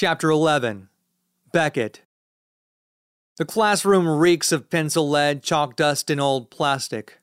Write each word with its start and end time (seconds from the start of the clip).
Chapter 0.00 0.30
11 0.30 0.90
Beckett. 1.52 2.02
The 3.36 3.44
classroom 3.44 4.06
reeks 4.06 4.52
of 4.52 4.70
pencil 4.70 5.10
lead, 5.10 5.42
chalk 5.42 5.74
dust, 5.74 6.08
and 6.08 6.20
old 6.20 6.50
plastic. 6.50 7.18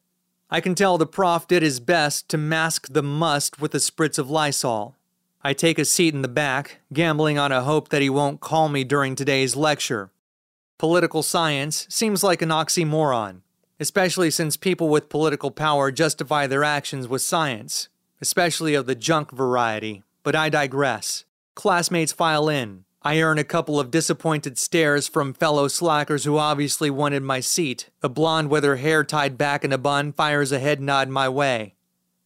I 0.52 0.60
can 0.60 0.76
tell 0.76 0.98
the 0.98 1.06
prof 1.06 1.48
did 1.48 1.64
his 1.64 1.80
best 1.80 2.28
to 2.28 2.38
mask 2.38 2.88
the 2.92 3.02
must 3.02 3.62
with 3.62 3.74
a 3.76 3.78
spritz 3.78 4.20
of 4.20 4.30
Lysol. 4.30 4.98
I 5.42 5.54
take 5.54 5.80
a 5.80 5.86
seat 5.86 6.14
in 6.14 6.22
the 6.22 6.28
back, 6.28 6.80
gambling 6.92 7.40
on 7.40 7.54
a 7.54 7.64
hope 7.64 7.88
that 7.92 8.02
he 8.02 8.10
won't 8.10 8.42
call 8.42 8.68
me 8.68 8.84
during 8.84 9.16
today's 9.16 9.56
lecture. 9.56 10.12
Political 10.78 11.24
science 11.24 11.88
seems 11.90 12.26
like 12.26 12.42
an 12.42 12.50
oxymoron, 12.50 13.40
especially 13.80 14.30
since 14.30 14.58
people 14.58 14.90
with 14.90 15.08
political 15.08 15.50
power 15.50 15.92
justify 15.92 16.46
their 16.46 16.66
actions 16.66 17.08
with 17.08 17.22
science, 17.22 17.88
especially 18.20 18.76
of 18.76 18.86
the 18.86 18.96
junk 18.96 19.32
variety. 19.32 20.04
But 20.24 20.36
I 20.36 20.50
digress. 20.50 21.24
Classmates 21.56 22.12
file 22.12 22.50
in. 22.50 22.84
I 23.02 23.22
earn 23.22 23.38
a 23.38 23.46
couple 23.46 23.80
of 23.80 23.90
disappointed 23.90 24.58
stares 24.58 25.08
from 25.08 25.34
fellow 25.34 25.70
slackers 25.70 26.26
who 26.26 26.38
obviously 26.38 26.90
wanted 26.90 27.24
my 27.24 27.40
seat. 27.40 27.90
A 28.04 28.10
blonde 28.10 28.50
with 28.50 28.66
her 28.66 28.76
hair 28.76 29.06
tied 29.06 29.38
back 29.38 29.64
in 29.64 29.72
a 29.72 29.78
bun 29.78 30.12
fires 30.12 30.52
a 30.52 30.60
head 30.60 30.82
nod 30.82 31.08
my 31.08 31.30
way. 31.30 31.76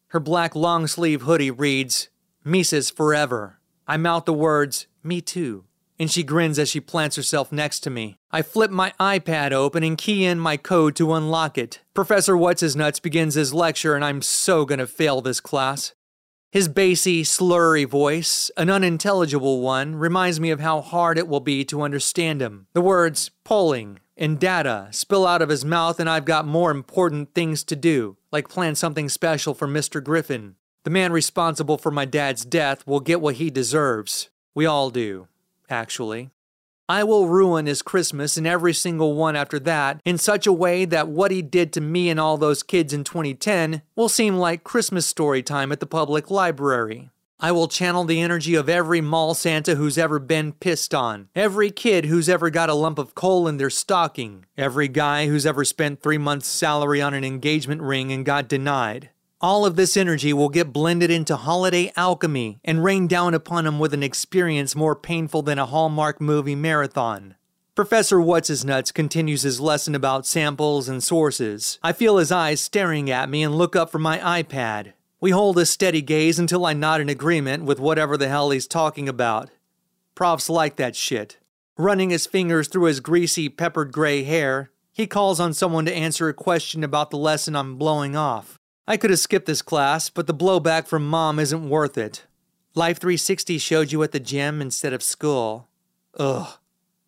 Her 0.08 0.20
black 0.20 0.56
long 0.56 0.88
sleeve 0.88 1.22
hoodie 1.22 1.52
reads, 1.52 2.10
Mises 2.44 2.90
forever. 2.90 3.60
I 3.88 3.98
mouth 3.98 4.26
the 4.26 4.34
words, 4.34 4.88
Me 5.04 5.22
too, 5.22 5.66
and 6.00 6.10
she 6.10 6.24
grins 6.24 6.58
as 6.58 6.70
she 6.70 6.80
plants 6.80 7.16
herself 7.16 7.52
next 7.52 7.82
to 7.82 7.92
me. 7.92 8.18
I 8.32 8.42
flip 8.42 8.72
my 8.72 8.94
iPad 9.00 9.52
open 9.52 9.84
and 9.84 9.98
key 9.98 10.26
in 10.26 10.40
my 10.40 10.58
code 10.58 10.96
to 10.96 11.14
unlock 11.14 11.58
it. 11.58 11.82
Professor 11.94 12.36
What's 12.36 12.62
His 12.62 12.76
Nuts 12.76 13.00
begins 13.00 13.36
his 13.36 13.54
lecture, 13.54 13.96
and 13.96 14.04
I'm 14.04 14.24
so 14.24 14.66
gonna 14.66 14.88
fail 14.88 15.22
this 15.22 15.40
class. 15.40 15.94
His 16.52 16.68
bassy, 16.68 17.24
slurry 17.24 17.88
voice, 17.88 18.50
an 18.58 18.72
unintelligible 18.72 19.62
one, 19.62 19.96
reminds 19.96 20.40
me 20.40 20.50
of 20.50 20.60
how 20.60 20.82
hard 20.82 21.20
it 21.20 21.28
will 21.28 21.42
be 21.42 21.64
to 21.66 21.84
understand 21.84 22.42
him. 22.42 22.66
The 22.74 22.82
words 22.82 23.30
polling 23.44 24.00
and 24.18 24.40
data 24.40 24.88
spill 24.90 25.28
out 25.28 25.44
of 25.44 25.50
his 25.50 25.64
mouth, 25.64 26.00
and 26.00 26.10
I've 26.10 26.26
got 26.26 26.48
more 26.48 26.72
important 26.72 27.36
things 27.36 27.64
to 27.66 27.76
do, 27.76 28.18
like 28.32 28.50
plan 28.50 28.74
something 28.74 29.10
special 29.10 29.54
for 29.54 29.68
Mr. 29.68 30.04
Griffin. 30.04 30.56
The 30.86 30.90
man 30.90 31.12
responsible 31.12 31.78
for 31.78 31.92
my 31.92 32.06
dad's 32.06 32.46
death 32.46 32.88
will 32.88 33.00
get 33.00 33.22
what 33.22 33.36
he 33.36 33.52
deserves. 33.52 34.30
We 34.56 34.66
all 34.66 34.90
do, 34.90 35.28
actually. 35.70 36.32
I 36.90 37.04
will 37.04 37.28
ruin 37.28 37.68
his 37.68 37.84
Christmas 37.84 38.36
and 38.36 38.48
every 38.48 38.74
single 38.74 39.14
one 39.14 39.36
after 39.36 39.60
that 39.60 40.02
in 40.04 40.18
such 40.18 40.48
a 40.48 40.52
way 40.52 40.86
that 40.86 41.08
what 41.08 41.30
he 41.30 41.44
did 41.44 41.72
to 41.74 41.82
me 41.82 42.10
and 42.10 42.20
all 42.20 42.36
those 42.36 42.64
kids 42.64 42.94
in 42.94 43.04
2010 43.04 43.84
will 43.96 44.10
seem 44.10 44.38
like 44.38 44.64
Christmas 44.64 45.06
story 45.06 45.44
time 45.44 45.72
at 45.72 45.82
the 45.82 45.86
public 45.86 46.32
library. 46.32 47.12
I 47.40 47.52
will 47.52 47.68
channel 47.68 48.06
the 48.06 48.20
energy 48.20 48.56
of 48.56 48.68
every 48.68 49.02
mall 49.02 49.36
Santa 49.36 49.76
who's 49.76 50.00
ever 50.00 50.18
been 50.18 50.52
pissed 50.52 50.96
on, 50.96 51.30
every 51.36 51.70
kid 51.70 52.06
who's 52.06 52.28
ever 52.28 52.50
got 52.50 52.72
a 52.72 52.74
lump 52.74 52.98
of 52.98 53.14
coal 53.14 53.48
in 53.48 53.58
their 53.58 53.70
stocking, 53.70 54.46
every 54.58 54.88
guy 54.88 55.28
who's 55.28 55.46
ever 55.46 55.64
spent 55.64 56.02
three 56.02 56.18
months' 56.18 56.48
salary 56.48 57.04
on 57.04 57.14
an 57.14 57.24
engagement 57.24 57.82
ring 57.84 58.12
and 58.12 58.26
got 58.26 58.48
denied. 58.48 59.12
All 59.42 59.66
of 59.66 59.78
this 59.78 59.96
energy 59.96 60.34
will 60.34 60.50
get 60.50 60.74
blended 60.74 61.10
into 61.10 61.38
holiday 61.38 61.94
alchemy 61.96 62.60
and 62.66 62.84
rain 62.84 63.08
down 63.08 63.34
upon 63.34 63.66
him 63.66 63.80
with 63.80 63.94
an 63.94 64.04
experience 64.04 64.76
more 64.76 64.98
painful 64.98 65.44
than 65.44 65.58
a 65.58 65.66
Hallmark 65.66 66.20
movie 66.20 66.56
marathon. 66.56 67.36
Professor 67.74 68.20
What's 68.20 68.50
His 68.50 68.66
Nuts 68.66 68.92
continues 68.92 69.44
his 69.44 69.62
lesson 69.62 69.96
about 69.96 70.26
samples 70.26 70.90
and 70.90 71.02
sources. 71.02 71.80
I 71.82 71.94
feel 71.94 72.18
his 72.18 72.34
eyes 72.34 72.60
staring 72.60 73.10
at 73.10 73.30
me 73.30 73.42
and 73.42 73.56
look 73.56 73.78
up 73.78 73.90
from 73.90 74.02
my 74.02 74.44
iPad. 74.44 74.92
We 75.22 75.32
hold 75.32 75.58
a 75.58 75.66
steady 75.66 76.02
gaze 76.02 76.38
until 76.38 76.66
I 76.66 76.74
nod 76.74 77.00
in 77.00 77.08
agreement 77.08 77.64
with 77.64 77.80
whatever 77.80 78.18
the 78.18 78.28
hell 78.28 78.50
he's 78.50 78.68
talking 78.68 79.08
about. 79.08 79.52
Profs 80.16 80.50
like 80.50 80.76
that 80.76 80.98
shit. 80.98 81.38
Running 81.78 82.10
his 82.10 82.28
fingers 82.28 82.68
through 82.68 82.88
his 82.88 83.00
greasy, 83.00 83.48
peppered 83.48 83.94
gray 83.94 84.24
hair, 84.24 84.72
he 84.92 85.08
calls 85.08 85.40
on 85.40 85.54
someone 85.54 85.86
to 85.86 85.96
answer 85.96 86.28
a 86.28 86.34
question 86.34 86.84
about 86.84 87.10
the 87.10 87.18
lesson 87.18 87.56
I'm 87.56 87.78
blowing 87.78 88.18
off. 88.18 88.59
I 88.88 88.98
could 88.98 89.10
have 89.10 89.20
skipped 89.20 89.46
this 89.46 89.62
class, 89.62 90.10
but 90.10 90.28
the 90.28 90.34
blowback 90.34 90.88
from 90.88 91.08
mom 91.08 91.40
isn't 91.40 91.70
worth 91.70 91.98
it. 91.98 92.26
Life 92.76 93.00
360 93.00 93.58
showed 93.58 93.92
you 93.92 94.02
at 94.04 94.12
the 94.12 94.20
gym 94.20 94.62
instead 94.62 94.94
of 94.94 95.04
school. 95.04 95.68
Ugh. 96.18 96.58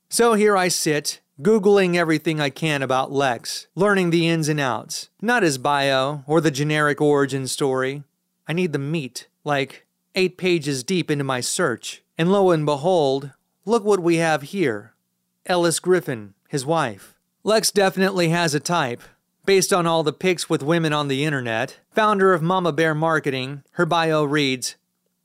So 0.09 0.33
here 0.33 0.57
I 0.57 0.67
sit, 0.67 1.21
Googling 1.41 1.95
everything 1.95 2.39
I 2.39 2.49
can 2.49 2.83
about 2.83 3.11
Lex, 3.11 3.67
learning 3.73 4.09
the 4.09 4.27
ins 4.27 4.47
and 4.47 4.59
outs. 4.59 5.09
Not 5.21 5.41
his 5.41 5.57
bio 5.57 6.23
or 6.27 6.39
the 6.39 6.51
generic 6.51 7.01
origin 7.01 7.47
story. 7.47 8.03
I 8.47 8.53
need 8.53 8.73
the 8.73 8.79
meat, 8.79 9.27
like 9.43 9.87
eight 10.13 10.37
pages 10.37 10.83
deep 10.83 11.09
into 11.09 11.23
my 11.23 11.39
search. 11.39 12.03
And 12.17 12.31
lo 12.31 12.51
and 12.51 12.65
behold, 12.65 13.31
look 13.65 13.83
what 13.83 14.01
we 14.01 14.17
have 14.17 14.41
here 14.43 14.93
Ellis 15.45 15.79
Griffin, 15.79 16.33
his 16.47 16.65
wife. 16.65 17.15
Lex 17.43 17.71
definitely 17.71 18.29
has 18.29 18.53
a 18.53 18.59
type, 18.59 19.01
Based 19.43 19.73
on 19.73 19.87
all 19.87 20.03
the 20.03 20.13
pics 20.13 20.49
with 20.51 20.61
women 20.61 20.93
on 20.93 21.07
the 21.07 21.25
internet, 21.25 21.79
founder 21.89 22.31
of 22.31 22.43
Mama 22.43 22.71
Bear 22.71 22.93
Marketing, 22.93 23.63
her 23.71 23.87
bio 23.87 24.23
reads 24.23 24.75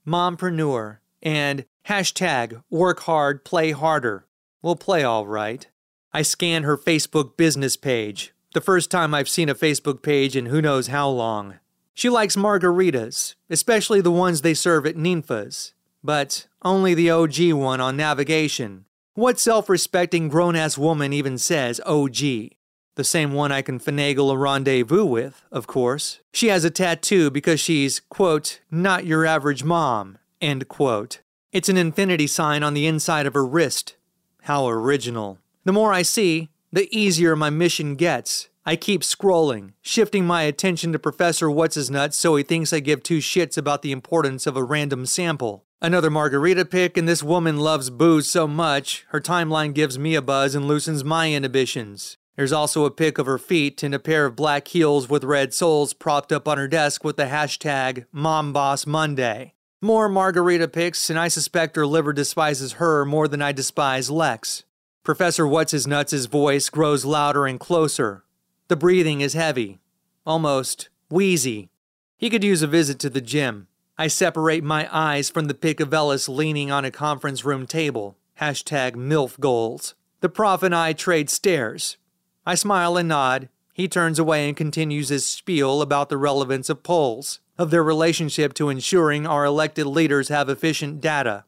Mompreneur 0.07 0.99
and 1.23 1.67
hashtag 1.87 2.63
work 2.71 3.01
hard, 3.01 3.45
play 3.45 3.73
harder. 3.73 4.27
We'll 4.63 4.77
play 4.77 5.05
all 5.05 5.27
right. 5.27 5.67
I 6.15 6.23
scan 6.23 6.63
her 6.63 6.79
Facebook 6.79 7.37
business 7.37 7.77
page, 7.77 8.33
the 8.55 8.63
first 8.63 8.91
time 8.91 9.13
I've 9.13 9.29
seen 9.29 9.51
a 9.51 9.55
Facebook 9.55 10.01
page 10.01 10.35
in 10.35 10.47
who 10.47 10.63
knows 10.63 10.87
how 10.87 11.11
long. 11.11 11.57
She 11.93 12.09
likes 12.09 12.37
margaritas, 12.37 13.35
especially 13.51 14.01
the 14.01 14.11
ones 14.11 14.41
they 14.41 14.55
serve 14.55 14.87
at 14.87 14.97
Ninfa's, 14.97 15.75
but 16.03 16.47
only 16.63 16.95
the 16.95 17.11
OG 17.11 17.53
one 17.53 17.83
on 17.83 17.99
Navigation. 17.99 18.87
What 19.13 19.39
self 19.39 19.69
respecting 19.69 20.29
grown 20.29 20.57
ass 20.57 20.79
woman 20.79 21.13
even 21.13 21.37
says 21.37 21.83
OG? 21.85 22.56
The 22.97 23.05
same 23.05 23.33
one 23.35 23.53
I 23.53 23.61
can 23.61 23.79
finagle 23.79 24.33
a 24.33 24.39
rendezvous 24.39 25.05
with, 25.05 25.45
of 25.53 25.67
course. 25.67 26.21
She 26.33 26.49
has 26.49 26.65
a 26.65 26.71
tattoo 26.71 27.31
because 27.31 27.61
she's, 27.61 28.01
quote, 28.01 28.61
not 28.71 29.05
your 29.05 29.27
average 29.27 29.63
mom, 29.63 30.17
end 30.41 30.67
quote. 30.69 31.21
It's 31.53 31.69
an 31.69 31.77
infinity 31.77 32.27
sign 32.27 32.63
on 32.63 32.73
the 32.73 32.87
inside 32.87 33.27
of 33.27 33.35
her 33.35 33.47
wrist. 33.47 33.97
How 34.43 34.67
original. 34.67 35.39
The 35.65 35.75
more 35.75 35.93
I 35.93 36.03
see, 36.03 36.49
the 36.73 36.89
easier 36.91 37.37
my 37.37 37.51
mission 37.51 37.97
gets. 37.97 38.49
I 38.65 38.77
keep 38.77 39.03
scrolling, 39.03 39.75
shifting 39.83 40.27
my 40.27 40.43
attention 40.43 40.93
to 40.93 40.99
Professor 40.99 41.51
What's 41.51 41.75
His 41.75 41.91
Nuts 41.91 42.17
so 42.17 42.35
he 42.37 42.43
thinks 42.43 42.73
I 42.73 42.81
give 42.81 43.03
two 43.03 43.19
shits 43.19 43.59
about 43.59 43.83
the 43.83 43.93
importance 43.93 44.47
of 44.47 44.57
a 44.57 44.65
random 44.65 45.05
sample. 45.05 45.65
Another 45.83 46.11
margarita 46.11 46.65
pick, 46.65 46.97
and 46.97 47.07
this 47.07 47.23
woman 47.23 47.59
loves 47.59 47.91
booze 47.91 48.29
so 48.29 48.49
much, 48.49 49.05
her 49.11 49.21
timeline 49.21 49.75
gives 49.75 49.99
me 49.99 50.15
a 50.15 50.23
buzz 50.23 50.55
and 50.55 50.67
loosens 50.67 51.05
my 51.05 51.31
inhibitions. 51.31 52.17
There's 52.37 52.53
also 52.53 52.85
a 52.85 52.91
pic 52.91 53.17
of 53.17 53.27
her 53.27 53.39
feet 53.39 53.83
and 53.83 53.95
a 53.95 53.99
pair 53.99 54.27
of 54.27 54.37
black 54.37 54.69
heels 54.69 55.09
with 55.09 55.25
red 55.25 55.55
soles 55.55 55.95
propped 55.95 56.31
up 56.31 56.47
on 56.47 56.59
her 56.59 56.69
desk 56.69 57.03
with 57.03 57.17
the 57.17 57.25
hashtag 57.25 58.05
MomBossMonday. 58.15 59.53
More 59.81 60.09
margarita 60.09 60.69
pics, 60.69 61.09
and 61.09 61.19
I 61.19 61.29
suspect 61.29 61.77
her 61.77 61.87
liver 61.87 62.13
despises 62.13 62.73
her 62.73 63.05
more 63.07 63.27
than 63.27 63.41
I 63.41 63.53
despise 63.53 64.11
Lex. 64.11 64.65
Professor 65.03 65.47
What's 65.47 65.73
His 65.73 65.87
Nuts' 65.87 66.27
voice 66.27 66.69
grows 66.69 67.05
louder 67.05 67.47
and 67.47 67.59
closer. 67.59 68.25
The 68.69 68.77
breathing 68.77 69.23
is 69.23 69.33
heavy, 69.33 69.79
almost 70.27 70.89
wheezy. 71.09 71.71
He 72.19 72.29
could 72.29 72.45
use 72.45 72.63
a 72.63 72.67
visit 72.67 72.99
to 72.99 73.11
the 73.11 73.21
gym. 73.21 73.69
I 73.97 74.09
separate 74.09 74.65
my 74.65 74.89
eyes 74.93 75.31
from 75.31 75.47
the 75.47 75.55
pic 75.55 75.81
of 75.81 75.95
Ellis 75.95 76.29
leaning 76.29 76.71
on 76.71 76.85
a 76.85 76.91
conference 76.91 77.45
room 77.45 77.67
table. 77.67 78.19
Hashtag 78.41 78.95
MILF 78.95 79.41
goals. 79.41 79.95
The 80.21 80.29
prof 80.29 80.63
and 80.63 80.75
I 80.75 80.93
trade 80.93 81.31
stares. 81.31 81.97
I 82.47 82.55
smile 82.55 82.97
and 82.97 83.09
nod. 83.09 83.49
He 83.75 83.89
turns 83.89 84.19
away 84.19 84.47
and 84.47 84.57
continues 84.57 85.09
his 85.09 85.27
spiel 85.27 85.83
about 85.83 86.09
the 86.09 86.17
relevance 86.17 86.71
of 86.71 86.85
polls, 86.85 87.41
of 87.59 87.71
their 87.71 87.83
relationship 87.83 88.55
to 88.55 88.69
ensuring 88.69 89.27
our 89.27 89.45
elected 89.45 89.87
leaders 89.87 90.29
have 90.29 90.49
efficient 90.49 91.01
data. 91.01 91.45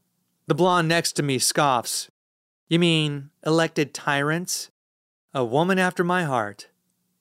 The 0.49 0.57
blonde 0.57 0.89
next 0.89 1.13
to 1.13 1.23
me 1.23 1.39
scoffs. 1.39 2.11
You 2.69 2.79
mean 2.79 3.31
elected 3.47 3.95
tyrants? 3.95 4.71
A 5.33 5.45
woman 5.45 5.79
after 5.79 6.03
my 6.03 6.25
heart. 6.25 6.69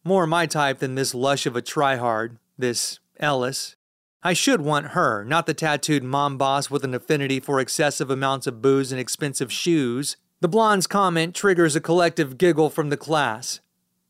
More 0.04 0.26
my 0.26 0.46
type 0.46 0.80
than 0.80 0.96
this 0.96 1.14
lush 1.14 1.46
of 1.46 1.56
a 1.56 1.62
tryhard, 1.62 2.38
this 2.58 3.00
Ellis. 3.20 3.76
I 4.24 4.34
should 4.34 4.62
want 4.62 4.88
her, 4.88 5.24
not 5.24 5.46
the 5.46 5.54
tattooed 5.54 6.04
mom 6.04 6.38
boss 6.38 6.72
with 6.72 6.84
an 6.84 6.96
affinity 6.96 7.40
for 7.40 7.60
excessive 7.60 8.10
amounts 8.10 8.48
of 8.48 8.62
booze 8.62 8.92
and 8.92 9.00
expensive 9.00 9.52
shoes. 9.52 10.18
The 10.42 10.48
blonde's 10.48 10.88
comment 10.88 11.36
triggers 11.36 11.76
a 11.76 11.82
collective 11.82 12.38
giggle 12.38 12.70
from 12.70 12.90
the 12.90 12.98
class. 12.98 13.60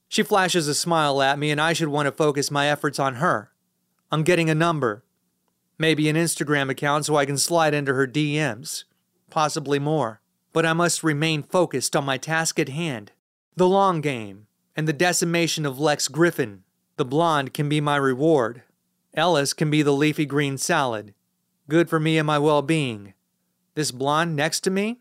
She 0.08 0.24
flashes 0.24 0.68
a 0.68 0.74
smile 0.74 1.22
at 1.22 1.40
me, 1.40 1.52
and 1.52 1.60
I 1.60 1.74
should 1.74 1.90
want 1.90 2.06
to 2.06 2.12
focus 2.12 2.50
my 2.50 2.68
efforts 2.68 3.00
on 3.00 3.16
her. 3.16 3.52
I'm 4.12 4.24
getting 4.24 4.50
a 4.50 4.56
number. 4.56 5.04
Maybe 5.78 6.10
an 6.10 6.16
Instagram 6.16 6.70
account 6.70 7.06
so 7.06 7.16
I 7.16 7.26
can 7.26 7.38
slide 7.38 7.74
into 7.74 7.94
her 7.94 8.08
DMs. 8.08 8.86
Possibly 9.30 9.80
more. 9.80 10.22
But 10.54 10.66
I 10.66 10.74
must 10.74 11.04
remain 11.04 11.44
focused 11.44 11.96
on 11.96 12.06
my 12.06 12.18
task 12.18 12.58
at 12.58 12.70
hand 12.70 13.12
the 13.58 13.68
long 13.68 14.02
game, 14.02 14.46
and 14.76 14.88
the 14.88 14.94
decimation 14.94 15.66
of 15.66 15.80
Lex 15.80 16.08
Griffin. 16.08 16.64
The 16.98 17.06
blonde 17.06 17.56
can 17.56 17.68
be 17.68 17.82
my 17.82 17.96
reward. 17.96 18.62
Ellis 19.16 19.52
can 19.52 19.72
be 19.72 19.82
the 19.82 19.92
leafy 19.92 20.28
green 20.28 20.60
salad. 20.60 21.16
Good 21.68 21.90
for 21.90 22.00
me 22.00 22.20
and 22.20 22.28
my 22.28 22.38
well 22.38 22.62
being. 22.62 23.16
This 23.74 23.90
blonde 23.90 24.36
next 24.36 24.60
to 24.62 24.70
me? 24.70 25.00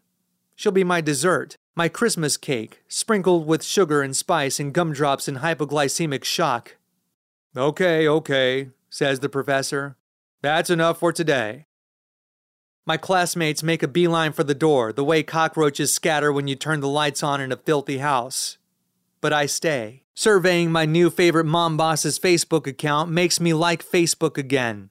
She'll 0.55 0.73
be 0.73 0.85
my 0.85 1.03
dessert, 1.03 1.59
my 1.77 1.91
Christmas 1.91 2.39
cake, 2.39 2.83
sprinkled 2.89 3.47
with 3.47 3.63
sugar 3.63 4.01
and 4.01 4.17
spice 4.17 4.59
and 4.59 4.73
gumdrops 4.73 5.29
and 5.29 5.39
hypoglycemic 5.39 6.25
shock. 6.25 6.77
Okay, 7.55 8.09
okay, 8.09 8.71
says 8.89 9.21
the 9.21 9.29
professor. 9.29 9.97
That's 10.41 10.71
enough 10.71 10.99
for 11.01 11.13
today. 11.13 11.67
My 12.87 12.97
classmates 12.97 13.63
make 13.63 13.83
a 13.83 13.89
beeline 13.89 14.33
for 14.33 14.43
the 14.43 14.55
door, 14.55 14.91
the 14.91 15.05
way 15.05 15.23
cockroaches 15.23 15.93
scatter 15.93 16.33
when 16.33 16.49
you 16.49 16.57
turn 16.57 16.81
the 16.81 16.89
lights 16.89 17.23
on 17.23 17.43
in 17.43 17.53
a 17.53 17.57
filthy 17.57 17.99
house. 17.99 18.57
But 19.21 19.35
I 19.35 19.45
stay. 19.45 20.05
Surveying 20.15 20.73
my 20.73 20.87
new 20.87 21.11
favorite 21.11 21.45
mom 21.45 21.77
boss's 21.77 22.19
Facebook 22.19 22.67
account 22.67 23.11
makes 23.11 23.39
me 23.39 23.53
like 23.53 23.85
Facebook 23.85 24.39
again. 24.39 24.89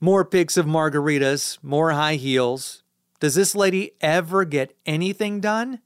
More 0.00 0.24
pics 0.24 0.56
of 0.56 0.66
margaritas, 0.66 1.58
more 1.60 1.90
high 1.90 2.14
heels. 2.14 2.84
Does 3.18 3.34
this 3.34 3.56
lady 3.56 3.92
ever 4.00 4.44
get 4.44 4.76
anything 4.86 5.40
done? 5.40 5.80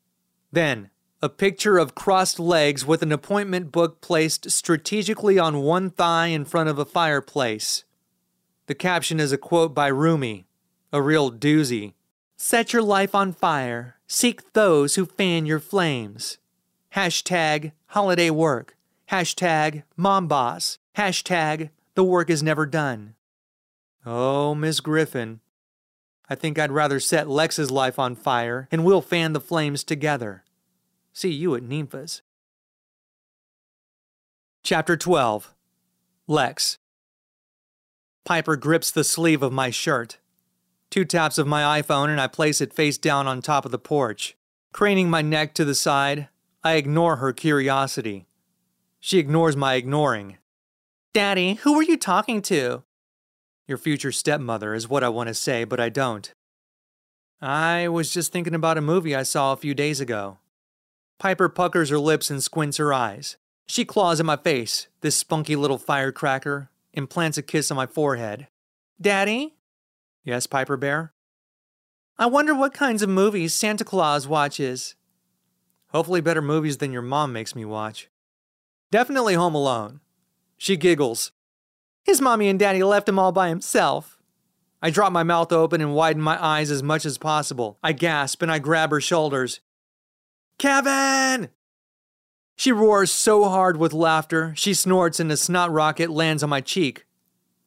Then, 0.54 0.90
a 1.20 1.28
picture 1.28 1.78
of 1.78 1.96
crossed 1.96 2.38
legs 2.38 2.86
with 2.86 3.02
an 3.02 3.10
appointment 3.10 3.72
book 3.72 4.00
placed 4.00 4.52
strategically 4.52 5.36
on 5.36 5.62
one 5.62 5.90
thigh 5.90 6.28
in 6.28 6.44
front 6.44 6.68
of 6.68 6.78
a 6.78 6.84
fireplace. 6.84 7.82
The 8.66 8.76
caption 8.76 9.18
is 9.18 9.32
a 9.32 9.36
quote 9.36 9.74
by 9.74 9.88
Rumi, 9.88 10.46
a 10.92 11.02
real 11.02 11.32
doozy. 11.32 11.94
Set 12.36 12.72
your 12.72 12.82
life 12.82 13.16
on 13.16 13.32
fire. 13.32 13.96
Seek 14.06 14.52
those 14.52 14.94
who 14.94 15.06
fan 15.06 15.44
your 15.44 15.58
flames. 15.58 16.38
Hashtag 16.94 17.72
holiday 17.86 18.30
work. 18.30 18.76
Hashtag 19.10 19.82
mom 19.96 20.28
boss. 20.28 20.78
Hashtag 20.96 21.70
the 21.96 22.04
work 22.04 22.30
is 22.30 22.44
never 22.44 22.64
done. 22.64 23.16
Oh, 24.06 24.54
Miss 24.54 24.78
Griffin. 24.78 25.40
I 26.28 26.34
think 26.34 26.58
I'd 26.58 26.72
rather 26.72 27.00
set 27.00 27.28
Lex's 27.28 27.70
life 27.70 27.98
on 27.98 28.14
fire 28.14 28.66
and 28.72 28.84
we'll 28.84 29.02
fan 29.02 29.34
the 29.34 29.40
flames 29.40 29.84
together. 29.84 30.43
See 31.16 31.30
you 31.30 31.54
at 31.54 31.62
Ninfa's. 31.62 32.22
Chapter 34.64 34.96
12 34.96 35.54
Lex 36.26 36.78
Piper 38.24 38.56
grips 38.56 38.90
the 38.90 39.04
sleeve 39.04 39.40
of 39.40 39.52
my 39.52 39.70
shirt. 39.70 40.18
Two 40.90 41.04
taps 41.04 41.38
of 41.38 41.46
my 41.46 41.80
iPhone 41.80 42.08
and 42.08 42.20
I 42.20 42.26
place 42.26 42.60
it 42.60 42.72
face 42.72 42.98
down 42.98 43.28
on 43.28 43.40
top 43.40 43.64
of 43.64 43.70
the 43.70 43.78
porch. 43.78 44.36
Craning 44.72 45.08
my 45.08 45.22
neck 45.22 45.54
to 45.54 45.64
the 45.64 45.76
side, 45.76 46.28
I 46.64 46.74
ignore 46.74 47.16
her 47.16 47.32
curiosity. 47.32 48.26
She 48.98 49.20
ignores 49.20 49.56
my 49.56 49.74
ignoring. 49.74 50.38
Daddy, 51.12 51.54
who 51.54 51.76
were 51.76 51.82
you 51.84 51.96
talking 51.96 52.42
to? 52.42 52.82
Your 53.68 53.78
future 53.78 54.10
stepmother 54.10 54.74
is 54.74 54.88
what 54.88 55.04
I 55.04 55.10
want 55.10 55.28
to 55.28 55.34
say, 55.34 55.62
but 55.62 55.78
I 55.78 55.90
don't. 55.90 56.34
I 57.40 57.86
was 57.86 58.10
just 58.12 58.32
thinking 58.32 58.54
about 58.54 58.78
a 58.78 58.80
movie 58.80 59.14
I 59.14 59.22
saw 59.22 59.52
a 59.52 59.56
few 59.56 59.74
days 59.74 60.00
ago. 60.00 60.38
Piper 61.18 61.48
puckers 61.48 61.90
her 61.90 61.98
lips 61.98 62.30
and 62.30 62.42
squints 62.42 62.76
her 62.76 62.92
eyes. 62.92 63.36
She 63.66 63.84
claws 63.84 64.20
at 64.20 64.26
my 64.26 64.36
face, 64.36 64.88
this 65.00 65.16
spunky 65.16 65.56
little 65.56 65.78
firecracker, 65.78 66.70
and 66.92 67.08
plants 67.08 67.38
a 67.38 67.42
kiss 67.42 67.70
on 67.70 67.76
my 67.76 67.86
forehead. 67.86 68.48
Daddy? 69.00 69.54
Yes, 70.24 70.46
Piper 70.46 70.76
Bear? 70.76 71.12
I 72.18 72.26
wonder 72.26 72.54
what 72.54 72.74
kinds 72.74 73.02
of 73.02 73.08
movies 73.08 73.54
Santa 73.54 73.84
Claus 73.84 74.28
watches. 74.28 74.94
Hopefully, 75.88 76.20
better 76.20 76.42
movies 76.42 76.78
than 76.78 76.92
your 76.92 77.02
mom 77.02 77.32
makes 77.32 77.54
me 77.54 77.64
watch. 77.64 78.08
Definitely 78.90 79.34
Home 79.34 79.54
Alone. 79.54 80.00
She 80.56 80.76
giggles. 80.76 81.32
His 82.04 82.20
mommy 82.20 82.48
and 82.48 82.58
daddy 82.58 82.82
left 82.82 83.08
him 83.08 83.18
all 83.18 83.32
by 83.32 83.48
himself. 83.48 84.18
I 84.82 84.90
drop 84.90 85.12
my 85.12 85.22
mouth 85.22 85.52
open 85.52 85.80
and 85.80 85.94
widen 85.94 86.22
my 86.22 86.42
eyes 86.44 86.70
as 86.70 86.82
much 86.82 87.04
as 87.06 87.16
possible. 87.16 87.78
I 87.82 87.92
gasp 87.92 88.42
and 88.42 88.52
I 88.52 88.58
grab 88.58 88.90
her 88.90 89.00
shoulders. 89.00 89.60
Kevin! 90.58 91.50
She 92.56 92.72
roars 92.72 93.10
so 93.10 93.44
hard 93.44 93.76
with 93.76 93.92
laughter, 93.92 94.54
she 94.56 94.74
snorts 94.74 95.18
and 95.18 95.30
a 95.32 95.36
snot 95.36 95.72
rocket 95.72 96.10
lands 96.10 96.42
on 96.42 96.50
my 96.50 96.60
cheek. 96.60 97.04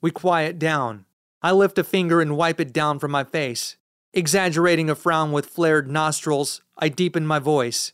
We 0.01 0.11
quiet 0.11 0.57
down. 0.57 1.05
I 1.41 1.51
lift 1.51 1.77
a 1.77 1.83
finger 1.83 2.21
and 2.21 2.37
wipe 2.37 2.59
it 2.59 2.73
down 2.73 2.99
from 2.99 3.11
my 3.11 3.23
face. 3.23 3.77
Exaggerating 4.13 4.89
a 4.89 4.95
frown 4.95 5.31
with 5.31 5.47
flared 5.47 5.89
nostrils, 5.89 6.61
I 6.77 6.89
deepen 6.89 7.27
my 7.27 7.39
voice. 7.39 7.93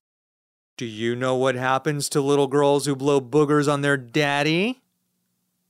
Do 0.77 0.85
you 0.85 1.15
know 1.15 1.35
what 1.35 1.55
happens 1.55 2.09
to 2.09 2.21
little 2.21 2.47
girls 2.47 2.85
who 2.85 2.95
blow 2.95 3.19
boogers 3.19 3.71
on 3.71 3.81
their 3.81 3.97
daddy? 3.97 4.81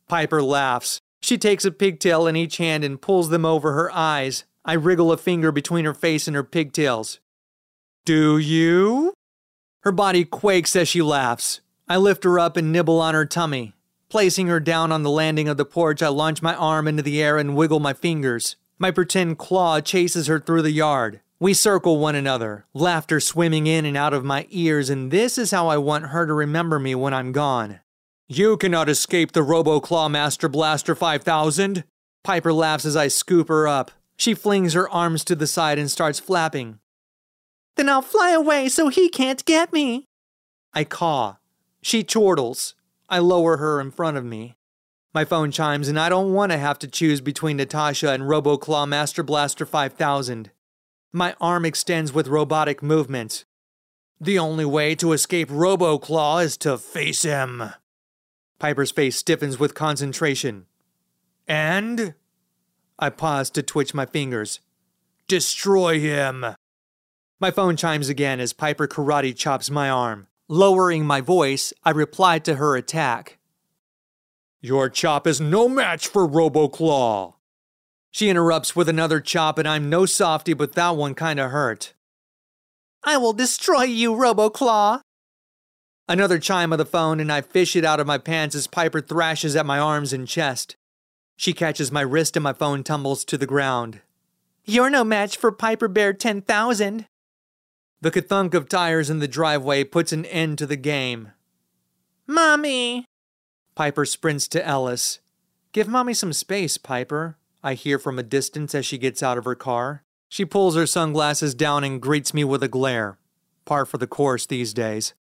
Piper 0.08 0.42
laughs. 0.42 1.02
She 1.22 1.38
takes 1.38 1.66
a 1.66 1.72
pigtail 1.72 2.28
in 2.28 2.36
each 2.36 2.58
hand 2.58 2.84
and 2.84 3.02
pulls 3.02 3.30
them 3.30 3.46
over 3.46 3.74
her 3.74 3.92
eyes. 3.92 4.44
I 4.66 4.74
wriggle 4.74 5.12
a 5.12 5.18
finger 5.18 5.52
between 5.52 5.86
her 5.86 5.94
face 5.94 6.28
and 6.28 6.36
her 6.36 6.44
pigtails. 6.44 7.20
Do 8.05 8.38
you? 8.38 9.13
Her 9.83 9.94
body 9.94 10.25
quakes 10.25 10.75
as 10.75 10.89
she 10.89 11.01
laughs. 11.01 11.61
I 11.88 11.95
lift 11.95 12.25
her 12.25 12.38
up 12.38 12.57
and 12.57 12.69
nibble 12.69 13.00
on 13.00 13.13
her 13.13 13.25
tummy. 13.25 13.75
Placing 14.09 14.47
her 14.47 14.59
down 14.59 14.91
on 14.91 15.03
the 15.03 15.09
landing 15.09 15.47
of 15.47 15.55
the 15.55 15.63
porch, 15.63 16.01
I 16.01 16.09
launch 16.09 16.41
my 16.41 16.53
arm 16.53 16.85
into 16.85 17.01
the 17.01 17.23
air 17.23 17.38
and 17.38 17.55
wiggle 17.55 17.79
my 17.79 17.94
fingers. 17.94 18.57
My 18.77 18.91
pretend 18.91 19.38
claw 19.38 19.79
chases 19.79 20.27
her 20.27 20.38
through 20.38 20.63
the 20.63 20.71
yard. 20.71 21.21
We 21.39 21.53
circle 21.53 21.97
one 21.97 22.15
another, 22.15 22.65
laughter 22.73 23.21
swimming 23.21 23.67
in 23.67 23.85
and 23.85 23.95
out 23.95 24.13
of 24.13 24.25
my 24.25 24.47
ears, 24.50 24.89
and 24.89 25.09
this 25.09 25.38
is 25.38 25.51
how 25.51 25.69
I 25.69 25.77
want 25.77 26.07
her 26.07 26.27
to 26.27 26.33
remember 26.33 26.79
me 26.79 26.95
when 26.95 27.13
I'm 27.13 27.31
gone. 27.31 27.79
You 28.27 28.57
cannot 28.57 28.89
escape 28.89 29.31
the 29.31 29.44
Robo 29.44 29.79
Claw 29.79 30.09
Master 30.09 30.50
Blaster 30.50 30.94
5000! 30.94 31.85
Piper 32.21 32.51
laughs 32.51 32.83
as 32.83 32.97
I 32.97 33.07
scoop 33.07 33.47
her 33.47 33.65
up. 33.65 33.91
She 34.17 34.33
flings 34.33 34.73
her 34.73 34.89
arms 34.89 35.23
to 35.25 35.35
the 35.35 35.47
side 35.47 35.79
and 35.79 35.89
starts 35.89 36.19
flapping. 36.19 36.79
Then 37.75 37.90
I'll 37.90 38.02
fly 38.02 38.31
away 38.31 38.70
so 38.70 38.90
he 38.90 39.10
can't 39.10 39.44
get 39.46 39.74
me. 39.74 40.08
I 40.74 40.84
caw. 40.84 41.38
She 41.81 42.04
chortles. 42.04 42.75
I 43.10 43.20
lower 43.20 43.58
her 43.58 43.80
in 43.80 43.92
front 43.92 44.18
of 44.18 44.25
me. 44.25 44.56
My 45.14 45.25
phone 45.25 45.52
chimes 45.52 45.88
and 45.88 46.00
I 46.00 46.10
don't 46.10 46.34
want 46.34 46.52
to 46.52 46.58
have 46.58 46.80
to 46.80 46.88
choose 46.88 47.22
between 47.22 47.58
Natasha 47.58 48.10
and 48.12 48.24
RoboClaw 48.24 48.88
Master 48.88 49.22
Blaster 49.22 49.66
5000. 49.66 50.52
My 51.12 51.36
arm 51.40 51.66
extends 51.66 52.12
with 52.12 52.28
robotic 52.28 52.81
movement. 52.81 53.46
The 54.20 54.40
only 54.40 54.66
way 54.66 54.96
to 54.96 55.12
escape 55.12 55.50
RoboClaw 55.50 56.44
is 56.44 56.58
to 56.58 56.78
face 56.78 57.24
him. 57.24 57.64
Piper's 58.58 58.92
face 58.92 59.18
stiffens 59.18 59.60
with 59.60 59.75
concentration. 59.75 60.66
And? 61.48 62.16
I 62.98 63.10
pause 63.10 63.50
to 63.52 63.62
twitch 63.62 63.94
my 63.94 64.06
fingers. 64.06 64.62
Destroy 65.28 66.00
him! 66.00 66.46
My 67.44 67.51
phone 67.51 67.75
chimes 67.75 68.07
again 68.07 68.40
as 68.40 68.54
Piper 68.54 68.88
karate 68.88 69.36
chops 69.36 69.70
my 69.70 69.89
arm. 69.89 70.27
Lowering 70.48 71.06
my 71.06 71.20
voice, 71.20 71.74
I 71.84 71.89
reply 71.89 72.39
to 72.39 72.56
her 72.56 72.77
attack. 72.77 73.38
Your 74.62 74.88
chop 74.89 75.27
is 75.27 75.41
no 75.41 75.67
match 75.67 76.08
for 76.08 76.25
RoboClaw. 76.25 77.34
She 78.12 78.29
interrupts 78.29 78.77
with 78.77 78.88
another 78.88 79.20
chop, 79.20 79.58
and 79.58 79.67
I'm 79.67 79.89
no 79.89 80.06
softy, 80.06 80.53
but 80.53 80.72
that 80.75 80.96
one 80.96 81.15
kinda 81.15 81.50
hurt. 81.50 81.94
I 83.03 83.17
will 83.17 83.34
destroy 83.34 83.84
you, 83.84 84.13
RoboClaw! 84.13 85.01
Another 86.08 86.39
chime 86.39 86.72
of 86.72 86.77
the 86.77 86.86
phone, 86.86 87.20
and 87.20 87.29
I 87.29 87.41
fish 87.41 87.75
it 87.75 87.84
out 87.84 88.00
of 88.00 88.08
my 88.08 88.20
pants 88.20 88.56
as 88.56 88.67
Piper 88.67 89.01
thrashes 89.01 89.58
at 89.58 89.65
my 89.65 89.79
arms 89.79 90.13
and 90.13 90.29
chest. 90.29 90.77
She 91.36 91.51
catches 91.51 91.91
my 91.91 92.03
wrist, 92.03 92.38
and 92.38 92.44
my 92.46 92.53
phone 92.53 92.86
tumbles 92.86 93.25
to 93.25 93.38
the 93.38 93.46
ground. 93.46 94.00
You're 94.63 94.89
no 94.89 95.03
match 95.03 95.36
for 95.36 95.51
Piper 95.51 95.89
Bear 95.89 96.13
10,000. 96.13 97.06
The 98.03 98.12
kathunk 98.12 98.53
of 98.53 98.67
tires 98.67 99.10
in 99.10 99.19
the 99.19 99.29
driveway 99.29 99.86
puts 99.86 100.12
an 100.12 100.25
end 100.25 100.57
to 100.57 100.65
the 100.65 100.75
game. 100.75 101.31
Mommy! 102.27 103.05
Piper 103.75 104.03
sprints 104.03 104.45
to 104.50 104.67
Ellis. 104.67 105.19
Give 105.72 105.88
Mommy 105.88 106.13
some 106.13 106.33
space, 106.33 106.77
Piper. 106.77 107.38
I 107.63 107.75
hear 107.75 107.98
from 107.98 108.19
a 108.19 108.24
distance 108.24 108.75
as 108.75 108.86
she 108.86 108.98
gets 108.98 109.24
out 109.24 109.38
of 109.38 109.45
her 109.45 109.55
car. 109.55 110.03
She 110.27 110.43
pulls 110.43 110.75
her 110.75 110.86
sunglasses 110.86 111.55
down 111.55 111.86
and 111.86 112.01
greets 112.01 112.33
me 112.33 112.43
with 112.43 112.62
a 112.62 112.67
glare. 112.67 113.19
Par 113.63 113.86
for 113.86 113.98
the 113.98 114.05
course 114.05 114.45
these 114.45 114.74
days. 114.74 115.13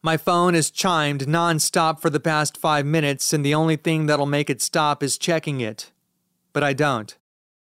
My 0.00 0.16
phone 0.16 0.54
has 0.54 0.70
chimed 0.70 1.26
nonstop 1.26 1.98
for 1.98 2.10
the 2.10 2.20
past 2.20 2.56
five 2.56 2.86
minutes, 2.86 3.32
and 3.32 3.44
the 3.44 3.56
only 3.56 3.74
thing 3.74 4.06
that'll 4.06 4.24
make 4.24 4.48
it 4.48 4.62
stop 4.62 5.02
is 5.02 5.18
checking 5.18 5.60
it. 5.60 5.90
But 6.52 6.62
I 6.62 6.74
don't. 6.74 7.16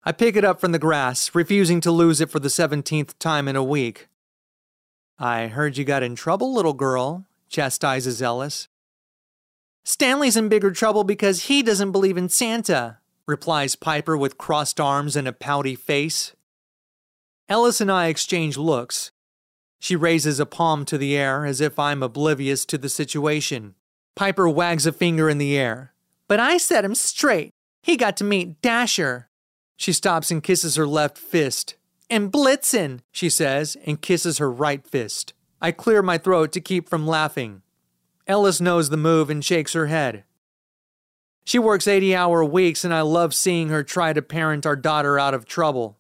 I 0.06 0.14
pick 0.14 0.38
it 0.38 0.46
up 0.46 0.62
from 0.62 0.72
the 0.72 0.80
grass, 0.80 1.36
refusing 1.36 1.82
to 1.82 1.92
lose 1.92 2.22
it 2.22 2.30
for 2.30 2.40
the 2.40 2.48
17th 2.48 3.20
time 3.20 3.50
in 3.50 3.58
a 3.58 3.64
week. 3.64 4.08
I 5.20 5.48
heard 5.48 5.78
you 5.78 5.84
got 5.84 6.02
in 6.02 6.16
trouble, 6.16 6.54
little 6.54 6.74
girl, 6.74 7.26
chastises 7.50 8.22
Ellis. 8.22 8.70
Stanley's 9.84 10.38
in 10.38 10.48
bigger 10.48 10.72
trouble 10.72 11.04
because 11.04 11.46
he 11.46 11.62
doesn't 11.62 11.92
believe 11.92 12.16
in 12.16 12.30
Santa, 12.30 13.00
replies 13.26 13.76
Piper 13.76 14.16
with 14.16 14.38
crossed 14.38 14.80
arms 14.80 15.18
and 15.18 15.28
a 15.28 15.34
pouty 15.34 15.76
face. 15.76 16.34
Ellis 17.50 17.82
and 17.82 17.92
I 17.92 18.08
exchange 18.08 18.58
looks. 18.58 19.12
She 19.80 19.96
raises 19.96 20.40
a 20.40 20.46
palm 20.46 20.86
to 20.86 20.98
the 20.98 21.18
air 21.18 21.46
as 21.46 21.60
if 21.60 21.78
I'm 21.78 22.02
oblivious 22.02 22.66
to 22.66 22.78
the 22.78 22.90
situation. 22.90 23.76
Piper 24.16 24.48
wags 24.48 24.86
a 24.86 24.92
finger 24.92 25.30
in 25.30 25.38
the 25.38 25.58
air. 25.58 25.94
But 26.28 26.40
I 26.40 26.58
set 26.58 26.86
him 26.86 26.96
straight. 26.96 27.52
He 27.82 27.98
got 27.98 28.16
to 28.18 28.24
meet 28.24 28.62
Dasher. 28.62 29.30
She 29.76 29.92
stops 29.92 30.32
and 30.32 30.44
kisses 30.44 30.76
her 30.76 30.86
left 30.86 31.18
fist. 31.18 31.76
And 32.10 32.32
Blitzen, 32.32 33.02
she 33.12 33.30
says, 33.30 33.78
and 33.86 34.02
kisses 34.02 34.38
her 34.38 34.52
right 34.52 34.86
fist. 34.86 35.34
I 35.62 35.72
clear 35.72 36.02
my 36.02 36.18
throat 36.18 36.52
to 36.54 36.62
keep 36.62 36.90
from 36.90 37.08
laughing. 37.08 37.62
Ellis 38.28 38.62
knows 38.62 38.90
the 38.90 38.98
move 38.98 39.30
and 39.30 39.44
shakes 39.44 39.74
her 39.74 39.88
head. 39.88 40.24
She 41.46 41.60
works 41.60 41.88
80 41.88 42.16
hour 42.16 42.46
weeks, 42.46 42.86
and 42.86 42.94
I 42.94 43.02
love 43.02 43.34
seeing 43.34 43.70
her 43.70 43.84
try 43.84 44.14
to 44.14 44.22
parent 44.22 44.66
our 44.66 44.76
daughter 44.76 45.18
out 45.18 45.34
of 45.34 45.46
trouble. 45.46 45.98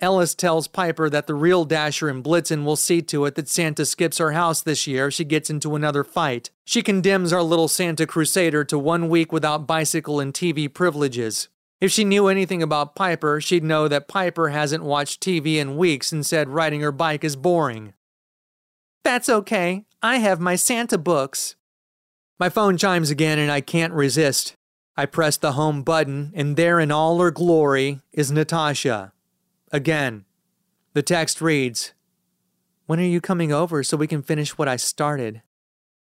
Ellis 0.00 0.34
tells 0.36 0.68
Piper 0.68 1.10
that 1.10 1.26
the 1.26 1.34
real 1.34 1.64
Dasher 1.64 2.08
and 2.08 2.22
Blitzen 2.22 2.64
will 2.64 2.76
see 2.76 3.02
to 3.02 3.24
it 3.24 3.34
that 3.34 3.48
Santa 3.48 3.84
skips 3.84 4.18
her 4.18 4.30
house 4.30 4.62
this 4.62 4.86
year 4.86 5.08
if 5.08 5.14
she 5.14 5.24
gets 5.24 5.50
into 5.50 5.74
another 5.74 6.04
fight. 6.04 6.50
She 6.64 6.82
condemns 6.82 7.32
our 7.32 7.42
little 7.42 7.66
Santa 7.66 8.06
Crusader 8.06 8.64
to 8.66 8.78
one 8.78 9.08
week 9.08 9.32
without 9.32 9.66
bicycle 9.66 10.20
and 10.20 10.32
TV 10.32 10.72
privileges. 10.72 11.48
If 11.80 11.92
she 11.92 12.04
knew 12.04 12.26
anything 12.26 12.62
about 12.62 12.96
Piper, 12.96 13.40
she'd 13.40 13.62
know 13.62 13.86
that 13.86 14.08
Piper 14.08 14.48
hasn't 14.48 14.82
watched 14.82 15.22
TV 15.22 15.56
in 15.56 15.76
weeks 15.76 16.10
and 16.10 16.26
said 16.26 16.48
riding 16.48 16.80
her 16.80 16.90
bike 16.90 17.22
is 17.22 17.36
boring. 17.36 17.92
That's 19.04 19.28
okay. 19.28 19.84
I 20.02 20.16
have 20.16 20.40
my 20.40 20.56
Santa 20.56 20.98
books. 20.98 21.54
My 22.38 22.48
phone 22.48 22.76
chimes 22.76 23.10
again 23.10 23.38
and 23.38 23.50
I 23.50 23.60
can't 23.60 23.92
resist. 23.92 24.54
I 24.96 25.06
press 25.06 25.36
the 25.36 25.52
home 25.52 25.82
button, 25.82 26.32
and 26.34 26.56
there 26.56 26.80
in 26.80 26.90
all 26.90 27.20
her 27.20 27.30
glory 27.30 28.00
is 28.12 28.32
Natasha. 28.32 29.12
Again, 29.70 30.24
the 30.92 31.02
text 31.04 31.40
reads 31.40 31.92
When 32.86 32.98
are 32.98 33.04
you 33.04 33.20
coming 33.20 33.52
over 33.52 33.84
so 33.84 33.96
we 33.96 34.08
can 34.08 34.22
finish 34.22 34.58
what 34.58 34.66
I 34.66 34.74
started? 34.74 35.42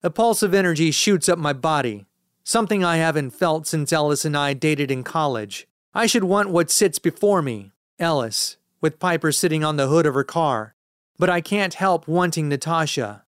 A 0.03 0.11
pulse 0.11 0.43
of 0.43 0.53
energy 0.53 0.91
shoots 0.91 1.27
up 1.27 1.39
my 1.39 1.53
body, 1.53 2.05
something 2.43 2.83
I 2.83 2.97
haven't 2.97 3.31
felt 3.31 3.67
since 3.67 3.93
Ellis 3.93 4.25
and 4.25 4.35
I 4.37 4.53
dated 4.53 4.91
in 4.91 5.03
college. 5.03 5.67
I 5.93 6.05
should 6.05 6.23
want 6.23 6.49
what 6.49 6.71
sits 6.71 6.99
before 6.99 7.41
me, 7.41 7.71
Ellis, 7.99 8.57
with 8.81 8.99
Piper 8.99 9.31
sitting 9.31 9.63
on 9.63 9.77
the 9.77 9.87
hood 9.87 10.05
of 10.05 10.13
her 10.13 10.23
car, 10.23 10.75
but 11.17 11.29
I 11.29 11.41
can't 11.41 11.75
help 11.75 12.07
wanting 12.07 12.49
Natasha. 12.49 13.23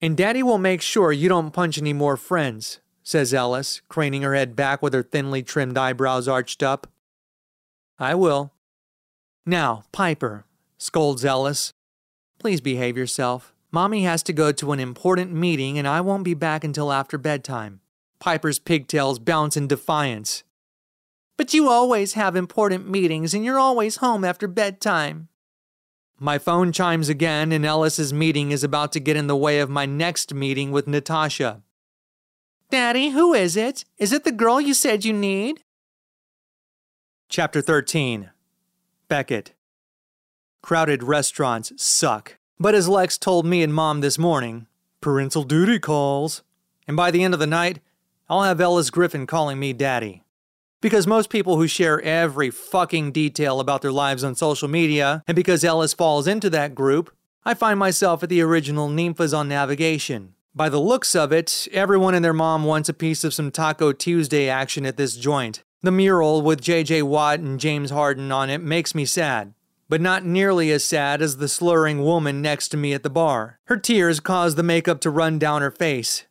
And 0.00 0.16
Daddy 0.16 0.42
will 0.42 0.58
make 0.58 0.82
sure 0.82 1.10
you 1.12 1.28
don't 1.28 1.52
punch 1.52 1.78
any 1.78 1.92
more 1.92 2.16
friends, 2.16 2.80
says 3.02 3.32
Ellis, 3.32 3.80
craning 3.88 4.22
her 4.22 4.34
head 4.34 4.54
back 4.54 4.82
with 4.82 4.92
her 4.92 5.02
thinly 5.02 5.42
trimmed 5.42 5.78
eyebrows 5.78 6.28
arched 6.28 6.62
up. 6.62 6.86
I 7.98 8.14
will, 8.14 8.52
now, 9.48 9.84
Piper, 9.92 10.44
scolds 10.76 11.24
Ellis. 11.24 11.72
Please 12.40 12.60
behave 12.60 12.96
yourself. 12.96 13.54
Mommy 13.70 14.02
has 14.02 14.22
to 14.24 14.32
go 14.32 14.50
to 14.50 14.72
an 14.72 14.80
important 14.80 15.32
meeting 15.32 15.78
and 15.78 15.86
I 15.86 16.00
won't 16.00 16.24
be 16.24 16.34
back 16.34 16.64
until 16.64 16.92
after 16.92 17.16
bedtime. 17.16 17.80
Piper's 18.18 18.58
pigtails 18.58 19.18
bounce 19.18 19.56
in 19.56 19.66
defiance. 19.66 20.42
But 21.36 21.52
you 21.52 21.68
always 21.68 22.14
have 22.14 22.34
important 22.34 22.88
meetings 22.88 23.34
and 23.34 23.44
you're 23.44 23.58
always 23.58 23.96
home 23.96 24.24
after 24.24 24.48
bedtime. 24.48 25.28
My 26.18 26.38
phone 26.38 26.72
chimes 26.72 27.10
again, 27.10 27.52
and 27.52 27.66
Ellis's 27.66 28.10
meeting 28.10 28.50
is 28.50 28.64
about 28.64 28.90
to 28.92 29.00
get 29.00 29.18
in 29.18 29.26
the 29.26 29.36
way 29.36 29.58
of 29.58 29.68
my 29.68 29.84
next 29.84 30.32
meeting 30.32 30.72
with 30.72 30.86
Natasha. 30.86 31.62
Daddy, 32.70 33.10
who 33.10 33.34
is 33.34 33.54
it? 33.54 33.84
Is 33.98 34.14
it 34.14 34.24
the 34.24 34.32
girl 34.32 34.58
you 34.58 34.72
said 34.72 35.04
you 35.04 35.12
need? 35.12 35.62
Chapter 37.28 37.60
13 37.60 38.30
Beckett. 39.08 39.52
Crowded 40.62 41.02
restaurants 41.02 41.72
suck. 41.76 42.38
But 42.58 42.74
as 42.74 42.88
Lex 42.88 43.18
told 43.18 43.44
me 43.44 43.62
and 43.62 43.74
Mom 43.74 44.00
this 44.00 44.18
morning, 44.18 44.66
parental 45.02 45.42
duty 45.42 45.78
calls. 45.78 46.42
And 46.88 46.96
by 46.96 47.10
the 47.10 47.22
end 47.22 47.34
of 47.34 47.40
the 47.40 47.46
night, 47.46 47.80
I'll 48.28 48.42
have 48.42 48.60
Ellis 48.60 48.90
Griffin 48.90 49.26
calling 49.26 49.60
me 49.60 49.72
daddy. 49.72 50.24
Because 50.80 51.06
most 51.06 51.30
people 51.30 51.56
who 51.56 51.68
share 51.68 52.00
every 52.02 52.50
fucking 52.50 53.12
detail 53.12 53.60
about 53.60 53.82
their 53.82 53.92
lives 53.92 54.24
on 54.24 54.34
social 54.34 54.68
media, 54.68 55.22
and 55.28 55.36
because 55.36 55.62
Ellis 55.62 55.94
falls 55.94 56.26
into 56.26 56.50
that 56.50 56.74
group, 56.74 57.14
I 57.44 57.54
find 57.54 57.78
myself 57.78 58.24
at 58.24 58.28
the 58.28 58.42
original 58.42 58.88
Ninfa's 58.88 59.32
on 59.32 59.48
Navigation. 59.48 60.34
By 60.56 60.68
the 60.68 60.80
looks 60.80 61.14
of 61.14 61.32
it, 61.32 61.68
everyone 61.70 62.14
and 62.14 62.24
their 62.24 62.32
mom 62.32 62.64
wants 62.64 62.88
a 62.88 62.94
piece 62.94 63.22
of 63.22 63.32
some 63.32 63.52
Taco 63.52 63.92
Tuesday 63.92 64.48
action 64.48 64.84
at 64.84 64.96
this 64.96 65.16
joint. 65.16 65.62
The 65.82 65.92
mural 65.92 66.42
with 66.42 66.60
J.J. 66.60 67.02
Watt 67.02 67.38
and 67.38 67.60
James 67.60 67.90
Harden 67.90 68.32
on 68.32 68.50
it 68.50 68.60
makes 68.60 68.92
me 68.92 69.04
sad, 69.04 69.54
but 69.88 70.00
not 70.00 70.24
nearly 70.24 70.72
as 70.72 70.82
sad 70.82 71.22
as 71.22 71.36
the 71.36 71.46
slurring 71.46 72.02
woman 72.02 72.42
next 72.42 72.68
to 72.68 72.76
me 72.76 72.92
at 72.92 73.04
the 73.04 73.10
bar. 73.10 73.60
Her 73.66 73.76
tears 73.76 74.18
cause 74.18 74.56
the 74.56 74.64
makeup 74.64 75.00
to 75.02 75.10
run 75.10 75.38
down 75.38 75.62
her 75.62 75.70
face. 75.70 76.24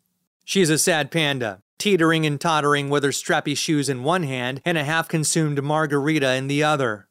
She's 0.44 0.70
a 0.70 0.78
sad 0.78 1.10
panda, 1.10 1.62
teetering 1.78 2.26
and 2.26 2.40
tottering 2.40 2.90
with 2.90 3.04
her 3.04 3.10
strappy 3.10 3.58
shoes 3.58 3.90
in 3.90 4.04
one 4.04 4.24
hand 4.24 4.62
and 4.66 4.78
a 4.78 4.84
half 4.84 5.08
consumed 5.08 5.64
margarita 5.64 6.34
in 6.36 6.48
the 6.48 6.64
other. 6.64 7.08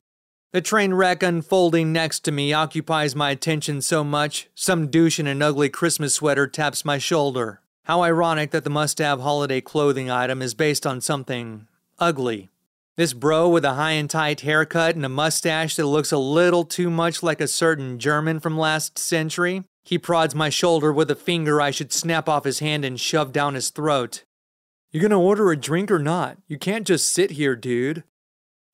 The 0.53 0.61
train 0.61 0.95
wreck 0.95 1.23
unfolding 1.23 1.93
next 1.93 2.21
to 2.21 2.33
me 2.33 2.53
occupies 2.53 3.17
my 3.17 3.31
attention 3.31 3.83
so 3.83 4.05
much, 4.05 4.49
some 4.55 4.87
douche 4.87 5.19
in 5.19 5.27
an 5.27 5.43
ugly 5.43 5.69
Christmas 5.69 6.15
sweater 6.15 6.47
taps 6.47 6.85
my 6.85 6.99
shoulder. 6.99 7.61
How 7.85 8.03
ironic 8.03 8.53
that 8.53 8.65
the 8.65 8.71
must 8.71 8.99
have 8.99 9.21
holiday 9.21 9.61
clothing 9.61 10.11
item 10.11 10.41
is 10.41 10.55
based 10.55 10.87
on 10.87 11.01
something 11.01 11.67
ugly. 11.99 12.51
This 12.97 13.13
bro 13.13 13.49
with 13.49 13.65
a 13.65 13.75
high 13.75 13.93
and 13.93 14.09
tight 14.09 14.43
haircut 14.43 14.95
and 14.95 15.05
a 15.05 15.09
mustache 15.09 15.75
that 15.75 15.87
looks 15.87 16.13
a 16.13 16.19
little 16.19 16.65
too 16.65 16.89
much 16.89 17.25
like 17.25 17.41
a 17.41 17.49
certain 17.49 17.99
German 17.99 18.39
from 18.39 18.57
last 18.57 18.97
century. 18.97 19.65
He 19.83 19.99
prods 19.99 20.35
my 20.35 20.49
shoulder 20.49 20.93
with 20.93 21.11
a 21.11 21.17
finger 21.17 21.61
I 21.61 21.73
should 21.73 21.93
snap 21.93 22.29
off 22.29 22.45
his 22.45 22.61
hand 22.61 22.85
and 22.85 23.01
shove 23.01 23.33
down 23.33 23.55
his 23.55 23.71
throat. 23.71 24.23
You 24.95 25.01
gonna 25.01 25.21
order 25.21 25.51
a 25.51 25.57
drink 25.57 25.91
or 25.91 25.99
not? 25.99 26.39
You 26.47 26.57
can't 26.57 26.87
just 26.87 27.11
sit 27.11 27.33
here, 27.33 27.57
dude. 27.57 28.05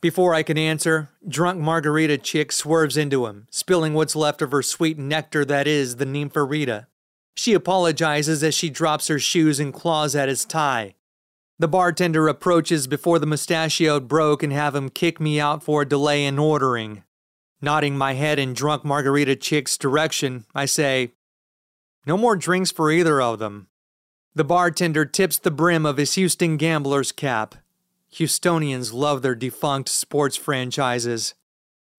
Before 0.03 0.35
I 0.35 0.43
can 0.43 0.59
answer, 0.59 1.09
drunk 1.27 1.59
margarita 1.59 2.19
chick 2.19 2.53
swerves 2.53 2.99
into 2.99 3.25
him, 3.25 3.47
spilling 3.49 3.95
what's 3.95 4.15
left 4.15 4.43
of 4.43 4.50
her 4.53 4.61
sweet 4.61 4.99
nectar 4.99 5.47
that 5.47 5.67
is 5.67 5.97
the 5.97 6.05
Ninfarita. 6.05 6.89
She 7.37 7.55
apologizes 7.55 8.45
as 8.45 8.55
she 8.55 8.69
drops 8.69 9.09
her 9.09 9.19
shoes 9.19 9.59
and 9.59 9.73
claws 9.73 10.15
at 10.15 10.29
his 10.29 10.45
tie. 10.45 10.95
The 11.59 11.69
bartender 11.69 12.29
approaches 12.29 12.87
before 12.87 13.19
the 13.19 13.27
mustachioed 13.27 14.07
bro 14.07 14.37
can 14.37 14.50
have 14.50 14.75
him 14.75 14.91
kick 14.91 15.21
me 15.21 15.41
out 15.41 15.62
for 15.62 15.81
a 15.81 15.89
delay 15.89 16.27
in 16.27 16.39
ordering. 16.39 17.03
Nodding 17.62 17.97
my 17.97 18.12
head 18.12 18.39
in 18.39 18.53
drunk 18.53 18.85
margarita 18.85 19.37
chick's 19.37 19.79
direction, 19.79 20.45
I 20.55 20.67
say, 20.67 21.12
No 22.05 22.19
more 22.19 22.37
drinks 22.37 22.71
for 22.71 22.91
either 22.91 23.23
of 23.23 23.39
them. 23.39 23.70
The 24.33 24.45
bartender 24.45 25.05
tips 25.05 25.39
the 25.39 25.51
brim 25.51 25.85
of 25.85 25.97
his 25.97 26.15
Houston 26.15 26.57
Gamblers 26.57 27.11
cap. 27.11 27.57
Houstonians 28.13 28.93
love 28.93 29.23
their 29.23 29.35
defunct 29.35 29.89
sports 29.89 30.37
franchises. 30.37 31.35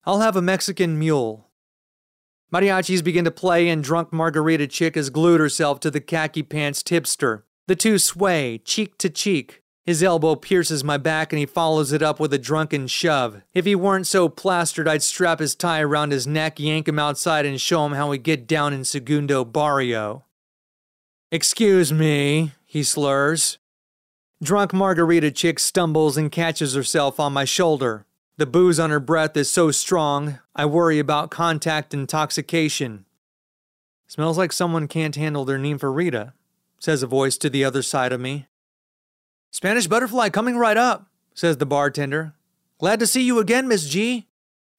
I'll 0.06 0.20
have 0.20 0.34
a 0.34 0.40
Mexican 0.40 0.98
mule. 0.98 1.50
Mariachis 2.50 3.04
begin 3.04 3.26
to 3.26 3.30
play, 3.30 3.68
and 3.68 3.84
drunk 3.84 4.14
margarita 4.14 4.66
chick 4.66 4.94
has 4.94 5.10
glued 5.10 5.40
herself 5.40 5.78
to 5.80 5.90
the 5.90 6.00
khaki 6.00 6.42
pants 6.42 6.82
tipster. 6.82 7.44
The 7.66 7.76
two 7.76 7.98
sway, 7.98 8.62
cheek 8.64 8.96
to 8.98 9.10
cheek. 9.10 9.62
His 9.84 10.02
elbow 10.02 10.34
pierces 10.34 10.82
my 10.82 10.96
back 10.96 11.32
and 11.32 11.38
he 11.38 11.46
follows 11.46 11.92
it 11.92 12.02
up 12.02 12.18
with 12.18 12.32
a 12.32 12.38
drunken 12.38 12.86
shove. 12.86 13.42
If 13.52 13.66
he 13.66 13.74
weren't 13.74 14.06
so 14.06 14.30
plastered, 14.30 14.88
I'd 14.88 15.02
strap 15.02 15.38
his 15.38 15.54
tie 15.54 15.80
around 15.80 16.12
his 16.12 16.26
neck, 16.26 16.58
yank 16.58 16.88
him 16.88 16.98
outside, 16.98 17.44
and 17.44 17.60
show 17.60 17.84
him 17.84 17.92
how 17.92 18.08
we 18.08 18.16
get 18.16 18.46
down 18.46 18.72
in 18.72 18.84
Segundo 18.84 19.44
Barrio. 19.44 20.24
Excuse 21.32 21.92
me, 21.92 22.52
he 22.64 22.84
slurs. 22.84 23.58
Drunk 24.40 24.72
margarita 24.72 25.32
chick 25.32 25.58
stumbles 25.58 26.16
and 26.16 26.30
catches 26.30 26.74
herself 26.74 27.18
on 27.18 27.32
my 27.32 27.44
shoulder. 27.44 28.06
The 28.36 28.46
booze 28.46 28.78
on 28.78 28.90
her 28.90 29.00
breath 29.00 29.36
is 29.36 29.50
so 29.50 29.72
strong, 29.72 30.38
I 30.54 30.66
worry 30.66 31.00
about 31.00 31.32
contact 31.32 31.92
intoxication. 31.92 33.06
Smells 34.06 34.38
like 34.38 34.52
someone 34.52 34.86
can't 34.86 35.16
handle 35.16 35.44
their 35.44 35.58
Ninfarita 35.58 36.34
says 36.82 37.02
a 37.02 37.06
voice 37.06 37.38
to 37.38 37.48
the 37.48 37.64
other 37.64 37.80
side 37.80 38.12
of 38.12 38.20
me. 38.20 38.46
Spanish 39.52 39.86
butterfly 39.86 40.28
coming 40.30 40.56
right 40.56 40.76
up, 40.76 41.06
says 41.32 41.58
the 41.58 41.66
bartender. 41.66 42.34
Glad 42.78 42.98
to 42.98 43.06
see 43.06 43.22
you 43.22 43.38
again, 43.38 43.68
Miss 43.68 43.88
G. 43.88 44.26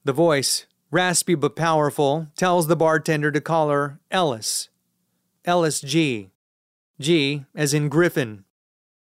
The 0.03 0.11
voice, 0.11 0.65
raspy 0.91 1.33
but 1.33 1.55
powerful, 1.55 2.27
tells 2.35 2.67
the 2.67 2.75
bartender 2.75 3.31
to 3.31 3.39
call 3.39 3.69
her 3.69 3.99
Ellis. 4.11 4.67
Ellis 5.45 5.79
G. 5.79 6.32
G, 6.99 7.45
as 7.55 7.73
in 7.73 7.89
Griffin. 7.89 8.45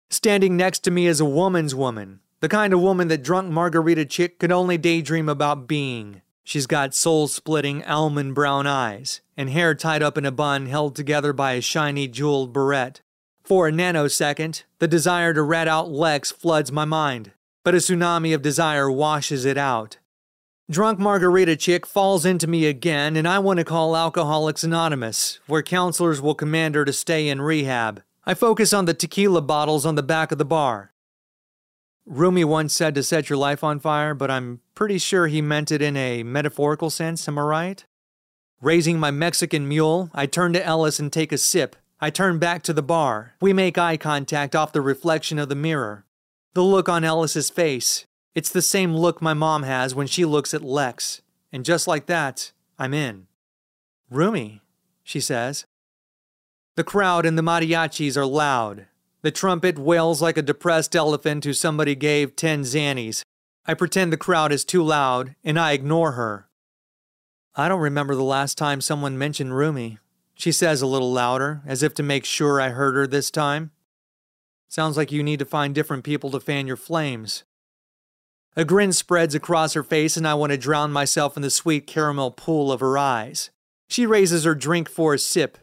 Standing 0.09 0.57
next 0.57 0.79
to 0.79 0.91
me 0.91 1.07
is 1.07 1.19
a 1.19 1.25
woman's 1.25 1.75
woman, 1.75 2.19
the 2.39 2.49
kind 2.49 2.73
of 2.73 2.81
woman 2.81 3.07
that 3.07 3.23
drunk 3.23 3.51
margarita 3.51 4.05
chick 4.05 4.39
could 4.39 4.51
only 4.51 4.77
daydream 4.77 5.29
about 5.29 5.67
being. 5.67 6.21
She's 6.43 6.67
got 6.67 6.93
soul 6.93 7.27
splitting 7.27 7.83
almond 7.85 8.35
brown 8.35 8.67
eyes 8.67 9.21
and 9.37 9.49
hair 9.49 9.73
tied 9.73 10.03
up 10.03 10.17
in 10.17 10.25
a 10.25 10.31
bun 10.31 10.65
held 10.65 10.95
together 10.95 11.33
by 11.33 11.53
a 11.53 11.61
shiny 11.61 12.07
jeweled 12.07 12.51
barrette. 12.51 13.01
For 13.43 13.67
a 13.67 13.71
nanosecond, 13.71 14.63
the 14.79 14.87
desire 14.87 15.33
to 15.33 15.41
rat 15.41 15.67
out 15.67 15.89
Lex 15.89 16.31
floods 16.31 16.71
my 16.71 16.85
mind, 16.85 17.31
but 17.63 17.75
a 17.75 17.77
tsunami 17.77 18.35
of 18.35 18.41
desire 18.41 18.91
washes 18.91 19.45
it 19.45 19.57
out. 19.57 19.97
Drunk 20.71 20.97
margarita 20.97 21.57
chick 21.57 21.85
falls 21.85 22.25
into 22.25 22.47
me 22.47 22.67
again, 22.67 23.17
and 23.17 23.27
I 23.27 23.37
want 23.37 23.57
to 23.59 23.65
call 23.65 23.97
Alcoholics 23.97 24.63
Anonymous, 24.63 25.41
where 25.45 25.61
counselors 25.61 26.21
will 26.21 26.35
command 26.35 26.75
her 26.75 26.85
to 26.85 26.93
stay 26.93 27.27
in 27.27 27.41
rehab. 27.41 28.01
I 28.25 28.33
focus 28.33 28.71
on 28.71 28.85
the 28.85 28.93
tequila 28.93 29.41
bottles 29.41 29.85
on 29.85 29.95
the 29.95 30.01
back 30.01 30.31
of 30.31 30.37
the 30.37 30.45
bar. 30.45 30.93
Rumi 32.05 32.45
once 32.45 32.73
said 32.73 32.95
to 32.95 33.03
set 33.03 33.29
your 33.29 33.35
life 33.35 33.61
on 33.61 33.81
fire, 33.81 34.13
but 34.13 34.31
I'm 34.31 34.61
pretty 34.73 34.99
sure 34.99 35.27
he 35.27 35.41
meant 35.41 35.69
it 35.69 35.81
in 35.81 35.97
a 35.97 36.23
metaphorical 36.23 36.89
sense, 36.89 37.27
am 37.27 37.37
I 37.37 37.41
right? 37.41 37.85
Raising 38.61 38.97
my 38.97 39.11
Mexican 39.11 39.67
mule, 39.67 40.11
I 40.13 40.25
turn 40.25 40.53
to 40.53 40.65
Ellis 40.65 40.97
and 40.97 41.11
take 41.11 41.33
a 41.33 41.37
sip. 41.37 41.75
I 41.99 42.09
turn 42.09 42.39
back 42.39 42.63
to 42.63 42.73
the 42.73 42.81
bar. 42.81 43.33
We 43.41 43.51
make 43.51 43.77
eye 43.77 43.97
contact 43.97 44.55
off 44.55 44.71
the 44.71 44.79
reflection 44.79 45.39
of 45.39 45.49
the 45.49 45.55
mirror. 45.55 46.05
The 46.53 46.63
look 46.63 46.87
on 46.87 47.03
Ellis's 47.03 47.49
face, 47.49 48.05
it's 48.35 48.49
the 48.49 48.61
same 48.61 48.95
look 48.95 49.21
my 49.21 49.33
mom 49.33 49.63
has 49.63 49.93
when 49.93 50.07
she 50.07 50.25
looks 50.25 50.53
at 50.53 50.63
Lex. 50.63 51.21
And 51.51 51.63
just 51.63 51.87
like 51.87 52.07
that, 52.07 52.51
I'm 52.79 52.93
in. 52.93 53.27
Rumi, 54.09 54.61
she 55.03 55.19
says. 55.19 55.65
The 56.75 56.83
crowd 56.83 57.25
and 57.25 57.37
the 57.37 57.43
mariachis 57.43 58.17
are 58.17 58.25
loud. 58.25 58.87
The 59.21 59.31
trumpet 59.31 59.77
wails 59.77 60.21
like 60.21 60.37
a 60.37 60.41
depressed 60.41 60.95
elephant 60.95 61.45
who 61.45 61.53
somebody 61.53 61.95
gave 61.95 62.35
10 62.35 62.63
zannies. 62.63 63.23
I 63.65 63.75
pretend 63.75 64.11
the 64.11 64.17
crowd 64.17 64.51
is 64.51 64.65
too 64.65 64.83
loud, 64.83 65.35
and 65.43 65.59
I 65.59 65.71
ignore 65.71 66.13
her. 66.13 66.49
I 67.55 67.69
don't 67.69 67.79
remember 67.79 68.15
the 68.15 68.23
last 68.23 68.57
time 68.57 68.81
someone 68.81 69.17
mentioned 69.17 69.55
Rumi, 69.55 69.99
she 70.33 70.51
says 70.51 70.81
a 70.81 70.87
little 70.87 71.11
louder, 71.11 71.61
as 71.65 71.83
if 71.83 71.93
to 71.93 72.03
make 72.03 72.25
sure 72.25 72.59
I 72.59 72.69
heard 72.69 72.95
her 72.95 73.05
this 73.05 73.29
time. 73.29 73.71
Sounds 74.67 74.97
like 74.97 75.11
you 75.11 75.21
need 75.21 75.39
to 75.39 75.45
find 75.45 75.75
different 75.75 76.03
people 76.03 76.31
to 76.31 76.39
fan 76.39 76.65
your 76.65 76.75
flames. 76.75 77.43
A 78.55 78.63
grin 78.63 78.93
spreads 78.93 79.33
across 79.33 79.73
her 79.73 79.83
face, 79.83 80.15
and 80.15 80.27
I 80.27 80.35
want 80.35 80.51
to 80.51 80.57
drown 80.57 80.91
myself 80.91 81.35
in 81.35 81.41
the 81.41 81.49
sweet 81.49 81.87
caramel 81.87 82.31
pool 82.31 82.71
of 82.71 82.81
her 82.81 82.97
eyes. 82.97 83.49
She 83.87 84.05
raises 84.05 84.43
her 84.43 84.53
drink 84.53 84.89
for 84.89 85.13
a 85.13 85.19
sip. 85.19 85.57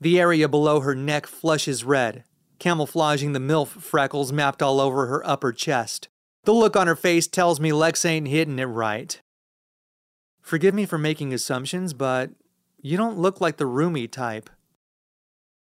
The 0.00 0.18
area 0.18 0.48
below 0.48 0.80
her 0.80 0.94
neck 0.94 1.26
flushes 1.26 1.84
red, 1.84 2.24
camouflaging 2.58 3.32
the 3.32 3.40
MILF 3.40 3.68
freckles 3.68 4.32
mapped 4.32 4.62
all 4.62 4.80
over 4.80 5.06
her 5.06 5.26
upper 5.26 5.52
chest. 5.52 6.08
The 6.44 6.52
look 6.52 6.76
on 6.76 6.88
her 6.88 6.96
face 6.96 7.26
tells 7.26 7.60
me 7.60 7.72
Lex 7.72 8.04
ain't 8.04 8.28
hitting 8.28 8.58
it 8.58 8.64
right. 8.64 9.20
Forgive 10.42 10.74
me 10.74 10.84
for 10.84 10.98
making 10.98 11.32
assumptions, 11.32 11.94
but 11.94 12.30
you 12.82 12.96
don't 12.96 13.18
look 13.18 13.40
like 13.40 13.56
the 13.56 13.66
Rumi 13.66 14.08
type. 14.08 14.50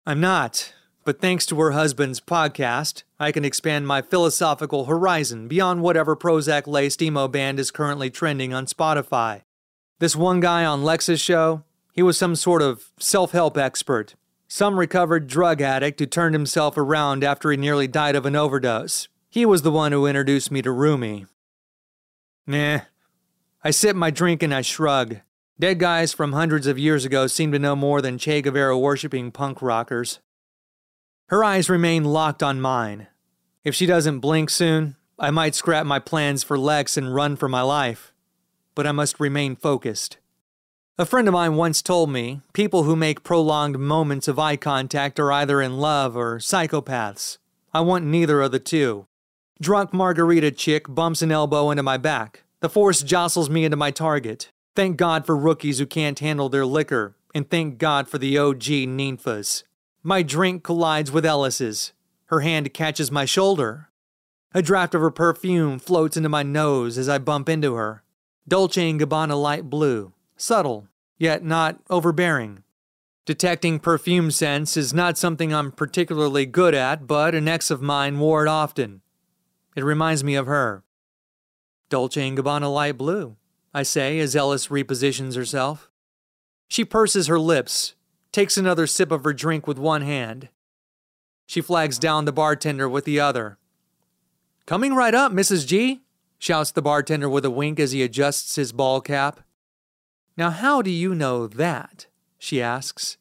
I'm 0.04 0.20
not, 0.20 0.74
but 1.04 1.20
thanks 1.20 1.44
to 1.46 1.60
her 1.60 1.72
husband's 1.72 2.20
podcast, 2.20 3.02
I 3.20 3.30
can 3.30 3.44
expand 3.44 3.86
my 3.86 4.00
philosophical 4.00 4.86
horizon 4.86 5.48
beyond 5.48 5.82
whatever 5.82 6.16
Prozac 6.16 6.66
laced 6.66 7.02
emo 7.02 7.28
band 7.28 7.60
is 7.60 7.70
currently 7.70 8.10
trending 8.10 8.54
on 8.54 8.66
Spotify. 8.66 9.42
This 9.98 10.16
one 10.16 10.40
guy 10.40 10.64
on 10.64 10.82
Lex's 10.82 11.20
show, 11.20 11.62
he 11.92 12.02
was 12.02 12.16
some 12.16 12.34
sort 12.34 12.62
of 12.62 12.90
self 12.98 13.32
help 13.32 13.58
expert, 13.58 14.14
some 14.48 14.78
recovered 14.78 15.26
drug 15.26 15.60
addict 15.60 16.00
who 16.00 16.06
turned 16.06 16.34
himself 16.34 16.76
around 16.76 17.22
after 17.22 17.50
he 17.50 17.56
nearly 17.56 17.86
died 17.86 18.16
of 18.16 18.26
an 18.26 18.34
overdose. 18.34 19.08
He 19.28 19.44
was 19.44 19.62
the 19.62 19.70
one 19.70 19.92
who 19.92 20.06
introduced 20.06 20.50
me 20.50 20.62
to 20.62 20.72
Rumi. 20.72 21.26
Nah, 22.46 22.80
I 23.62 23.70
sip 23.70 23.94
my 23.94 24.10
drink 24.10 24.42
and 24.42 24.54
I 24.54 24.62
shrug. 24.62 25.18
Dead 25.58 25.78
guys 25.78 26.12
from 26.12 26.32
hundreds 26.32 26.66
of 26.66 26.78
years 26.78 27.04
ago 27.04 27.26
seem 27.26 27.52
to 27.52 27.58
know 27.58 27.76
more 27.76 28.02
than 28.02 28.18
Che 28.18 28.42
Guevara 28.42 28.78
worshipping 28.78 29.30
punk 29.30 29.62
rockers. 29.62 30.18
Her 31.28 31.42
eyes 31.42 31.70
remain 31.70 32.04
locked 32.04 32.42
on 32.42 32.60
mine. 32.60 33.06
If 33.64 33.74
she 33.74 33.86
doesn't 33.86 34.20
blink 34.20 34.50
soon, 34.50 34.96
I 35.18 35.30
might 35.30 35.54
scrap 35.54 35.86
my 35.86 35.98
plans 35.98 36.42
for 36.42 36.58
Lex 36.58 36.96
and 36.96 37.14
run 37.14 37.36
for 37.36 37.48
my 37.48 37.62
life. 37.62 38.12
But 38.74 38.86
I 38.86 38.92
must 38.92 39.18
remain 39.18 39.56
focused. 39.56 40.18
A 40.98 41.06
friend 41.06 41.26
of 41.26 41.32
mine 41.32 41.56
once 41.56 41.80
told 41.80 42.10
me 42.10 42.42
people 42.52 42.82
who 42.82 42.94
make 42.94 43.24
prolonged 43.24 43.78
moments 43.78 44.28
of 44.28 44.38
eye 44.38 44.56
contact 44.56 45.18
are 45.18 45.32
either 45.32 45.62
in 45.62 45.78
love 45.78 46.14
or 46.16 46.38
psychopaths. 46.38 47.38
I 47.72 47.80
want 47.80 48.04
neither 48.04 48.42
of 48.42 48.52
the 48.52 48.60
two. 48.60 49.06
Drunk 49.60 49.92
margarita 49.94 50.50
chick 50.50 50.86
bumps 50.88 51.22
an 51.22 51.32
elbow 51.32 51.70
into 51.70 51.82
my 51.82 51.96
back. 51.96 52.42
The 52.60 52.68
force 52.68 53.02
jostles 53.02 53.48
me 53.48 53.64
into 53.64 53.76
my 53.76 53.90
target. 53.90 54.50
Thank 54.76 54.96
God 54.96 55.24
for 55.24 55.36
rookies 55.36 55.78
who 55.78 55.86
can't 55.86 56.18
handle 56.18 56.48
their 56.48 56.66
liquor, 56.66 57.16
and 57.34 57.48
thank 57.48 57.78
God 57.78 58.08
for 58.08 58.18
the 58.18 58.36
OG 58.36 58.62
Ninfa's. 58.88 59.64
My 60.06 60.22
drink 60.22 60.62
collides 60.62 61.10
with 61.10 61.24
Ellis's. 61.24 61.94
Her 62.26 62.40
hand 62.40 62.74
catches 62.74 63.10
my 63.10 63.24
shoulder. 63.24 63.88
A 64.52 64.60
draft 64.60 64.94
of 64.94 65.00
her 65.00 65.10
perfume 65.10 65.78
floats 65.78 66.14
into 66.18 66.28
my 66.28 66.42
nose 66.42 66.98
as 66.98 67.08
I 67.08 67.16
bump 67.16 67.48
into 67.48 67.74
her. 67.76 68.02
Dolce 68.46 68.92
& 68.92 68.98
Gabbana 68.98 69.40
light 69.40 69.70
blue, 69.70 70.12
subtle, 70.36 70.88
yet 71.16 71.42
not 71.42 71.80
overbearing. 71.88 72.64
Detecting 73.24 73.78
perfume 73.78 74.30
scents 74.30 74.76
is 74.76 74.92
not 74.92 75.16
something 75.16 75.54
I'm 75.54 75.72
particularly 75.72 76.44
good 76.44 76.74
at, 76.74 77.06
but 77.06 77.34
an 77.34 77.48
ex 77.48 77.70
of 77.70 77.80
mine 77.80 78.18
wore 78.18 78.44
it 78.44 78.48
often. 78.50 79.00
It 79.74 79.84
reminds 79.84 80.22
me 80.22 80.34
of 80.34 80.44
her. 80.44 80.84
Dolce 81.88 82.30
& 82.30 82.36
Gabbana 82.36 82.70
light 82.72 82.98
blue, 82.98 83.36
I 83.72 83.82
say 83.84 84.18
as 84.18 84.36
Ellis 84.36 84.68
repositions 84.68 85.34
herself. 85.34 85.88
She 86.68 86.84
purses 86.84 87.26
her 87.26 87.40
lips, 87.40 87.94
takes 88.34 88.56
another 88.56 88.86
sip 88.86 89.12
of 89.12 89.22
her 89.22 89.32
drink 89.32 89.66
with 89.66 89.78
one 89.78 90.02
hand. 90.02 90.48
She 91.46 91.60
flags 91.60 92.00
down 92.00 92.24
the 92.24 92.32
bartender 92.32 92.88
with 92.88 93.04
the 93.04 93.20
other. 93.20 93.58
Coming 94.66 94.94
right 94.94 95.14
up, 95.14 95.30
Mrs. 95.30 95.66
G, 95.66 96.00
shouts 96.38 96.72
the 96.72 96.82
bartender 96.82 97.28
with 97.28 97.44
a 97.44 97.50
wink 97.50 97.78
as 97.78 97.92
he 97.92 98.02
adjusts 98.02 98.56
his 98.56 98.72
ball 98.72 99.00
cap. 99.00 99.40
Now, 100.36 100.50
how 100.50 100.82
do 100.82 100.90
you 100.90 101.14
know 101.14 101.46
that? 101.46 102.06
she 102.36 102.60
asks. 102.60 103.18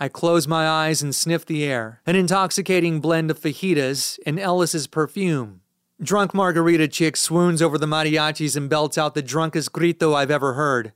I 0.00 0.08
close 0.08 0.48
my 0.48 0.66
eyes 0.66 1.00
and 1.00 1.14
sniff 1.14 1.46
the 1.46 1.62
air, 1.62 2.00
an 2.04 2.16
intoxicating 2.16 2.98
blend 2.98 3.30
of 3.30 3.38
fajitas 3.38 4.18
and 4.26 4.40
Ellis's 4.40 4.88
perfume. 4.88 5.60
Drunk 6.02 6.34
margarita 6.34 6.88
chick 6.88 7.16
swoons 7.16 7.62
over 7.62 7.78
the 7.78 7.86
mariachis 7.86 8.56
and 8.56 8.68
belts 8.68 8.98
out 8.98 9.14
the 9.14 9.22
drunkest 9.22 9.70
grito 9.72 10.12
I've 10.12 10.32
ever 10.32 10.54
heard. 10.54 10.92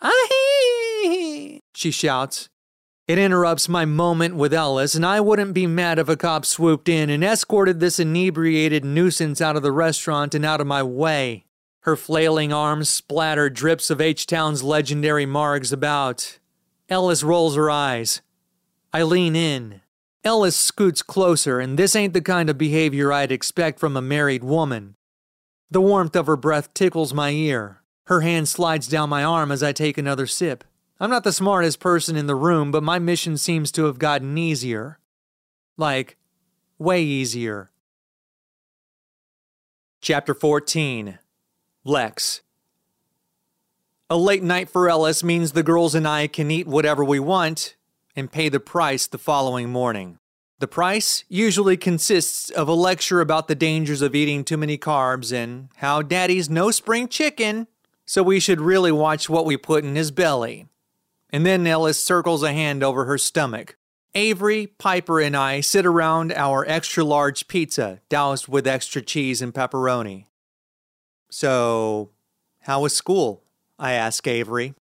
Ahi! 0.00 1.35
She 1.76 1.90
shouts. 1.90 2.48
It 3.06 3.18
interrupts 3.18 3.68
my 3.68 3.84
moment 3.84 4.34
with 4.34 4.54
Ellis, 4.54 4.94
and 4.94 5.04
I 5.04 5.20
wouldn't 5.20 5.52
be 5.52 5.66
mad 5.66 5.98
if 5.98 6.08
a 6.08 6.16
cop 6.16 6.46
swooped 6.46 6.88
in 6.88 7.10
and 7.10 7.22
escorted 7.22 7.80
this 7.80 8.00
inebriated 8.00 8.82
nuisance 8.82 9.42
out 9.42 9.56
of 9.56 9.62
the 9.62 9.70
restaurant 9.70 10.34
and 10.34 10.42
out 10.42 10.62
of 10.62 10.66
my 10.66 10.82
way. 10.82 11.44
Her 11.80 11.94
flailing 11.94 12.50
arms 12.50 12.88
splatter 12.88 13.50
drips 13.50 13.90
of 13.90 14.00
H 14.00 14.26
Town's 14.26 14.62
legendary 14.62 15.26
margs 15.26 15.70
about. 15.70 16.38
Ellis 16.88 17.22
rolls 17.22 17.56
her 17.56 17.70
eyes. 17.70 18.22
I 18.90 19.02
lean 19.02 19.36
in. 19.36 19.82
Ellis 20.24 20.56
scoots 20.56 21.02
closer, 21.02 21.60
and 21.60 21.78
this 21.78 21.94
ain't 21.94 22.14
the 22.14 22.22
kind 22.22 22.48
of 22.48 22.56
behavior 22.56 23.12
I'd 23.12 23.30
expect 23.30 23.78
from 23.78 23.98
a 23.98 24.02
married 24.02 24.42
woman. 24.42 24.96
The 25.70 25.82
warmth 25.82 26.16
of 26.16 26.26
her 26.26 26.36
breath 26.36 26.72
tickles 26.72 27.12
my 27.12 27.30
ear. 27.30 27.82
Her 28.06 28.22
hand 28.22 28.48
slides 28.48 28.88
down 28.88 29.10
my 29.10 29.22
arm 29.22 29.52
as 29.52 29.62
I 29.62 29.72
take 29.72 29.98
another 29.98 30.26
sip. 30.26 30.64
I'm 30.98 31.10
not 31.10 31.24
the 31.24 31.32
smartest 31.32 31.78
person 31.78 32.16
in 32.16 32.26
the 32.26 32.34
room, 32.34 32.70
but 32.70 32.82
my 32.82 32.98
mission 32.98 33.36
seems 33.36 33.70
to 33.72 33.84
have 33.84 33.98
gotten 33.98 34.38
easier. 34.38 34.98
Like, 35.76 36.16
way 36.78 37.02
easier. 37.02 37.70
Chapter 40.00 40.32
14 40.32 41.18
Lex. 41.84 42.40
A 44.08 44.16
late 44.16 44.42
night 44.42 44.70
for 44.70 44.88
Ellis 44.88 45.22
means 45.22 45.52
the 45.52 45.62
girls 45.62 45.94
and 45.94 46.08
I 46.08 46.28
can 46.28 46.50
eat 46.50 46.66
whatever 46.66 47.04
we 47.04 47.20
want, 47.20 47.76
and 48.14 48.32
pay 48.32 48.48
the 48.48 48.60
price 48.60 49.06
the 49.06 49.18
following 49.18 49.68
morning. 49.68 50.18
The 50.60 50.68
price 50.68 51.24
usually 51.28 51.76
consists 51.76 52.48
of 52.48 52.68
a 52.68 52.72
lecture 52.72 53.20
about 53.20 53.48
the 53.48 53.54
dangers 53.54 54.00
of 54.00 54.14
eating 54.14 54.44
too 54.44 54.56
many 54.56 54.78
carbs 54.78 55.30
and 55.30 55.68
how 55.76 56.00
daddy's 56.00 56.48
no 56.48 56.70
spring 56.70 57.08
chicken, 57.08 57.66
so 58.06 58.22
we 58.22 58.40
should 58.40 58.60
really 58.62 58.92
watch 58.92 59.28
what 59.28 59.44
we 59.44 59.58
put 59.58 59.84
in 59.84 59.96
his 59.96 60.10
belly. 60.10 60.66
And 61.30 61.44
then 61.44 61.66
Ellis 61.66 62.02
circles 62.02 62.42
a 62.42 62.52
hand 62.52 62.82
over 62.82 63.04
her 63.04 63.18
stomach. 63.18 63.76
Avery, 64.14 64.66
Piper, 64.66 65.20
and 65.20 65.36
I 65.36 65.60
sit 65.60 65.84
around 65.84 66.32
our 66.32 66.64
extra 66.66 67.04
large 67.04 67.48
pizza 67.48 68.00
doused 68.08 68.48
with 68.48 68.66
extra 68.66 69.02
cheese 69.02 69.42
and 69.42 69.52
pepperoni. 69.52 70.24
So, 71.30 72.10
how 72.60 72.82
was 72.82 72.96
school? 72.96 73.42
I 73.78 73.92
ask 73.92 74.26
Avery. 74.26 74.74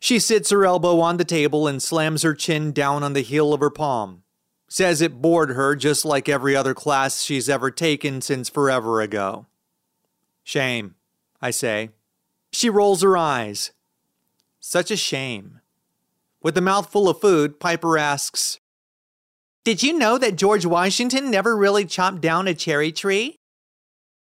She 0.00 0.18
sits 0.18 0.50
her 0.50 0.64
elbow 0.64 0.98
on 1.00 1.18
the 1.18 1.24
table 1.24 1.68
and 1.68 1.80
slams 1.80 2.22
her 2.22 2.34
chin 2.34 2.72
down 2.72 3.02
on 3.02 3.12
the 3.12 3.20
heel 3.20 3.52
of 3.52 3.60
her 3.60 3.70
palm. 3.70 4.24
Says 4.68 5.00
it 5.00 5.20
bored 5.20 5.50
her 5.50 5.76
just 5.76 6.04
like 6.04 6.28
every 6.28 6.56
other 6.56 6.74
class 6.74 7.22
she's 7.22 7.48
ever 7.48 7.70
taken 7.70 8.20
since 8.20 8.48
forever 8.48 9.00
ago. 9.00 9.46
Shame, 10.42 10.94
I 11.40 11.50
say. 11.50 11.90
She 12.52 12.70
rolls 12.70 13.02
her 13.02 13.16
eyes. 13.16 13.72
Such 14.60 14.90
a 14.90 14.96
shame. 14.96 15.60
With 16.42 16.56
a 16.56 16.60
mouthful 16.60 17.08
of 17.08 17.20
food, 17.20 17.58
Piper 17.58 17.96
asks, 17.96 18.60
Did 19.64 19.82
you 19.82 19.94
know 19.98 20.18
that 20.18 20.36
George 20.36 20.66
Washington 20.66 21.30
never 21.30 21.56
really 21.56 21.86
chopped 21.86 22.20
down 22.20 22.46
a 22.46 22.54
cherry 22.54 22.92
tree? 22.92 23.36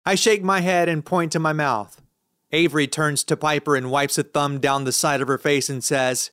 I 0.05 0.13
shake 0.13 0.43
my 0.43 0.61
head 0.61 0.87
and 0.87 1.03
point 1.03 1.31
to 1.31 1.39
my 1.39 1.51
mouth. 1.51 2.01
Avery 2.51 2.87
turns 2.87 3.23
to 3.25 3.35
Piper 3.35 3.75
and 3.75 3.91
wipes 3.91 4.17
a 4.19 4.23
thumb 4.23 4.59
down 4.59 4.83
the 4.83 4.91
side 4.91 5.21
of 5.21 5.27
her 5.27 5.37
face 5.39 5.67
and 5.67 5.83
says, 5.83 6.29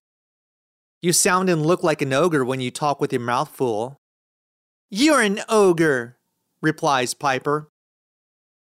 You 1.00 1.12
sound 1.12 1.48
and 1.48 1.64
look 1.64 1.82
like 1.82 2.02
an 2.02 2.12
ogre 2.12 2.44
when 2.44 2.60
you 2.60 2.70
talk 2.70 3.00
with 3.00 3.12
your 3.12 3.20
mouth 3.20 3.48
full. 3.48 3.96
You're 4.90 5.22
an 5.22 5.40
ogre, 5.48 6.18
replies 6.60 7.14
Piper. 7.14 7.70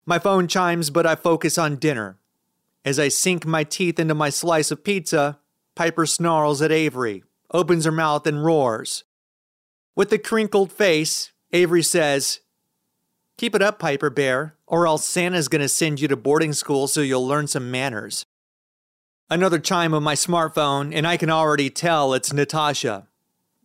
My 0.06 0.20
phone 0.20 0.48
chimes, 0.48 0.90
but 0.90 1.06
I 1.06 1.16
focus 1.16 1.58
on 1.58 1.78
dinner. 1.78 2.18
As 2.86 3.00
I 3.00 3.08
sink 3.08 3.46
my 3.46 3.64
teeth 3.64 4.00
into 4.00 4.14
my 4.14 4.30
slice 4.30 4.72
of 4.72 4.84
pizza, 4.84 5.40
Piper 5.76 6.06
snarls 6.06 6.62
at 6.62 6.72
Avery, 6.72 7.24
opens 7.52 7.86
her 7.86 7.92
mouth, 7.92 8.28
and 8.28 8.44
roars. 8.44 9.04
With 9.96 10.12
a 10.12 10.18
crinkled 10.18 10.72
face, 10.72 11.32
Avery 11.52 11.84
says, 11.84 12.42
Keep 13.38 13.56
it 13.56 13.62
up, 13.62 13.80
Piper 13.80 14.10
Bear, 14.10 14.56
or 14.68 14.86
else 14.86 15.08
Santa's 15.08 15.48
gonna 15.48 15.70
send 15.70 16.00
you 16.00 16.08
to 16.08 16.16
boarding 16.16 16.54
school 16.54 16.88
so 16.88 17.02
you'll 17.02 17.28
learn 17.28 17.48
some 17.48 17.72
manners. 17.72 18.26
Another 19.30 19.60
chime 19.60 19.94
of 19.94 20.04
my 20.04 20.14
smartphone, 20.14 20.94
and 20.94 21.08
I 21.08 21.18
can 21.18 21.30
already 21.30 21.70
tell 21.70 22.14
it's 22.14 22.34
Natasha. 22.34 23.08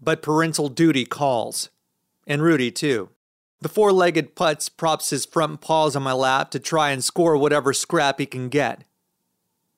But 0.01 0.23
parental 0.23 0.69
duty 0.69 1.05
calls. 1.05 1.71
And 2.27 2.41
Rudy, 2.41 2.71
too. 2.71 3.11
The 3.61 3.69
four 3.69 3.93
legged 3.93 4.37
putz 4.37 4.75
props 4.75 5.11
his 5.11 5.27
front 5.27 5.61
paws 5.61 5.97
on 5.97 6.03
my 6.05 6.13
lap 6.13 6.51
to 6.53 6.61
try 6.61 6.91
and 6.91 7.05
score 7.05 7.37
whatever 7.37 7.73
scrap 7.73 8.21
he 8.21 8.27
can 8.27 8.49
get. 8.49 8.85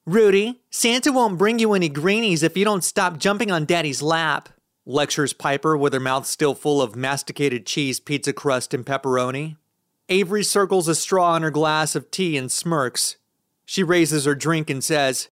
Rudy, 0.07 0.63
Santa 0.71 1.13
won't 1.13 1.39
bring 1.39 1.59
you 1.59 1.75
any 1.75 1.89
greenies 1.89 2.43
if 2.43 2.57
you 2.57 2.65
don't 2.65 2.83
stop 2.83 3.19
jumping 3.19 3.51
on 3.51 3.67
Daddy's 3.67 4.01
lap, 4.01 4.49
lectures 4.87 5.35
Piper 5.35 5.77
with 5.77 5.93
her 5.93 6.01
mouth 6.01 6.27
still 6.27 6.55
full 6.55 6.81
of 6.81 6.97
masticated 6.97 7.67
cheese, 7.67 8.01
pizza 8.01 8.33
crust, 8.33 8.73
and 8.73 8.85
pepperoni. 8.85 9.57
Avery 10.09 10.43
circles 10.43 10.89
a 10.89 10.95
straw 10.95 11.37
in 11.37 11.43
her 11.43 11.51
glass 11.51 11.95
of 11.95 12.11
tea 12.11 12.37
and 12.37 12.51
smirks. 12.51 13.17
She 13.67 13.83
raises 13.83 14.25
her 14.25 14.35
drink 14.35 14.71
and 14.71 14.83
says, 14.83 15.29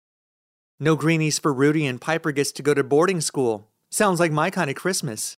No 0.78 0.94
greenies 0.94 1.38
for 1.38 1.52
Rudy, 1.52 1.84
and 1.84 2.00
Piper 2.00 2.30
gets 2.30 2.52
to 2.52 2.62
go 2.62 2.72
to 2.72 2.84
boarding 2.84 3.20
school. 3.20 3.68
Sounds 3.90 4.20
like 4.20 4.32
my 4.32 4.48
kind 4.48 4.70
of 4.70 4.76
Christmas. 4.76 5.36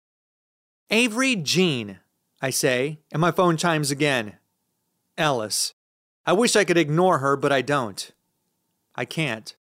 Avery 0.90 1.34
Jean, 1.34 1.98
I 2.42 2.50
say, 2.50 3.00
and 3.10 3.20
my 3.20 3.32
phone 3.32 3.56
chimes 3.56 3.90
again. 3.90 4.34
Ellis. 5.16 5.72
I 6.26 6.34
wish 6.34 6.54
I 6.54 6.64
could 6.64 6.78
ignore 6.78 7.18
her, 7.18 7.36
but 7.36 7.50
I 7.50 7.62
don't. 7.62 8.12
I 8.94 9.04
can't. 9.04 9.54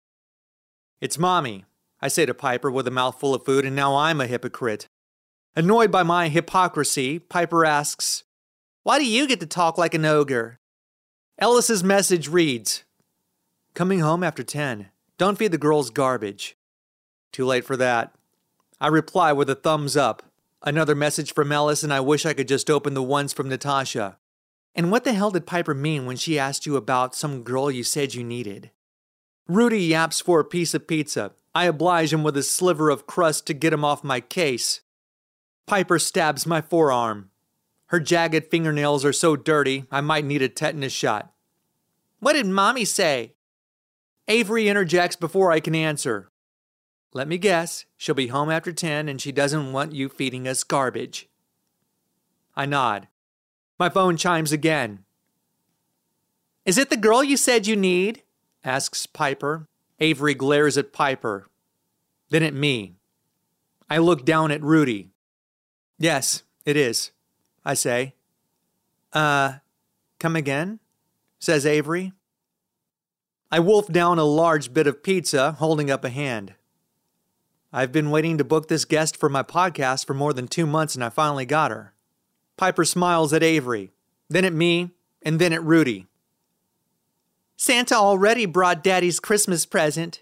It's 1.02 1.18
Mommy, 1.18 1.66
I 2.02 2.08
say 2.08 2.26
to 2.26 2.34
Piper 2.34 2.70
with 2.70 2.88
a 2.88 2.92
mouthful 2.92 3.34
of 3.34 3.46
food, 3.46 3.66
and 3.66 3.76
now 3.76 3.96
I'm 3.96 4.22
a 4.22 4.28
hypocrite. 4.28 4.88
Annoyed 5.56 5.92
by 5.92 6.04
my 6.04 6.30
hypocrisy, 6.30 7.20
Piper 7.20 7.66
asks, 7.66 8.24
Why 8.84 9.00
do 9.00 9.06
you 9.06 9.28
get 9.28 9.40
to 9.40 9.46
talk 9.46 9.78
like 9.78 9.94
an 9.94 10.06
ogre? 10.06 10.60
Ellis's 11.40 11.84
message 11.84 12.28
reads, 12.28 12.84
Coming 13.74 14.00
home 14.00 14.24
after 14.24 14.44
10. 14.44 14.90
Don't 15.18 15.38
feed 15.38 15.52
the 15.52 15.58
girls 15.58 15.90
garbage. 15.90 16.56
Too 17.32 17.46
late 17.46 17.66
for 17.66 17.78
that. 17.78 18.14
I 18.80 18.88
reply 18.88 19.32
with 19.32 19.50
a 19.50 19.56
thumbs 19.56 19.96
up. 19.96 20.24
Another 20.62 20.96
message 20.96 21.34
from 21.34 21.52
Ellis, 21.52 21.84
and 21.84 21.94
I 21.94 22.00
wish 22.00 22.26
I 22.26 22.34
could 22.34 22.48
just 22.48 22.70
open 22.70 22.94
the 22.94 23.04
ones 23.04 23.34
from 23.34 23.50
Natasha. 23.50 24.18
And 24.76 24.92
what 24.92 25.04
the 25.04 25.14
hell 25.14 25.32
did 25.32 25.46
Piper 25.46 25.74
mean 25.74 26.06
when 26.06 26.18
she 26.18 26.38
asked 26.40 26.66
you 26.66 26.76
about 26.76 27.16
some 27.16 27.44
girl 27.44 27.72
you 27.72 27.84
said 27.84 28.14
you 28.14 28.24
needed? 28.24 28.72
Rudy 29.48 29.84
yaps 29.84 30.22
for 30.22 30.40
a 30.40 30.46
piece 30.46 30.74
of 30.74 30.88
pizza. 30.88 31.32
I 31.54 31.66
oblige 31.66 32.14
him 32.14 32.24
with 32.24 32.38
a 32.38 32.44
sliver 32.44 32.90
of 32.90 33.06
crust 33.06 33.46
to 33.48 33.54
get 33.54 33.74
him 33.74 33.84
off 33.84 34.04
my 34.04 34.22
case. 34.22 34.82
Piper 35.68 36.00
stabs 36.00 36.46
my 36.46 36.62
forearm. 36.62 37.30
Her 37.88 38.00
jagged 38.00 38.50
fingernails 38.50 39.06
are 39.06 39.14
so 39.14 39.36
dirty, 39.36 39.86
I 39.92 40.02
might 40.02 40.26
need 40.26 40.42
a 40.42 40.50
tetanus 40.50 40.94
shot. 40.94 41.34
What 42.20 42.34
did 42.34 42.48
Mommy 42.48 42.86
say? 42.86 43.34
Avery 44.28 44.68
interjects 44.68 45.16
before 45.16 45.52
I 45.52 45.60
can 45.60 45.76
answer. 45.76 46.32
Let 47.14 47.28
me 47.28 47.38
guess, 47.38 47.86
she'll 47.98 48.16
be 48.16 48.28
home 48.28 48.50
after 48.50 48.72
10 48.72 49.08
and 49.08 49.22
she 49.22 49.32
doesn't 49.32 49.74
want 49.74 49.94
you 49.94 50.10
feeding 50.10 50.48
us 50.48 50.64
garbage. 50.64 51.30
I 52.56 52.66
nod. 52.66 53.10
My 53.78 53.90
phone 53.90 54.18
chimes 54.18 54.52
again. 54.52 55.06
Is 56.66 56.78
it 56.78 56.90
the 56.90 56.98
girl 56.98 57.24
you 57.24 57.38
said 57.38 57.68
you 57.68 57.76
need? 57.76 58.23
Asks 58.64 59.06
Piper. 59.06 59.68
Avery 60.00 60.34
glares 60.34 60.78
at 60.78 60.92
Piper, 60.92 61.48
then 62.30 62.44
at 62.44 62.54
me. 62.54 62.96
I 63.90 64.00
look 64.00 64.26
down 64.26 64.52
at 64.52 64.62
Rudy. 64.62 65.12
Yes, 65.98 66.44
it 66.66 66.76
is, 66.76 67.12
I 67.64 67.74
say. 67.74 68.16
Uh, 69.14 69.60
come 70.20 70.36
again? 70.36 70.80
says 71.40 71.66
Avery. 71.66 72.12
I 73.52 73.60
wolf 73.60 73.88
down 73.88 74.18
a 74.18 74.24
large 74.24 74.74
bit 74.74 74.88
of 74.88 75.04
pizza, 75.04 75.54
holding 75.54 75.92
up 75.92 76.04
a 76.04 76.10
hand. 76.10 76.56
I've 77.72 77.92
been 77.92 78.12
waiting 78.12 78.38
to 78.38 78.44
book 78.44 78.68
this 78.68 78.86
guest 78.86 79.16
for 79.16 79.30
my 79.30 79.44
podcast 79.44 80.06
for 80.06 80.14
more 80.14 80.34
than 80.34 80.48
two 80.48 80.66
months 80.66 80.96
and 80.96 81.04
I 81.04 81.10
finally 81.10 81.46
got 81.46 81.72
her. 81.72 81.94
Piper 82.58 82.84
smiles 82.84 83.32
at 83.32 83.44
Avery, 83.44 83.92
then 84.30 84.46
at 84.46 84.54
me, 84.54 84.92
and 85.22 85.40
then 85.40 85.54
at 85.54 85.64
Rudy. 85.64 86.08
Santa 87.64 87.96
already 87.96 88.46
brought 88.46 88.84
Daddy's 88.84 89.22
Christmas 89.22 89.66
present. 89.66 90.22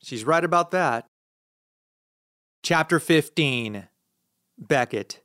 She's 0.00 0.24
right 0.24 0.44
about 0.44 0.70
that. 0.70 1.08
Chapter 2.62 3.00
15 3.00 3.88
Beckett 4.56 5.20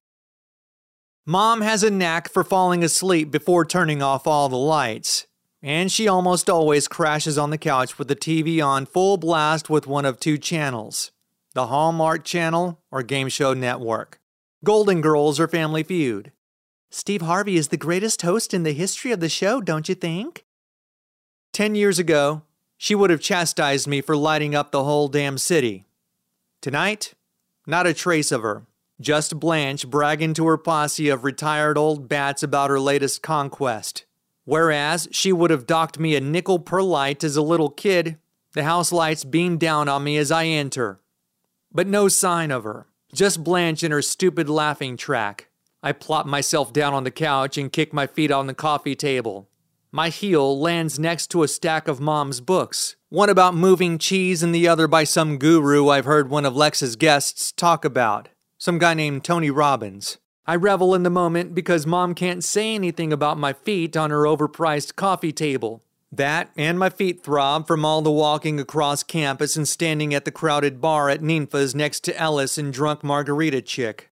Mom 1.23 1.61
has 1.61 1.83
a 1.83 1.91
knack 1.91 2.33
for 2.33 2.43
falling 2.43 2.83
asleep 2.83 3.29
before 3.29 3.63
turning 3.63 4.01
off 4.01 4.25
all 4.25 4.49
the 4.49 4.57
lights, 4.57 5.27
and 5.61 5.91
she 5.91 6.07
almost 6.07 6.49
always 6.49 6.87
crashes 6.87 7.37
on 7.37 7.51
the 7.51 7.59
couch 7.59 7.99
with 7.99 8.07
the 8.07 8.15
TV 8.15 8.59
on 8.59 8.87
full 8.87 9.17
blast 9.17 9.69
with 9.69 9.85
one 9.85 10.03
of 10.05 10.19
two 10.19 10.39
channels 10.39 11.11
the 11.53 11.67
Hallmark 11.67 12.25
Channel 12.25 12.81
or 12.89 13.03
Game 13.03 13.29
Show 13.29 13.53
Network, 13.53 14.19
Golden 14.63 14.99
Girls 14.99 15.39
or 15.39 15.47
Family 15.47 15.83
Feud. 15.83 16.31
Steve 16.89 17.21
Harvey 17.21 17.55
is 17.55 17.67
the 17.67 17.77
greatest 17.77 18.23
host 18.23 18.51
in 18.51 18.63
the 18.63 18.73
history 18.73 19.11
of 19.11 19.19
the 19.19 19.29
show, 19.29 19.61
don't 19.61 19.87
you 19.87 19.93
think? 19.93 20.43
Ten 21.53 21.75
years 21.75 21.99
ago, 21.99 22.43
she 22.77 22.95
would 22.95 23.09
have 23.09 23.21
chastised 23.21 23.87
me 23.87 24.01
for 24.01 24.15
lighting 24.15 24.55
up 24.55 24.71
the 24.71 24.83
whole 24.83 25.07
damn 25.07 25.37
city. 25.37 25.85
Tonight, 26.61 27.13
not 27.67 27.85
a 27.85 27.93
trace 27.93 28.31
of 28.31 28.41
her. 28.41 28.65
Just 29.01 29.39
Blanche 29.39 29.89
bragging 29.89 30.33
to 30.35 30.45
her 30.47 30.57
posse 30.57 31.09
of 31.09 31.23
retired 31.23 31.77
old 31.77 32.07
bats 32.07 32.43
about 32.43 32.69
her 32.69 32.79
latest 32.79 33.21
conquest. 33.21 34.05
Whereas 34.45 35.07
she 35.11 35.33
would 35.33 35.51
have 35.51 35.67
docked 35.67 35.99
me 35.99 36.15
a 36.15 36.21
nickel 36.21 36.59
per 36.59 36.81
light 36.81 37.23
as 37.23 37.35
a 37.35 37.41
little 37.41 37.69
kid, 37.69 38.17
the 38.53 38.63
house 38.63 38.91
lights 38.91 39.23
beam 39.23 39.57
down 39.57 39.89
on 39.89 40.03
me 40.03 40.17
as 40.17 40.31
I 40.31 40.45
enter. 40.45 40.99
But 41.71 41.87
no 41.87 42.07
sign 42.07 42.51
of 42.51 42.63
her, 42.63 42.87
just 43.13 43.43
Blanche 43.43 43.83
in 43.83 43.91
her 43.91 44.01
stupid 44.01 44.49
laughing 44.49 44.97
track. 44.97 45.49
I 45.83 45.91
plop 45.91 46.25
myself 46.25 46.71
down 46.71 46.93
on 46.93 47.03
the 47.03 47.11
couch 47.11 47.57
and 47.57 47.71
kick 47.71 47.91
my 47.93 48.07
feet 48.07 48.31
on 48.31 48.47
the 48.47 48.53
coffee 48.53 48.95
table. 48.95 49.49
My 49.93 50.07
heel 50.07 50.57
lands 50.57 50.97
next 50.97 51.27
to 51.31 51.43
a 51.43 51.49
stack 51.49 51.89
of 51.89 51.99
Mom's 51.99 52.39
books, 52.39 52.95
one 53.09 53.27
about 53.27 53.55
moving 53.55 53.97
cheese 53.97 54.41
and 54.41 54.55
the 54.55 54.65
other 54.65 54.87
by 54.87 55.03
some 55.03 55.37
guru 55.37 55.89
I've 55.89 56.05
heard 56.05 56.29
one 56.29 56.45
of 56.45 56.55
Lex's 56.55 56.95
guests 56.95 57.51
talk 57.51 57.83
about, 57.83 58.29
some 58.57 58.77
guy 58.77 58.93
named 58.93 59.25
Tony 59.25 59.49
Robbins. 59.49 60.17
I 60.47 60.55
revel 60.55 60.95
in 60.95 61.03
the 61.03 61.09
moment 61.09 61.53
because 61.53 61.85
Mom 61.85 62.15
can't 62.15 62.41
say 62.41 62.73
anything 62.73 63.11
about 63.11 63.37
my 63.37 63.51
feet 63.51 63.97
on 63.97 64.11
her 64.11 64.23
overpriced 64.23 64.95
coffee 64.95 65.33
table. 65.33 65.83
That 66.09 66.51
and 66.55 66.79
my 66.79 66.89
feet 66.89 67.21
throb 67.21 67.67
from 67.67 67.83
all 67.83 68.01
the 68.01 68.09
walking 68.09 68.61
across 68.61 69.03
campus 69.03 69.57
and 69.57 69.67
standing 69.67 70.13
at 70.13 70.23
the 70.23 70.31
crowded 70.31 70.79
bar 70.79 71.09
at 71.09 71.19
Ninfa's 71.19 71.75
next 71.75 72.05
to 72.05 72.17
Ellis 72.17 72.57
and 72.57 72.71
drunk 72.71 73.03
margarita 73.03 73.61
chick. 73.61 74.09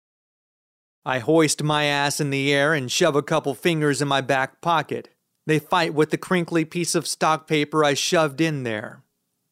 I 1.03 1.19
hoist 1.19 1.63
my 1.63 1.83
ass 1.83 2.21
in 2.21 2.29
the 2.29 2.53
air 2.53 2.73
and 2.73 2.89
shove 2.89 3.17
a 3.17 3.21
couple 3.21 3.53
fingers 3.53 4.01
in 4.01 4.07
my 4.07 4.21
back 4.21 4.61
pocket. 4.61 5.09
They 5.45 5.59
fight 5.59 5.93
with 5.93 6.09
the 6.09 6.17
crinkly 6.17 6.65
piece 6.65 6.95
of 6.95 7.07
stock 7.07 7.47
paper 7.47 7.83
I 7.83 7.93
shoved 7.93 8.41
in 8.41 8.63
there. 8.63 9.03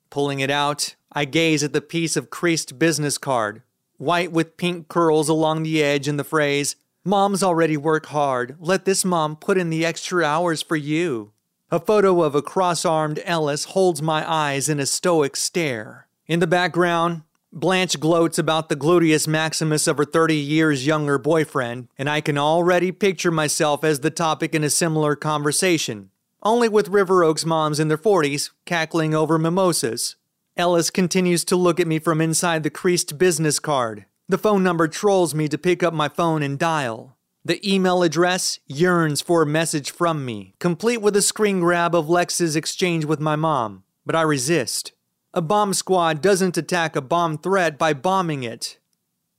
Pulling 0.10 0.40
it 0.40 0.50
out, 0.50 0.96
I 1.12 1.26
gaze 1.26 1.64
at 1.64 1.74
the 1.74 1.82
piece 1.82 2.16
of 2.16 2.30
creased 2.30 2.80
business 2.80 3.18
card, 3.18 3.62
white 3.98 4.32
with 4.32 4.58
pink 4.58 4.88
curls 4.88 5.30
along 5.30 5.64
the 5.64 5.84
edge 5.84 6.08
and 6.08 6.20
the 6.20 6.24
phrase, 6.24 6.76
Mom's 7.06 7.44
already 7.44 7.76
worked 7.76 8.08
hard. 8.08 8.56
Let 8.60 8.86
this 8.86 9.04
mom 9.04 9.36
put 9.36 9.58
in 9.58 9.70
the 9.70 9.86
extra 9.86 10.24
hours 10.24 10.62
for 10.62 10.78
you. 10.78 11.34
A 11.70 11.80
photo 11.80 12.24
of 12.24 12.34
a 12.34 12.42
cross 12.42 12.86
armed 12.86 13.22
Ellis 13.26 13.66
holds 13.66 14.02
my 14.02 14.30
eyes 14.30 14.70
in 14.70 14.80
a 14.80 14.86
stoic 14.86 15.36
stare. 15.36 16.08
In 16.28 16.40
the 16.40 16.48
background, 16.48 17.24
Blanche 17.56 18.00
gloats 18.00 18.40
about 18.40 18.70
the 18.70 18.76
gluteus 18.76 19.28
maximus 19.28 19.86
of 19.86 20.00
her 20.00 20.06
30 20.06 20.36
years 20.36 20.88
younger 20.88 21.20
boyfriend, 21.20 21.88
and 22.00 22.10
I 22.10 22.20
can 22.20 22.36
already 22.36 22.92
picture 22.92 23.30
myself 23.30 23.84
as 23.84 24.00
the 24.00 24.10
topic 24.10 24.56
in 24.56 24.64
a 24.64 24.72
similar 24.72 25.16
conversation, 25.16 26.10
only 26.42 26.68
with 26.68 26.88
River 26.88 27.24
Oaks 27.24 27.46
moms 27.46 27.80
in 27.80 27.90
their 27.90 27.98
40s 27.98 28.50
cackling 28.66 29.14
over 29.14 29.38
mimosas. 29.38 30.16
Ellis 30.58 30.90
continues 30.90 31.46
to 31.46 31.56
look 31.56 31.80
at 31.80 31.86
me 31.86 32.00
from 32.00 32.22
inside 32.22 32.64
the 32.64 32.72
creased 32.72 33.20
business 33.20 33.60
card. 33.60 34.06
The 34.28 34.40
phone 34.40 34.64
number 34.64 34.88
trolls 34.88 35.36
me 35.36 35.48
to 35.50 35.58
pick 35.60 35.84
up 35.84 35.94
my 35.94 36.10
phone 36.10 36.42
and 36.42 36.58
dial. 36.58 37.18
The 37.46 37.62
email 37.72 38.02
address 38.02 38.58
yearns 38.66 39.22
for 39.22 39.44
a 39.44 39.46
message 39.46 39.92
from 39.92 40.26
me, 40.26 40.56
complete 40.58 41.04
with 41.04 41.16
a 41.16 41.22
screen 41.22 41.60
grab 41.60 41.94
of 41.94 42.10
Lex's 42.10 42.56
exchange 42.56 43.06
with 43.06 43.20
my 43.20 43.36
mom, 43.36 43.84
but 44.08 44.16
I 44.16 44.24
resist. 44.24 44.93
A 45.36 45.42
bomb 45.42 45.74
squad 45.74 46.22
doesn't 46.22 46.58
attack 46.58 46.96
a 46.96 47.02
bomb 47.02 47.40
threat 47.40 47.78
by 47.80 47.94
bombing 47.94 48.44
it. 48.44 48.78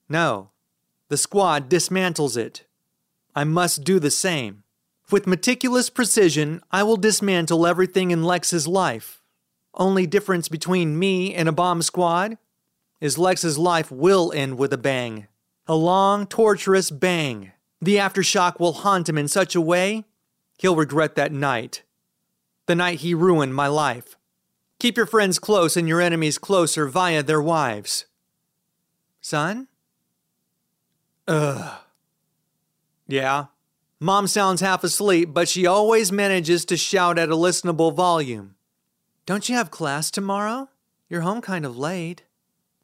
No, 0.08 0.50
the 1.08 1.16
squad 1.16 1.70
dismantles 1.70 2.36
it. 2.36 2.66
I 3.34 3.44
must 3.44 3.84
do 3.84 4.00
the 4.00 4.10
same. 4.10 4.64
With 5.10 5.28
meticulous 5.28 5.90
precision, 5.90 6.62
I 6.72 6.82
will 6.82 6.96
dismantle 6.96 7.66
everything 7.66 8.10
in 8.10 8.24
Lex's 8.24 8.66
life. 8.66 9.22
Only 9.74 10.06
difference 10.06 10.48
between 10.48 10.98
me 10.98 11.32
and 11.32 11.48
a 11.48 11.52
bomb 11.52 11.82
squad 11.82 12.38
is 13.00 13.18
Lex's 13.18 13.58
life 13.58 13.92
will 13.92 14.32
end 14.34 14.58
with 14.58 14.72
a 14.72 14.78
bang. 14.78 15.28
A 15.66 15.76
long, 15.76 16.26
torturous 16.26 16.90
bang. 16.90 17.52
The 17.80 17.96
aftershock 17.96 18.58
will 18.58 18.72
haunt 18.72 19.08
him 19.08 19.18
in 19.18 19.28
such 19.28 19.54
a 19.54 19.60
way, 19.60 20.04
he'll 20.58 20.74
regret 20.74 21.14
that 21.14 21.32
night. 21.32 21.82
The 22.66 22.74
night 22.74 23.00
he 23.00 23.14
ruined 23.14 23.54
my 23.54 23.68
life. 23.68 24.16
Keep 24.84 24.98
your 24.98 25.06
friends 25.06 25.38
close 25.38 25.78
and 25.78 25.88
your 25.88 26.02
enemies 26.02 26.36
closer 26.36 26.86
via 26.86 27.22
their 27.22 27.40
wives. 27.40 28.04
Son? 29.22 29.66
Ugh. 31.26 31.78
Yeah. 33.08 33.46
Mom 33.98 34.26
sounds 34.26 34.60
half 34.60 34.84
asleep, 34.84 35.32
but 35.32 35.48
she 35.48 35.64
always 35.64 36.12
manages 36.12 36.66
to 36.66 36.76
shout 36.76 37.18
at 37.18 37.30
a 37.30 37.34
listenable 37.34 37.94
volume. 37.94 38.56
Don't 39.24 39.48
you 39.48 39.54
have 39.54 39.70
class 39.70 40.10
tomorrow? 40.10 40.68
You're 41.08 41.22
home 41.22 41.40
kind 41.40 41.64
of 41.64 41.78
late. 41.78 42.24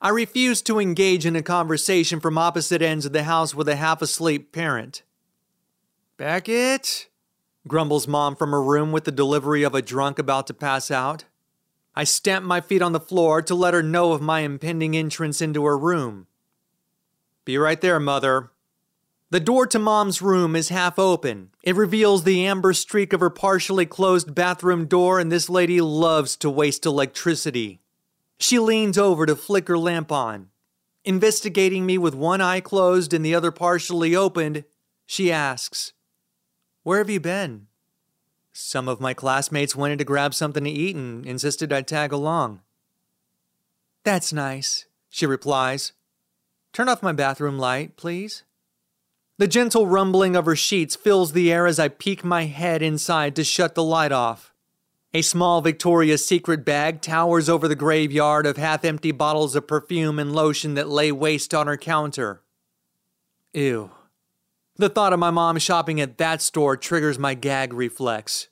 I 0.01 0.09
refuse 0.09 0.63
to 0.63 0.79
engage 0.79 1.27
in 1.27 1.37
a 1.37 1.43
conversation 1.43 2.19
from 2.19 2.39
opposite 2.39 2.81
ends 2.81 3.05
of 3.05 3.13
the 3.13 3.25
house 3.25 3.55
with 3.55 3.69
a 3.69 3.77
half 3.77 4.01
asleep 4.01 4.53
parent. 4.53 5.03
Beckett? 6.17 7.09
grumbles 7.69 8.09
mom 8.09 8.37
from 8.37 8.53
her 8.53 8.63
room 8.63 8.91
with 8.91 9.05
the 9.05 9.13
delivery 9.13 9.65
of 9.65 9.75
a 9.75 9.83
drunk 9.83 10.19
about 10.19 10.47
to 10.47 10.55
pass 10.55 10.91
out. 10.91 11.25
I 11.95 12.05
stamp 12.05 12.45
my 12.45 12.61
feet 12.61 12.83
on 12.83 12.93
the 12.93 13.01
floor 13.01 13.43
to 13.43 13.55
let 13.55 13.75
her 13.75 13.83
know 13.83 14.13
of 14.13 14.23
my 14.23 14.41
impending 14.41 14.97
entrance 14.97 15.41
into 15.41 15.65
her 15.65 15.77
room. 15.77 16.27
Be 17.45 17.59
right 17.59 17.81
there, 17.81 17.99
mother. 17.99 18.51
The 19.31 19.41
door 19.41 19.67
to 19.69 19.79
mom's 19.79 20.21
room 20.21 20.57
is 20.57 20.71
half 20.71 20.99
open. 20.99 21.51
It 21.63 21.77
reveals 21.77 22.25
the 22.25 22.47
amber 22.47 22.73
streak 22.73 23.13
of 23.13 23.21
her 23.21 23.31
partially 23.31 23.87
closed 23.87 24.35
bathroom 24.35 24.87
door, 24.87 25.21
and 25.21 25.31
this 25.31 25.49
lady 25.49 25.81
loves 25.81 26.37
to 26.39 26.51
waste 26.51 26.85
electricity. 26.85 27.81
She 28.39 28.59
leans 28.59 28.99
over 28.99 29.27
to 29.27 29.37
flick 29.37 29.69
her 29.69 29.79
lamp 29.79 30.11
on. 30.11 30.49
Investigating 31.05 31.87
me 31.87 31.97
with 31.97 32.15
one 32.15 32.41
eye 32.41 32.61
closed 32.61 33.15
and 33.15 33.25
the 33.25 33.35
other 33.35 33.51
partially 33.51 34.17
opened, 34.17 34.65
she 35.07 35.31
asks, 35.31 35.93
Where 36.83 36.99
have 36.99 37.11
you 37.11 37.21
been? 37.21 37.69
Some 38.53 38.89
of 38.89 39.01
my 39.01 39.15
classmates 39.15 39.77
wanted 39.77 39.99
to 39.99 40.05
grab 40.05 40.35
something 40.35 40.65
to 40.65 40.71
eat 40.71 40.97
and 40.97 41.25
insisted 41.25 41.73
I 41.73 41.83
tag 41.83 42.13
along. 42.13 42.61
That's 44.05 44.33
nice, 44.33 44.87
she 45.09 45.27
replies. 45.27 45.93
Turn 46.73 46.89
off 46.89 47.03
my 47.03 47.13
bathroom 47.13 47.59
light, 47.59 47.97
please. 47.97 48.45
The 49.39 49.49
gentle 49.49 49.87
rumbling 49.87 50.37
of 50.37 50.47
her 50.47 50.57
sheets 50.57 50.97
fills 50.97 51.33
the 51.33 51.51
air 51.51 51.67
as 51.67 51.79
I 51.79 51.89
peek 51.89 52.25
my 52.25 52.45
head 52.45 52.83
inside 52.83 53.35
to 53.37 53.45
shut 53.45 53.75
the 53.75 53.83
light 53.83 54.13
off. 54.13 54.53
A 55.13 55.23
small 55.23 55.61
Victoria's 55.61 56.25
Secret 56.25 56.65
bag 56.65 57.01
towers 57.01 57.49
over 57.49 57.67
the 57.67 57.75
graveyard 57.75 58.47
of 58.47 58.57
half 58.57 58.85
empty 58.85 59.11
bottles 59.11 59.57
of 59.57 59.67
perfume 59.67 60.19
and 60.19 60.33
lotion 60.33 60.75
that 60.75 60.89
lay 60.89 61.11
waste 61.11 61.53
on 61.53 61.67
her 61.67 61.77
counter. 61.77 62.43
Ew. 63.53 63.91
The 64.81 64.89
thought 64.89 65.13
of 65.13 65.19
my 65.19 65.31
mom 65.31 65.59
shopping 65.59 66.01
at 66.01 66.17
that 66.17 66.41
store 66.41 66.75
triggers 66.75 67.19
my 67.19 67.35
gag 67.35 67.75
reflex. 67.75 68.49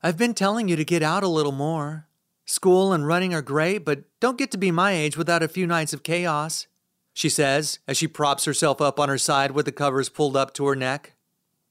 I've 0.00 0.16
been 0.16 0.32
telling 0.32 0.68
you 0.68 0.76
to 0.76 0.84
get 0.84 1.02
out 1.02 1.24
a 1.24 1.28
little 1.28 1.50
more. 1.50 2.06
School 2.44 2.92
and 2.92 3.04
running 3.04 3.34
are 3.34 3.42
great, 3.42 3.78
but 3.78 4.04
don't 4.20 4.38
get 4.38 4.52
to 4.52 4.58
be 4.58 4.70
my 4.70 4.92
age 4.92 5.16
without 5.16 5.42
a 5.42 5.48
few 5.48 5.66
nights 5.66 5.92
of 5.92 6.04
chaos, 6.04 6.68
she 7.12 7.28
says 7.28 7.80
as 7.88 7.96
she 7.96 8.06
props 8.06 8.44
herself 8.44 8.80
up 8.80 9.00
on 9.00 9.08
her 9.08 9.18
side 9.18 9.50
with 9.50 9.66
the 9.66 9.72
covers 9.72 10.08
pulled 10.08 10.36
up 10.36 10.54
to 10.54 10.66
her 10.66 10.76
neck. 10.76 11.14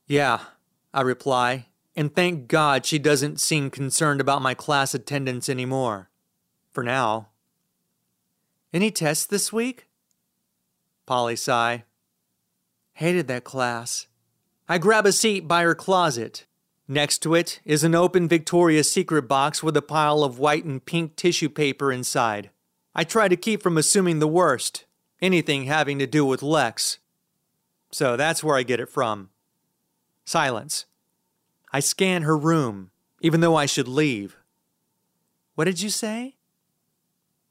Yeah, 0.08 0.41
I 0.93 0.99
reply, 0.99 1.67
and 1.95 2.13
thank 2.13 2.49
God 2.49 2.86
she 2.86 2.99
doesn't 2.99 3.39
seem 3.39 3.69
concerned 3.69 4.19
about 4.19 4.41
my 4.41 4.53
class 4.53 4.93
attendance 4.93 5.47
anymore. 5.47 6.10
For 6.73 6.84
now. 6.84 7.29
Any 8.73 8.91
tests 8.91 9.25
this 9.25 9.53
week? 9.53 9.88
Poli 11.05 11.36
sci. 11.36 11.86
Hated 12.95 13.27
that 13.27 13.43
class. 13.43 14.08
I 14.69 14.77
grab 14.77 15.05
a 15.05 15.12
seat 15.12 15.49
by 15.49 15.63
her 15.63 15.75
closet. 15.75 16.45
Next 16.88 17.17
to 17.19 17.36
it 17.36 17.60
is 17.65 17.84
an 17.84 17.93
open 17.93 18.29
Victoria's 18.29 18.89
Secret 18.89 19.23
box 19.23 19.62
with 19.62 19.75
a 19.75 19.81
pile 19.81 20.23
of 20.23 20.39
white 20.39 20.63
and 20.63 20.84
pink 20.84 21.17
tissue 21.17 21.49
paper 21.49 21.91
inside. 21.91 22.51
I 22.95 23.03
try 23.03 23.27
to 23.27 23.36
keep 23.36 23.62
from 23.62 23.77
assuming 23.77 24.19
the 24.19 24.29
worst, 24.29 24.86
anything 25.21 25.65
having 25.65 25.99
to 25.99 26.08
do 26.08 26.25
with 26.25 26.41
Lex. 26.41 26.99
So 27.91 28.15
that's 28.15 28.43
where 28.45 28.55
I 28.55 28.63
get 28.63 28.79
it 28.79 28.89
from. 28.89 29.29
Silence. 30.23 30.86
I 31.73 31.81
scan 31.81 32.21
her 32.21 32.38
room, 32.38 32.91
even 33.19 33.41
though 33.41 33.58
I 33.58 33.65
should 33.65 33.89
leave. 33.89 34.38
What 35.55 35.65
did 35.65 35.81
you 35.81 35.89
say? 35.89 36.36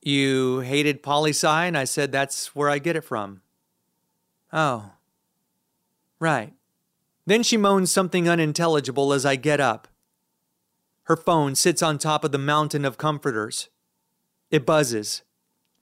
You 0.01 0.61
hated 0.61 1.03
poli 1.03 1.31
sci, 1.31 1.67
and 1.67 1.77
I 1.77 1.85
said 1.85 2.13
that's 2.13 2.55
where 2.55 2.71
I 2.71 2.79
get 2.79 2.97
it 2.97 3.05
from. 3.05 3.43
Oh. 4.55 4.93
Right. 6.21 6.53
Then 7.27 7.43
she 7.43 7.57
moans 7.57 7.91
something 7.91 8.29
unintelligible 8.29 9.13
as 9.13 9.25
I 9.25 9.37
get 9.37 9.61
up. 9.61 9.89
Her 11.05 11.17
phone 11.17 11.55
sits 11.55 11.83
on 11.83 11.99
top 11.99 12.25
of 12.25 12.33
the 12.33 12.39
mountain 12.39 12.85
of 12.85 12.99
comforters. 12.99 13.69
It 14.51 14.65
buzzes. 14.65 15.23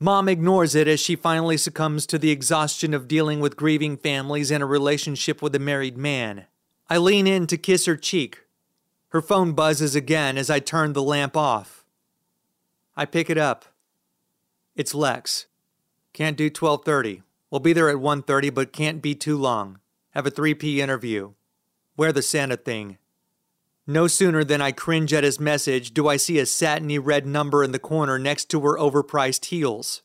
Mom 0.00 0.28
ignores 0.28 0.74
it 0.74 0.88
as 0.88 0.98
she 0.98 1.14
finally 1.14 1.56
succumbs 1.56 2.06
to 2.06 2.18
the 2.18 2.30
exhaustion 2.30 2.92
of 2.92 3.06
dealing 3.06 3.38
with 3.38 3.56
grieving 3.56 3.96
families 3.96 4.50
and 4.50 4.62
a 4.62 4.66
relationship 4.66 5.40
with 5.40 5.54
a 5.54 5.60
married 5.60 5.96
man. 5.96 6.46
I 6.90 6.98
lean 6.98 7.26
in 7.26 7.46
to 7.46 7.56
kiss 7.56 7.86
her 7.86 7.96
cheek. 7.96 8.40
Her 9.10 9.22
phone 9.22 9.52
buzzes 9.52 9.94
again 9.94 10.36
as 10.36 10.50
I 10.50 10.58
turn 10.58 10.92
the 10.92 11.02
lamp 11.02 11.36
off. 11.36 11.84
I 12.96 13.04
pick 13.04 13.30
it 13.30 13.38
up. 13.38 13.66
It's 14.74 14.94
Lex. 14.94 15.46
Can't 16.12 16.36
do 16.36 16.50
12:30. 16.50 17.22
We'll 17.50 17.60
be 17.60 17.72
there 17.72 17.88
at 17.88 18.00
1:30 18.00 18.50
but 18.50 18.72
can't 18.72 19.00
be 19.00 19.14
too 19.14 19.36
long. 19.36 19.78
Have 20.12 20.26
a 20.26 20.30
3p 20.30 20.76
interview. 20.76 21.32
Wear 21.96 22.12
the 22.12 22.22
Santa 22.22 22.56
thing. 22.56 22.98
No 23.86 24.06
sooner 24.06 24.44
than 24.44 24.60
I 24.60 24.70
cringe 24.70 25.12
at 25.12 25.24
his 25.24 25.40
message 25.40 25.92
do 25.92 26.06
I 26.06 26.16
see 26.16 26.38
a 26.38 26.46
satiny 26.46 26.98
red 26.98 27.26
number 27.26 27.64
in 27.64 27.72
the 27.72 27.78
corner 27.78 28.18
next 28.18 28.50
to 28.50 28.60
her 28.60 28.78
overpriced 28.78 29.46
heels. 29.46 30.02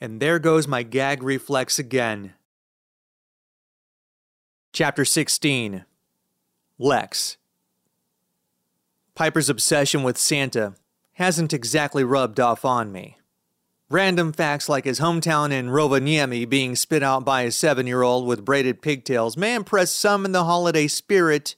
And 0.00 0.20
there 0.20 0.38
goes 0.38 0.66
my 0.66 0.82
gag 0.82 1.22
reflex 1.22 1.78
again. 1.78 2.34
Chapter 4.72 5.04
16 5.04 5.84
Lex. 6.78 7.36
Piper's 9.14 9.48
obsession 9.48 10.02
with 10.02 10.18
Santa 10.18 10.74
hasn't 11.12 11.52
exactly 11.52 12.02
rubbed 12.02 12.40
off 12.40 12.64
on 12.64 12.90
me. 12.90 13.18
Random 13.94 14.32
facts 14.32 14.68
like 14.68 14.86
his 14.86 14.98
hometown 14.98 15.52
in 15.52 15.68
Rovaniemi 15.68 16.48
being 16.48 16.74
spit 16.74 17.04
out 17.04 17.24
by 17.24 17.42
a 17.42 17.52
seven 17.52 17.86
year 17.86 18.02
old 18.02 18.26
with 18.26 18.44
braided 18.44 18.82
pigtails 18.82 19.36
may 19.36 19.54
impress 19.54 19.92
some 19.92 20.24
in 20.24 20.32
the 20.32 20.42
holiday 20.42 20.88
spirit, 20.88 21.54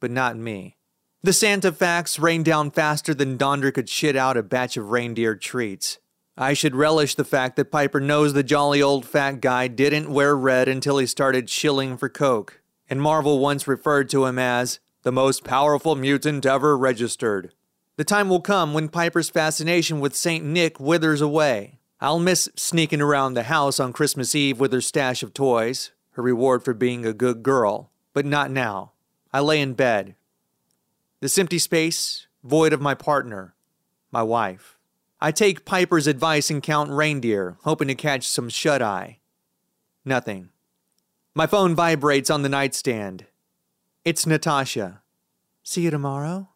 but 0.00 0.10
not 0.10 0.36
me. 0.36 0.78
The 1.22 1.32
Santa 1.32 1.70
facts 1.70 2.18
rain 2.18 2.42
down 2.42 2.72
faster 2.72 3.14
than 3.14 3.36
Donder 3.36 3.70
could 3.70 3.88
shit 3.88 4.16
out 4.16 4.36
a 4.36 4.42
batch 4.42 4.76
of 4.76 4.90
reindeer 4.90 5.36
treats. 5.36 6.00
I 6.36 6.54
should 6.54 6.74
relish 6.74 7.14
the 7.14 7.22
fact 7.22 7.54
that 7.54 7.70
Piper 7.70 8.00
knows 8.00 8.32
the 8.32 8.42
jolly 8.42 8.82
old 8.82 9.06
fat 9.06 9.40
guy 9.40 9.68
didn't 9.68 10.12
wear 10.12 10.36
red 10.36 10.66
until 10.66 10.98
he 10.98 11.06
started 11.06 11.48
shilling 11.48 11.96
for 11.96 12.08
Coke 12.08 12.62
and 12.88 13.00
Marvel 13.00 13.38
once 13.38 13.68
referred 13.68 14.08
to 14.08 14.26
him 14.26 14.40
as 14.40 14.80
the 15.04 15.12
most 15.12 15.44
powerful 15.44 15.94
mutant 15.94 16.44
ever 16.44 16.76
registered. 16.76 17.52
The 18.00 18.04
time 18.04 18.30
will 18.30 18.40
come 18.40 18.72
when 18.72 18.88
Piper's 18.88 19.28
fascination 19.28 20.00
with 20.00 20.16
St. 20.16 20.42
Nick 20.42 20.80
withers 20.80 21.20
away. 21.20 21.80
I'll 22.00 22.18
miss 22.18 22.48
sneaking 22.56 23.02
around 23.02 23.34
the 23.34 23.42
house 23.42 23.78
on 23.78 23.92
Christmas 23.92 24.34
Eve 24.34 24.58
with 24.58 24.72
her 24.72 24.80
stash 24.80 25.22
of 25.22 25.34
toys, 25.34 25.90
her 26.12 26.22
reward 26.22 26.64
for 26.64 26.72
being 26.72 27.04
a 27.04 27.12
good 27.12 27.42
girl, 27.42 27.90
but 28.14 28.24
not 28.24 28.50
now. 28.50 28.92
I 29.34 29.40
lay 29.40 29.60
in 29.60 29.74
bed. 29.74 30.14
This 31.20 31.36
empty 31.36 31.58
space, 31.58 32.26
void 32.42 32.72
of 32.72 32.80
my 32.80 32.94
partner, 32.94 33.54
my 34.10 34.22
wife. 34.22 34.78
I 35.20 35.30
take 35.30 35.66
Piper's 35.66 36.06
advice 36.06 36.48
and 36.48 36.62
count 36.62 36.88
reindeer, 36.88 37.58
hoping 37.64 37.88
to 37.88 37.94
catch 37.94 38.26
some 38.26 38.48
shut 38.48 38.80
eye. 38.80 39.18
Nothing. 40.06 40.48
My 41.34 41.46
phone 41.46 41.74
vibrates 41.74 42.30
on 42.30 42.40
the 42.40 42.48
nightstand. 42.48 43.26
It's 44.06 44.24
Natasha. 44.24 45.02
See 45.62 45.82
you 45.82 45.90
tomorrow? 45.90 46.49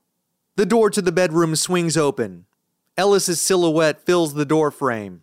The 0.56 0.66
door 0.66 0.88
to 0.90 1.02
the 1.02 1.10
bedroom 1.10 1.56
swings 1.56 1.96
open. 1.96 2.46
Ellis's 2.96 3.40
silhouette 3.40 4.06
fills 4.06 4.34
the 4.34 4.46
doorframe. 4.46 5.22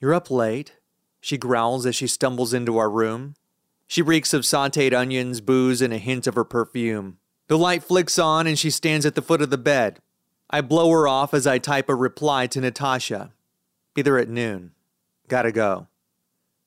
You're 0.00 0.14
up 0.14 0.30
late, 0.30 0.74
she 1.20 1.36
growls 1.36 1.86
as 1.86 1.96
she 1.96 2.06
stumbles 2.06 2.54
into 2.54 2.78
our 2.78 2.88
room. 2.88 3.34
She 3.88 4.00
reeks 4.00 4.32
of 4.32 4.42
sauteed 4.42 4.92
onions, 4.92 5.40
booze, 5.40 5.82
and 5.82 5.92
a 5.92 5.98
hint 5.98 6.28
of 6.28 6.36
her 6.36 6.44
perfume. 6.44 7.18
The 7.48 7.58
light 7.58 7.82
flicks 7.82 8.16
on 8.16 8.46
and 8.46 8.56
she 8.56 8.70
stands 8.70 9.04
at 9.04 9.16
the 9.16 9.22
foot 9.22 9.42
of 9.42 9.50
the 9.50 9.58
bed. 9.58 9.98
I 10.48 10.60
blow 10.60 10.88
her 10.92 11.08
off 11.08 11.34
as 11.34 11.48
I 11.48 11.58
type 11.58 11.88
a 11.88 11.94
reply 11.96 12.46
to 12.46 12.60
Natasha. 12.60 13.32
Be 13.92 14.02
there 14.02 14.18
at 14.18 14.28
noon. 14.28 14.70
Gotta 15.26 15.50
go. 15.50 15.88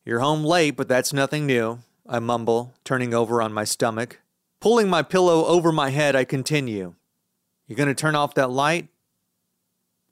You're 0.04 0.20
home 0.20 0.44
late, 0.44 0.76
but 0.76 0.90
that's 0.90 1.14
nothing 1.14 1.46
new. 1.46 1.80
I 2.06 2.20
mumble, 2.20 2.74
turning 2.84 3.14
over 3.14 3.42
on 3.42 3.54
my 3.54 3.64
stomach. 3.64 4.20
Pulling 4.60 4.90
my 4.90 5.04
pillow 5.04 5.46
over 5.46 5.72
my 5.72 5.90
head, 5.92 6.18
I 6.18 6.26
continue. 6.26 6.96
You 7.68 7.76
gonna 7.76 7.94
turn 7.94 8.16
off 8.16 8.34
that 8.36 8.50
light? 8.50 8.88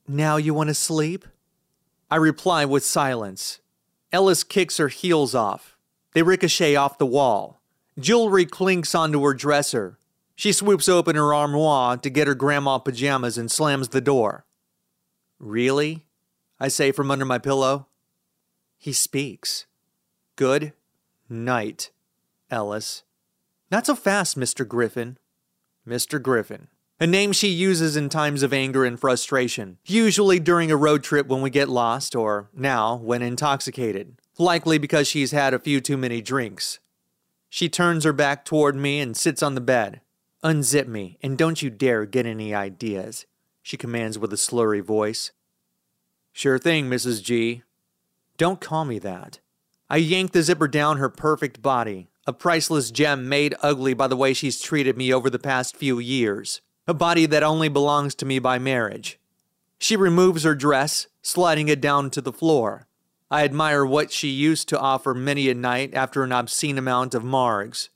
Now 0.06 0.36
you 0.36 0.54
wanna 0.54 0.74
sleep? 0.74 1.24
I 2.10 2.16
reply 2.16 2.64
with 2.64 2.84
silence. 2.84 3.60
Ellis 4.12 4.44
kicks 4.44 4.76
her 4.76 4.88
heels 4.88 5.34
off. 5.34 5.76
They 6.12 6.22
ricochet 6.22 6.76
off 6.76 6.98
the 6.98 7.06
wall. 7.06 7.60
Jewelry 7.98 8.46
clinks 8.46 8.94
onto 8.94 9.22
her 9.24 9.34
dresser. 9.34 9.98
She 10.34 10.52
swoops 10.52 10.88
open 10.88 11.16
her 11.16 11.32
armoire 11.34 11.96
to 11.96 12.10
get 12.10 12.26
her 12.26 12.34
grandma 12.34 12.78
pajamas 12.78 13.38
and 13.38 13.50
slams 13.50 13.88
the 13.88 14.02
door. 14.02 14.44
Really? 15.38 16.06
I 16.60 16.68
say 16.68 16.92
from 16.92 17.10
under 17.10 17.24
my 17.24 17.38
pillow. 17.38 17.86
He 18.78 18.92
speaks. 18.92 19.66
Good 20.36 20.74
night, 21.28 21.90
Ellis. 22.50 23.02
Not 23.70 23.86
so 23.86 23.94
fast, 23.94 24.38
Mr. 24.38 24.68
Griffin. 24.68 25.18
Mr. 25.88 26.20
Griffin. 26.20 26.68
A 26.98 27.06
name 27.06 27.32
she 27.32 27.48
uses 27.48 27.94
in 27.94 28.08
times 28.08 28.42
of 28.42 28.54
anger 28.54 28.82
and 28.86 28.98
frustration, 28.98 29.76
usually 29.84 30.40
during 30.40 30.70
a 30.70 30.78
road 30.78 31.02
trip 31.02 31.26
when 31.26 31.42
we 31.42 31.50
get 31.50 31.68
lost, 31.68 32.16
or 32.16 32.48
now 32.54 32.96
when 32.96 33.20
intoxicated, 33.20 34.18
likely 34.38 34.78
because 34.78 35.06
she's 35.06 35.30
had 35.30 35.52
a 35.52 35.58
few 35.58 35.82
too 35.82 35.98
many 35.98 36.22
drinks. 36.22 36.78
She 37.50 37.68
turns 37.68 38.04
her 38.04 38.14
back 38.14 38.46
toward 38.46 38.76
me 38.76 38.98
and 38.98 39.14
sits 39.14 39.42
on 39.42 39.54
the 39.54 39.60
bed. 39.60 40.00
Unzip 40.42 40.86
me, 40.86 41.18
and 41.22 41.36
don't 41.36 41.60
you 41.60 41.68
dare 41.68 42.06
get 42.06 42.24
any 42.24 42.54
ideas, 42.54 43.26
she 43.62 43.76
commands 43.76 44.18
with 44.18 44.32
a 44.32 44.36
slurry 44.36 44.82
voice. 44.82 45.32
Sure 46.32 46.58
thing, 46.58 46.88
Mrs. 46.88 47.22
G. 47.22 47.62
Don't 48.38 48.60
call 48.60 48.86
me 48.86 48.98
that. 49.00 49.40
I 49.90 49.98
yank 49.98 50.32
the 50.32 50.42
zipper 50.42 50.66
down 50.66 50.96
her 50.96 51.10
perfect 51.10 51.60
body, 51.60 52.08
a 52.26 52.32
priceless 52.32 52.90
gem 52.90 53.28
made 53.28 53.54
ugly 53.60 53.92
by 53.92 54.06
the 54.06 54.16
way 54.16 54.32
she's 54.32 54.62
treated 54.62 54.96
me 54.96 55.12
over 55.12 55.28
the 55.28 55.38
past 55.38 55.76
few 55.76 55.98
years, 55.98 56.62
a 56.86 56.94
body 56.94 57.26
that 57.26 57.42
only 57.42 57.68
belongs 57.68 58.14
to 58.14 58.26
me 58.26 58.38
by 58.38 58.58
marriage. 58.58 59.18
She 59.78 59.96
removes 59.96 60.44
her 60.44 60.54
dress, 60.54 61.08
sliding 61.22 61.68
it 61.68 61.80
down 61.80 62.10
to 62.10 62.20
the 62.20 62.32
floor. 62.32 62.86
I 63.30 63.44
admire 63.44 63.84
what 63.84 64.12
she 64.12 64.28
used 64.28 64.68
to 64.68 64.78
offer 64.78 65.12
many 65.12 65.50
a 65.50 65.54
night 65.54 65.94
after 65.94 66.22
an 66.22 66.32
obscene 66.32 66.78
amount 66.78 67.14
of 67.14 67.24
margs. 67.24 67.88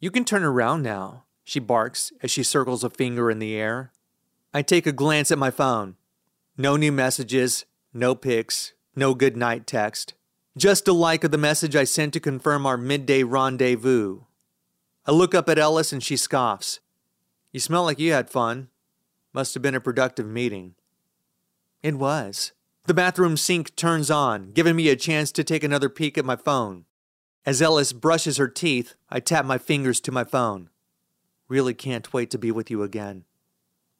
You 0.00 0.10
can 0.10 0.24
turn 0.24 0.42
around 0.42 0.82
now, 0.82 1.24
she 1.44 1.60
barks 1.60 2.12
as 2.22 2.30
she 2.30 2.42
circles 2.42 2.82
a 2.82 2.90
finger 2.90 3.30
in 3.30 3.38
the 3.38 3.56
air. 3.56 3.92
I 4.54 4.62
take 4.62 4.86
a 4.86 4.92
glance 4.92 5.30
at 5.30 5.38
my 5.38 5.50
phone. 5.50 5.96
No 6.56 6.76
new 6.76 6.92
messages, 6.92 7.66
no 7.92 8.14
pics, 8.14 8.72
no 8.96 9.14
good 9.14 9.36
night 9.36 9.66
text. 9.66 10.14
Just 10.56 10.88
a 10.88 10.92
like 10.92 11.24
of 11.24 11.30
the 11.30 11.38
message 11.38 11.76
I 11.76 11.84
sent 11.84 12.12
to 12.14 12.20
confirm 12.20 12.66
our 12.66 12.76
midday 12.76 13.22
rendezvous. 13.22 14.22
I 15.06 15.12
look 15.12 15.34
up 15.34 15.48
at 15.48 15.58
Ellis 15.58 15.92
and 15.92 16.02
she 16.02 16.16
scoffs. 16.16 16.80
You 17.52 17.60
smell 17.60 17.84
like 17.84 17.98
you 17.98 18.12
had 18.12 18.30
fun. 18.30 18.68
Must 19.32 19.54
have 19.54 19.62
been 19.62 19.74
a 19.74 19.80
productive 19.80 20.26
meeting. 20.26 20.74
It 21.82 21.94
was. 21.94 22.52
The 22.86 22.94
bathroom 22.94 23.36
sink 23.36 23.76
turns 23.76 24.10
on, 24.10 24.52
giving 24.52 24.76
me 24.76 24.88
a 24.88 24.96
chance 24.96 25.32
to 25.32 25.44
take 25.44 25.62
another 25.62 25.88
peek 25.88 26.18
at 26.18 26.24
my 26.24 26.36
phone. 26.36 26.84
As 27.46 27.62
Ellis 27.62 27.92
brushes 27.92 28.36
her 28.36 28.48
teeth, 28.48 28.94
I 29.08 29.20
tap 29.20 29.44
my 29.44 29.58
fingers 29.58 30.00
to 30.02 30.12
my 30.12 30.24
phone. 30.24 30.70
Really 31.48 31.74
can't 31.74 32.12
wait 32.12 32.30
to 32.30 32.38
be 32.38 32.50
with 32.50 32.70
you 32.70 32.82
again. 32.82 33.24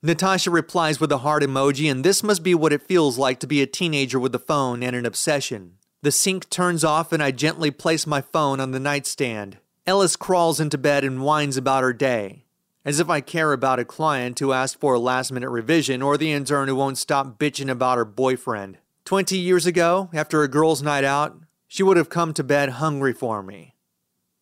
Natasha 0.02 0.50
replies 0.50 1.00
with 1.00 1.12
a 1.12 1.18
heart 1.18 1.42
emoji, 1.42 1.90
and 1.90 2.04
this 2.04 2.22
must 2.22 2.42
be 2.42 2.54
what 2.54 2.72
it 2.72 2.86
feels 2.86 3.18
like 3.18 3.38
to 3.40 3.46
be 3.46 3.60
a 3.60 3.66
teenager 3.66 4.18
with 4.18 4.34
a 4.34 4.38
phone 4.38 4.82
and 4.82 4.96
an 4.96 5.04
obsession. 5.04 5.76
The 6.02 6.12
sink 6.12 6.48
turns 6.48 6.84
off 6.84 7.12
and 7.12 7.22
I 7.22 7.30
gently 7.30 7.70
place 7.70 8.06
my 8.06 8.22
phone 8.22 8.60
on 8.60 8.70
the 8.70 8.80
nightstand. 8.80 9.58
Ellis 9.86 10.16
crawls 10.16 10.60
into 10.60 10.78
bed 10.78 11.04
and 11.04 11.22
whines 11.22 11.56
about 11.56 11.82
her 11.82 11.92
day. 11.92 12.44
As 12.84 13.00
if 13.00 13.10
I 13.10 13.20
care 13.20 13.52
about 13.52 13.78
a 13.78 13.84
client 13.84 14.38
who 14.38 14.52
asked 14.52 14.80
for 14.80 14.94
a 14.94 14.98
last 14.98 15.32
minute 15.32 15.50
revision 15.50 16.02
or 16.02 16.16
the 16.16 16.32
intern 16.32 16.68
who 16.68 16.76
won't 16.76 16.98
stop 16.98 17.38
bitching 17.38 17.70
about 17.70 17.98
her 17.98 18.04
boyfriend. 18.04 18.78
Twenty 19.04 19.38
years 19.38 19.66
ago, 19.66 20.08
after 20.12 20.42
a 20.42 20.48
girl's 20.48 20.82
night 20.82 21.04
out, 21.04 21.38
she 21.68 21.82
would 21.82 21.96
have 21.96 22.08
come 22.08 22.32
to 22.34 22.44
bed 22.44 22.70
hungry 22.70 23.12
for 23.12 23.42
me. 23.42 23.74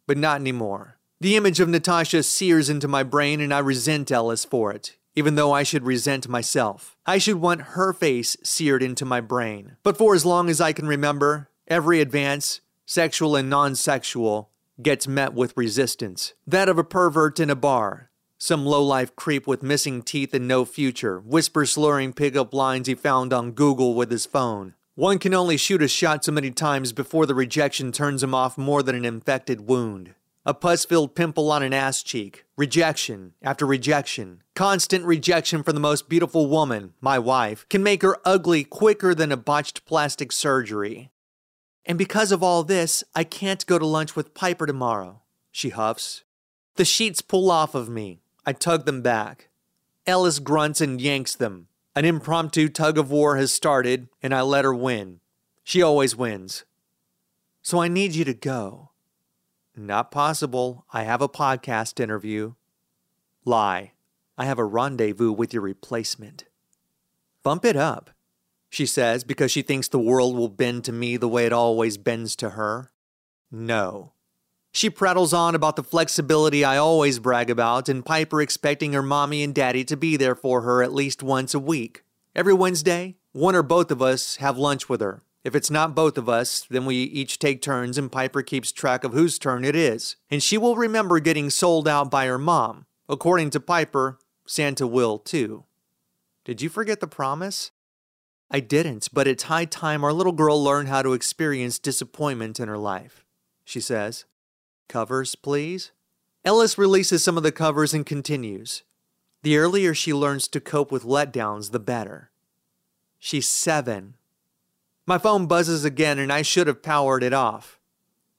But 0.06 0.18
not 0.18 0.40
anymore. 0.40 0.98
The 1.20 1.36
image 1.36 1.60
of 1.60 1.68
Natasha 1.68 2.22
sears 2.22 2.68
into 2.70 2.86
my 2.86 3.02
brain 3.02 3.40
and 3.40 3.52
I 3.52 3.58
resent 3.58 4.12
Ellis 4.12 4.44
for 4.44 4.72
it 4.72 4.98
even 5.18 5.34
though 5.34 5.50
I 5.50 5.64
should 5.64 5.82
resent 5.82 6.28
myself. 6.28 6.96
I 7.04 7.18
should 7.18 7.40
want 7.40 7.74
her 7.74 7.92
face 7.92 8.36
seared 8.44 8.84
into 8.84 9.04
my 9.04 9.20
brain. 9.20 9.76
But 9.82 9.96
for 9.96 10.14
as 10.14 10.24
long 10.24 10.48
as 10.48 10.60
I 10.60 10.72
can 10.72 10.86
remember, 10.86 11.50
every 11.66 12.00
advance, 12.00 12.60
sexual 12.86 13.34
and 13.34 13.50
non 13.50 13.74
sexual, 13.74 14.50
gets 14.80 15.08
met 15.08 15.34
with 15.34 15.56
resistance. 15.56 16.34
That 16.46 16.68
of 16.68 16.78
a 16.78 16.84
pervert 16.84 17.40
in 17.40 17.50
a 17.50 17.56
bar. 17.56 18.07
Some 18.38 18.64
low-life 18.64 19.14
creep 19.16 19.46
with 19.46 19.62
missing 19.62 20.02
teeth 20.02 20.32
and 20.32 20.46
no 20.46 20.64
future, 20.64 21.20
whisper 21.20 21.66
slurring 21.66 22.12
pickup 22.12 22.54
lines 22.54 22.86
he 22.86 22.94
found 22.94 23.32
on 23.32 23.52
Google 23.52 23.94
with 23.94 24.10
his 24.10 24.26
phone. 24.26 24.74
One 24.94 25.18
can 25.18 25.34
only 25.34 25.56
shoot 25.56 25.82
a 25.82 25.88
shot 25.88 26.24
so 26.24 26.32
many 26.32 26.50
times 26.50 26.92
before 26.92 27.26
the 27.26 27.34
rejection 27.34 27.92
turns 27.92 28.22
him 28.22 28.34
off 28.34 28.56
more 28.56 28.82
than 28.82 28.94
an 28.94 29.04
infected 29.04 29.68
wound 29.68 30.14
a 30.48 30.54
pus 30.54 30.86
filled 30.86 31.14
pimple 31.14 31.52
on 31.52 31.62
an 31.62 31.74
ass 31.74 32.02
cheek, 32.02 32.46
rejection 32.56 33.34
after 33.42 33.66
rejection, 33.66 34.42
constant 34.54 35.04
rejection 35.04 35.62
from 35.62 35.74
the 35.74 35.80
most 35.80 36.08
beautiful 36.08 36.46
woman, 36.46 36.94
my 37.02 37.18
wife, 37.18 37.66
can 37.68 37.82
make 37.82 38.00
her 38.00 38.16
ugly 38.24 38.64
quicker 38.64 39.14
than 39.14 39.30
a 39.30 39.36
botched 39.36 39.84
plastic 39.84 40.32
surgery. 40.32 41.10
And 41.84 41.98
because 41.98 42.32
of 42.32 42.42
all 42.42 42.62
this, 42.62 43.04
I 43.14 43.24
can't 43.24 43.66
go 43.66 43.78
to 43.78 43.84
lunch 43.84 44.16
with 44.16 44.32
Piper 44.32 44.64
tomorrow, 44.64 45.20
she 45.52 45.68
huffs. 45.68 46.24
The 46.76 46.86
sheets 46.86 47.20
pull 47.20 47.50
off 47.50 47.74
of 47.74 47.90
me. 47.90 48.22
I 48.48 48.52
tug 48.52 48.86
them 48.86 49.02
back. 49.02 49.50
Ellis 50.06 50.38
grunts 50.38 50.80
and 50.80 51.02
yanks 51.02 51.34
them. 51.34 51.68
An 51.94 52.06
impromptu 52.06 52.70
tug 52.70 52.96
of 52.96 53.10
war 53.10 53.36
has 53.36 53.52
started, 53.52 54.08
and 54.22 54.34
I 54.34 54.40
let 54.40 54.64
her 54.64 54.74
win. 54.74 55.20
She 55.64 55.82
always 55.82 56.16
wins. 56.16 56.64
So 57.60 57.78
I 57.78 57.88
need 57.88 58.14
you 58.14 58.24
to 58.24 58.32
go. 58.32 58.92
Not 59.76 60.10
possible. 60.10 60.86
I 60.94 61.02
have 61.02 61.20
a 61.20 61.28
podcast 61.28 62.00
interview. 62.00 62.54
Lie. 63.44 63.92
I 64.38 64.46
have 64.46 64.58
a 64.58 64.64
rendezvous 64.64 65.32
with 65.32 65.52
your 65.52 65.60
replacement. 65.60 66.46
Bump 67.42 67.66
it 67.66 67.76
up, 67.76 68.12
she 68.70 68.86
says 68.86 69.24
because 69.24 69.52
she 69.52 69.60
thinks 69.60 69.88
the 69.88 69.98
world 69.98 70.34
will 70.34 70.48
bend 70.48 70.84
to 70.84 70.92
me 70.92 71.18
the 71.18 71.28
way 71.28 71.44
it 71.44 71.52
always 71.52 71.98
bends 71.98 72.34
to 72.36 72.48
her. 72.48 72.92
No. 73.50 74.14
She 74.72 74.90
prattles 74.90 75.32
on 75.32 75.54
about 75.54 75.76
the 75.76 75.82
flexibility 75.82 76.64
I 76.64 76.76
always 76.76 77.18
brag 77.18 77.50
about 77.50 77.88
and 77.88 78.04
Piper 78.04 78.40
expecting 78.40 78.92
her 78.92 79.02
mommy 79.02 79.42
and 79.42 79.54
daddy 79.54 79.84
to 79.84 79.96
be 79.96 80.16
there 80.16 80.34
for 80.34 80.62
her 80.62 80.82
at 80.82 80.92
least 80.92 81.22
once 81.22 81.54
a 81.54 81.58
week. 81.58 82.04
Every 82.34 82.54
Wednesday, 82.54 83.16
one 83.32 83.56
or 83.56 83.62
both 83.62 83.90
of 83.90 84.02
us 84.02 84.36
have 84.36 84.58
lunch 84.58 84.88
with 84.88 85.00
her. 85.00 85.22
If 85.44 85.54
it's 85.54 85.70
not 85.70 85.94
both 85.94 86.18
of 86.18 86.28
us, 86.28 86.66
then 86.68 86.84
we 86.84 86.96
each 86.96 87.38
take 87.38 87.62
turns 87.62 87.96
and 87.96 88.12
Piper 88.12 88.42
keeps 88.42 88.70
track 88.70 89.02
of 89.02 89.14
whose 89.14 89.38
turn 89.38 89.64
it 89.64 89.74
is. 89.74 90.16
And 90.30 90.42
she 90.42 90.58
will 90.58 90.76
remember 90.76 91.20
getting 91.20 91.48
sold 91.48 91.88
out 91.88 92.10
by 92.10 92.26
her 92.26 92.38
mom. 92.38 92.86
According 93.08 93.50
to 93.50 93.60
Piper, 93.60 94.18
Santa 94.46 94.86
will 94.86 95.18
too. 95.18 95.64
Did 96.44 96.60
you 96.60 96.68
forget 96.68 97.00
the 97.00 97.06
promise? 97.06 97.70
I 98.50 98.60
didn't, 98.60 99.08
but 99.12 99.26
it's 99.26 99.44
high 99.44 99.66
time 99.66 100.04
our 100.04 100.12
little 100.12 100.32
girl 100.32 100.62
learned 100.62 100.88
how 100.88 101.02
to 101.02 101.12
experience 101.12 101.78
disappointment 101.78 102.58
in 102.60 102.68
her 102.68 102.78
life, 102.78 103.24
she 103.64 103.80
says. 103.80 104.24
Covers, 104.88 105.34
please? 105.34 105.92
Ellis 106.44 106.78
releases 106.78 107.22
some 107.22 107.36
of 107.36 107.42
the 107.42 107.52
covers 107.52 107.94
and 107.94 108.06
continues. 108.06 108.82
The 109.42 109.56
earlier 109.56 109.94
she 109.94 110.12
learns 110.12 110.48
to 110.48 110.60
cope 110.60 110.90
with 110.90 111.04
letdowns, 111.04 111.70
the 111.70 111.78
better. 111.78 112.30
She's 113.18 113.46
seven 113.46 114.14
my 115.08 115.16
phone 115.16 115.46
buzzes 115.46 115.86
again 115.86 116.18
and 116.18 116.30
I 116.30 116.42
should 116.42 116.66
have 116.66 116.82
powered 116.82 117.22
it 117.22 117.32
off. 117.32 117.80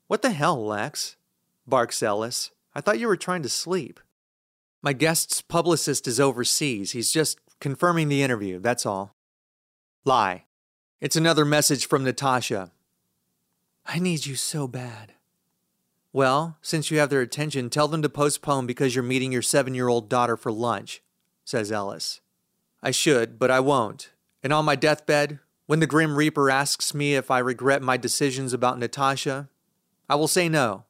What 0.05 0.21
the 0.21 0.29
hell, 0.29 0.63
Lex? 0.63 1.15
barks 1.65 2.03
Ellis. 2.03 2.51
I 2.75 2.81
thought 2.81 2.99
you 2.99 3.07
were 3.07 3.17
trying 3.17 3.41
to 3.41 3.49
sleep. 3.49 3.99
My 4.83 4.93
guest's 4.93 5.41
publicist 5.41 6.07
is 6.07 6.19
overseas. 6.19 6.91
He's 6.91 7.11
just 7.11 7.39
confirming 7.59 8.07
the 8.07 8.21
interview, 8.21 8.59
that's 8.59 8.85
all. 8.85 9.15
Lie. 10.05 10.45
It's 11.01 11.15
another 11.15 11.43
message 11.43 11.87
from 11.87 12.03
Natasha. 12.03 12.71
I 13.83 13.97
need 13.97 14.27
you 14.27 14.35
so 14.35 14.67
bad. 14.67 15.13
Well, 16.11 16.57
since 16.61 16.89
you 16.89 16.97
have 16.99 17.09
their 17.09 17.21
attention, 17.21 17.69
tell 17.69 17.87
them 17.87 18.01
to 18.01 18.09
postpone 18.09 18.65
because 18.65 18.95
you're 18.95 19.03
meeting 19.03 19.31
your 19.31 19.43
seven 19.43 19.75
year 19.75 19.87
old 19.87 20.09
daughter 20.09 20.35
for 20.35 20.51
lunch, 20.51 21.03
says 21.45 21.71
Ellis. 21.71 22.21
I 22.81 22.91
should, 22.91 23.37
but 23.37 23.51
I 23.51 23.59
won't. 23.59 24.11
And 24.41 24.51
on 24.51 24.65
my 24.65 24.75
deathbed, 24.75 25.39
when 25.67 25.79
the 25.79 25.87
Grim 25.87 26.15
Reaper 26.15 26.49
asks 26.49 26.95
me 26.95 27.13
if 27.13 27.29
I 27.29 27.39
regret 27.39 27.83
my 27.83 27.95
decisions 27.95 28.53
about 28.53 28.79
Natasha, 28.79 29.49
I 30.09 30.15
will 30.15 30.27
say 30.27 30.49
no. 30.49 30.85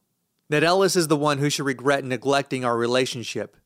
That 0.47 0.63
Ellis 0.63 0.95
is 0.95 1.09
the 1.09 1.17
one 1.17 1.39
who 1.39 1.49
should 1.49 1.65
regret 1.65 2.05
neglecting 2.05 2.63
our 2.63 2.77
relationship. 2.77 3.57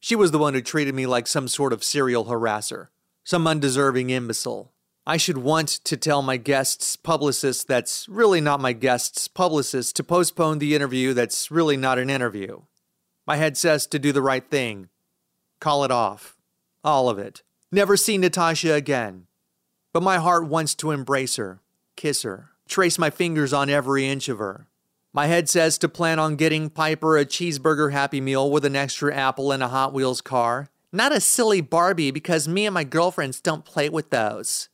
She 0.00 0.16
was 0.16 0.32
the 0.32 0.38
one 0.38 0.54
who 0.54 0.60
treated 0.60 0.94
me 0.94 1.06
like 1.06 1.26
some 1.26 1.48
sort 1.48 1.72
of 1.72 1.84
serial 1.84 2.24
harasser, 2.24 2.88
some 3.22 3.46
undeserving 3.46 4.10
imbecile. 4.10 4.72
I 5.08 5.18
should 5.18 5.38
want 5.38 5.68
to 5.84 5.96
tell 5.96 6.20
my 6.20 6.36
guest's 6.36 6.96
publicist 6.96 7.68
that's 7.68 8.08
really 8.08 8.40
not 8.40 8.60
my 8.60 8.72
guest's 8.72 9.28
publicist 9.28 9.94
to 9.96 10.04
postpone 10.04 10.58
the 10.58 10.74
interview 10.74 11.14
that's 11.14 11.48
really 11.48 11.76
not 11.76 12.00
an 12.00 12.10
interview. 12.10 12.62
My 13.24 13.36
head 13.36 13.56
says 13.56 13.86
to 13.86 14.00
do 14.00 14.10
the 14.10 14.20
right 14.20 14.44
thing. 14.50 14.88
Call 15.60 15.84
it 15.84 15.92
off. 15.92 16.36
All 16.82 17.08
of 17.08 17.20
it. 17.20 17.42
Never 17.70 17.96
see 17.96 18.18
Natasha 18.18 18.72
again. 18.72 19.28
But 19.92 20.02
my 20.02 20.18
heart 20.18 20.48
wants 20.48 20.74
to 20.76 20.90
embrace 20.90 21.36
her, 21.36 21.60
kiss 21.94 22.22
her, 22.22 22.50
trace 22.68 22.98
my 22.98 23.10
fingers 23.10 23.52
on 23.52 23.70
every 23.70 24.08
inch 24.08 24.28
of 24.28 24.38
her. 24.38 24.66
My 25.12 25.28
head 25.28 25.48
says 25.48 25.78
to 25.78 25.88
plan 25.88 26.18
on 26.18 26.34
getting 26.34 26.68
Piper 26.68 27.16
a 27.16 27.24
cheeseburger 27.24 27.92
Happy 27.92 28.20
Meal 28.20 28.50
with 28.50 28.64
an 28.64 28.74
extra 28.74 29.14
apple 29.14 29.52
and 29.52 29.62
a 29.62 29.68
Hot 29.68 29.94
Wheels 29.94 30.20
car. 30.20 30.68
Not 30.92 31.14
a 31.14 31.20
silly 31.20 31.60
Barbie 31.60 32.10
because 32.10 32.48
me 32.48 32.66
and 32.66 32.74
my 32.74 32.84
girlfriends 32.84 33.40
don't 33.40 33.64
play 33.64 33.88
with 33.88 34.10
those. 34.10 34.68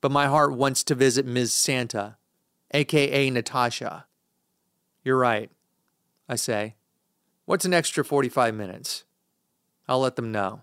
But 0.00 0.12
my 0.12 0.26
heart 0.26 0.52
wants 0.52 0.84
to 0.84 0.94
visit 0.94 1.26
Ms. 1.26 1.52
Santa, 1.52 2.16
aka 2.72 3.30
Natasha. 3.30 4.06
You're 5.04 5.18
right, 5.18 5.50
I 6.28 6.36
say. 6.36 6.74
What's 7.44 7.64
an 7.64 7.74
extra 7.74 8.04
45 8.04 8.54
minutes? 8.54 9.04
I'll 9.88 10.00
let 10.00 10.16
them 10.16 10.32
know. 10.32 10.62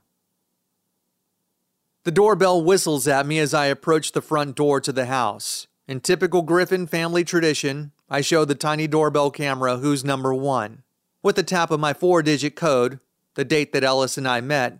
The 2.03 2.11
doorbell 2.11 2.61
whistles 2.61 3.07
at 3.07 3.25
me 3.25 3.39
as 3.39 3.53
I 3.53 3.67
approach 3.67 4.11
the 4.11 4.21
front 4.21 4.57
door 4.57 4.81
to 4.81 4.91
the 4.91 5.05
house. 5.05 5.67
In 5.87 6.01
typical 6.01 6.41
Griffin 6.41 6.87
family 6.87 7.23
tradition, 7.23 7.93
I 8.09 8.19
show 8.19 8.43
the 8.43 8.55
tiny 8.55 8.87
doorbell 8.87 9.31
camera 9.31 9.77
who's 9.77 10.03
number 10.03 10.33
one. 10.33 10.83
With 11.21 11.37
the 11.37 11.43
tap 11.43 11.71
of 11.71 11.79
my 11.79 11.93
four 11.93 12.21
digit 12.21 12.55
code, 12.55 12.99
the 13.35 13.45
date 13.45 13.71
that 13.71 13.85
Ellis 13.85 14.17
and 14.17 14.27
I 14.27 14.41
met, 14.41 14.79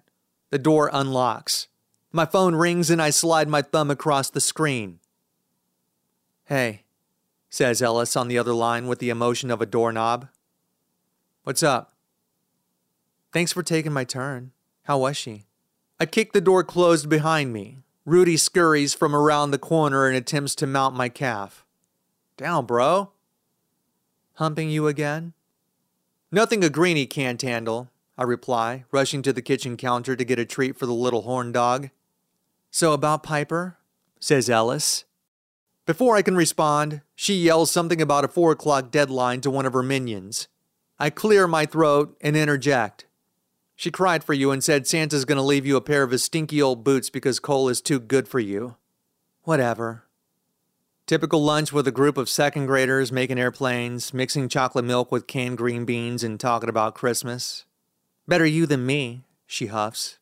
the 0.50 0.60
door 0.60 0.90
unlocks. 0.92 1.68
My 2.16 2.28
phone 2.28 2.54
rings 2.54 2.92
and 2.92 3.02
I 3.02 3.10
slide 3.10 3.50
my 3.50 3.64
thumb 3.64 3.90
across 3.90 4.30
the 4.30 4.40
screen. 4.40 5.00
Hey, 6.46 6.84
says 7.50 7.82
Ellis 7.82 8.16
on 8.16 8.28
the 8.28 8.38
other 8.38 8.54
line 8.54 8.86
with 8.86 9.00
the 9.00 9.10
emotion 9.10 9.50
of 9.50 9.64
a 9.64 9.66
doorknob. 9.66 10.28
What's 11.44 11.64
up? 11.64 11.94
Thanks 13.32 13.52
for 13.52 13.64
taking 13.64 13.92
my 13.92 14.04
turn. 14.04 14.52
How 14.84 15.00
was 15.00 15.18
she? 15.18 15.46
I 16.00 16.06
kick 16.06 16.34
the 16.34 16.42
door 16.42 16.64
closed 16.64 17.10
behind 17.10 17.52
me. 17.52 17.80
Rudy 18.06 18.38
scurries 18.38 18.94
from 18.94 19.16
around 19.16 19.50
the 19.50 19.58
corner 19.58 20.06
and 20.06 20.16
attempts 20.16 20.54
to 20.56 20.68
mount 20.68 20.96
my 20.96 21.10
calf. 21.10 21.66
Down, 22.38 22.68
bro. 22.68 23.10
Humping 24.36 24.70
you 24.70 24.86
again? 24.86 25.34
Nothing 26.32 26.64
a 26.64 26.70
greenie 26.70 27.08
can't 27.08 27.42
handle, 27.42 27.90
I 28.20 28.24
reply, 28.24 28.86
rushing 28.92 29.24
to 29.24 29.34
the 29.34 29.42
kitchen 29.42 29.78
counter 29.78 30.16
to 30.16 30.24
get 30.24 30.38
a 30.38 30.46
treat 30.46 30.78
for 30.78 30.86
the 30.86 30.94
little 30.94 31.24
horn 31.24 31.52
dog. 31.52 31.90
So 32.74 32.94
about 32.94 33.22
Piper? 33.22 33.78
says 34.20 34.50
Ellis. 34.50 35.06
Before 35.86 36.16
I 36.16 36.24
can 36.24 36.36
respond, 36.36 37.02
she 37.14 37.36
yells 37.36 37.70
something 37.70 38.02
about 38.02 38.26
a 38.26 38.28
four 38.28 38.52
o'clock 38.52 38.90
deadline 38.90 39.42
to 39.42 39.52
one 39.52 39.68
of 39.68 39.74
her 39.74 39.84
minions. 39.84 40.48
I 40.98 41.12
clear 41.12 41.48
my 41.48 41.68
throat 41.68 42.18
and 42.20 42.36
interject. 42.36 43.06
She 43.76 43.92
cried 43.92 44.24
for 44.24 44.34
you 44.34 44.50
and 44.50 44.64
said 44.64 44.88
Santa's 44.88 45.24
gonna 45.24 45.44
leave 45.44 45.68
you 45.68 45.78
a 45.78 45.82
pair 45.82 46.02
of 46.02 46.10
his 46.10 46.24
stinky 46.24 46.64
old 46.64 46.84
boots 46.84 47.12
because 47.12 47.40
Cole 47.40 47.70
is 47.70 47.80
too 47.80 48.00
good 48.00 48.28
for 48.28 48.40
you. 48.40 48.76
Whatever. 49.44 50.06
Typical 51.06 51.44
lunch 51.44 51.72
with 51.72 51.88
a 51.88 51.92
group 51.92 52.18
of 52.18 52.28
second 52.28 52.66
graders 52.66 53.12
making 53.12 53.38
airplanes, 53.38 54.16
mixing 54.16 54.50
chocolate 54.50 54.86
milk 54.86 55.12
with 55.12 55.28
canned 55.28 55.60
green 55.60 55.86
beans, 55.86 56.24
and 56.24 56.40
talking 56.40 56.70
about 56.70 56.96
Christmas. 56.96 57.66
Better 58.28 58.48
you 58.48 58.66
than 58.66 58.84
me, 58.84 59.26
she 59.46 59.68
huffs. 59.68 60.18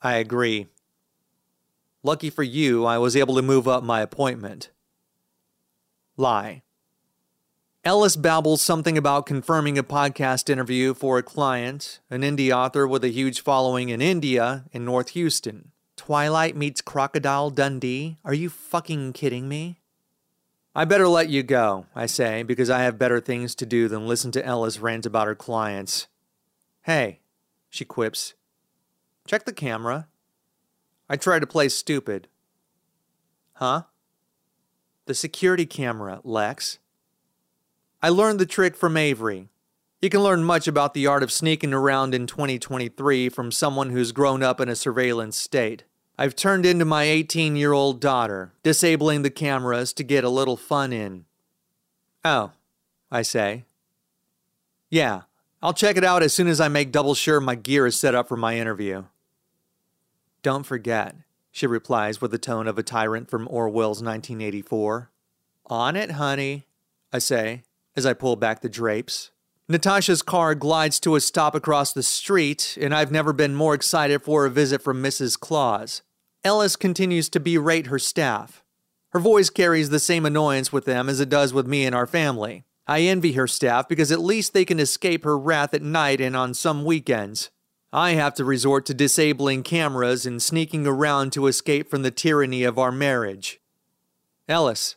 I 0.00 0.14
agree. 0.14 0.68
Lucky 2.02 2.30
for 2.30 2.42
you, 2.42 2.84
I 2.84 2.98
was 2.98 3.16
able 3.16 3.36
to 3.36 3.42
move 3.42 3.68
up 3.68 3.84
my 3.84 4.00
appointment. 4.00 4.70
Lie. 6.16 6.62
Ellis 7.84 8.16
babbles 8.16 8.60
something 8.60 8.98
about 8.98 9.26
confirming 9.26 9.78
a 9.78 9.82
podcast 9.84 10.50
interview 10.50 10.94
for 10.94 11.18
a 11.18 11.22
client, 11.22 12.00
an 12.10 12.22
indie 12.22 12.54
author 12.54 12.86
with 12.86 13.04
a 13.04 13.08
huge 13.08 13.40
following 13.40 13.88
in 13.88 14.00
India 14.00 14.64
in 14.72 14.84
North 14.84 15.10
Houston. 15.10 15.72
Twilight 15.96 16.56
meets 16.56 16.80
Crocodile 16.80 17.50
Dundee? 17.50 18.18
Are 18.24 18.34
you 18.34 18.50
fucking 18.50 19.12
kidding 19.12 19.48
me? 19.48 19.78
I 20.74 20.84
better 20.84 21.06
let 21.06 21.28
you 21.28 21.42
go, 21.42 21.86
I 21.94 22.06
say, 22.06 22.42
because 22.42 22.70
I 22.70 22.82
have 22.82 22.98
better 22.98 23.20
things 23.20 23.54
to 23.56 23.66
do 23.66 23.88
than 23.88 24.06
listen 24.06 24.32
to 24.32 24.44
Ellis 24.44 24.78
rant 24.78 25.06
about 25.06 25.26
her 25.26 25.34
clients. 25.34 26.08
Hey, 26.82 27.20
she 27.68 27.84
quips. 27.84 28.34
Check 29.26 29.44
the 29.44 29.52
camera. 29.52 30.08
I 31.08 31.16
try 31.16 31.38
to 31.38 31.46
play 31.46 31.68
stupid. 31.68 32.28
Huh? 33.54 33.82
The 35.06 35.14
security 35.14 35.66
camera, 35.66 36.20
Lex. 36.24 36.78
I 38.02 38.08
learned 38.08 38.38
the 38.38 38.46
trick 38.46 38.76
from 38.76 38.96
Avery. 38.96 39.48
You 40.00 40.10
can 40.10 40.20
learn 40.20 40.42
much 40.42 40.66
about 40.66 40.94
the 40.94 41.06
art 41.06 41.22
of 41.22 41.30
sneaking 41.30 41.72
around 41.72 42.14
in 42.14 42.26
2023 42.26 43.28
from 43.28 43.52
someone 43.52 43.90
who's 43.90 44.10
grown 44.10 44.42
up 44.42 44.60
in 44.60 44.68
a 44.68 44.74
surveillance 44.74 45.36
state. 45.36 45.84
I've 46.18 46.34
turned 46.34 46.66
into 46.66 46.84
my 46.84 47.04
18 47.04 47.56
year 47.56 47.72
old 47.72 48.00
daughter, 48.00 48.52
disabling 48.62 49.22
the 49.22 49.30
cameras 49.30 49.92
to 49.94 50.02
get 50.02 50.24
a 50.24 50.28
little 50.28 50.56
fun 50.56 50.92
in. 50.92 51.24
Oh, 52.24 52.52
I 53.10 53.22
say. 53.22 53.64
Yeah, 54.90 55.22
I'll 55.62 55.72
check 55.72 55.96
it 55.96 56.04
out 56.04 56.22
as 56.22 56.32
soon 56.32 56.48
as 56.48 56.60
I 56.60 56.68
make 56.68 56.90
double 56.92 57.14
sure 57.14 57.40
my 57.40 57.54
gear 57.54 57.86
is 57.86 57.96
set 57.96 58.14
up 58.14 58.28
for 58.28 58.36
my 58.36 58.58
interview. 58.58 59.04
Don't 60.42 60.64
forget, 60.64 61.16
she 61.52 61.66
replies 61.66 62.20
with 62.20 62.32
the 62.32 62.38
tone 62.38 62.66
of 62.66 62.78
a 62.78 62.82
tyrant 62.82 63.30
from 63.30 63.46
Orwell's 63.48 64.02
1984. 64.02 65.10
On 65.66 65.96
it, 65.96 66.12
honey, 66.12 66.66
I 67.12 67.18
say, 67.18 67.62
as 67.94 68.04
I 68.04 68.14
pull 68.14 68.36
back 68.36 68.60
the 68.60 68.68
drapes. 68.68 69.30
Natasha's 69.68 70.22
car 70.22 70.54
glides 70.54 70.98
to 71.00 71.14
a 71.14 71.20
stop 71.20 71.54
across 71.54 71.92
the 71.92 72.02
street, 72.02 72.76
and 72.80 72.92
I've 72.92 73.12
never 73.12 73.32
been 73.32 73.54
more 73.54 73.74
excited 73.74 74.22
for 74.22 74.44
a 74.44 74.50
visit 74.50 74.82
from 74.82 75.02
Mrs. 75.02 75.38
Claus. 75.38 76.02
Ellis 76.42 76.74
continues 76.74 77.28
to 77.28 77.40
berate 77.40 77.86
her 77.86 77.98
staff. 77.98 78.64
Her 79.10 79.20
voice 79.20 79.50
carries 79.50 79.90
the 79.90 80.00
same 80.00 80.26
annoyance 80.26 80.72
with 80.72 80.86
them 80.86 81.08
as 81.08 81.20
it 81.20 81.28
does 81.28 81.54
with 81.54 81.66
me 81.66 81.84
and 81.84 81.94
our 81.94 82.06
family. 82.06 82.64
I 82.88 83.02
envy 83.02 83.32
her 83.32 83.46
staff 83.46 83.88
because 83.88 84.10
at 84.10 84.18
least 84.18 84.52
they 84.52 84.64
can 84.64 84.80
escape 84.80 85.22
her 85.24 85.38
wrath 85.38 85.72
at 85.72 85.82
night 85.82 86.20
and 86.20 86.34
on 86.34 86.54
some 86.54 86.84
weekends. 86.84 87.50
I 87.92 88.12
have 88.12 88.34
to 88.34 88.44
resort 88.44 88.86
to 88.86 88.94
disabling 88.94 89.62
cameras 89.62 90.24
and 90.24 90.42
sneaking 90.42 90.86
around 90.86 91.32
to 91.32 91.46
escape 91.46 91.90
from 91.90 92.02
the 92.02 92.10
tyranny 92.10 92.64
of 92.64 92.78
our 92.78 92.90
marriage. 92.90 93.60
Ellis, 94.48 94.96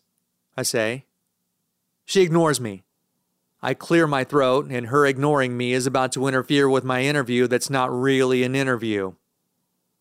I 0.56 0.64
say. 0.64 1.06
She 2.06 2.22
ignores 2.22 2.62
me. 2.62 2.84
I 3.62 3.74
clear 3.74 4.08
my 4.08 4.24
throat, 4.24 4.68
and 4.70 4.88
her 4.88 5.06
ignoring 5.06 5.58
me 5.58 5.74
is 5.74 5.86
about 5.86 6.14
to 6.14 6.28
interfere 6.28 6.70
with 6.70 6.84
my 6.84 7.02
interview 7.02 7.48
that's 7.48 7.70
not 7.70 7.91
really 7.91 8.43
an 8.43 8.56
interview. 8.56 9.16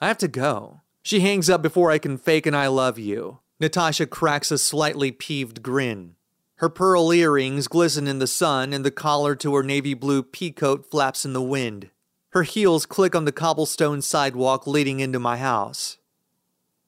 I 0.01 0.07
have 0.07 0.19
to 0.19 0.29
go. 0.29 0.83
She 1.03 1.21
hangs 1.21 1.51
up 1.51 1.63
before 1.63 1.91
I 1.91 1.99
can 1.99 2.17
fake 2.17 2.47
an 2.47 2.55
I 2.55 2.69
love 2.69 2.99
you. 2.99 3.41
Natasha 3.59 4.07
cracks 4.07 4.51
a 4.51 4.59
slightly 4.59 5.11
peeved 5.11 5.63
grin. 5.63 6.15
Her 6.57 6.69
pearl 6.69 7.13
earrings 7.13 7.67
glisten 7.67 8.07
in 8.07 8.21
the 8.21 8.27
sun, 8.27 8.73
and 8.73 8.85
the 8.85 8.91
collar 8.91 9.35
to 9.37 9.55
her 9.57 9.63
navy 9.63 9.95
blue 9.95 10.23
peacoat 10.23 10.87
flaps 10.87 11.25
in 11.25 11.33
the 11.33 11.43
wind. 11.43 11.91
Her 12.35 12.43
heels 12.43 12.85
click 12.85 13.15
on 13.15 13.27
the 13.27 13.31
cobblestone 13.33 14.03
sidewalk 14.03 14.67
leading 14.67 14.99
into 14.99 15.21
my 15.21 15.37
house. 15.37 15.99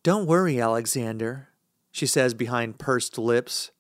Don't 0.03 0.27
worry, 0.27 0.61
Alexander, 0.61 1.51
she 1.93 2.05
says 2.05 2.35
behind 2.35 2.81
pursed 2.81 3.17
lips. 3.17 3.71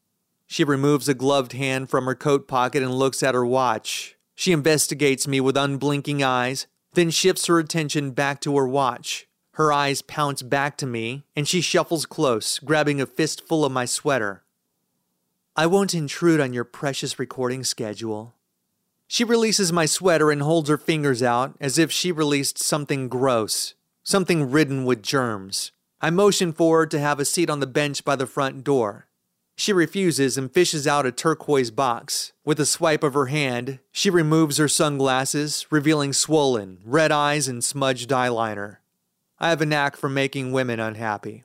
She 0.47 0.63
removes 0.63 1.09
a 1.09 1.15
gloved 1.15 1.55
hand 1.55 1.91
from 1.91 2.05
her 2.05 2.15
coat 2.15 2.47
pocket 2.47 2.85
and 2.85 2.95
looks 2.95 3.21
at 3.21 3.35
her 3.35 3.45
watch. 3.45 4.15
She 4.37 4.53
investigates 4.53 5.27
me 5.27 5.41
with 5.41 5.57
unblinking 5.57 6.23
eyes, 6.23 6.69
then 6.93 7.11
shifts 7.11 7.47
her 7.47 7.59
attention 7.59 8.13
back 8.13 8.41
to 8.43 8.57
her 8.57 8.69
watch. 8.69 9.27
Her 9.55 9.73
eyes 9.73 10.03
pounce 10.03 10.43
back 10.43 10.77
to 10.77 10.87
me, 10.87 11.25
and 11.35 11.49
she 11.49 11.61
shuffles 11.61 12.07
close, 12.07 12.61
grabbing 12.61 13.01
a 13.01 13.07
fistful 13.07 13.65
of 13.65 13.73
my 13.73 13.87
sweater. 13.87 14.45
I 15.57 15.67
won't 15.67 15.95
intrude 15.95 16.39
on 16.39 16.53
your 16.53 16.63
precious 16.63 17.19
recording 17.19 17.65
schedule. 17.65 18.36
She 19.09 19.25
releases 19.25 19.73
my 19.73 19.87
sweater 19.87 20.31
and 20.31 20.43
holds 20.43 20.69
her 20.69 20.79
fingers 20.79 21.23
out 21.23 21.55
as 21.61 21.79
if 21.79 21.93
she 21.93 22.11
released 22.11 22.59
something 22.59 23.09
gross, 23.09 23.75
something 24.03 24.51
ridden 24.51 24.85
with 24.85 25.03
germs. 25.03 25.73
I 26.01 26.11
motion 26.11 26.53
for 26.53 26.81
her 26.81 26.87
to 26.87 26.99
have 26.99 27.21
a 27.21 27.25
seat 27.25 27.49
on 27.49 27.61
the 27.61 27.67
bench 27.67 28.05
by 28.05 28.17
the 28.17 28.27
front 28.27 28.65
door. 28.65 29.07
She 29.57 29.73
refuses 29.73 30.37
and 30.37 30.53
fishes 30.53 30.87
out 30.87 31.07
a 31.07 31.13
turquoise 31.13 31.71
box. 31.71 32.33
With 32.45 32.61
a 32.61 32.67
swipe 32.67 33.03
of 33.03 33.15
her 33.15 33.27
hand, 33.27 33.79
she 33.91 34.11
removes 34.11 34.59
her 34.59 34.69
sunglasses, 34.69 35.67
revealing 35.71 36.13
swollen, 36.13 36.79
red 36.85 37.11
eyes 37.11 37.49
and 37.49 37.65
smudged 37.65 38.11
eyeliner. 38.11 38.79
I 39.39 39.49
have 39.49 39.63
a 39.63 39.67
knack 39.67 39.97
for 39.97 40.11
making 40.11 40.53
women 40.53 40.79
unhappy. 40.79 41.45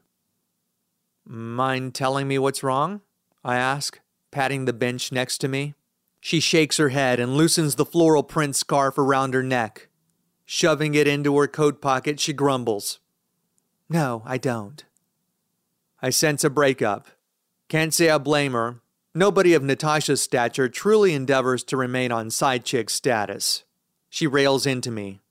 Mind 1.26 1.96
telling 1.96 2.28
me 2.28 2.38
what's 2.38 2.64
wrong? 2.64 3.02
I 3.46 3.56
ask, 3.56 4.00
patting 4.32 4.66
the 4.66 4.74
bench 4.74 5.12
next 5.12 5.38
to 5.40 5.48
me. 5.48 5.76
She 6.22 6.40
shakes 6.40 6.78
her 6.78 6.90
head 6.90 7.20
and 7.20 7.36
loosens 7.36 7.76
the 7.76 7.86
floral 7.86 8.24
print 8.24 8.56
scarf 8.56 8.98
around 8.98 9.34
her 9.34 9.44
neck. 9.44 9.90
Shoving 10.46 10.96
it 10.96 11.08
into 11.08 11.38
her 11.38 11.48
coat 11.48 11.82
pocket, 11.82 12.22
she 12.22 12.32
grumbles. 12.32 13.00
No, 13.90 14.24
I 14.26 14.38
don't. 14.38 14.86
I 16.02 16.12
sense 16.12 16.46
a 16.46 16.50
breakup 16.50 17.08
can't 17.72 17.94
say 17.94 18.10
I 18.10 18.18
blame 18.18 18.52
her. 18.52 18.82
Nobody 19.16 19.54
of 19.54 19.64
Natasha's 19.64 20.22
stature 20.22 20.68
truly 20.68 21.14
endeavors 21.14 21.64
to 21.64 21.78
remain 21.78 22.12
on 22.12 22.30
side 22.30 22.66
chick 22.66 22.90
status. 22.90 23.64
She 24.10 24.28
rails 24.28 24.66
into 24.66 24.92
me. 24.92 25.22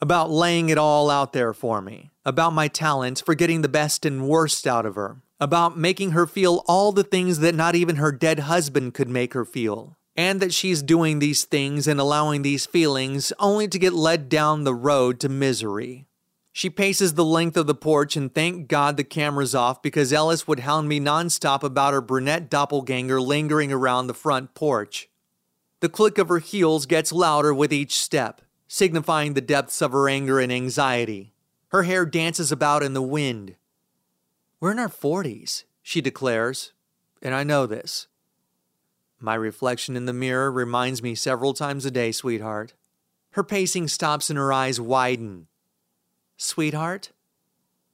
About 0.00 0.28
laying 0.28 0.70
it 0.70 0.76
all 0.76 1.08
out 1.08 1.32
there 1.32 1.52
for 1.52 1.80
me. 1.80 2.10
About 2.24 2.52
my 2.52 2.66
talents 2.66 3.20
for 3.20 3.36
getting 3.36 3.62
the 3.62 3.68
best 3.68 4.04
and 4.04 4.26
worst 4.26 4.66
out 4.66 4.84
of 4.84 4.96
her. 4.96 5.18
About 5.38 5.78
making 5.78 6.10
her 6.10 6.26
feel 6.26 6.64
all 6.66 6.90
the 6.90 7.04
things 7.04 7.38
that 7.38 7.54
not 7.54 7.76
even 7.76 7.94
her 7.94 8.10
dead 8.10 8.40
husband 8.40 8.92
could 8.92 9.08
make 9.08 9.32
her 9.34 9.44
feel. 9.44 9.96
And 10.16 10.40
that 10.40 10.54
she's 10.54 10.82
doing 10.82 11.18
these 11.18 11.44
things 11.44 11.88
and 11.88 11.98
allowing 11.98 12.42
these 12.42 12.66
feelings 12.66 13.32
only 13.38 13.66
to 13.68 13.78
get 13.78 13.92
led 13.92 14.28
down 14.28 14.64
the 14.64 14.74
road 14.74 15.18
to 15.20 15.28
misery. 15.28 16.06
She 16.52 16.70
paces 16.70 17.14
the 17.14 17.24
length 17.24 17.56
of 17.56 17.66
the 17.66 17.74
porch 17.74 18.16
and 18.16 18.32
thank 18.32 18.68
God 18.68 18.96
the 18.96 19.02
camera's 19.02 19.56
off 19.56 19.82
because 19.82 20.12
Ellis 20.12 20.46
would 20.46 20.60
hound 20.60 20.88
me 20.88 21.00
nonstop 21.00 21.64
about 21.64 21.92
her 21.92 22.00
brunette 22.00 22.48
doppelganger 22.48 23.20
lingering 23.20 23.72
around 23.72 24.06
the 24.06 24.14
front 24.14 24.54
porch. 24.54 25.08
The 25.80 25.88
click 25.88 26.16
of 26.16 26.28
her 26.28 26.38
heels 26.38 26.86
gets 26.86 27.10
louder 27.10 27.52
with 27.52 27.72
each 27.72 27.98
step, 27.98 28.40
signifying 28.68 29.34
the 29.34 29.40
depths 29.40 29.82
of 29.82 29.90
her 29.90 30.08
anger 30.08 30.38
and 30.38 30.52
anxiety. 30.52 31.34
Her 31.68 31.82
hair 31.82 32.06
dances 32.06 32.52
about 32.52 32.84
in 32.84 32.94
the 32.94 33.02
wind. 33.02 33.56
We're 34.60 34.70
in 34.70 34.78
our 34.78 34.88
40s, 34.88 35.64
she 35.82 36.00
declares, 36.00 36.72
and 37.20 37.34
I 37.34 37.42
know 37.42 37.66
this. 37.66 38.06
My 39.24 39.36
reflection 39.36 39.96
in 39.96 40.04
the 40.04 40.12
mirror 40.12 40.52
reminds 40.52 41.02
me 41.02 41.14
several 41.14 41.54
times 41.54 41.86
a 41.86 41.90
day, 41.90 42.12
sweetheart. 42.12 42.74
Her 43.30 43.42
pacing 43.42 43.88
stops 43.88 44.28
and 44.28 44.38
her 44.38 44.52
eyes 44.52 44.78
widen 44.78 45.46
sweetheart? 46.36 47.10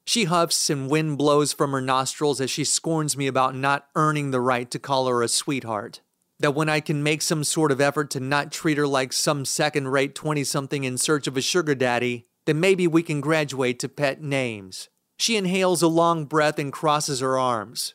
She 0.04 0.24
huffs 0.24 0.68
and 0.68 0.90
wind 0.90 1.18
blows 1.18 1.52
from 1.52 1.70
her 1.70 1.80
nostrils 1.80 2.40
as 2.40 2.50
she 2.50 2.64
scorns 2.64 3.16
me 3.16 3.28
about 3.28 3.54
not 3.54 3.86
earning 3.94 4.32
the 4.32 4.40
right 4.40 4.68
to 4.72 4.80
call 4.80 5.06
her 5.06 5.22
a 5.22 5.28
sweetheart. 5.28 6.00
That 6.40 6.56
when 6.56 6.68
I 6.68 6.80
can 6.80 7.00
make 7.00 7.22
some 7.22 7.44
sort 7.44 7.70
of 7.70 7.80
effort 7.80 8.10
to 8.10 8.18
not 8.18 8.50
treat 8.50 8.76
her 8.76 8.88
like 8.88 9.12
some 9.12 9.44
second 9.44 9.86
rate 9.86 10.16
20 10.16 10.42
something 10.42 10.82
in 10.82 10.98
search 10.98 11.28
of 11.28 11.36
a 11.36 11.42
sugar 11.42 11.76
daddy, 11.76 12.26
then 12.44 12.58
maybe 12.58 12.88
we 12.88 13.04
can 13.04 13.20
graduate 13.20 13.78
to 13.78 13.88
pet 13.88 14.20
names. 14.20 14.88
She 15.16 15.36
inhales 15.36 15.80
a 15.80 15.86
long 15.86 16.24
breath 16.24 16.58
and 16.58 16.72
crosses 16.72 17.20
her 17.20 17.38
arms. 17.38 17.94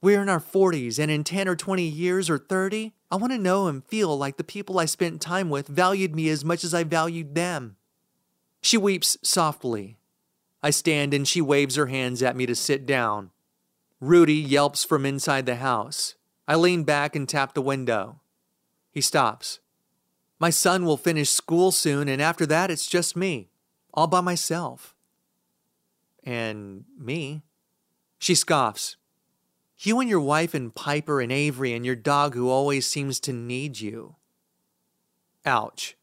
We're 0.00 0.22
in 0.22 0.28
our 0.28 0.40
40s, 0.40 0.98
and 0.98 1.10
in 1.10 1.24
10 1.24 1.48
or 1.48 1.56
20 1.56 1.82
years 1.82 2.30
or 2.30 2.38
30, 2.38 2.94
I 3.10 3.16
want 3.16 3.32
to 3.32 3.38
know 3.38 3.66
and 3.66 3.84
feel 3.84 4.16
like 4.16 4.36
the 4.36 4.44
people 4.44 4.78
I 4.78 4.84
spent 4.84 5.20
time 5.20 5.50
with 5.50 5.66
valued 5.66 6.14
me 6.14 6.28
as 6.28 6.44
much 6.44 6.62
as 6.62 6.72
I 6.72 6.84
valued 6.84 7.34
them. 7.34 7.76
She 8.60 8.76
weeps 8.76 9.16
softly. 9.22 9.96
I 10.62 10.70
stand 10.70 11.14
and 11.14 11.26
she 11.26 11.40
waves 11.40 11.76
her 11.76 11.86
hands 11.86 12.22
at 12.22 12.36
me 12.36 12.46
to 12.46 12.54
sit 12.54 12.86
down. 12.86 13.30
Rudy 14.00 14.34
yelps 14.34 14.84
from 14.84 15.04
inside 15.04 15.46
the 15.46 15.56
house. 15.56 16.14
I 16.46 16.54
lean 16.54 16.84
back 16.84 17.16
and 17.16 17.28
tap 17.28 17.54
the 17.54 17.62
window. 17.62 18.20
He 18.92 19.00
stops. 19.00 19.58
My 20.38 20.50
son 20.50 20.84
will 20.84 20.96
finish 20.96 21.30
school 21.30 21.72
soon, 21.72 22.08
and 22.08 22.22
after 22.22 22.46
that, 22.46 22.70
it's 22.70 22.86
just 22.86 23.16
me, 23.16 23.50
all 23.92 24.06
by 24.06 24.20
myself. 24.20 24.94
And 26.22 26.84
me? 26.96 27.42
She 28.18 28.34
scoffs. 28.34 28.96
You 29.80 30.00
and 30.00 30.10
your 30.10 30.20
wife 30.20 30.54
and 30.54 30.74
Piper 30.74 31.20
and 31.20 31.30
Avery 31.30 31.72
and 31.72 31.86
your 31.86 31.94
dog 31.94 32.34
who 32.34 32.50
always 32.50 32.86
seems 32.86 33.20
to 33.20 33.32
need 33.32 33.80
you. 33.80 34.16
Ouch. 35.46 35.96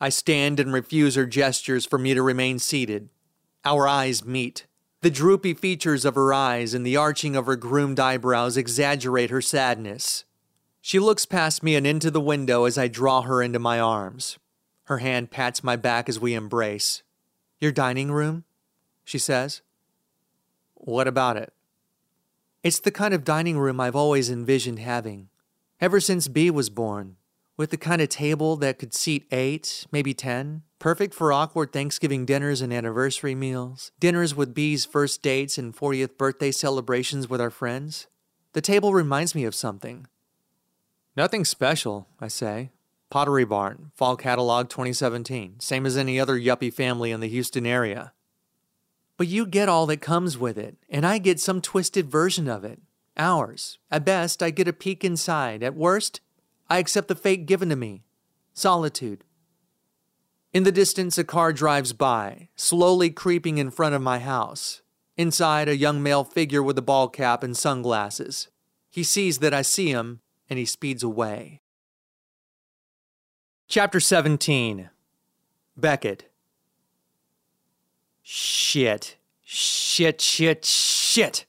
I 0.00 0.08
stand 0.08 0.58
and 0.58 0.72
refuse 0.72 1.14
her 1.14 1.26
gestures 1.26 1.84
for 1.84 1.98
me 1.98 2.14
to 2.14 2.22
remain 2.22 2.58
seated. 2.58 3.10
Our 3.64 3.86
eyes 3.86 4.24
meet. 4.24 4.66
The 5.02 5.10
droopy 5.10 5.54
features 5.54 6.04
of 6.04 6.14
her 6.14 6.32
eyes 6.32 6.74
and 6.74 6.86
the 6.86 6.96
arching 6.96 7.36
of 7.36 7.46
her 7.46 7.56
groomed 7.56 8.00
eyebrows 8.00 8.56
exaggerate 8.56 9.30
her 9.30 9.42
sadness. 9.42 10.24
She 10.80 10.98
looks 10.98 11.26
past 11.26 11.62
me 11.62 11.76
and 11.76 11.86
into 11.86 12.10
the 12.10 12.20
window 12.20 12.64
as 12.64 12.78
I 12.78 12.88
draw 12.88 13.22
her 13.22 13.42
into 13.42 13.58
my 13.58 13.78
arms. 13.78 14.38
Her 14.84 14.98
hand 14.98 15.30
pats 15.30 15.62
my 15.62 15.76
back 15.76 16.08
as 16.08 16.18
we 16.18 16.34
embrace. 16.34 17.02
Your 17.60 17.72
dining 17.72 18.10
room? 18.10 18.44
She 19.04 19.18
says. 19.18 19.60
What 20.74 21.06
about 21.06 21.36
it? 21.36 21.52
It's 22.62 22.78
the 22.78 22.92
kind 22.92 23.12
of 23.12 23.24
dining 23.24 23.58
room 23.58 23.80
I've 23.80 23.96
always 23.96 24.30
envisioned 24.30 24.78
having, 24.78 25.28
ever 25.80 25.98
since 25.98 26.28
Bee 26.28 26.48
was 26.48 26.70
born 26.70 27.16
with 27.56 27.70
the 27.70 27.76
kind 27.76 28.00
of 28.00 28.08
table 28.08 28.56
that 28.56 28.78
could 28.78 28.94
seat 28.94 29.26
eight, 29.32 29.86
maybe 29.90 30.14
ten. 30.14 30.62
Perfect 30.78 31.12
for 31.12 31.32
awkward 31.32 31.72
Thanksgiving 31.72 32.24
dinners 32.24 32.60
and 32.60 32.72
anniversary 32.72 33.34
meals, 33.34 33.90
dinners 33.98 34.34
with 34.34 34.54
Bee's 34.54 34.84
first 34.84 35.22
dates 35.22 35.58
and 35.58 35.76
40th 35.76 36.16
birthday 36.16 36.50
celebrations 36.52 37.28
with 37.28 37.40
our 37.40 37.50
friends. 37.50 38.06
The 38.52 38.60
table 38.60 38.92
reminds 38.92 39.34
me 39.34 39.44
of 39.44 39.54
something. 39.54 40.06
Nothing 41.16 41.44
special, 41.44 42.08
I 42.20 42.28
say. 42.28 42.70
Pottery 43.10 43.44
Barn, 43.44 43.90
Fall 43.94 44.16
Catalog 44.16 44.68
2017, 44.68 45.60
same 45.60 45.84
as 45.84 45.96
any 45.96 46.18
other 46.18 46.38
yuppie 46.38 46.72
family 46.72 47.10
in 47.10 47.20
the 47.20 47.28
Houston 47.28 47.66
area. 47.66 48.12
But 49.16 49.28
you 49.28 49.46
get 49.46 49.68
all 49.68 49.86
that 49.86 50.00
comes 50.00 50.38
with 50.38 50.58
it, 50.58 50.76
and 50.88 51.06
I 51.06 51.18
get 51.18 51.40
some 51.40 51.60
twisted 51.60 52.10
version 52.10 52.48
of 52.48 52.64
it. 52.64 52.80
Ours. 53.16 53.78
At 53.90 54.04
best, 54.04 54.42
I 54.42 54.50
get 54.50 54.68
a 54.68 54.72
peek 54.72 55.04
inside. 55.04 55.62
At 55.62 55.76
worst, 55.76 56.20
I 56.68 56.78
accept 56.78 57.08
the 57.08 57.14
fate 57.14 57.46
given 57.46 57.68
to 57.68 57.76
me 57.76 58.02
solitude. 58.54 59.24
In 60.52 60.64
the 60.64 60.72
distance, 60.72 61.16
a 61.16 61.24
car 61.24 61.52
drives 61.52 61.92
by, 61.92 62.48
slowly 62.56 63.10
creeping 63.10 63.58
in 63.58 63.70
front 63.70 63.94
of 63.94 64.02
my 64.02 64.18
house. 64.18 64.82
Inside, 65.16 65.68
a 65.68 65.76
young 65.76 66.02
male 66.02 66.24
figure 66.24 66.62
with 66.62 66.76
a 66.76 66.82
ball 66.82 67.08
cap 67.08 67.42
and 67.42 67.56
sunglasses. 67.56 68.48
He 68.90 69.02
sees 69.02 69.38
that 69.38 69.54
I 69.54 69.62
see 69.62 69.88
him, 69.90 70.20
and 70.50 70.58
he 70.58 70.66
speeds 70.66 71.02
away. 71.02 71.60
Chapter 73.68 74.00
17 74.00 74.90
Beckett. 75.76 76.31
Shit. 78.22 79.16
Shit, 79.42 80.20
shit, 80.20 80.64
shit. 80.64 81.44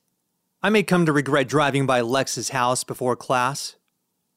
I 0.62 0.70
may 0.70 0.84
come 0.84 1.06
to 1.06 1.14
regret 1.14 1.48
driving 1.48 1.86
by 1.86 2.02
Lex's 2.02 2.50
house 2.50 2.84
before 2.84 3.16
class. 3.16 3.76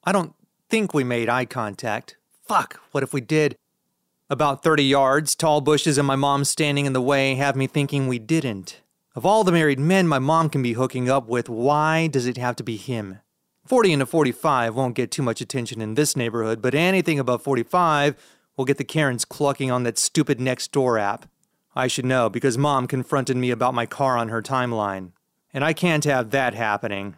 I 0.04 0.12
don't 0.12 0.34
think 0.68 0.92
we 0.92 1.04
made 1.04 1.28
eye 1.28 1.46
contact. 1.46 2.16
Fuck, 2.46 2.80
what 2.92 3.02
if 3.02 3.12
we 3.12 3.20
did? 3.20 3.56
About 4.28 4.62
30 4.62 4.84
yards, 4.84 5.34
tall 5.34 5.60
bushes 5.60 5.98
and 5.98 6.06
my 6.06 6.16
mom 6.16 6.44
standing 6.44 6.84
in 6.84 6.92
the 6.92 7.00
way 7.00 7.36
have 7.36 7.56
me 7.56 7.66
thinking 7.66 8.06
we 8.06 8.18
didn't. 8.18 8.82
Of 9.14 9.24
all 9.24 9.44
the 9.44 9.52
married 9.52 9.78
men 9.78 10.06
my 10.06 10.18
mom 10.18 10.50
can 10.50 10.62
be 10.62 10.74
hooking 10.74 11.08
up 11.08 11.28
with, 11.28 11.48
why 11.48 12.08
does 12.08 12.26
it 12.26 12.36
have 12.36 12.56
to 12.56 12.64
be 12.64 12.76
him? 12.76 13.20
40 13.64 13.94
into 13.94 14.06
45 14.06 14.74
won't 14.74 14.94
get 14.94 15.10
too 15.10 15.22
much 15.22 15.40
attention 15.40 15.80
in 15.80 15.94
this 15.94 16.16
neighborhood, 16.16 16.60
but 16.60 16.74
anything 16.74 17.18
above 17.18 17.42
45 17.42 18.14
will 18.56 18.64
get 18.64 18.78
the 18.78 18.84
Karens 18.84 19.24
clucking 19.24 19.70
on 19.70 19.84
that 19.84 19.98
stupid 19.98 20.40
next 20.40 20.70
door 20.70 20.98
app. 20.98 21.28
I 21.76 21.88
should 21.88 22.06
know 22.06 22.30
because 22.30 22.56
mom 22.56 22.86
confronted 22.86 23.36
me 23.36 23.50
about 23.50 23.74
my 23.74 23.84
car 23.84 24.16
on 24.16 24.30
her 24.30 24.40
timeline. 24.40 25.12
And 25.52 25.62
I 25.62 25.74
can't 25.74 26.04
have 26.04 26.30
that 26.30 26.54
happening. 26.54 27.16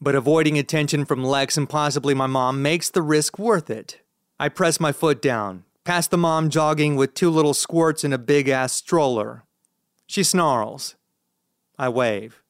But 0.00 0.14
avoiding 0.14 0.56
attention 0.56 1.04
from 1.04 1.24
Lex 1.24 1.56
and 1.56 1.68
possibly 1.68 2.14
my 2.14 2.28
mom 2.28 2.62
makes 2.62 2.88
the 2.88 3.02
risk 3.02 3.40
worth 3.40 3.68
it. 3.68 4.00
I 4.38 4.48
press 4.48 4.78
my 4.78 4.92
foot 4.92 5.20
down, 5.20 5.64
past 5.82 6.12
the 6.12 6.16
mom 6.16 6.48
jogging 6.48 6.94
with 6.94 7.14
two 7.14 7.28
little 7.28 7.54
squirts 7.54 8.04
in 8.04 8.12
a 8.12 8.18
big 8.18 8.48
ass 8.48 8.72
stroller. 8.72 9.42
She 10.06 10.22
snarls. 10.22 10.94
I 11.76 11.88
wave. 11.88 12.40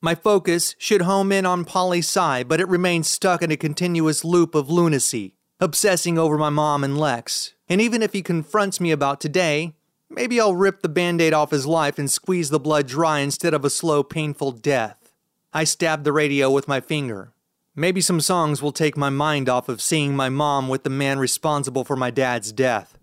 My 0.00 0.16
focus 0.16 0.74
should 0.78 1.02
home 1.02 1.30
in 1.30 1.46
on 1.46 1.64
poli 1.64 2.00
sci, 2.00 2.42
but 2.44 2.60
it 2.60 2.68
remains 2.68 3.08
stuck 3.08 3.40
in 3.40 3.52
a 3.52 3.56
continuous 3.56 4.24
loop 4.24 4.56
of 4.56 4.68
lunacy, 4.68 5.36
obsessing 5.60 6.18
over 6.18 6.36
my 6.36 6.50
mom 6.50 6.82
and 6.82 6.98
Lex. 6.98 7.54
And 7.68 7.80
even 7.80 8.02
if 8.02 8.12
he 8.12 8.22
confronts 8.22 8.80
me 8.80 8.90
about 8.90 9.20
today, 9.20 9.74
maybe 10.10 10.40
I'll 10.40 10.54
rip 10.54 10.82
the 10.82 10.88
band 10.88 11.20
aid 11.20 11.32
off 11.32 11.50
his 11.50 11.66
life 11.66 11.98
and 11.98 12.10
squeeze 12.10 12.50
the 12.50 12.60
blood 12.60 12.86
dry 12.86 13.20
instead 13.20 13.54
of 13.54 13.64
a 13.64 13.70
slow, 13.70 14.02
painful 14.02 14.52
death. 14.52 15.12
I 15.52 15.64
stabbed 15.64 16.04
the 16.04 16.12
radio 16.12 16.50
with 16.50 16.68
my 16.68 16.80
finger. 16.80 17.32
Maybe 17.74 18.00
some 18.00 18.20
songs 18.20 18.60
will 18.60 18.72
take 18.72 18.96
my 18.96 19.08
mind 19.08 19.48
off 19.48 19.68
of 19.68 19.80
seeing 19.80 20.16
my 20.16 20.28
mom 20.28 20.68
with 20.68 20.82
the 20.82 20.90
man 20.90 21.18
responsible 21.18 21.84
for 21.84 21.96
my 21.96 22.10
dad's 22.10 22.52
death. 22.52 22.98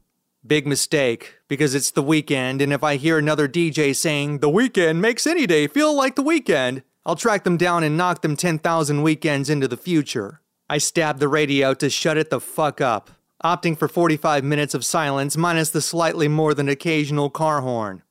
Big 0.46 0.68
mistake, 0.68 1.36
because 1.48 1.74
it's 1.74 1.90
the 1.90 2.04
weekend, 2.04 2.62
and 2.62 2.72
if 2.72 2.84
I 2.84 2.98
hear 2.98 3.18
another 3.18 3.48
DJ 3.48 3.96
saying, 3.96 4.40
The 4.40 4.50
weekend 4.50 5.02
makes 5.02 5.26
any 5.26 5.48
day 5.48 5.68
feel 5.68 5.96
like 5.96 6.16
the 6.16 6.22
weekend, 6.22 6.84
I'll 7.06 7.16
track 7.16 7.46
them 7.46 7.58
down 7.58 7.84
and 7.84 7.98
knock 7.98 8.22
them 8.22 8.36
10,000 8.36 9.02
weekends 9.02 9.50
into 9.50 9.68
the 9.68 9.78
future. 9.78 10.42
I 10.70 10.78
stabbed 10.78 11.20
the 11.20 11.28
radio 11.28 11.74
to 11.76 11.90
shut 11.90 12.18
it 12.18 12.30
the 12.30 12.40
fuck 12.40 12.82
up, 12.82 13.12
opting 13.44 13.78
for 13.78 13.88
45 13.88 14.44
minutes 14.44 14.74
of 14.74 14.86
silence 14.86 15.38
minus 15.38 15.70
the 15.70 15.82
slightly 15.82 16.28
more 16.28 16.54
than 16.54 16.70
occasional 16.70 17.30
car 17.30 17.62
horn. 17.62 18.02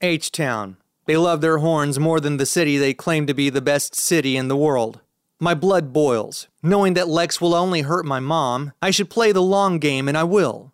H 0.00 0.30
Town, 0.30 0.76
they 1.06 1.16
love 1.16 1.40
their 1.40 1.58
horns 1.58 1.98
more 1.98 2.20
than 2.20 2.36
the 2.36 2.46
city 2.46 2.76
they 2.76 2.94
claim 2.94 3.26
to 3.26 3.34
be 3.34 3.50
the 3.50 3.62
best 3.62 3.94
city 3.94 4.36
in 4.36 4.48
the 4.48 4.56
world. 4.56 5.00
My 5.40 5.54
blood 5.54 5.92
boils. 5.92 6.48
Knowing 6.62 6.94
that 6.94 7.08
Lex 7.08 7.40
will 7.40 7.54
only 7.54 7.82
hurt 7.82 8.04
my 8.04 8.18
mom, 8.18 8.72
I 8.82 8.90
should 8.90 9.08
play 9.08 9.30
the 9.32 9.40
long 9.40 9.78
game, 9.78 10.08
and 10.08 10.18
I 10.18 10.24
will. 10.24 10.72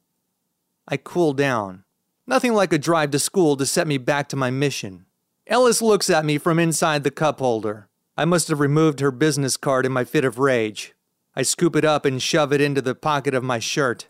I 0.89 0.97
cool 0.97 1.35
down. 1.35 1.85
Nothing 2.26 2.55
like 2.55 2.72
a 2.72 2.78
drive 2.78 3.11
to 3.11 3.18
school 3.18 3.57
to 3.59 3.66
set 3.66 3.87
me 3.87 3.99
back 3.99 4.28
to 4.30 4.37
my 4.37 4.51
mission. 4.51 5.05
Ellis 5.47 5.82
looks 5.82 6.09
at 6.09 6.24
me 6.24 6.39
from 6.39 6.59
inside 6.59 7.05
the 7.05 7.11
cup 7.11 7.39
holder. 7.39 7.89
I 8.16 8.24
must 8.24 8.49
have 8.49 8.61
removed 8.61 9.01
her 9.01 9.11
business 9.11 9.59
card 9.59 9.85
in 9.85 9.93
my 9.93 10.05
fit 10.05 10.24
of 10.24 10.39
rage. 10.39 10.93
I 11.37 11.43
scoop 11.43 11.74
it 11.74 11.85
up 11.85 12.05
and 12.05 12.22
shove 12.22 12.53
it 12.53 12.61
into 12.61 12.80
the 12.80 12.95
pocket 12.95 13.35
of 13.35 13.43
my 13.43 13.59
shirt. 13.59 14.09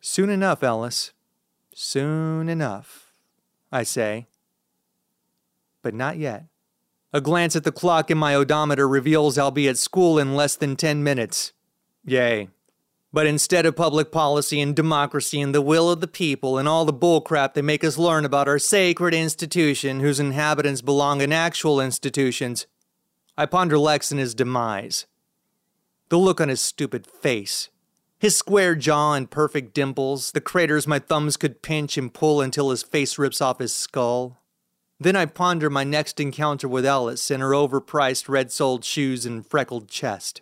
Soon 0.00 0.30
enough, 0.30 0.62
Ellis. 0.62 1.12
Soon 1.74 2.48
enough, 2.48 3.12
I 3.72 3.82
say. 3.82 4.26
But 5.82 5.94
not 5.94 6.16
yet. 6.16 6.44
A 7.12 7.20
glance 7.20 7.54
at 7.54 7.64
the 7.64 7.72
clock 7.72 8.10
in 8.10 8.18
my 8.18 8.34
odometer 8.34 8.88
reveals 8.88 9.38
I'll 9.38 9.50
be 9.50 9.68
at 9.68 9.78
school 9.78 10.18
in 10.18 10.34
less 10.34 10.56
than 10.56 10.76
10 10.76 11.04
minutes. 11.04 11.52
Yay. 12.04 12.48
But 13.12 13.26
instead 13.26 13.66
of 13.66 13.76
public 13.76 14.10
policy 14.10 14.60
and 14.60 14.74
democracy 14.74 15.40
and 15.40 15.54
the 15.54 15.62
will 15.62 15.90
of 15.90 16.00
the 16.00 16.08
people 16.08 16.58
and 16.58 16.66
all 16.66 16.84
the 16.84 16.92
bullcrap 16.92 17.54
they 17.54 17.62
make 17.62 17.84
us 17.84 17.98
learn 17.98 18.24
about 18.24 18.48
our 18.48 18.58
sacred 18.58 19.14
institution 19.14 20.00
whose 20.00 20.18
inhabitants 20.18 20.82
belong 20.82 21.20
in 21.20 21.32
actual 21.32 21.80
institutions, 21.80 22.66
I 23.36 23.46
ponder 23.46 23.78
Lex 23.78 24.10
and 24.10 24.18
his 24.18 24.34
demise. 24.34 25.06
The 26.14 26.18
look 26.18 26.40
on 26.40 26.48
his 26.48 26.60
stupid 26.60 27.08
face. 27.08 27.70
His 28.20 28.36
square 28.36 28.76
jaw 28.76 29.14
and 29.14 29.28
perfect 29.28 29.74
dimples, 29.74 30.30
the 30.30 30.40
craters 30.40 30.86
my 30.86 31.00
thumbs 31.00 31.36
could 31.36 31.60
pinch 31.60 31.98
and 31.98 32.14
pull 32.14 32.40
until 32.40 32.70
his 32.70 32.84
face 32.84 33.18
rips 33.18 33.40
off 33.40 33.58
his 33.58 33.74
skull. 33.74 34.38
Then 35.00 35.16
I 35.16 35.26
ponder 35.26 35.68
my 35.68 35.82
next 35.82 36.20
encounter 36.20 36.68
with 36.68 36.86
Ellis 36.86 37.32
and 37.32 37.42
her 37.42 37.50
overpriced 37.50 38.28
red 38.28 38.52
soled 38.52 38.84
shoes 38.84 39.26
and 39.26 39.44
freckled 39.44 39.88
chest. 39.88 40.40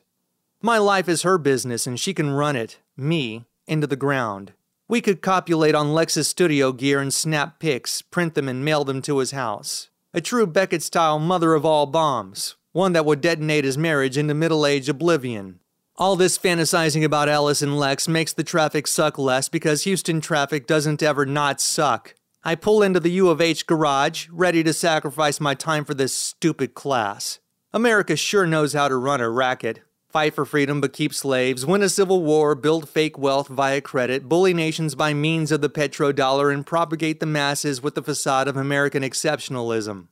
My 0.60 0.76
life 0.76 1.08
is 1.08 1.22
her 1.22 1.38
business 1.38 1.86
and 1.86 1.98
she 1.98 2.12
can 2.12 2.28
run 2.28 2.54
it, 2.54 2.78
me, 2.94 3.46
into 3.66 3.86
the 3.86 3.96
ground. 3.96 4.52
We 4.88 5.00
could 5.00 5.22
copulate 5.22 5.74
on 5.74 5.94
Lex's 5.94 6.28
studio 6.28 6.72
gear 6.72 7.00
and 7.00 7.14
snap 7.14 7.60
pics, 7.60 8.02
print 8.02 8.34
them, 8.34 8.46
and 8.46 8.62
mail 8.62 8.84
them 8.84 9.00
to 9.00 9.20
his 9.20 9.30
house. 9.30 9.88
A 10.12 10.20
true 10.20 10.46
Beckett 10.46 10.82
style 10.82 11.18
mother 11.18 11.54
of 11.54 11.64
all 11.64 11.86
bombs, 11.86 12.56
one 12.72 12.92
that 12.92 13.06
would 13.06 13.22
detonate 13.22 13.64
his 13.64 13.78
marriage 13.78 14.18
into 14.18 14.34
middle 14.34 14.66
age 14.66 14.90
oblivion. 14.90 15.60
All 16.03 16.16
this 16.16 16.36
fantasizing 16.36 17.05
about 17.05 17.28
Ellis 17.28 17.62
and 17.62 17.78
Lex 17.78 18.09
makes 18.09 18.32
the 18.32 18.42
traffic 18.42 18.88
suck 18.88 19.18
less 19.18 19.48
because 19.48 19.84
Houston 19.84 20.20
traffic 20.20 20.66
doesn't 20.66 21.00
ever 21.00 21.24
not 21.24 21.61
suck. 21.61 22.16
I 22.42 22.57
pull 22.57 22.82
into 22.82 22.98
the 22.98 23.12
U 23.12 23.28
of 23.28 23.40
H 23.40 23.68
garage, 23.68 24.26
ready 24.32 24.64
to 24.64 24.72
sacrifice 24.72 25.38
my 25.38 25.55
time 25.55 25.84
for 25.84 25.94
this 25.94 26.12
stupid 26.12 26.74
class. 26.74 27.38
America 27.72 28.16
sure 28.16 28.48
knows 28.48 28.72
how 28.72 28.88
to 28.88 28.96
run 28.96 29.20
a 29.20 29.30
racket, 29.30 29.82
fight 30.09 30.34
for 30.34 30.44
freedom 30.44 30.80
but 30.80 30.92
keep 30.92 31.14
slaves, 31.14 31.64
win 31.64 31.82
a 31.82 31.88
civil 31.88 32.24
war, 32.24 32.57
build 32.57 32.88
fake 32.88 33.16
wealth 33.16 33.46
via 33.46 33.80
credit, 33.80 34.28
bully 34.28 34.53
nations 34.53 34.96
by 34.96 35.14
means 35.14 35.53
of 35.53 35.61
the 35.61 35.70
petrodollar, 35.70 36.53
and 36.53 36.66
propagate 36.66 37.20
the 37.20 37.26
masses 37.26 37.80
with 37.80 37.94
the 37.94 38.03
facade 38.03 38.48
of 38.48 38.57
American 38.57 39.05
exceptionalism. 39.05 40.09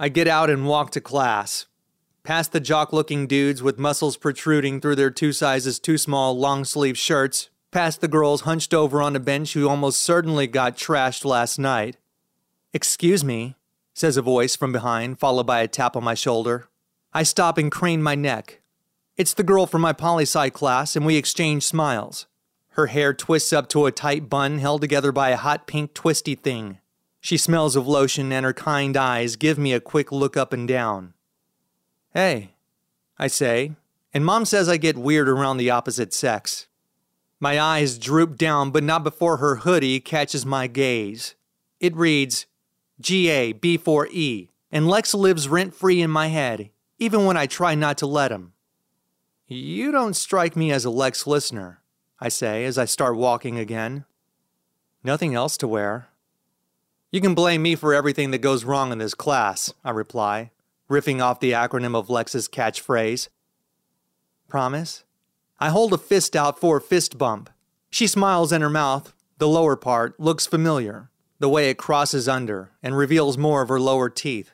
I 0.00 0.08
get 0.08 0.26
out 0.26 0.48
and 0.48 0.66
walk 0.66 0.90
to 0.92 1.02
class. 1.02 1.66
Past 2.28 2.52
the 2.52 2.60
jock 2.60 2.92
looking 2.92 3.26
dudes 3.26 3.62
with 3.62 3.78
muscles 3.78 4.18
protruding 4.18 4.82
through 4.82 4.96
their 4.96 5.10
two 5.10 5.32
sizes 5.32 5.80
too 5.80 5.96
small 5.96 6.38
long 6.38 6.62
sleeve 6.66 6.98
shirts, 6.98 7.48
past 7.70 8.02
the 8.02 8.06
girls 8.06 8.42
hunched 8.42 8.74
over 8.74 9.00
on 9.00 9.16
a 9.16 9.18
bench 9.18 9.54
who 9.54 9.66
almost 9.66 10.00
certainly 10.00 10.46
got 10.46 10.76
trashed 10.76 11.24
last 11.24 11.58
night. 11.58 11.96
Excuse 12.74 13.24
me, 13.24 13.56
says 13.94 14.18
a 14.18 14.20
voice 14.20 14.56
from 14.56 14.72
behind, 14.72 15.18
followed 15.18 15.46
by 15.46 15.60
a 15.60 15.68
tap 15.68 15.96
on 15.96 16.04
my 16.04 16.12
shoulder. 16.12 16.68
I 17.14 17.22
stop 17.22 17.56
and 17.56 17.72
crane 17.72 18.02
my 18.02 18.14
neck. 18.14 18.60
It's 19.16 19.32
the 19.32 19.42
girl 19.42 19.64
from 19.64 19.80
my 19.80 19.94
poli 19.94 20.24
sci 20.24 20.50
class, 20.50 20.96
and 20.96 21.06
we 21.06 21.16
exchange 21.16 21.62
smiles. 21.62 22.26
Her 22.72 22.88
hair 22.88 23.14
twists 23.14 23.54
up 23.54 23.70
to 23.70 23.86
a 23.86 23.90
tight 23.90 24.28
bun 24.28 24.58
held 24.58 24.82
together 24.82 25.12
by 25.12 25.30
a 25.30 25.38
hot 25.38 25.66
pink 25.66 25.94
twisty 25.94 26.34
thing. 26.34 26.76
She 27.22 27.38
smells 27.38 27.74
of 27.74 27.88
lotion, 27.88 28.32
and 28.32 28.44
her 28.44 28.52
kind 28.52 28.98
eyes 28.98 29.36
give 29.36 29.56
me 29.56 29.72
a 29.72 29.80
quick 29.80 30.12
look 30.12 30.36
up 30.36 30.52
and 30.52 30.68
down. 30.68 31.14
Hey, 32.14 32.54
I 33.18 33.26
say, 33.26 33.72
and 34.14 34.24
mom 34.24 34.44
says 34.44 34.68
I 34.68 34.78
get 34.78 34.96
weird 34.96 35.28
around 35.28 35.58
the 35.58 35.70
opposite 35.70 36.14
sex. 36.14 36.66
My 37.40 37.60
eyes 37.60 37.98
droop 37.98 38.36
down, 38.36 38.70
but 38.70 38.82
not 38.82 39.04
before 39.04 39.36
her 39.36 39.56
hoodie 39.56 40.00
catches 40.00 40.46
my 40.46 40.66
gaze. 40.66 41.34
It 41.80 41.94
reads 41.94 42.46
GA 43.00 43.52
B4E, 43.52 44.48
and 44.72 44.88
Lex 44.88 45.14
lives 45.14 45.48
rent 45.48 45.74
free 45.74 46.00
in 46.00 46.10
my 46.10 46.28
head, 46.28 46.70
even 46.98 47.24
when 47.24 47.36
I 47.36 47.46
try 47.46 47.74
not 47.74 47.98
to 47.98 48.06
let 48.06 48.32
him. 48.32 48.54
You 49.46 49.92
don't 49.92 50.14
strike 50.14 50.56
me 50.56 50.72
as 50.72 50.84
a 50.84 50.90
Lex 50.90 51.26
listener, 51.26 51.80
I 52.18 52.28
say 52.28 52.64
as 52.64 52.76
I 52.76 52.86
start 52.86 53.16
walking 53.16 53.58
again. 53.58 54.04
Nothing 55.04 55.34
else 55.34 55.56
to 55.58 55.68
wear. 55.68 56.08
You 57.12 57.20
can 57.20 57.34
blame 57.34 57.62
me 57.62 57.76
for 57.76 57.94
everything 57.94 58.30
that 58.32 58.38
goes 58.38 58.64
wrong 58.64 58.92
in 58.92 58.98
this 58.98 59.14
class, 59.14 59.72
I 59.84 59.90
reply, 59.90 60.50
riffing 60.90 61.22
off 61.22 61.40
the 61.40 61.52
acronym 61.52 61.94
of 61.94 62.10
Lex's 62.10 62.48
catchphrase. 62.48 63.28
Promise? 64.48 65.04
I 65.60 65.70
hold 65.70 65.92
a 65.92 65.98
fist 65.98 66.34
out 66.34 66.58
for 66.58 66.76
a 66.78 66.80
fist 66.80 67.18
bump. 67.18 67.50
She 67.90 68.06
smiles 68.06 68.52
in 68.52 68.62
her 68.62 68.70
mouth. 68.70 69.12
The 69.38 69.48
lower 69.48 69.76
part 69.76 70.18
looks 70.18 70.46
familiar, 70.46 71.10
the 71.38 71.48
way 71.48 71.70
it 71.70 71.78
crosses 71.78 72.28
under 72.28 72.70
and 72.82 72.96
reveals 72.96 73.38
more 73.38 73.62
of 73.62 73.68
her 73.68 73.80
lower 73.80 74.08
teeth. 74.08 74.52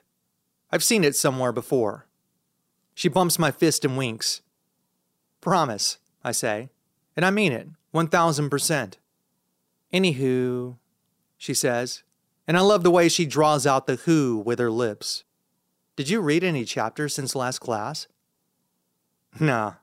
I've 0.70 0.84
seen 0.84 1.04
it 1.04 1.16
somewhere 1.16 1.52
before. 1.52 2.06
She 2.94 3.08
bumps 3.08 3.38
my 3.38 3.50
fist 3.50 3.84
and 3.84 3.96
winks. 3.96 4.40
Promise, 5.40 5.98
I 6.22 6.32
say. 6.32 6.70
And 7.16 7.24
I 7.24 7.30
mean 7.30 7.52
it, 7.52 7.68
1000%. 7.94 8.94
Anywho, 9.92 10.76
she 11.38 11.54
says, 11.54 12.02
and 12.46 12.56
I 12.56 12.60
love 12.60 12.82
the 12.82 12.90
way 12.90 13.08
she 13.08 13.26
draws 13.26 13.66
out 13.66 13.86
the 13.86 13.96
who 13.96 14.42
with 14.44 14.58
her 14.58 14.70
lips. 14.70 15.24
Did 15.96 16.08
you 16.08 16.20
read 16.20 16.42
any 16.42 16.64
chapters 16.64 17.14
since 17.14 17.36
last 17.36 17.60
class? 17.60 18.08
Nah. 19.38 19.74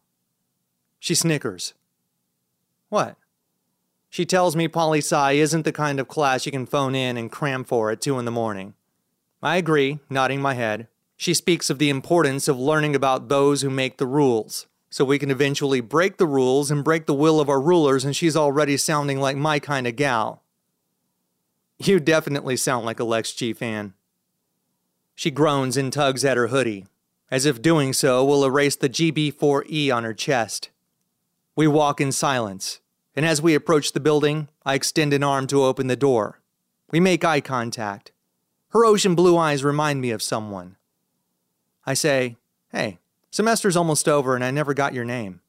She 0.99 1.15
snickers. 1.15 1.73
What? 2.89 3.15
She 4.09 4.25
tells 4.25 4.55
me 4.55 4.67
poli 4.67 4.99
sci 4.99 5.31
isn't 5.31 5.63
the 5.63 5.71
kind 5.71 5.99
of 5.99 6.09
class 6.09 6.45
you 6.45 6.51
can 6.51 6.65
phone 6.65 6.95
in 6.95 7.15
and 7.15 7.31
cram 7.31 7.63
for 7.63 7.91
at 7.91 8.01
2 8.01 8.19
in 8.19 8.25
the 8.25 8.31
morning. 8.31 8.73
I 9.41 9.55
agree, 9.55 9.99
nodding 10.09 10.41
my 10.41 10.53
head. 10.53 10.89
She 11.15 11.33
speaks 11.33 11.69
of 11.69 11.79
the 11.79 11.89
importance 11.89 12.49
of 12.49 12.59
learning 12.59 12.93
about 12.93 13.29
those 13.29 13.61
who 13.61 13.69
make 13.69 13.97
the 13.97 14.05
rules, 14.05 14.67
so 14.89 15.05
we 15.05 15.17
can 15.17 15.31
eventually 15.31 15.79
break 15.79 16.17
the 16.17 16.27
rules 16.27 16.69
and 16.69 16.83
break 16.83 17.05
the 17.05 17.13
will 17.13 17.39
of 17.39 17.47
our 17.47 17.61
rulers, 17.61 18.03
and 18.03 18.15
she's 18.15 18.35
already 18.35 18.75
sounding 18.75 19.19
like 19.19 19.37
my 19.37 19.59
kind 19.59 19.87
of 19.87 19.95
gal. 19.95 20.43
You 21.77 21.99
definitely 21.99 22.57
sound 22.57 22.85
like 22.85 22.99
a 22.99 23.05
Lex 23.05 23.31
G 23.31 23.53
fan. 23.53 23.93
She 25.15 25.31
groans 25.31 25.77
and 25.77 25.91
tugs 25.91 26.25
at 26.25 26.37
her 26.37 26.47
hoodie, 26.47 26.85
as 27.29 27.45
if 27.45 27.61
doing 27.61 27.93
so 27.93 28.23
will 28.25 28.43
erase 28.43 28.75
the 28.75 28.89
GB4E 28.89 29.93
on 29.93 30.03
her 30.03 30.13
chest. 30.13 30.69
We 31.55 31.67
walk 31.67 32.01
in 32.01 32.11
silence, 32.11 32.79
and 33.15 33.25
as 33.25 33.41
we 33.41 33.55
approach 33.55 33.91
the 33.91 33.99
building, 33.99 34.47
I 34.65 34.75
extend 34.75 35.13
an 35.13 35.23
arm 35.23 35.47
to 35.47 35.63
open 35.63 35.87
the 35.87 35.95
door. 35.95 36.39
We 36.91 36.99
make 36.99 37.23
eye 37.23 37.41
contact. 37.41 38.11
Her 38.69 38.85
ocean 38.85 39.15
blue 39.15 39.37
eyes 39.37 39.63
remind 39.63 40.01
me 40.01 40.11
of 40.11 40.21
someone. 40.21 40.77
I 41.85 41.93
say, 41.93 42.37
Hey, 42.71 42.99
Semester's 43.31 43.77
almost 43.77 44.07
over 44.07 44.35
and 44.35 44.43
I 44.43 44.51
never 44.51 44.73
got 44.73 44.93
your 44.93 45.05
name. 45.05 45.41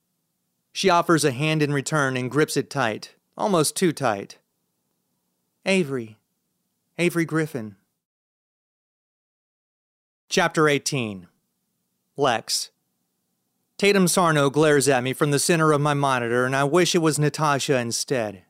She 0.72 0.88
offers 0.88 1.24
a 1.24 1.32
hand 1.32 1.62
in 1.62 1.72
return 1.72 2.16
and 2.16 2.30
grips 2.30 2.56
it 2.56 2.70
tight, 2.70 3.14
almost 3.36 3.76
too 3.76 3.92
tight. 3.92 4.38
Avery. 5.66 6.18
Avery 6.98 7.24
Griffin. 7.24 7.76
Chapter 10.32 10.66
18 10.66 11.28
Lex. 12.16 12.70
Tatum 13.76 14.08
Sarno 14.08 14.48
glares 14.48 14.88
at 14.88 15.02
me 15.02 15.12
from 15.12 15.30
the 15.30 15.38
center 15.38 15.72
of 15.72 15.82
my 15.82 15.92
monitor, 15.92 16.46
and 16.46 16.56
I 16.56 16.64
wish 16.64 16.94
it 16.94 17.02
was 17.02 17.18
Natasha 17.18 17.76
instead. 17.76 18.44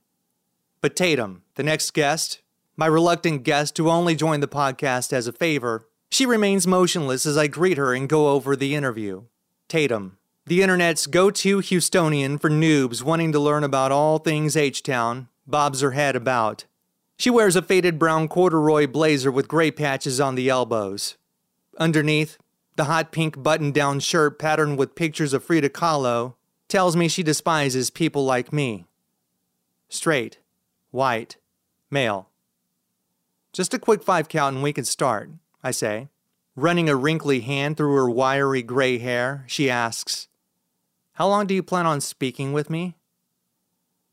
But 0.80 0.95
Tatum, 0.95 1.43
the 1.57 1.64
next 1.64 1.93
guest, 1.93 2.41
my 2.76 2.87
reluctant 2.87 3.43
guest 3.43 3.76
who 3.78 3.91
only 3.91 4.14
joined 4.14 4.45
the 4.45 4.47
podcast 4.47 5.12
as 5.12 5.26
a 5.26 5.33
favor, 5.33 5.89
she 6.09 6.24
remains 6.24 6.68
motionless 6.68 7.26
as 7.26 7.37
I 7.37 7.49
greet 7.49 7.78
her 7.78 7.93
and 7.93 8.09
go 8.09 8.28
over 8.28 8.55
the 8.55 8.76
interview. 8.76 9.24
Tatum, 9.66 10.18
the 10.47 10.62
internet's 10.62 11.09
go 11.09 11.33
to 11.33 11.59
Houstonian 11.59 12.41
for 12.41 12.49
noobs 12.49 13.03
wanting 13.03 13.33
to 13.33 13.41
learn 13.41 13.64
about 13.64 13.91
all 13.91 14.18
things 14.18 14.57
H 14.57 14.85
Town, 14.85 15.26
bobs 15.49 15.80
her 15.80 15.91
head 15.91 16.14
about. 16.14 16.64
She 17.18 17.28
wears 17.28 17.57
a 17.57 17.61
faded 17.61 17.99
brown 17.99 18.28
corduroy 18.28 18.87
blazer 18.87 19.33
with 19.33 19.49
gray 19.49 19.72
patches 19.72 20.20
on 20.20 20.37
the 20.37 20.49
elbows. 20.49 21.16
Underneath, 21.79 22.39
the 22.77 22.85
hot 22.85 23.12
pink 23.12 23.43
button 23.43 23.73
down 23.73 24.01
shirt 24.01 24.39
patterned 24.39 24.79
with 24.79 24.95
pictures 24.95 25.33
of 25.33 25.45
Frida 25.45 25.70
Kahlo 25.70 26.35
tells 26.68 26.97
me 26.97 27.09
she 27.09 27.23
despises 27.23 27.91
people 27.91 28.25
like 28.25 28.53
me. 28.53 28.87
Straight, 29.89 30.39
white, 30.91 31.37
male. 31.91 32.29
Just 33.53 33.75
a 33.75 33.79
quick 33.79 34.03
five 34.03 34.29
count 34.29 34.55
and 34.55 34.62
we 34.62 34.73
can 34.73 34.85
start. 34.85 35.31
I 35.62 35.70
say. 35.70 36.09
Running 36.57 36.89
a 36.89 36.97
wrinkly 36.97 37.41
hand 37.41 37.77
through 37.77 37.95
her 37.95 38.11
wiry 38.11 38.62
gray 38.62 38.99
hair, 38.99 39.45
she 39.47 39.70
asks, 39.70 40.29
How 41.14 41.29
long 41.29 41.47
do 41.47 41.55
you 41.55 41.62
plan 41.62 41.87
on 41.87 42.01
speaking 42.01 42.53
with 42.53 42.68
me? 42.68 42.97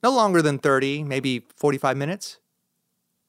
No 0.01 0.11
longer 0.11 0.41
than 0.41 0.59
30, 0.59 1.03
maybe 1.03 1.47
45 1.55 1.97
minutes. 1.97 2.39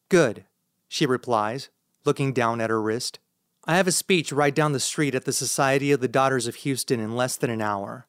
Good, 0.08 0.44
she 0.86 1.06
replies, 1.06 1.70
looking 2.04 2.32
down 2.32 2.60
at 2.60 2.70
her 2.70 2.80
wrist. 2.80 3.18
I 3.70 3.76
have 3.76 3.86
a 3.86 3.92
speech 3.92 4.32
right 4.32 4.52
down 4.52 4.72
the 4.72 4.80
street 4.80 5.14
at 5.14 5.26
the 5.26 5.32
Society 5.32 5.92
of 5.92 6.00
the 6.00 6.08
Daughters 6.08 6.48
of 6.48 6.56
Houston 6.56 6.98
in 6.98 7.14
less 7.14 7.36
than 7.36 7.50
an 7.50 7.62
hour. 7.62 8.08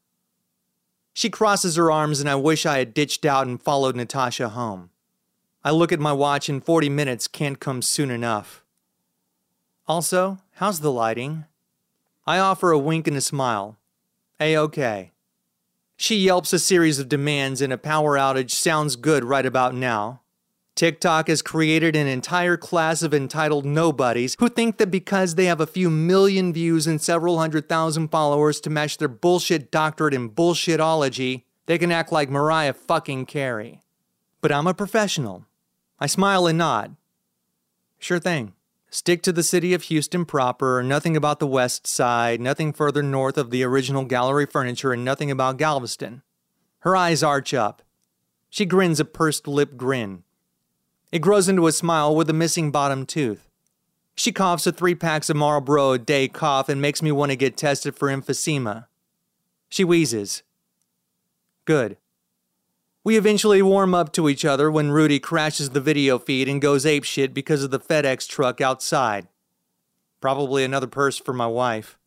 She 1.14 1.30
crosses 1.30 1.76
her 1.76 1.91
arms, 1.91 2.20
and 2.20 2.28
I 2.28 2.34
wish 2.34 2.66
I 2.66 2.80
had 2.80 2.95
ditched 2.95 3.26
out 3.26 3.45
and 3.45 3.62
followed 3.62 3.95
Natasha 3.95 4.49
home. 4.49 4.89
I 5.64 5.70
look 5.70 5.91
at 5.91 5.99
my 5.99 6.14
watch, 6.14 6.49
and 6.49 6.66
40 6.66 6.89
minutes 6.89 7.28
can't 7.28 7.59
come 7.59 7.84
soon 7.84 8.09
enough. 8.09 8.64
Also, 9.88 10.39
how's 10.53 10.80
the 10.80 10.91
lighting? 10.91 11.45
I 12.26 12.39
offer 12.39 12.72
a 12.72 12.80
wink 12.80 13.07
and 13.07 13.16
a 13.16 13.22
smile. 13.22 13.78
A 14.39 14.55
OK. 14.55 15.12
She 15.95 16.16
yelps 16.16 16.53
a 16.53 16.57
series 16.57 16.97
of 16.97 17.07
demands, 17.07 17.62
and 17.62 17.72
a 17.72 17.78
power 17.78 18.18
outage 18.18 18.49
sounds 18.49 18.95
good 18.95 19.24
right 19.24 19.45
about 19.45 19.76
now. 19.76 20.21
TikTok 20.76 21.28
has 21.28 21.42
created 21.42 21.96
an 21.96 22.08
entire 22.08 22.58
class 22.58 23.04
of 23.04 23.14
entitled 23.14 23.66
nobodies 23.66 24.36
who 24.40 24.50
think 24.50 24.78
that 24.78 24.90
because 24.90 25.36
they 25.36 25.46
have 25.46 25.62
a 25.62 25.68
few 25.68 25.90
million 25.90 26.54
views 26.54 26.88
and 26.88 27.02
several 27.02 27.38
hundred 27.38 27.68
thousand 27.68 28.08
followers 28.08 28.60
to 28.62 28.70
match 28.70 28.98
their 28.98 29.08
bullshit 29.08 29.72
doctorate 29.72 30.14
in 30.14 30.30
bullshitology, 30.30 31.44
they 31.66 31.78
can 31.78 31.92
act 31.92 32.12
like 32.12 32.30
Mariah 32.30 32.74
fucking 32.74 33.26
Carey. 33.26 33.82
But 34.40 34.52
I'm 34.52 34.68
a 34.68 34.74
professional. 34.74 35.46
I 36.00 36.08
smile 36.08 36.48
and 36.48 36.58
nod. 36.58 36.96
Sure 38.00 38.20
thing. 38.20 38.54
Stick 38.90 39.22
to 39.24 39.32
the 39.32 39.44
city 39.44 39.74
of 39.74 39.84
Houston 39.84 40.26
proper, 40.26 40.84
nothing 40.84 41.16
about 41.16 41.40
the 41.40 41.48
west 41.48 41.88
side, 41.88 42.42
nothing 42.42 42.74
further 42.74 43.04
north 43.04 43.38
of 43.38 43.50
the 43.50 43.64
original 43.64 44.04
gallery 44.04 44.46
furniture, 44.46 44.92
and 44.92 45.06
nothing 45.06 45.32
about 45.32 45.58
Galveston. 45.58 46.24
Her 46.80 46.98
eyes 46.98 47.24
arch 47.24 47.54
up. 47.54 47.84
She 48.50 48.66
grins 48.66 49.00
a 49.00 49.06
pursed 49.06 49.48
lip 49.48 49.78
grin. 49.78 50.24
It 51.12 51.20
grows 51.20 51.49
into 51.49 51.68
a 51.68 51.72
smile 51.72 52.16
with 52.16 52.30
a 52.30 52.34
missing 52.34 52.72
bottom 52.72 53.05
tooth. 53.05 53.49
She 54.16 54.32
coughs 54.32 54.68
a 54.68 54.72
three 54.72 54.95
packs 54.95 55.30
of 55.30 55.36
Marlboro 55.36 55.91
a 55.91 55.99
day 55.99 56.28
cough 56.28 56.70
and 56.70 56.82
makes 56.82 57.01
me 57.01 57.12
want 57.12 57.32
to 57.32 57.36
get 57.36 57.57
tested 57.57 57.95
for 57.95 58.07
emphysema. 58.07 58.86
She 59.68 59.84
wheezes. 59.84 60.43
Good. 61.66 61.97
We 63.03 63.18
eventually 63.18 63.62
warm 63.62 63.95
up 63.95 64.14
to 64.14 64.30
each 64.30 64.45
other 64.45 64.70
when 64.70 64.91
Rudy 64.91 65.20
crashes 65.20 65.72
the 65.72 65.82
video 65.82 66.20
feed 66.20 66.47
and 66.47 66.62
goes 66.62 66.86
apeshit 66.86 67.34
because 67.34 67.64
of 67.64 67.72
the 67.72 67.80
FedEx 67.80 68.28
truck 68.28 68.62
outside. 68.62 69.28
Probably 70.20 70.64
another 70.64 70.88
purse 70.88 71.18
for 71.18 71.34
my 71.34 71.47
wife. 71.47 71.97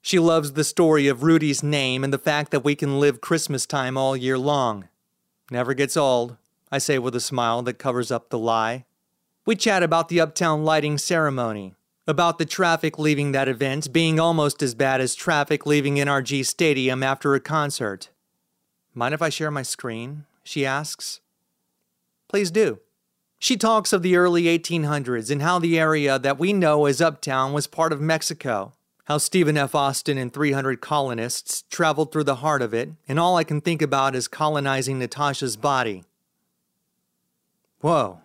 She 0.00 0.18
loves 0.18 0.52
the 0.52 0.62
story 0.64 1.08
of 1.08 1.24
Rudy's 1.24 1.62
name 1.62 2.04
and 2.04 2.12
the 2.12 2.18
fact 2.18 2.52
that 2.52 2.64
we 2.64 2.76
can 2.76 3.00
live 3.00 3.20
Christmas 3.20 3.66
time 3.66 3.98
all 3.98 4.16
year 4.16 4.38
long. 4.38 4.88
Never 5.50 5.74
gets 5.74 5.96
old, 5.96 6.36
I 6.70 6.78
say 6.78 6.98
with 6.98 7.14
a 7.14 7.20
smile 7.20 7.62
that 7.62 7.78
covers 7.78 8.10
up 8.10 8.28
the 8.28 8.38
lie. 8.38 8.84
We 9.46 9.56
chat 9.56 9.82
about 9.82 10.08
the 10.08 10.20
uptown 10.20 10.64
lighting 10.64 10.98
ceremony, 10.98 11.74
about 12.06 12.38
the 12.38 12.44
traffic 12.44 12.98
leaving 12.98 13.32
that 13.32 13.48
event 13.48 13.92
being 13.92 14.20
almost 14.20 14.62
as 14.62 14.74
bad 14.74 15.00
as 15.00 15.14
traffic 15.14 15.64
leaving 15.64 15.96
NRG 15.96 16.44
Stadium 16.44 17.02
after 17.02 17.34
a 17.34 17.40
concert. 17.40 18.10
Mind 18.94 19.14
if 19.14 19.22
I 19.22 19.28
share 19.28 19.50
my 19.50 19.62
screen? 19.62 20.24
she 20.42 20.66
asks. 20.66 21.20
Please 22.28 22.50
do. 22.50 22.80
She 23.38 23.56
talks 23.56 23.92
of 23.92 24.02
the 24.02 24.16
early 24.16 24.44
1800s 24.44 25.30
and 25.30 25.42
how 25.42 25.58
the 25.58 25.78
area 25.78 26.18
that 26.18 26.38
we 26.38 26.52
know 26.52 26.86
as 26.86 27.00
Uptown 27.00 27.52
was 27.52 27.66
part 27.66 27.92
of 27.92 28.00
Mexico, 28.00 28.72
how 29.04 29.18
Stephen 29.18 29.56
F. 29.56 29.74
Austin 29.74 30.18
and 30.18 30.32
300 30.32 30.80
colonists 30.80 31.62
traveled 31.70 32.10
through 32.10 32.24
the 32.24 32.36
heart 32.36 32.60
of 32.60 32.74
it, 32.74 32.90
and 33.06 33.18
all 33.18 33.36
I 33.36 33.44
can 33.44 33.60
think 33.60 33.80
about 33.80 34.16
is 34.16 34.26
colonizing 34.26 34.98
Natasha's 34.98 35.56
body. 35.56 36.04
Whoa, 37.80 38.20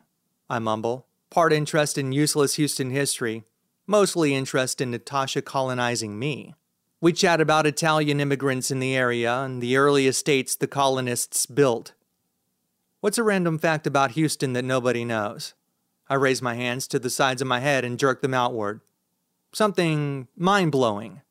I 0.49 0.57
mumble, 0.57 1.05
part 1.29 1.53
interest 1.53 1.97
in 1.97 2.11
useless 2.11 2.55
Houston 2.55 2.89
history, 2.89 3.43
mostly 3.85 4.33
interest 4.33 4.81
in 4.81 4.89
Natasha 4.89 5.43
colonizing 5.43 6.17
me. 6.17 6.55
We 6.99 7.13
chat 7.13 7.39
about 7.39 7.67
Italian 7.67 8.19
immigrants 8.19 8.71
in 8.71 8.79
the 8.79 8.95
area 8.95 9.31
and 9.41 9.61
the 9.61 9.77
early 9.77 10.07
estates 10.07 10.55
the 10.55 10.67
colonists 10.67 11.45
built. 11.45 11.93
What's 13.01 13.17
a 13.17 13.23
random 13.23 13.59
fact 13.59 13.85
about 13.85 14.11
Houston 14.11 14.53
that 14.53 14.63
nobody 14.63 15.05
knows? 15.05 15.53
I 16.07 16.15
raise 16.15 16.41
my 16.41 16.55
hands 16.55 16.87
to 16.87 16.99
the 16.99 17.09
sides 17.09 17.41
of 17.41 17.47
my 17.47 17.59
head 17.59 17.83
and 17.83 17.99
jerk 17.99 18.21
them 18.21 18.33
outward. 18.33 18.81
Something 19.51 20.29
mind 20.35 20.71
blowing. 20.71 21.21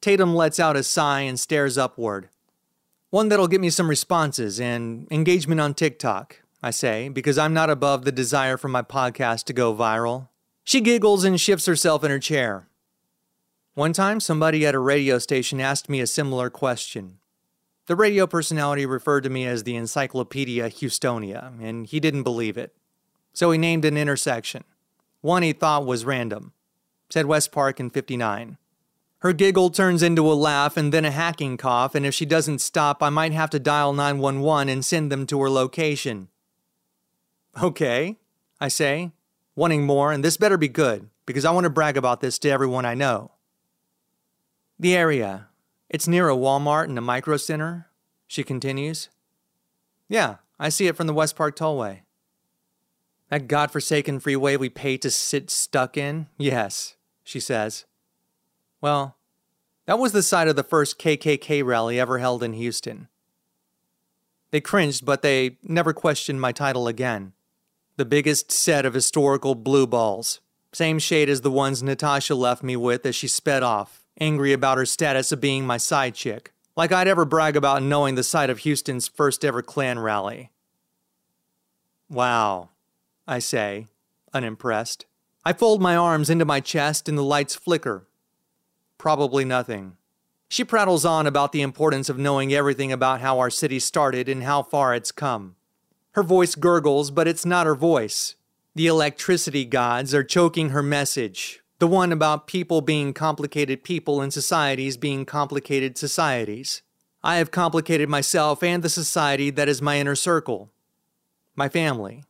Tatum 0.00 0.34
lets 0.34 0.58
out 0.58 0.76
a 0.76 0.82
sigh 0.82 1.20
and 1.20 1.38
stares 1.38 1.76
upward. 1.76 2.28
One 3.10 3.28
that'll 3.28 3.48
get 3.48 3.60
me 3.60 3.70
some 3.70 3.90
responses 3.90 4.58
and 4.60 5.06
engagement 5.10 5.60
on 5.60 5.74
TikTok, 5.74 6.41
I 6.62 6.70
say, 6.70 7.08
because 7.08 7.38
I'm 7.38 7.52
not 7.52 7.70
above 7.70 8.04
the 8.04 8.12
desire 8.12 8.56
for 8.56 8.68
my 8.68 8.82
podcast 8.82 9.44
to 9.44 9.52
go 9.52 9.74
viral. 9.74 10.28
She 10.62 10.80
giggles 10.80 11.24
and 11.24 11.40
shifts 11.40 11.66
herself 11.66 12.04
in 12.04 12.10
her 12.12 12.20
chair. 12.20 12.68
One 13.74 13.92
time, 13.92 14.20
somebody 14.20 14.64
at 14.64 14.74
a 14.74 14.78
radio 14.78 15.18
station 15.18 15.60
asked 15.60 15.88
me 15.88 16.00
a 16.00 16.06
similar 16.06 16.50
question. 16.50 17.18
The 17.86 17.96
radio 17.96 18.28
personality 18.28 18.86
referred 18.86 19.24
to 19.24 19.30
me 19.30 19.44
as 19.44 19.64
the 19.64 19.74
Encyclopedia 19.74 20.70
Houstonia, 20.70 21.60
and 21.60 21.84
he 21.84 21.98
didn't 21.98 22.22
believe 22.22 22.56
it. 22.56 22.76
So 23.32 23.50
he 23.50 23.58
named 23.58 23.84
an 23.84 23.96
intersection. 23.96 24.62
One 25.20 25.42
he 25.42 25.52
thought 25.52 25.84
was 25.84 26.04
random. 26.04 26.52
Said 27.10 27.26
West 27.26 27.50
Park 27.50 27.80
in 27.80 27.90
59. 27.90 28.56
Her 29.18 29.32
giggle 29.32 29.70
turns 29.70 30.02
into 30.02 30.30
a 30.30 30.34
laugh 30.34 30.76
and 30.76 30.92
then 30.92 31.04
a 31.04 31.10
hacking 31.10 31.56
cough, 31.56 31.96
and 31.96 32.06
if 32.06 32.14
she 32.14 32.26
doesn't 32.26 32.60
stop, 32.60 33.02
I 33.02 33.08
might 33.08 33.32
have 33.32 33.50
to 33.50 33.58
dial 33.58 33.92
911 33.92 34.68
and 34.68 34.84
send 34.84 35.10
them 35.10 35.26
to 35.26 35.40
her 35.40 35.50
location. 35.50 36.28
Okay, 37.60 38.16
I 38.60 38.68
say, 38.68 39.12
wanting 39.54 39.84
more, 39.84 40.12
and 40.12 40.24
this 40.24 40.36
better 40.36 40.56
be 40.56 40.68
good, 40.68 41.10
because 41.26 41.44
I 41.44 41.50
want 41.50 41.64
to 41.64 41.70
brag 41.70 41.96
about 41.96 42.20
this 42.20 42.38
to 42.40 42.50
everyone 42.50 42.86
I 42.86 42.94
know. 42.94 43.32
The 44.78 44.96
area. 44.96 45.48
It's 45.90 46.08
near 46.08 46.30
a 46.30 46.36
Walmart 46.36 46.84
and 46.84 46.96
a 46.96 47.02
micro 47.02 47.36
center, 47.36 47.88
she 48.26 48.42
continues. 48.42 49.10
Yeah, 50.08 50.36
I 50.58 50.70
see 50.70 50.86
it 50.86 50.96
from 50.96 51.06
the 51.06 51.12
West 51.12 51.36
Park 51.36 51.56
Tollway. 51.56 52.00
That 53.28 53.48
godforsaken 53.48 54.20
freeway 54.20 54.56
we 54.56 54.68
pay 54.68 54.96
to 54.98 55.10
sit 55.10 55.50
stuck 55.50 55.96
in? 55.96 56.28
Yes, 56.38 56.96
she 57.22 57.40
says. 57.40 57.84
Well, 58.80 59.16
that 59.86 59.98
was 59.98 60.12
the 60.12 60.22
site 60.22 60.48
of 60.48 60.56
the 60.56 60.62
first 60.62 60.98
KKK 60.98 61.64
rally 61.64 62.00
ever 62.00 62.18
held 62.18 62.42
in 62.42 62.54
Houston. 62.54 63.08
They 64.50 64.60
cringed, 64.60 65.04
but 65.04 65.22
they 65.22 65.56
never 65.62 65.92
questioned 65.92 66.40
my 66.40 66.52
title 66.52 66.88
again. 66.88 67.32
The 67.96 68.04
biggest 68.06 68.50
set 68.50 68.86
of 68.86 68.94
historical 68.94 69.54
blue 69.54 69.86
balls, 69.86 70.40
same 70.72 70.98
shade 70.98 71.28
as 71.28 71.42
the 71.42 71.50
ones 71.50 71.82
Natasha 71.82 72.34
left 72.34 72.62
me 72.62 72.74
with 72.74 73.04
as 73.04 73.14
she 73.14 73.28
sped 73.28 73.62
off, 73.62 74.02
angry 74.18 74.54
about 74.54 74.78
her 74.78 74.86
status 74.86 75.30
of 75.30 75.42
being 75.42 75.66
my 75.66 75.76
side 75.76 76.14
chick, 76.14 76.52
like 76.74 76.90
I'd 76.90 77.06
ever 77.06 77.26
brag 77.26 77.54
about 77.54 77.82
knowing 77.82 78.14
the 78.14 78.22
site 78.22 78.48
of 78.48 78.60
Houston's 78.60 79.08
first 79.08 79.44
ever 79.44 79.60
Klan 79.60 79.98
rally. 79.98 80.50
Wow, 82.08 82.70
I 83.28 83.40
say, 83.40 83.88
unimpressed. 84.32 85.04
I 85.44 85.52
fold 85.52 85.82
my 85.82 85.94
arms 85.94 86.30
into 86.30 86.46
my 86.46 86.60
chest 86.60 87.10
and 87.10 87.18
the 87.18 87.22
lights 87.22 87.54
flicker. 87.54 88.06
Probably 88.96 89.44
nothing. 89.44 89.98
She 90.48 90.64
prattles 90.64 91.04
on 91.04 91.26
about 91.26 91.52
the 91.52 91.62
importance 91.62 92.08
of 92.08 92.18
knowing 92.18 92.54
everything 92.54 92.90
about 92.90 93.20
how 93.20 93.38
our 93.38 93.50
city 93.50 93.78
started 93.78 94.30
and 94.30 94.44
how 94.44 94.62
far 94.62 94.94
it's 94.94 95.12
come. 95.12 95.56
Her 96.12 96.22
voice 96.22 96.54
gurgles, 96.54 97.10
but 97.10 97.26
it's 97.26 97.46
not 97.46 97.66
her 97.66 97.74
voice. 97.74 98.34
The 98.74 98.86
electricity 98.86 99.64
gods 99.64 100.14
are 100.14 100.22
choking 100.22 100.70
her 100.70 100.82
message, 100.82 101.60
the 101.78 101.86
one 101.86 102.12
about 102.12 102.46
people 102.46 102.82
being 102.82 103.14
complicated 103.14 103.82
people 103.82 104.20
and 104.20 104.32
societies 104.32 104.98
being 104.98 105.24
complicated 105.24 105.96
societies. 105.96 106.82
I 107.22 107.36
have 107.36 107.50
complicated 107.50 108.10
myself 108.10 108.62
and 108.62 108.82
the 108.82 108.90
society 108.90 109.48
that 109.50 109.68
is 109.68 109.80
my 109.80 109.98
inner 109.98 110.14
circle. 110.14 110.70
My 111.56 111.70
family. 111.70 112.24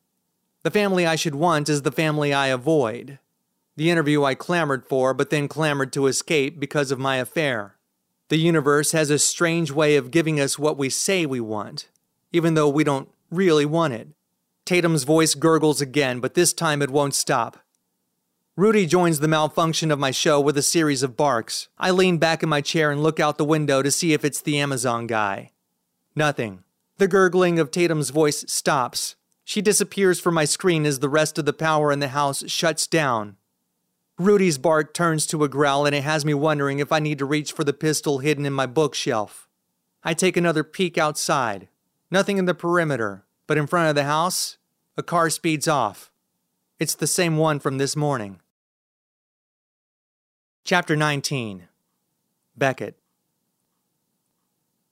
The 0.63 0.71
family 0.71 1.05
I 1.05 1.17
should 1.17 1.35
want 1.35 1.69
is 1.69 1.83
the 1.83 1.91
family 1.91 2.33
I 2.33 2.49
avoid. 2.49 3.19
The 3.77 3.91
interview 3.91 4.23
I 4.23 4.35
clamored 4.35 4.87
for, 4.87 5.13
but 5.13 5.31
then 5.31 5.49
clamored 5.49 5.93
to 5.95 6.07
escape 6.07 6.61
because 6.61 6.93
of 6.93 7.01
my 7.01 7.17
affair. 7.17 7.77
The 8.29 8.37
universe 8.37 8.93
has 8.93 9.11
a 9.11 9.19
strange 9.19 9.73
way 9.73 9.97
of 9.97 10.13
giving 10.13 10.39
us 10.39 10.59
what 10.59 10.79
we 10.79 10.89
say 10.89 11.27
we 11.27 11.41
want, 11.41 11.89
even 12.33 12.55
though 12.55 12.69
we 12.69 12.85
don't 12.85 13.09
really 13.33 13.67
want 13.67 13.95
it. 13.95 14.09
Tatum's 14.65 15.05
voice 15.05 15.35
gurgles 15.35 15.81
again, 15.81 16.21
but 16.21 16.35
this 16.35 16.53
time 16.53 16.83
it 16.83 16.91
won't 16.91 17.15
stop. 17.15 17.59
Rudy 18.55 18.85
joins 18.87 19.21
the 19.21 19.29
malfunction 19.29 19.91
of 19.91 19.99
my 19.99 20.11
show 20.11 20.39
with 20.39 20.59
a 20.59 20.63
series 20.63 21.03
of 21.03 21.17
barks. 21.17 21.69
I 21.79 21.91
lean 21.91 22.19
back 22.19 22.43
in 22.43 22.49
my 22.49 22.61
chair 22.61 22.91
and 22.91 23.03
look 23.03 23.19
out 23.19 23.39
the 23.39 23.45
window 23.45 23.83
to 23.83 23.91
see 23.91 24.13
if 24.13 24.25
it's 24.25 24.43
the 24.43 24.59
Amazon 24.59 25.07
guy. 25.07 25.53
Nothing. 26.15 26.63
The 26.99 27.09
gurgling 27.09 27.59
of 27.59 27.71
Tatum's 27.71 28.11
voice 28.11 28.45
stops. 28.47 29.17
She 29.43 29.63
disappears 29.63 30.21
from 30.21 30.35
my 30.35 30.45
screen 30.45 30.85
as 30.85 30.99
the 30.99 31.09
rest 31.09 31.39
of 31.39 31.47
the 31.47 31.55
power 31.55 31.91
in 31.91 32.01
the 32.01 32.09
house 32.09 32.45
shuts 32.47 32.87
down. 32.87 33.37
Rudy's 34.19 34.59
bark 34.59 34.93
turns 34.93 35.27
to 35.29 35.43
a 35.43 35.49
growl 35.49 35.87
and 35.87 35.95
it 35.95 36.05
has 36.05 36.25
me 36.25 36.35
wondering 36.35 36.79
if 36.79 36.93
I 36.93 37.01
need 37.01 37.19
to 37.19 37.25
reach 37.25 37.53
for 37.53 37.65
the 37.65 37.73
pistol 37.73 38.19
hidden 38.19 38.45
in 38.45 38.53
my 38.53 38.67
bookshelf. 38.67 39.49
I 40.05 40.15
take 40.15 40.37
another 40.37 40.63
peek 40.63 40.99
outside. 40.99 41.69
Nothing 42.13 42.37
in 42.37 42.45
the 42.45 42.53
perimeter, 42.53 43.25
but 43.47 43.57
in 43.57 43.67
front 43.67 43.89
of 43.89 43.95
the 43.95 44.05
house, 44.05 44.59
a 44.99 45.03
car 45.03 45.31
speeds 45.31 45.67
off. 45.67 46.13
It's 46.79 46.95
the 46.95 47.07
same 47.07 47.39
one 47.39 47.59
from 47.59 47.79
this 47.79 47.97
morning. 47.97 48.39
Chapter 50.63 50.95
19 50.95 51.69
Beckett 52.55 52.99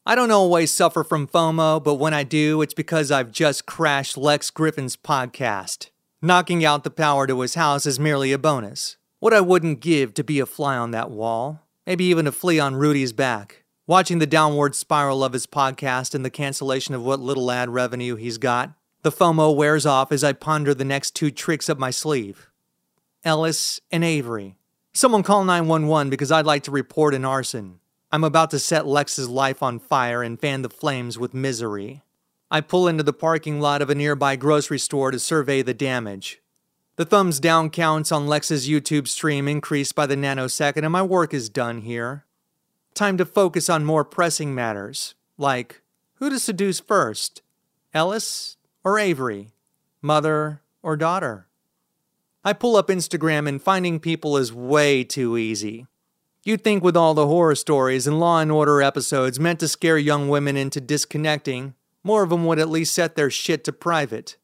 I 0.06 0.14
don't 0.14 0.30
always 0.30 0.72
suffer 0.72 1.04
from 1.04 1.28
FOMO, 1.28 1.84
but 1.84 1.96
when 1.96 2.14
I 2.14 2.22
do, 2.22 2.62
it's 2.62 2.72
because 2.72 3.10
I've 3.10 3.32
just 3.32 3.66
crashed 3.66 4.16
Lex 4.16 4.48
Griffin's 4.48 4.96
podcast. 4.96 5.90
Knocking 6.22 6.64
out 6.64 6.84
the 6.84 6.90
power 6.90 7.26
to 7.26 7.40
his 7.40 7.54
house 7.54 7.84
is 7.84 8.00
merely 8.00 8.32
a 8.32 8.38
bonus. 8.38 8.96
What 9.18 9.34
I 9.34 9.42
wouldn't 9.42 9.80
give 9.80 10.14
to 10.14 10.24
be 10.24 10.40
a 10.40 10.46
fly 10.46 10.78
on 10.78 10.90
that 10.92 11.10
wall, 11.10 11.66
maybe 11.86 12.06
even 12.06 12.26
a 12.26 12.32
flea 12.32 12.58
on 12.58 12.76
Rudy's 12.76 13.12
back. 13.12 13.64
Watching 13.90 14.20
the 14.20 14.24
downward 14.24 14.76
spiral 14.76 15.24
of 15.24 15.32
his 15.32 15.48
podcast 15.48 16.14
and 16.14 16.24
the 16.24 16.30
cancellation 16.30 16.94
of 16.94 17.02
what 17.02 17.18
little 17.18 17.50
ad 17.50 17.70
revenue 17.70 18.14
he's 18.14 18.38
got, 18.38 18.70
the 19.02 19.10
FOMO 19.10 19.52
wears 19.52 19.84
off 19.84 20.12
as 20.12 20.22
I 20.22 20.32
ponder 20.32 20.72
the 20.72 20.84
next 20.84 21.16
two 21.16 21.32
tricks 21.32 21.68
up 21.68 21.76
my 21.76 21.90
sleeve. 21.90 22.50
Ellis 23.24 23.80
and 23.90 24.04
Avery. 24.04 24.54
Someone 24.92 25.24
call 25.24 25.42
911 25.42 26.08
because 26.08 26.30
I'd 26.30 26.46
like 26.46 26.62
to 26.62 26.70
report 26.70 27.14
an 27.14 27.24
arson. 27.24 27.80
I'm 28.12 28.22
about 28.22 28.52
to 28.52 28.60
set 28.60 28.86
Lex's 28.86 29.28
life 29.28 29.60
on 29.60 29.80
fire 29.80 30.22
and 30.22 30.38
fan 30.38 30.62
the 30.62 30.70
flames 30.70 31.18
with 31.18 31.34
misery. 31.34 32.02
I 32.48 32.60
pull 32.60 32.86
into 32.86 33.02
the 33.02 33.12
parking 33.12 33.58
lot 33.60 33.82
of 33.82 33.90
a 33.90 33.96
nearby 33.96 34.36
grocery 34.36 34.78
store 34.78 35.10
to 35.10 35.18
survey 35.18 35.62
the 35.62 35.74
damage. 35.74 36.40
The 36.94 37.04
thumbs 37.04 37.40
down 37.40 37.70
counts 37.70 38.12
on 38.12 38.28
Lex's 38.28 38.68
YouTube 38.68 39.08
stream 39.08 39.48
increase 39.48 39.90
by 39.90 40.06
the 40.06 40.14
nanosecond, 40.14 40.84
and 40.84 40.92
my 40.92 41.02
work 41.02 41.34
is 41.34 41.48
done 41.48 41.80
here. 41.80 42.24
Time 42.94 43.16
to 43.16 43.24
focus 43.24 43.70
on 43.70 43.84
more 43.84 44.04
pressing 44.04 44.54
matters, 44.54 45.14
like 45.38 45.82
who 46.14 46.28
to 46.28 46.38
seduce 46.38 46.80
first 46.80 47.42
Ellis 47.94 48.56
or 48.84 48.98
Avery, 48.98 49.52
mother 50.02 50.60
or 50.82 50.96
daughter. 50.96 51.46
I 52.44 52.52
pull 52.52 52.76
up 52.76 52.88
Instagram, 52.88 53.46
and 53.46 53.60
finding 53.60 54.00
people 54.00 54.36
is 54.36 54.52
way 54.52 55.04
too 55.04 55.36
easy. 55.36 55.86
You'd 56.42 56.64
think 56.64 56.82
with 56.82 56.96
all 56.96 57.12
the 57.12 57.26
horror 57.26 57.54
stories 57.54 58.06
and 58.06 58.18
Law 58.18 58.40
and 58.40 58.50
Order 58.50 58.80
episodes 58.80 59.38
meant 59.38 59.60
to 59.60 59.68
scare 59.68 59.98
young 59.98 60.28
women 60.30 60.56
into 60.56 60.80
disconnecting, 60.80 61.74
more 62.02 62.22
of 62.22 62.30
them 62.30 62.46
would 62.46 62.58
at 62.58 62.70
least 62.70 62.94
set 62.94 63.14
their 63.14 63.30
shit 63.30 63.62
to 63.64 63.72
private. 63.72 64.38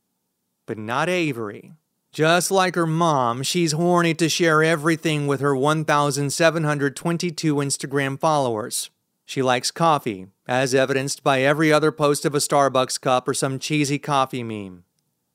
But 0.66 0.76
not 0.76 1.08
Avery. 1.08 1.72
Just 2.16 2.50
like 2.50 2.76
her 2.76 2.86
mom, 2.86 3.42
she's 3.42 3.72
horny 3.72 4.14
to 4.14 4.30
share 4.30 4.62
everything 4.62 5.26
with 5.26 5.40
her 5.40 5.54
1,722 5.54 7.54
Instagram 7.56 8.18
followers. 8.18 8.88
She 9.26 9.42
likes 9.42 9.70
coffee, 9.70 10.28
as 10.48 10.74
evidenced 10.74 11.22
by 11.22 11.42
every 11.42 11.70
other 11.70 11.92
post 11.92 12.24
of 12.24 12.34
a 12.34 12.38
Starbucks 12.38 12.98
cup 13.02 13.28
or 13.28 13.34
some 13.34 13.58
cheesy 13.58 13.98
coffee 13.98 14.42
meme. 14.42 14.84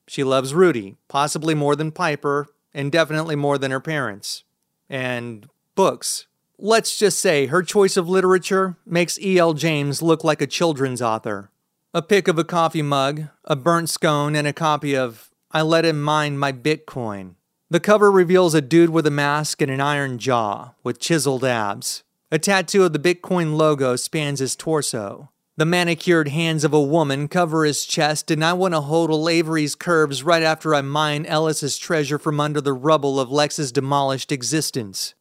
She 0.07 0.23
loves 0.23 0.55
Rudy, 0.55 0.95
possibly 1.07 1.53
more 1.53 1.75
than 1.75 1.91
Piper, 1.91 2.47
and 2.73 2.91
definitely 2.91 3.35
more 3.35 3.59
than 3.59 3.69
her 3.69 3.79
parents. 3.79 4.43
And 4.89 5.47
books. 5.75 6.25
Let's 6.57 6.97
just 6.97 7.19
say 7.19 7.45
her 7.45 7.61
choice 7.61 7.95
of 7.95 8.09
literature 8.09 8.75
makes 8.87 9.19
E.L. 9.19 9.53
James 9.53 10.01
look 10.01 10.23
like 10.23 10.41
a 10.41 10.47
children's 10.47 10.99
author. 10.99 11.51
A 11.93 12.01
pic 12.01 12.27
of 12.27 12.39
a 12.39 12.43
coffee 12.43 12.81
mug, 12.81 13.25
a 13.45 13.55
burnt 13.55 13.91
scone, 13.91 14.35
and 14.35 14.47
a 14.47 14.53
copy 14.53 14.97
of 14.97 15.27
I 15.53 15.63
Let 15.63 15.83
Him 15.83 16.01
Mine 16.01 16.37
My 16.37 16.53
Bitcoin. 16.53 17.35
The 17.69 17.81
cover 17.81 18.09
reveals 18.09 18.53
a 18.53 18.61
dude 18.61 18.89
with 18.89 19.05
a 19.05 19.11
mask 19.11 19.61
and 19.61 19.69
an 19.69 19.81
iron 19.81 20.17
jaw, 20.17 20.75
with 20.81 20.97
chiseled 20.97 21.43
abs. 21.43 22.03
A 22.31 22.39
tattoo 22.39 22.85
of 22.85 22.93
the 22.93 22.99
Bitcoin 22.99 23.57
logo 23.57 23.97
spans 23.97 24.39
his 24.39 24.55
torso. 24.55 25.29
The 25.57 25.65
manicured 25.65 26.29
hands 26.29 26.63
of 26.63 26.73
a 26.73 26.81
woman 26.81 27.27
cover 27.27 27.65
his 27.65 27.83
chest, 27.83 28.31
and 28.31 28.45
I 28.45 28.53
want 28.53 28.73
to 28.75 28.79
hold 28.79 29.11
Avery's 29.29 29.75
curves 29.75 30.23
right 30.23 30.41
after 30.41 30.73
I 30.73 30.79
mine 30.81 31.25
Ellis's 31.25 31.77
treasure 31.77 32.17
from 32.17 32.39
under 32.39 32.61
the 32.61 32.71
rubble 32.71 33.19
of 33.19 33.29
Lex's 33.29 33.73
demolished 33.73 34.31
existence. 34.31 35.15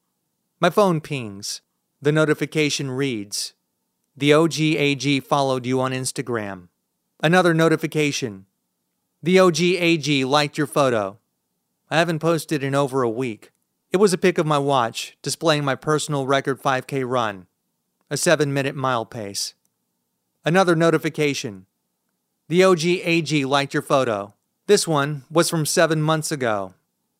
My 0.60 0.70
phone 0.70 1.00
pings. 1.00 1.60
The 2.00 2.12
notification 2.12 2.92
reads 2.92 3.54
The 4.16 4.30
OGAG 4.30 5.24
followed 5.24 5.66
you 5.66 5.80
on 5.80 5.90
Instagram. 5.90 6.68
Another 7.20 7.52
notification. 7.52 8.46
The 9.22 9.36
OGAG 9.36 10.24
liked 10.24 10.56
your 10.56 10.66
photo. 10.66 11.18
I 11.90 11.98
haven't 11.98 12.20
posted 12.20 12.62
in 12.62 12.74
over 12.74 13.02
a 13.02 13.10
week. 13.10 13.50
It 13.92 13.98
was 13.98 14.14
a 14.14 14.18
pic 14.18 14.38
of 14.38 14.46
my 14.46 14.56
watch 14.56 15.18
displaying 15.20 15.62
my 15.62 15.74
personal 15.74 16.26
record 16.26 16.62
5K 16.62 17.06
run, 17.06 17.46
a 18.08 18.16
7 18.16 18.50
minute 18.50 18.74
mile 18.74 19.04
pace. 19.04 19.52
Another 20.42 20.74
notification. 20.74 21.66
The 22.48 22.62
OGAG 22.62 23.44
liked 23.44 23.74
your 23.74 23.82
photo. 23.82 24.32
This 24.66 24.88
one 24.88 25.24
was 25.30 25.50
from 25.50 25.66
seven 25.66 26.00
months 26.00 26.32
ago. 26.32 26.72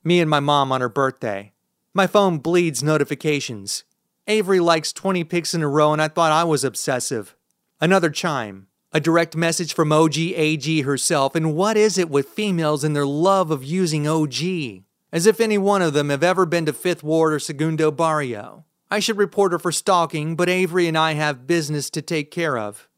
Me 0.02 0.20
and 0.20 0.30
my 0.30 0.40
mom 0.40 0.72
on 0.72 0.80
her 0.80 0.88
birthday. 0.88 1.52
My 1.92 2.06
phone 2.06 2.38
bleeds 2.38 2.82
notifications. 2.82 3.84
Avery 4.26 4.60
likes 4.60 4.94
20 4.94 5.24
pics 5.24 5.52
in 5.52 5.62
a 5.62 5.68
row, 5.68 5.92
and 5.92 6.00
I 6.00 6.08
thought 6.08 6.32
I 6.32 6.44
was 6.44 6.64
obsessive. 6.64 7.36
Another 7.78 8.08
chime. 8.08 8.68
A 8.92 8.98
direct 8.98 9.36
message 9.36 9.72
from 9.72 9.92
OG 9.92 10.18
AG 10.18 10.80
herself, 10.80 11.36
and 11.36 11.54
what 11.54 11.76
is 11.76 11.96
it 11.96 12.10
with 12.10 12.30
females 12.30 12.82
and 12.82 12.96
their 12.96 13.06
love 13.06 13.52
of 13.52 13.62
using 13.62 14.08
OG? 14.08 14.82
As 15.12 15.26
if 15.26 15.38
any 15.38 15.58
one 15.58 15.80
of 15.80 15.92
them 15.92 16.08
have 16.08 16.24
ever 16.24 16.44
been 16.44 16.66
to 16.66 16.72
Fifth 16.72 17.04
Ward 17.04 17.32
or 17.32 17.38
Segundo 17.38 17.92
Barrio. 17.92 18.64
I 18.90 18.98
should 18.98 19.16
report 19.16 19.52
her 19.52 19.60
for 19.60 19.70
stalking, 19.70 20.34
but 20.34 20.48
Avery 20.48 20.88
and 20.88 20.98
I 20.98 21.12
have 21.12 21.46
business 21.46 21.88
to 21.90 22.02
take 22.02 22.32
care 22.32 22.58
of. 22.58 22.88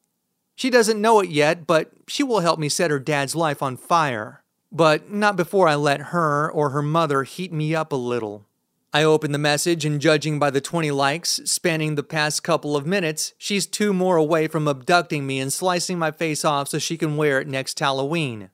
She 0.55 0.71
doesn't 0.71 0.99
know 1.01 1.21
it 1.21 1.29
yet, 1.29 1.67
but 1.67 1.93
she 2.09 2.23
will 2.23 2.41
help 2.41 2.59
me 2.59 2.71
set 2.71 2.91
her 2.91 2.99
dad's 2.99 3.37
life 3.37 3.63
on 3.63 3.77
fire. 3.77 4.45
But 4.71 5.11
not 5.11 5.37
before 5.37 5.69
I 5.69 5.75
let 5.75 6.01
her 6.01 6.51
or 6.51 6.71
her 6.71 6.81
mother 6.81 7.25
heat 7.25 7.53
me 7.53 7.75
up 7.75 7.93
a 7.93 7.97
little. 7.97 8.47
I 8.95 9.05
open 9.05 9.33
the 9.33 9.39
message, 9.39 9.87
and 9.87 10.01
judging 10.01 10.39
by 10.39 10.51
the 10.51 10.61
20 10.61 10.91
likes 10.91 11.41
spanning 11.47 11.95
the 11.95 12.03
past 12.03 12.43
couple 12.43 12.77
of 12.77 12.87
minutes, 12.87 13.33
she's 13.39 13.67
two 13.67 13.95
more 13.95 14.17
away 14.17 14.49
from 14.49 14.69
abducting 14.69 15.27
me 15.27 15.41
and 15.41 15.51
slicing 15.51 15.99
my 15.99 16.11
face 16.11 16.45
off 16.45 16.69
so 16.69 16.79
she 16.79 16.99
can 16.99 17.17
wear 17.17 17.41
it 17.41 17.49
next 17.49 17.79
Halloween. 17.79 18.51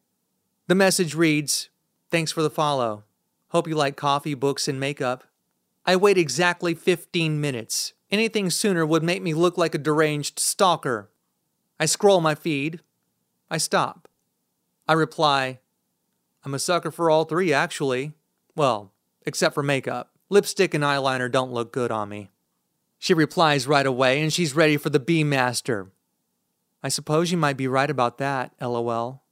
The 0.69 0.77
message 0.77 1.17
reads 1.17 1.71
Thanks 2.11 2.31
for 2.31 2.43
the 2.43 2.51
follow. 2.51 3.03
Hope 3.49 3.67
you 3.67 3.75
like 3.75 3.97
coffee, 3.97 4.35
books, 4.35 4.69
and 4.69 4.79
makeup. 4.79 5.25
I 5.85 5.97
wait 5.97 6.17
exactly 6.17 6.73
15 6.73 7.41
minutes. 7.41 7.95
Anything 8.11 8.49
sooner 8.49 8.87
would 8.87 9.03
make 9.03 9.23
me 9.23 9.35
look 9.35 9.59
like 9.59 9.75
a 9.75 9.79
deranged 9.79 10.39
stalker. 10.39 11.11
I 11.81 11.87
scroll 11.87 12.21
my 12.21 12.37
feed. 12.37 12.81
I 13.51 13.59
stop. 13.59 14.09
I 14.87 14.93
reply, 14.93 15.59
I'm 16.45 16.55
a 16.55 16.59
sucker 16.59 16.91
for 16.91 17.11
all 17.11 17.25
three, 17.25 17.53
actually. 17.53 18.13
Well, 18.55 18.93
except 19.27 19.55
for 19.55 19.63
makeup. 19.63 20.13
Lipstick 20.31 20.75
and 20.75 20.85
eyeliner 20.85 21.31
don't 21.31 21.53
look 21.53 21.73
good 21.73 21.91
on 21.91 22.09
me. 22.09 22.31
She 22.99 23.15
replies 23.15 23.67
right 23.67 23.87
away, 23.87 24.21
and 24.21 24.33
she's 24.33 24.55
ready 24.55 24.77
for 24.77 24.91
the 24.91 25.01
B 25.01 25.25
Master. 25.25 25.91
I 26.83 26.89
suppose 26.89 27.31
you 27.31 27.39
might 27.39 27.57
be 27.57 27.67
right 27.69 27.91
about 27.91 28.19
that, 28.19 28.53
lol. 28.61 29.23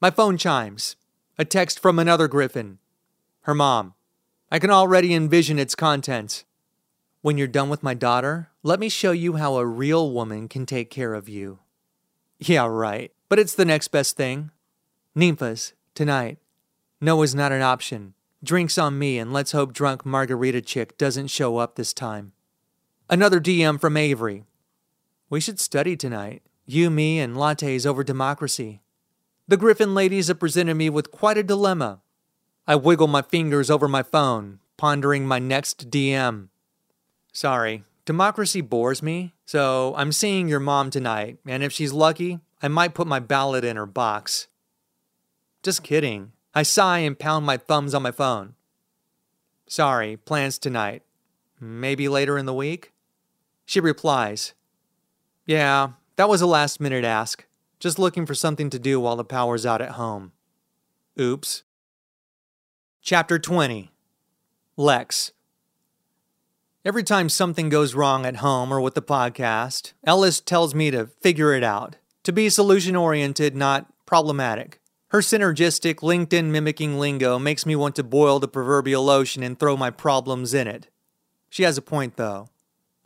My 0.00 0.10
phone 0.10 0.36
chimes. 0.38 0.96
A 1.38 1.44
text 1.44 1.78
from 1.80 1.98
another 1.98 2.28
Griffin. 2.28 2.78
Her 3.42 3.54
mom. 3.54 3.94
I 4.50 4.58
can 4.58 4.70
already 4.70 5.12
envision 5.14 5.58
its 5.58 5.74
contents. 5.74 6.44
When 7.22 7.38
you're 7.38 7.46
done 7.48 7.68
with 7.68 7.82
my 7.82 7.94
daughter, 7.94 8.50
let 8.62 8.78
me 8.78 8.88
show 8.88 9.12
you 9.12 9.34
how 9.34 9.56
a 9.56 9.66
real 9.66 10.10
woman 10.10 10.48
can 10.48 10.64
take 10.64 10.90
care 10.90 11.14
of 11.14 11.28
you. 11.28 11.58
Yeah, 12.38 12.66
right. 12.66 13.12
But 13.28 13.38
it's 13.38 13.54
the 13.54 13.64
next 13.64 13.88
best 13.88 14.16
thing. 14.16 14.50
Ninfa's, 15.16 15.72
tonight. 15.94 16.38
No 17.00 17.22
is 17.22 17.34
not 17.34 17.52
an 17.52 17.62
option. 17.62 18.14
Drinks 18.44 18.76
on 18.76 18.98
me, 18.98 19.18
and 19.18 19.32
let's 19.32 19.52
hope 19.52 19.72
drunk 19.72 20.04
margarita 20.04 20.60
chick 20.60 20.98
doesn't 20.98 21.28
show 21.28 21.56
up 21.56 21.76
this 21.76 21.94
time. 21.94 22.32
Another 23.08 23.40
DM 23.40 23.80
from 23.80 23.96
Avery. 23.96 24.44
We 25.30 25.40
should 25.40 25.58
study 25.58 25.96
tonight. 25.96 26.42
You, 26.66 26.90
me, 26.90 27.20
and 27.20 27.36
lattes 27.36 27.86
over 27.86 28.04
democracy. 28.04 28.82
The 29.48 29.56
Griffin 29.56 29.94
ladies 29.94 30.28
have 30.28 30.40
presented 30.40 30.74
me 30.74 30.90
with 30.90 31.10
quite 31.10 31.38
a 31.38 31.42
dilemma. 31.42 32.02
I 32.66 32.76
wiggle 32.76 33.06
my 33.06 33.22
fingers 33.22 33.70
over 33.70 33.88
my 33.88 34.02
phone, 34.02 34.58
pondering 34.76 35.26
my 35.26 35.38
next 35.38 35.90
DM. 35.90 36.48
Sorry, 37.32 37.84
democracy 38.04 38.60
bores 38.60 39.02
me, 39.02 39.32
so 39.46 39.94
I'm 39.96 40.12
seeing 40.12 40.48
your 40.48 40.60
mom 40.60 40.90
tonight, 40.90 41.38
and 41.46 41.62
if 41.62 41.72
she's 41.72 41.94
lucky, 41.94 42.40
I 42.62 42.68
might 42.68 42.92
put 42.92 43.06
my 43.06 43.20
ballot 43.20 43.64
in 43.64 43.76
her 43.76 43.86
box. 43.86 44.48
Just 45.62 45.82
kidding. 45.82 46.32
I 46.54 46.62
sigh 46.62 46.98
and 46.98 47.18
pound 47.18 47.44
my 47.44 47.56
thumbs 47.56 47.94
on 47.94 48.02
my 48.02 48.12
phone. 48.12 48.54
Sorry, 49.66 50.16
plans 50.16 50.58
tonight. 50.58 51.02
Maybe 51.60 52.08
later 52.08 52.38
in 52.38 52.46
the 52.46 52.54
week? 52.54 52.92
She 53.64 53.80
replies, 53.80 54.54
Yeah, 55.46 55.92
that 56.16 56.28
was 56.28 56.40
a 56.40 56.46
last 56.46 56.80
minute 56.80 57.04
ask. 57.04 57.44
Just 57.80 57.98
looking 57.98 58.24
for 58.24 58.34
something 58.34 58.70
to 58.70 58.78
do 58.78 59.00
while 59.00 59.16
the 59.16 59.24
power's 59.24 59.66
out 59.66 59.82
at 59.82 59.92
home. 59.92 60.32
Oops. 61.18 61.64
Chapter 63.02 63.38
20 63.38 63.90
Lex. 64.76 65.32
Every 66.84 67.02
time 67.02 67.28
something 67.28 67.68
goes 67.68 67.94
wrong 67.94 68.26
at 68.26 68.36
home 68.36 68.72
or 68.72 68.80
with 68.80 68.94
the 68.94 69.02
podcast, 69.02 69.92
Ellis 70.06 70.40
tells 70.40 70.74
me 70.74 70.90
to 70.90 71.06
figure 71.06 71.52
it 71.52 71.64
out, 71.64 71.96
to 72.24 72.32
be 72.32 72.48
solution 72.48 72.94
oriented, 72.94 73.56
not 73.56 73.86
problematic. 74.06 74.80
Her 75.14 75.20
synergistic, 75.20 75.98
LinkedIn 75.98 76.46
mimicking 76.46 76.98
lingo 76.98 77.38
makes 77.38 77.64
me 77.64 77.76
want 77.76 77.94
to 77.94 78.02
boil 78.02 78.40
the 78.40 78.48
proverbial 78.48 79.08
ocean 79.08 79.44
and 79.44 79.56
throw 79.56 79.76
my 79.76 79.88
problems 79.88 80.52
in 80.52 80.66
it. 80.66 80.88
She 81.48 81.62
has 81.62 81.78
a 81.78 81.82
point, 81.82 82.16
though. 82.16 82.48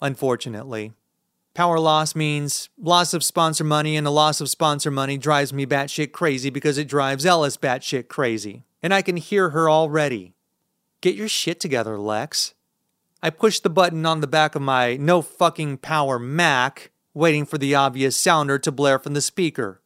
Unfortunately. 0.00 0.94
Power 1.52 1.78
loss 1.78 2.14
means 2.14 2.70
loss 2.78 3.12
of 3.12 3.22
sponsor 3.22 3.62
money, 3.62 3.94
and 3.94 4.06
the 4.06 4.10
loss 4.10 4.40
of 4.40 4.48
sponsor 4.48 4.90
money 4.90 5.18
drives 5.18 5.52
me 5.52 5.66
batshit 5.66 6.12
crazy 6.12 6.48
because 6.48 6.78
it 6.78 6.88
drives 6.88 7.26
Ellis 7.26 7.58
batshit 7.58 8.08
crazy. 8.08 8.64
And 8.82 8.94
I 8.94 9.02
can 9.02 9.18
hear 9.18 9.50
her 9.50 9.68
already. 9.68 10.32
Get 11.02 11.14
your 11.14 11.28
shit 11.28 11.60
together, 11.60 11.98
Lex. 11.98 12.54
I 13.22 13.28
push 13.28 13.60
the 13.60 13.68
button 13.68 14.06
on 14.06 14.22
the 14.22 14.26
back 14.26 14.54
of 14.54 14.62
my 14.62 14.96
no 14.96 15.20
fucking 15.20 15.76
power 15.76 16.18
Mac, 16.18 16.90
waiting 17.12 17.44
for 17.44 17.58
the 17.58 17.74
obvious 17.74 18.16
sounder 18.16 18.58
to 18.60 18.72
blare 18.72 18.98
from 18.98 19.12
the 19.12 19.20
speaker. 19.20 19.82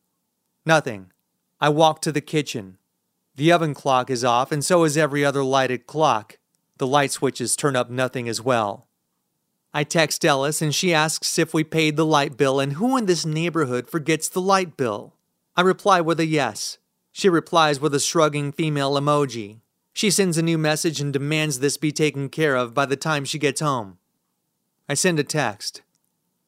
Nothing. 0.64 1.11
I 1.62 1.68
walk 1.68 2.02
to 2.02 2.10
the 2.10 2.20
kitchen. 2.20 2.78
The 3.36 3.52
oven 3.52 3.72
clock 3.72 4.10
is 4.10 4.24
off, 4.24 4.50
and 4.50 4.64
so 4.64 4.82
is 4.82 4.96
every 4.96 5.24
other 5.24 5.44
lighted 5.44 5.86
clock. 5.86 6.38
The 6.78 6.88
light 6.88 7.12
switches 7.12 7.54
turn 7.54 7.76
up 7.76 7.88
nothing 7.88 8.28
as 8.28 8.42
well. 8.42 8.88
I 9.72 9.84
text 9.84 10.24
Ellis 10.24 10.60
and 10.60 10.74
she 10.74 10.92
asks 10.92 11.38
if 11.38 11.54
we 11.54 11.62
paid 11.62 11.96
the 11.96 12.04
light 12.04 12.36
bill 12.36 12.58
and 12.58 12.72
who 12.72 12.96
in 12.96 13.06
this 13.06 13.24
neighborhood 13.24 13.88
forgets 13.88 14.28
the 14.28 14.40
light 14.40 14.76
bill. 14.76 15.14
I 15.56 15.60
reply 15.60 16.00
with 16.00 16.18
a 16.18 16.26
yes. 16.26 16.78
She 17.12 17.28
replies 17.28 17.78
with 17.78 17.94
a 17.94 18.00
shrugging 18.00 18.50
female 18.50 18.94
emoji. 18.94 19.60
She 19.92 20.10
sends 20.10 20.36
a 20.36 20.42
new 20.42 20.58
message 20.58 21.00
and 21.00 21.12
demands 21.12 21.60
this 21.60 21.76
be 21.76 21.92
taken 21.92 22.28
care 22.28 22.56
of 22.56 22.74
by 22.74 22.86
the 22.86 22.96
time 22.96 23.24
she 23.24 23.38
gets 23.38 23.60
home. 23.60 23.98
I 24.88 24.94
send 24.94 25.20
a 25.20 25.24
text. 25.24 25.82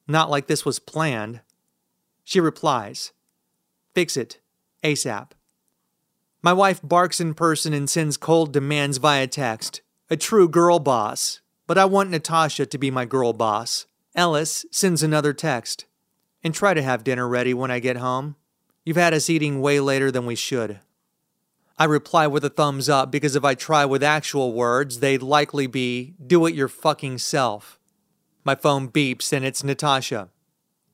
Not 0.09 0.29
like 0.29 0.49
this 0.49 0.65
was 0.65 0.81
planned. 0.81 1.41
She 2.25 2.41
replies, 2.41 3.13
Fix 3.95 4.17
it, 4.17 4.41
ASAP. 4.85 5.31
My 6.43 6.53
wife 6.53 6.81
barks 6.85 7.21
in 7.21 7.35
person 7.35 7.73
and 7.73 7.91
sends 7.91 8.17
cold 8.17 8.53
demands 8.53 8.99
via 8.99 9.27
text. 9.27 9.81
A 10.11 10.17
true 10.17 10.49
girl 10.49 10.79
boss 10.79 11.41
but 11.67 11.79
I 11.79 11.85
want 11.87 12.11
Natasha 12.11 12.67
to 12.67 12.79
be 12.79 12.91
my 12.91 13.05
girl 13.05 13.33
boss. 13.33 13.87
Ellis 14.15 14.67
sends 14.71 15.03
another 15.03 15.33
text. 15.33 15.87
And 16.43 16.55
try 16.55 16.75
to 16.75 16.83
have 16.83 17.05
dinner 17.05 17.27
ready 17.27 17.55
when 17.55 17.71
I 17.71 17.79
get 17.79 17.97
home. 17.97 18.37
You've 18.85 18.99
had 18.99 19.15
us 19.15 19.31
eating 19.31 19.63
way 19.63 19.81
later 19.81 20.11
than 20.11 20.27
we 20.27 20.35
should. 20.35 20.81
I 21.79 21.87
reply 21.87 22.27
with 22.27 22.45
a 22.45 22.51
thumbs 22.51 22.91
up 22.91 23.11
because 23.11 23.35
if 23.35 23.45
I 23.45 23.55
try 23.55 23.87
with 23.87 24.03
actual 24.03 24.53
words, 24.53 25.01
they'd 25.01 25.23
likely 25.23 25.67
be, 25.67 26.15
do 26.25 26.45
it 26.45 26.55
your 26.55 26.69
fucking 26.69 27.19
self. 27.19 27.81
My 28.45 28.55
phone 28.55 28.89
beeps 28.89 29.33
and 29.33 29.43
it's 29.43 29.65
Natasha. 29.65 30.29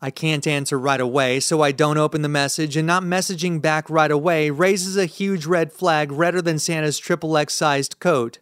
I 0.03 0.11
can't 0.11 0.47
answer 0.47 0.79
right 0.79 1.01
away, 1.01 1.41
so 1.41 1.61
I 1.61 1.73
don't 1.73 1.99
open 1.99 2.23
the 2.23 2.29
message, 2.29 2.75
and 2.77 2.87
not 2.87 3.03
messaging 3.03 3.61
back 3.61 3.91
right 3.91 4.11
away 4.11 4.49
raises 4.49 4.97
a 4.97 5.05
huge 5.05 5.45
red 5.45 5.73
flag 5.73 6.11
redder 6.11 6.41
than 6.41 6.59
Santa's 6.59 6.99
triple 6.99 7.37
X 7.37 7.53
sized 7.53 7.99
coat. 8.01 8.39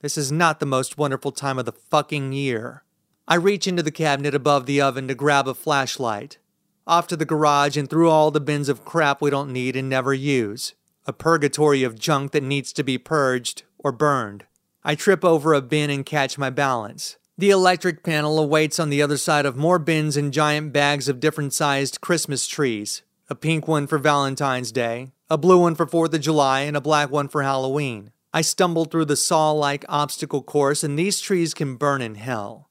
This 0.00 0.18
is 0.18 0.32
not 0.32 0.58
the 0.58 0.66
most 0.66 0.98
wonderful 0.98 1.30
time 1.30 1.58
of 1.58 1.64
the 1.64 1.72
fucking 1.72 2.32
year. 2.32 2.82
I 3.28 3.36
reach 3.36 3.68
into 3.68 3.82
the 3.82 3.92
cabinet 3.92 4.34
above 4.34 4.66
the 4.66 4.80
oven 4.80 5.08
to 5.08 5.14
grab 5.14 5.46
a 5.46 5.54
flashlight. 5.54 6.38
Off 6.86 7.06
to 7.06 7.16
the 7.16 7.24
garage 7.24 7.76
and 7.76 7.88
through 7.88 8.10
all 8.10 8.30
the 8.30 8.40
bins 8.40 8.68
of 8.68 8.84
crap 8.84 9.22
we 9.22 9.30
don't 9.30 9.52
need 9.52 9.76
and 9.76 9.88
never 9.88 10.12
use. 10.12 10.74
A 11.06 11.12
purgatory 11.12 11.84
of 11.84 11.98
junk 11.98 12.32
that 12.32 12.42
needs 12.42 12.72
to 12.74 12.82
be 12.82 12.98
purged 12.98 13.62
or 13.78 13.92
burned. 13.92 14.44
I 14.82 14.94
trip 14.94 15.24
over 15.24 15.54
a 15.54 15.62
bin 15.62 15.88
and 15.88 16.04
catch 16.04 16.36
my 16.36 16.50
balance. 16.50 17.16
The 17.36 17.50
electric 17.50 18.04
panel 18.04 18.38
awaits 18.38 18.78
on 18.78 18.90
the 18.90 19.02
other 19.02 19.16
side 19.16 19.44
of 19.44 19.56
more 19.56 19.80
bins 19.80 20.16
and 20.16 20.32
giant 20.32 20.72
bags 20.72 21.08
of 21.08 21.18
different 21.18 21.52
sized 21.52 22.00
Christmas 22.00 22.46
trees. 22.46 23.02
A 23.28 23.34
pink 23.34 23.66
one 23.66 23.88
for 23.88 23.98
Valentine's 23.98 24.70
Day, 24.70 25.10
a 25.28 25.36
blue 25.36 25.58
one 25.58 25.74
for 25.74 25.84
4th 25.84 26.14
of 26.14 26.20
July, 26.20 26.60
and 26.60 26.76
a 26.76 26.80
black 26.80 27.10
one 27.10 27.26
for 27.26 27.42
Halloween. 27.42 28.12
I 28.32 28.42
stumble 28.42 28.84
through 28.84 29.06
the 29.06 29.16
saw 29.16 29.50
like 29.50 29.84
obstacle 29.88 30.44
course, 30.44 30.84
and 30.84 30.96
these 30.96 31.20
trees 31.20 31.54
can 31.54 31.74
burn 31.74 32.02
in 32.02 32.14
hell. 32.14 32.70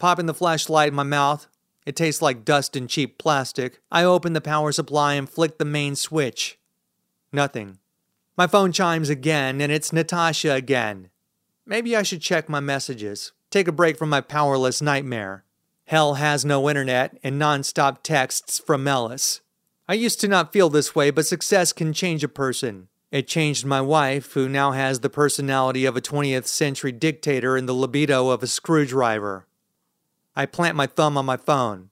Popping 0.00 0.26
the 0.26 0.34
flashlight 0.34 0.88
in 0.88 0.94
my 0.94 1.04
mouth, 1.04 1.46
it 1.86 1.94
tastes 1.94 2.20
like 2.20 2.44
dust 2.44 2.74
and 2.74 2.90
cheap 2.90 3.16
plastic. 3.16 3.80
I 3.92 4.02
open 4.02 4.32
the 4.32 4.40
power 4.40 4.72
supply 4.72 5.14
and 5.14 5.30
flick 5.30 5.58
the 5.58 5.64
main 5.64 5.94
switch. 5.94 6.58
Nothing. 7.32 7.78
My 8.36 8.48
phone 8.48 8.72
chimes 8.72 9.08
again, 9.08 9.60
and 9.60 9.70
it's 9.70 9.92
Natasha 9.92 10.52
again. 10.52 11.10
Maybe 11.64 11.94
I 11.94 12.02
should 12.02 12.22
check 12.22 12.48
my 12.48 12.58
messages, 12.58 13.30
take 13.54 13.68
a 13.68 13.72
break 13.72 13.96
from 13.96 14.08
my 14.08 14.20
powerless 14.20 14.82
nightmare. 14.82 15.44
Hell 15.86 16.14
has 16.14 16.44
no 16.44 16.68
internet 16.68 17.16
and 17.22 17.40
nonstop 17.40 18.02
texts 18.02 18.58
from 18.58 18.88
Ellis. 18.88 19.42
I 19.88 19.94
used 19.94 20.20
to 20.22 20.28
not 20.28 20.52
feel 20.52 20.68
this 20.68 20.96
way, 20.96 21.12
but 21.12 21.24
success 21.24 21.72
can 21.72 21.92
change 21.92 22.24
a 22.24 22.28
person. 22.28 22.88
It 23.12 23.28
changed 23.28 23.64
my 23.64 23.80
wife, 23.80 24.32
who 24.32 24.48
now 24.48 24.72
has 24.72 25.00
the 25.00 25.08
personality 25.08 25.84
of 25.84 25.96
a 25.96 26.00
20th 26.00 26.48
century 26.48 26.90
dictator 26.90 27.56
and 27.56 27.68
the 27.68 27.74
libido 27.74 28.30
of 28.30 28.42
a 28.42 28.48
screwdriver. 28.48 29.46
I 30.34 30.46
plant 30.46 30.74
my 30.74 30.88
thumb 30.88 31.16
on 31.16 31.24
my 31.24 31.36
phone. 31.36 31.90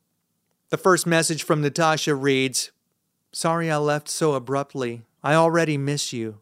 The 0.70 0.78
first 0.78 1.06
message 1.06 1.44
from 1.44 1.60
Natasha 1.60 2.16
reads 2.16 2.72
Sorry 3.30 3.70
I 3.70 3.76
left 3.76 4.08
so 4.08 4.34
abruptly. 4.34 5.02
I 5.22 5.34
already 5.34 5.78
miss 5.78 6.12
you. 6.12 6.40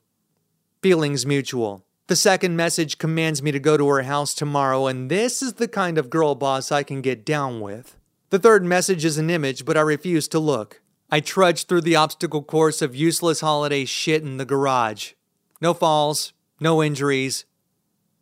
Feelings 0.81 1.27
mutual. 1.27 1.85
The 2.11 2.17
second 2.17 2.57
message 2.57 2.99
commands 2.99 3.41
me 3.41 3.53
to 3.53 3.61
go 3.61 3.77
to 3.77 3.87
her 3.87 4.03
house 4.03 4.35
tomorrow, 4.35 4.89
and 4.89 5.09
this 5.09 5.43
is 5.43 5.53
the 5.53 5.69
kind 5.69 5.97
of 5.97 6.11
girl 6.11 6.35
boss 6.35 6.73
I 6.73 6.83
can 6.83 7.03
get 7.03 7.25
down 7.25 7.61
with. 7.61 7.97
The 8.31 8.39
third 8.41 8.65
message 8.65 9.05
is 9.05 9.17
an 9.17 9.31
image, 9.31 9.65
but 9.65 9.77
I 9.77 9.83
refuse 9.83 10.27
to 10.31 10.41
look. 10.41 10.81
I 11.09 11.21
trudge 11.21 11.67
through 11.67 11.83
the 11.83 11.95
obstacle 11.95 12.43
course 12.43 12.83
of 12.83 12.97
useless 12.97 13.43
holiday 13.43 13.85
shit 13.85 14.25
in 14.25 14.39
the 14.39 14.45
garage. 14.45 15.13
No 15.61 15.73
falls, 15.73 16.33
no 16.59 16.83
injuries. 16.83 17.45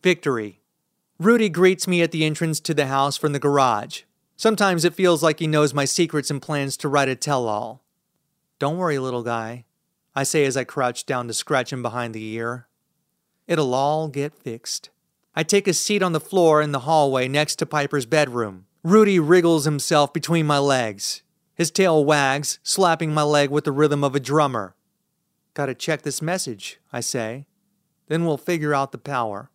Victory. 0.02 0.60
Rudy 1.18 1.48
greets 1.48 1.88
me 1.88 2.02
at 2.02 2.10
the 2.10 2.26
entrance 2.26 2.60
to 2.60 2.74
the 2.74 2.88
house 2.88 3.16
from 3.16 3.32
the 3.32 3.38
garage. 3.38 4.02
Sometimes 4.36 4.84
it 4.84 4.92
feels 4.92 5.22
like 5.22 5.38
he 5.38 5.46
knows 5.46 5.72
my 5.72 5.86
secrets 5.86 6.30
and 6.30 6.42
plans 6.42 6.76
to 6.76 6.90
write 6.90 7.08
a 7.08 7.16
tell 7.16 7.48
all. 7.48 7.82
Don't 8.58 8.76
worry, 8.76 8.98
little 8.98 9.22
guy, 9.22 9.64
I 10.14 10.24
say 10.24 10.44
as 10.44 10.58
I 10.58 10.64
crouch 10.64 11.06
down 11.06 11.26
to 11.28 11.32
scratch 11.32 11.72
him 11.72 11.80
behind 11.80 12.14
the 12.14 12.34
ear. 12.34 12.67
It'll 13.48 13.74
all 13.74 14.08
get 14.08 14.34
fixed. 14.34 14.90
I 15.34 15.42
take 15.42 15.66
a 15.66 15.72
seat 15.72 16.02
on 16.02 16.12
the 16.12 16.20
floor 16.20 16.60
in 16.60 16.72
the 16.72 16.80
hallway 16.80 17.28
next 17.28 17.56
to 17.56 17.66
Piper's 17.66 18.06
bedroom. 18.06 18.66
Rudy 18.84 19.18
wriggles 19.18 19.64
himself 19.64 20.12
between 20.12 20.46
my 20.46 20.58
legs. 20.58 21.22
His 21.54 21.70
tail 21.70 22.04
wags, 22.04 22.58
slapping 22.62 23.12
my 23.12 23.22
leg 23.22 23.50
with 23.50 23.64
the 23.64 23.72
rhythm 23.72 24.04
of 24.04 24.14
a 24.14 24.20
drummer. 24.20 24.76
Gotta 25.54 25.74
check 25.74 26.02
this 26.02 26.20
message, 26.20 26.78
I 26.92 27.00
say. 27.00 27.46
Then 28.06 28.26
we'll 28.26 28.36
figure 28.36 28.74
out 28.74 28.92
the 28.92 28.98
power. 28.98 29.50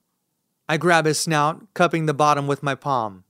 I 0.67 0.77
grab 0.77 1.05
his 1.05 1.19
snout, 1.19 1.73
cupping 1.73 2.07
the 2.07 2.13
bottom 2.13 2.47
with 2.47 2.63
my 2.63 2.75
palm. 2.75 3.23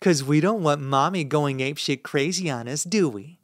Cause 0.00 0.22
we 0.22 0.40
don't 0.40 0.62
want 0.62 0.82
mommy 0.82 1.24
going 1.24 1.58
apeshit 1.58 2.02
crazy 2.02 2.50
on 2.50 2.68
us, 2.68 2.84
do 2.84 3.08
we? 3.08 3.38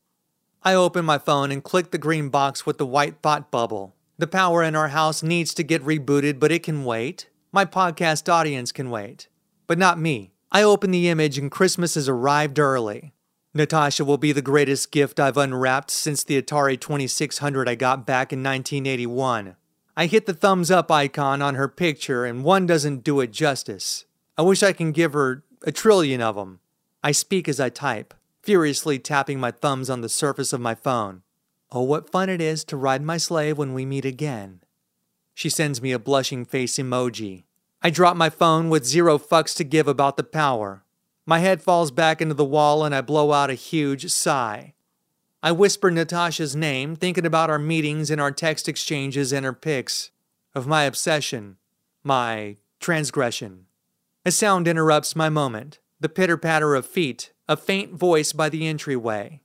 I 0.62 0.74
open 0.74 1.04
my 1.04 1.18
phone 1.18 1.50
and 1.50 1.64
click 1.64 1.90
the 1.90 1.98
green 1.98 2.28
box 2.28 2.66
with 2.66 2.78
the 2.78 2.86
white 2.86 3.22
thought 3.22 3.50
bubble. 3.50 3.96
The 4.22 4.28
power 4.28 4.62
in 4.62 4.76
our 4.76 4.90
house 4.90 5.24
needs 5.24 5.52
to 5.54 5.64
get 5.64 5.82
rebooted, 5.82 6.38
but 6.38 6.52
it 6.52 6.62
can 6.62 6.84
wait. 6.84 7.28
My 7.50 7.64
podcast 7.64 8.32
audience 8.32 8.70
can 8.70 8.88
wait. 8.88 9.26
But 9.66 9.78
not 9.78 9.98
me. 9.98 10.30
I 10.52 10.62
open 10.62 10.92
the 10.92 11.08
image 11.08 11.38
and 11.38 11.50
Christmas 11.50 11.96
has 11.96 12.08
arrived 12.08 12.60
early. 12.60 13.14
Natasha 13.52 14.04
will 14.04 14.18
be 14.18 14.30
the 14.30 14.40
greatest 14.40 14.92
gift 14.92 15.18
I've 15.18 15.36
unwrapped 15.36 15.90
since 15.90 16.22
the 16.22 16.40
Atari 16.40 16.78
2600 16.78 17.68
I 17.68 17.74
got 17.74 18.06
back 18.06 18.32
in 18.32 18.44
1981. 18.44 19.56
I 19.96 20.06
hit 20.06 20.26
the 20.26 20.34
thumbs 20.34 20.70
up 20.70 20.88
icon 20.88 21.42
on 21.42 21.56
her 21.56 21.66
picture, 21.66 22.24
and 22.24 22.44
one 22.44 22.64
doesn't 22.64 23.02
do 23.02 23.18
it 23.18 23.32
justice. 23.32 24.04
I 24.38 24.42
wish 24.42 24.62
I 24.62 24.72
can 24.72 24.92
give 24.92 25.14
her 25.14 25.42
a 25.64 25.72
trillion 25.72 26.22
of 26.22 26.36
them. 26.36 26.60
I 27.02 27.10
speak 27.10 27.48
as 27.48 27.58
I 27.58 27.70
type, 27.70 28.14
furiously 28.40 29.00
tapping 29.00 29.40
my 29.40 29.50
thumbs 29.50 29.90
on 29.90 30.00
the 30.00 30.08
surface 30.08 30.52
of 30.52 30.60
my 30.60 30.76
phone. 30.76 31.22
Oh, 31.74 31.82
what 31.82 32.10
fun 32.10 32.28
it 32.28 32.40
is 32.40 32.64
to 32.64 32.76
ride 32.76 33.02
my 33.02 33.16
slave 33.16 33.56
when 33.56 33.72
we 33.72 33.86
meet 33.86 34.04
again. 34.04 34.60
She 35.34 35.48
sends 35.48 35.80
me 35.80 35.92
a 35.92 35.98
blushing 35.98 36.44
face 36.44 36.76
emoji. 36.76 37.44
I 37.80 37.88
drop 37.88 38.16
my 38.16 38.28
phone 38.28 38.68
with 38.68 38.84
zero 38.84 39.18
fucks 39.18 39.56
to 39.56 39.64
give 39.64 39.88
about 39.88 40.18
the 40.18 40.22
power. 40.22 40.84
My 41.24 41.38
head 41.38 41.62
falls 41.62 41.90
back 41.90 42.20
into 42.20 42.34
the 42.34 42.44
wall 42.44 42.84
and 42.84 42.94
I 42.94 43.00
blow 43.00 43.32
out 43.32 43.48
a 43.48 43.54
huge 43.54 44.10
sigh. 44.10 44.74
I 45.42 45.52
whisper 45.52 45.90
Natasha's 45.90 46.54
name, 46.54 46.94
thinking 46.94 47.26
about 47.26 47.50
our 47.50 47.58
meetings 47.58 48.10
and 48.10 48.20
our 48.20 48.30
text 48.30 48.68
exchanges 48.68 49.32
and 49.32 49.44
her 49.44 49.52
pics, 49.52 50.10
of 50.54 50.66
my 50.66 50.84
obsession, 50.84 51.56
my 52.04 52.58
transgression. 52.78 53.66
A 54.24 54.30
sound 54.30 54.68
interrupts 54.68 55.16
my 55.16 55.28
moment 55.28 55.80
the 55.98 56.08
pitter 56.08 56.36
patter 56.36 56.74
of 56.74 56.84
feet, 56.84 57.32
a 57.48 57.56
faint 57.56 57.92
voice 57.92 58.32
by 58.32 58.48
the 58.48 58.66
entryway. 58.66 59.41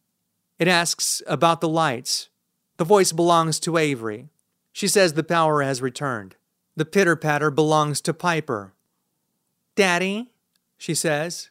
It 0.59 0.67
asks 0.67 1.21
about 1.27 1.61
the 1.61 1.69
lights. 1.69 2.29
The 2.77 2.83
voice 2.83 3.11
belongs 3.11 3.59
to 3.61 3.77
Avery. 3.77 4.29
She 4.71 4.87
says 4.87 5.13
the 5.13 5.23
power 5.23 5.61
has 5.61 5.81
returned. 5.81 6.35
The 6.75 6.85
pitter 6.85 7.15
patter 7.15 7.49
belongs 7.49 8.01
to 8.01 8.13
Piper. 8.13 8.73
Daddy, 9.75 10.31
she 10.77 10.93
says. 10.93 11.49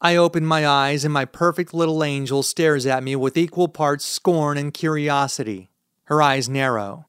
I 0.00 0.16
open 0.16 0.44
my 0.44 0.66
eyes, 0.66 1.04
and 1.04 1.14
my 1.14 1.24
perfect 1.24 1.72
little 1.72 2.04
angel 2.04 2.42
stares 2.42 2.84
at 2.86 3.02
me 3.02 3.16
with 3.16 3.36
equal 3.36 3.68
parts 3.68 4.04
scorn 4.04 4.58
and 4.58 4.74
curiosity. 4.74 5.70
Her 6.04 6.20
eyes 6.20 6.48
narrow. 6.48 7.06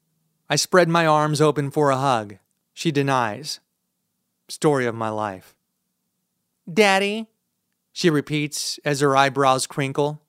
I 0.48 0.56
spread 0.56 0.88
my 0.88 1.06
arms 1.06 1.40
open 1.40 1.70
for 1.70 1.90
a 1.90 1.96
hug. 1.96 2.36
She 2.72 2.90
denies. 2.90 3.60
Story 4.48 4.86
of 4.86 4.94
my 4.94 5.08
life. 5.08 5.56
Daddy, 6.72 7.26
she 7.92 8.10
repeats 8.10 8.78
as 8.84 9.00
her 9.00 9.16
eyebrows 9.16 9.66
crinkle. 9.66 10.22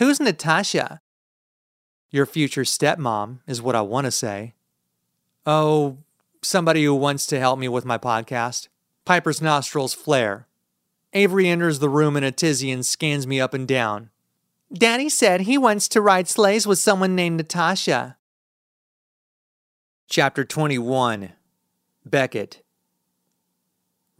Who's 0.00 0.18
Natasha? 0.18 1.02
Your 2.10 2.24
future 2.24 2.62
stepmom 2.62 3.40
is 3.46 3.60
what 3.60 3.76
I 3.76 3.82
want 3.82 4.06
to 4.06 4.10
say. 4.10 4.54
Oh, 5.44 5.98
somebody 6.40 6.84
who 6.84 6.94
wants 6.94 7.26
to 7.26 7.38
help 7.38 7.58
me 7.58 7.68
with 7.68 7.84
my 7.84 7.98
podcast. 7.98 8.68
Piper's 9.04 9.42
nostrils 9.42 9.92
flare. 9.92 10.46
Avery 11.12 11.50
enters 11.50 11.80
the 11.80 11.90
room 11.90 12.16
in 12.16 12.24
a 12.24 12.32
tizzy 12.32 12.70
and 12.70 12.86
scans 12.86 13.26
me 13.26 13.42
up 13.42 13.52
and 13.52 13.68
down. 13.68 14.08
Daddy 14.72 15.10
said 15.10 15.42
he 15.42 15.58
wants 15.58 15.86
to 15.88 16.00
ride 16.00 16.28
sleighs 16.28 16.66
with 16.66 16.78
someone 16.78 17.14
named 17.14 17.36
Natasha. 17.36 18.16
Chapter 20.08 20.46
21 20.46 21.32
Beckett 22.06 22.62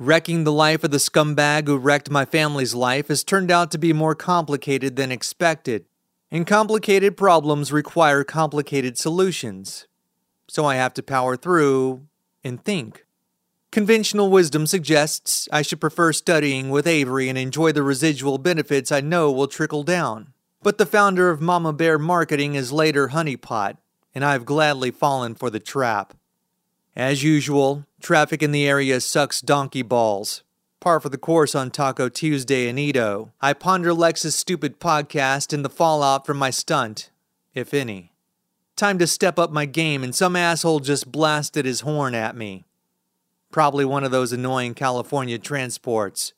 Wrecking 0.03 0.45
the 0.45 0.51
life 0.51 0.83
of 0.83 0.93
the 0.93 0.97
scumbag 0.97 1.67
who 1.67 1.77
wrecked 1.77 2.09
my 2.09 2.25
family's 2.25 2.75
life 2.75 3.09
has 3.09 3.23
turned 3.23 3.51
out 3.51 3.71
to 3.71 3.77
be 3.77 3.93
more 3.93 4.15
complicated 4.15 4.97
than 4.97 5.13
expected, 5.13 5.85
and 6.31 6.47
complicated 6.47 7.19
problems 7.19 7.71
require 7.71 8.25
complicated 8.25 8.97
solutions. 8.97 9.87
So 10.49 10.65
I 10.65 10.77
have 10.77 10.95
to 10.95 11.03
power 11.03 11.37
through 11.37 12.07
and 12.43 12.65
think. 12.65 13.05
Conventional 13.71 14.31
wisdom 14.31 14.67
suggests 14.67 15.47
I 15.53 15.61
should 15.61 15.83
prefer 15.83 16.15
studying 16.15 16.71
with 16.71 16.87
Avery 16.87 17.29
and 17.29 17.37
enjoy 17.37 17.71
the 17.73 17.83
residual 17.83 18.39
benefits 18.39 18.91
I 18.91 19.03
know 19.03 19.31
will 19.31 19.49
trickle 19.49 19.83
down. 19.83 20.33
But 20.63 20.79
the 20.79 20.87
founder 20.87 21.29
of 21.29 21.43
Mama 21.43 21.75
Bear 21.75 21.99
Marketing 21.99 22.55
is 22.55 22.73
later 22.73 23.09
honeypot, 23.09 23.77
and 24.15 24.25
I've 24.25 24.47
gladly 24.47 24.93
fallen 24.93 25.35
for 25.35 25.51
the 25.51 25.61
trap. 25.61 26.15
As 26.97 27.23
usual, 27.23 27.87
traffic 28.01 28.43
in 28.43 28.51
the 28.51 28.67
area 28.67 29.01
sucks 29.01 29.41
donkey 29.41 29.83
balls. 29.83 30.43
Par 30.81 30.99
for 30.99 31.09
the 31.09 31.19
course 31.19 31.55
on 31.55 31.71
Taco 31.71 32.09
Tuesday 32.09 32.69
in 32.69 32.79
Edo. 32.79 33.33
I 33.41 33.53
ponder 33.53 33.95
Lex's 33.95 34.35
stupid 34.35 34.81
podcast 34.81 35.53
and 35.53 35.65
the 35.65 35.71
fallout 35.71 36.27
from 36.27 36.37
my 36.37 36.51
stunt, 36.51 37.11
if 37.55 37.73
any. 37.73 38.13
Time 38.75 38.99
to 38.99 39.07
step 39.07 39.39
up 39.39 39.53
my 39.53 39.67
game, 39.67 40.03
and 40.03 40.15
some 40.15 40.35
asshole 40.35 40.81
just 40.81 41.13
blasted 41.13 41.65
his 41.65 41.83
horn 41.83 42.15
at 42.15 42.35
me. 42.35 42.65
Probably 43.53 43.85
one 43.85 44.05
of 44.05 44.11
those 44.11 44.33
annoying 44.33 44.75
California 44.75 45.39
transports. 45.39 46.33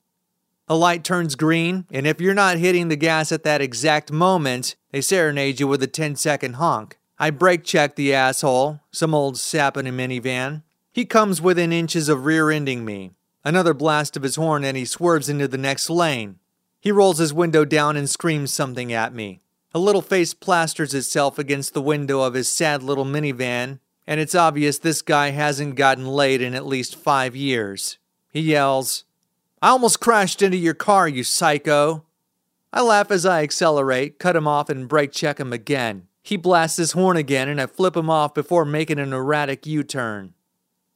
A 0.68 0.74
light 0.74 1.02
turns 1.02 1.34
green, 1.34 1.86
and 1.90 2.06
if 2.06 2.20
you're 2.20 2.34
not 2.34 2.58
hitting 2.58 2.88
the 2.88 2.96
gas 2.96 3.32
at 3.32 3.44
that 3.44 3.60
exact 3.60 4.12
moment, 4.12 4.76
they 4.90 5.00
serenade 5.00 5.60
you 5.60 5.66
with 5.66 5.82
a 5.82 5.86
10 5.86 6.16
second 6.16 6.54
honk. 6.54 6.98
I 7.22 7.30
brake 7.30 7.62
check 7.62 7.94
the 7.94 8.12
asshole, 8.12 8.80
some 8.90 9.14
old 9.14 9.38
sap 9.38 9.76
in 9.76 9.86
a 9.86 9.92
minivan. 9.92 10.64
He 10.92 11.04
comes 11.04 11.40
within 11.40 11.72
inches 11.72 12.08
of 12.08 12.24
rear 12.24 12.50
ending 12.50 12.84
me. 12.84 13.12
Another 13.44 13.74
blast 13.74 14.16
of 14.16 14.24
his 14.24 14.34
horn, 14.34 14.64
and 14.64 14.76
he 14.76 14.84
swerves 14.84 15.28
into 15.28 15.46
the 15.46 15.56
next 15.56 15.88
lane. 15.88 16.40
He 16.80 16.90
rolls 16.90 17.18
his 17.18 17.32
window 17.32 17.64
down 17.64 17.96
and 17.96 18.10
screams 18.10 18.52
something 18.52 18.92
at 18.92 19.14
me. 19.14 19.38
A 19.72 19.78
little 19.78 20.02
face 20.02 20.34
plasters 20.34 20.94
itself 20.94 21.38
against 21.38 21.74
the 21.74 21.80
window 21.80 22.22
of 22.22 22.34
his 22.34 22.48
sad 22.48 22.82
little 22.82 23.04
minivan, 23.04 23.78
and 24.04 24.18
it's 24.18 24.34
obvious 24.34 24.78
this 24.78 25.00
guy 25.00 25.30
hasn't 25.30 25.76
gotten 25.76 26.08
laid 26.08 26.42
in 26.42 26.56
at 26.56 26.66
least 26.66 26.96
five 26.96 27.36
years. 27.36 27.98
He 28.32 28.40
yells, 28.40 29.04
I 29.62 29.68
almost 29.68 30.00
crashed 30.00 30.42
into 30.42 30.56
your 30.56 30.74
car, 30.74 31.06
you 31.06 31.22
psycho. 31.22 32.04
I 32.72 32.82
laugh 32.82 33.12
as 33.12 33.24
I 33.24 33.44
accelerate, 33.44 34.18
cut 34.18 34.34
him 34.34 34.48
off, 34.48 34.68
and 34.68 34.88
brake 34.88 35.12
check 35.12 35.38
him 35.38 35.52
again. 35.52 36.08
He 36.22 36.36
blasts 36.36 36.76
his 36.76 36.92
horn 36.92 37.16
again, 37.16 37.48
and 37.48 37.60
I 37.60 37.66
flip 37.66 37.96
him 37.96 38.08
off 38.08 38.32
before 38.32 38.64
making 38.64 38.98
an 38.98 39.12
erratic 39.12 39.66
U 39.66 39.82
turn. 39.82 40.34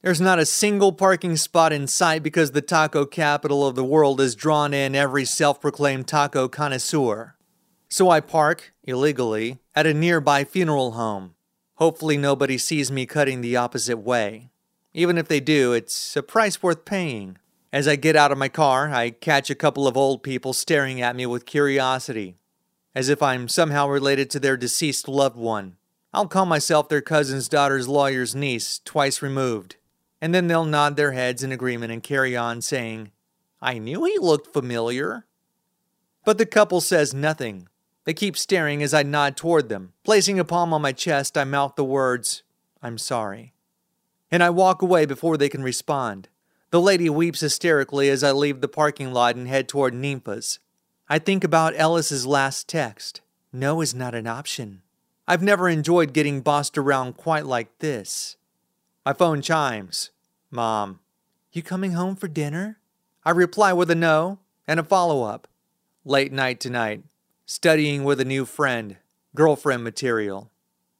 There's 0.01 0.21
not 0.21 0.39
a 0.39 0.45
single 0.45 0.93
parking 0.93 1.35
spot 1.35 1.73
in 1.73 1.87
sight 1.87 2.23
because 2.23 2.51
the 2.51 2.61
taco 2.61 3.05
capital 3.05 3.67
of 3.67 3.75
the 3.75 3.83
world 3.83 4.19
has 4.19 4.35
drawn 4.35 4.73
in 4.73 4.95
every 4.95 5.25
self 5.25 5.59
proclaimed 5.59 6.07
taco 6.07 6.47
connoisseur. 6.47 7.35
So 7.89 8.09
I 8.09 8.19
park, 8.19 8.73
illegally, 8.83 9.57
at 9.75 9.85
a 9.85 9.93
nearby 9.93 10.43
funeral 10.43 10.91
home. 10.91 11.35
Hopefully, 11.75 12.17
nobody 12.17 12.57
sees 12.57 12.91
me 12.91 13.05
cutting 13.05 13.41
the 13.41 13.55
opposite 13.55 13.97
way. 13.97 14.49
Even 14.93 15.17
if 15.17 15.27
they 15.27 15.39
do, 15.39 15.73
it's 15.73 16.15
a 16.15 16.23
price 16.23 16.63
worth 16.63 16.85
paying. 16.85 17.37
As 17.73 17.87
I 17.87 17.95
get 17.97 18.15
out 18.15 18.31
of 18.31 18.37
my 18.37 18.49
car, 18.49 18.89
I 18.89 19.09
catch 19.09 19.49
a 19.49 19.55
couple 19.55 19.87
of 19.87 19.97
old 19.97 20.23
people 20.23 20.53
staring 20.53 21.01
at 21.01 21.15
me 21.15 21.25
with 21.25 21.45
curiosity, 21.45 22.37
as 22.97 23.09
if 23.09 23.21
I'm 23.21 23.47
somehow 23.47 23.87
related 23.87 24.27
to 24.31 24.39
their 24.39 24.57
deceased 24.57 25.07
loved 25.07 25.37
one. 25.37 25.75
I'll 26.15 26.27
call 26.27 26.47
myself 26.47 26.89
their 26.89 26.99
cousin's 26.99 27.47
daughter's 27.47 27.87
lawyer's 27.87 28.33
niece, 28.33 28.81
twice 28.83 29.21
removed. 29.21 29.75
And 30.19 30.33
then 30.33 30.47
they'll 30.47 30.65
nod 30.65 30.95
their 30.95 31.11
heads 31.11 31.43
in 31.43 31.51
agreement 31.51 31.91
and 31.91 32.01
carry 32.01 32.35
on, 32.35 32.59
saying, 32.59 33.11
I 33.61 33.77
knew 33.77 34.03
he 34.05 34.17
looked 34.17 34.51
familiar. 34.51 35.27
But 36.25 36.39
the 36.39 36.47
couple 36.47 36.81
says 36.81 37.13
nothing, 37.13 37.69
they 38.05 38.15
keep 38.15 38.35
staring 38.35 38.81
as 38.81 38.95
I 38.95 39.03
nod 39.03 39.37
toward 39.37 39.69
them. 39.69 39.93
Placing 40.03 40.39
a 40.39 40.43
palm 40.43 40.73
on 40.73 40.81
my 40.81 40.91
chest, 40.91 41.37
I 41.37 41.43
mouth 41.43 41.75
the 41.75 41.83
words, 41.83 42.41
I'm 42.81 42.97
sorry. 42.97 43.53
And 44.31 44.41
I 44.41 44.49
walk 44.49 44.81
away 44.81 45.05
before 45.05 45.37
they 45.37 45.49
can 45.49 45.61
respond. 45.61 46.29
The 46.71 46.81
lady 46.81 47.11
weeps 47.11 47.41
hysterically 47.41 48.09
as 48.09 48.23
I 48.23 48.31
leave 48.31 48.61
the 48.61 48.67
parking 48.67 49.13
lot 49.13 49.35
and 49.35 49.47
head 49.47 49.67
toward 49.67 49.93
Ninfa's. 49.93 50.57
I 51.09 51.19
think 51.19 51.43
about 51.43 51.73
Ellis's 51.77 52.25
last 52.25 52.67
text. 52.67 53.21
No 53.53 53.81
is 53.81 53.95
not 53.95 54.15
an 54.15 54.27
option. 54.27 54.81
I've 55.27 55.43
never 55.43 55.69
enjoyed 55.69 56.13
getting 56.13 56.41
bossed 56.41 56.77
around 56.77 57.17
quite 57.17 57.45
like 57.45 57.79
this. 57.79 58.37
My 59.05 59.13
phone 59.13 59.41
chimes. 59.41 60.11
Mom, 60.51 60.99
you 61.51 61.63
coming 61.63 61.93
home 61.93 62.15
for 62.15 62.27
dinner? 62.27 62.79
I 63.25 63.31
reply 63.31 63.73
with 63.73 63.89
a 63.89 63.95
no 63.95 64.39
and 64.67 64.79
a 64.79 64.83
follow 64.83 65.23
up. 65.23 65.47
Late 66.05 66.31
night 66.31 66.59
tonight 66.59 67.03
studying 67.47 68.03
with 68.03 68.19
a 68.19 68.25
new 68.25 68.45
friend, 68.45 68.97
girlfriend 69.33 69.81
material. 69.81 70.51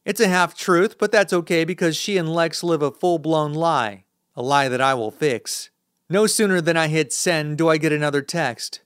It's 0.06 0.22
a 0.22 0.30
half 0.30 0.58
truth, 0.58 0.98
but 0.98 1.12
that's 1.12 1.34
okay 1.34 1.66
because 1.66 1.98
she 1.98 2.18
and 2.18 2.34
Lex 2.34 2.64
live 2.64 2.82
a 2.82 2.90
full 2.90 3.20
blown 3.20 3.54
lie, 3.54 4.06
a 4.34 4.42
lie 4.42 4.70
that 4.70 4.80
I 4.80 4.94
will 4.94 5.12
fix. 5.12 5.70
No 6.10 6.26
sooner 6.26 6.62
than 6.62 6.78
I 6.78 6.88
hit 6.88 7.12
send 7.12 7.58
do 7.58 7.68
I 7.68 7.78
get 7.78 7.92
another 7.92 8.22
text. 8.22 8.80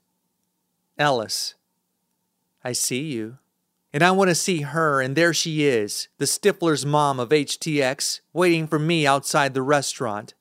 Ellis, 0.98 1.54
I 2.62 2.72
see 2.72 3.02
you. 3.02 3.38
And 3.94 4.02
I 4.02 4.10
want 4.10 4.30
to 4.30 4.34
see 4.34 4.62
her, 4.62 5.02
and 5.02 5.14
there 5.14 5.34
she 5.34 5.64
is, 5.64 6.08
the 6.16 6.24
Stifler's 6.24 6.86
mom 6.86 7.20
of 7.20 7.28
HTX, 7.28 8.20
waiting 8.32 8.66
for 8.66 8.78
me 8.78 9.06
outside 9.06 9.52
the 9.52 9.62
restaurant. 9.62 10.32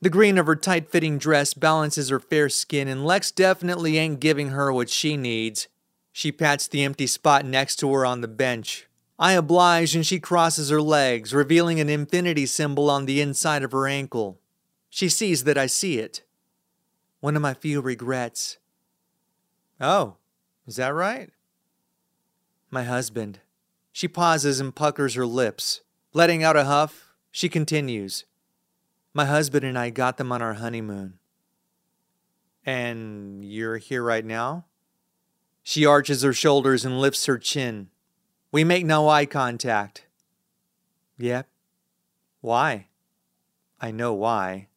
The 0.00 0.10
green 0.10 0.38
of 0.38 0.46
her 0.46 0.56
tight 0.56 0.88
fitting 0.90 1.18
dress 1.18 1.54
balances 1.54 2.10
her 2.10 2.20
fair 2.20 2.48
skin, 2.48 2.86
and 2.88 3.04
Lex 3.04 3.30
definitely 3.30 3.98
ain't 3.98 4.20
giving 4.20 4.48
her 4.48 4.72
what 4.72 4.88
she 4.88 5.16
needs. 5.16 5.68
She 6.12 6.30
pats 6.30 6.68
the 6.68 6.84
empty 6.84 7.06
spot 7.06 7.44
next 7.44 7.76
to 7.76 7.92
her 7.92 8.06
on 8.06 8.20
the 8.20 8.28
bench. 8.28 8.88
I 9.18 9.32
oblige 9.32 9.94
and 9.94 10.04
she 10.04 10.18
crosses 10.18 10.70
her 10.70 10.82
legs, 10.82 11.32
revealing 11.32 11.80
an 11.80 11.88
infinity 11.88 12.46
symbol 12.46 12.90
on 12.90 13.06
the 13.06 13.20
inside 13.20 13.62
of 13.62 13.72
her 13.72 13.86
ankle. 13.86 14.40
She 14.90 15.08
sees 15.08 15.44
that 15.44 15.56
I 15.56 15.66
see 15.66 15.98
it. 15.98 16.22
One 17.20 17.36
of 17.36 17.42
my 17.42 17.54
few 17.54 17.80
regrets. 17.80 18.58
Oh, 19.82 20.16
is 20.64 20.76
that 20.76 20.94
right? 20.94 21.30
My 22.70 22.84
husband. 22.84 23.40
She 23.90 24.06
pauses 24.06 24.60
and 24.60 24.74
puckers 24.74 25.16
her 25.16 25.26
lips. 25.26 25.80
Letting 26.14 26.44
out 26.44 26.56
a 26.56 26.64
huff, 26.64 27.12
she 27.32 27.48
continues. 27.48 28.24
My 29.12 29.24
husband 29.24 29.64
and 29.64 29.76
I 29.76 29.90
got 29.90 30.18
them 30.18 30.30
on 30.30 30.40
our 30.40 30.54
honeymoon. 30.54 31.18
And 32.64 33.44
you're 33.44 33.78
here 33.78 34.04
right 34.04 34.24
now? 34.24 34.66
She 35.64 35.84
arches 35.84 36.22
her 36.22 36.32
shoulders 36.32 36.84
and 36.84 37.00
lifts 37.00 37.26
her 37.26 37.36
chin. 37.36 37.90
We 38.52 38.62
make 38.62 38.86
no 38.86 39.08
eye 39.08 39.26
contact. 39.26 40.06
Yep. 41.18 41.48
Why? 42.40 42.86
I 43.80 43.90
know 43.90 44.14
why. 44.14 44.68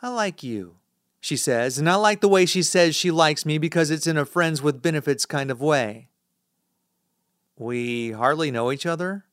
I 0.00 0.08
like 0.08 0.42
you, 0.42 0.76
she 1.24 1.38
says, 1.38 1.78
and 1.78 1.88
I 1.88 1.94
like 1.94 2.20
the 2.20 2.28
way 2.28 2.44
she 2.44 2.62
says 2.62 2.94
she 2.94 3.10
likes 3.10 3.46
me 3.46 3.56
because 3.56 3.90
it's 3.90 4.06
in 4.06 4.18
a 4.18 4.26
friends 4.26 4.60
with 4.60 4.82
benefits 4.82 5.24
kind 5.24 5.50
of 5.50 5.58
way. 5.58 6.08
We 7.56 8.10
hardly 8.10 8.50
know 8.50 8.70
each 8.70 8.84
other, 8.84 9.24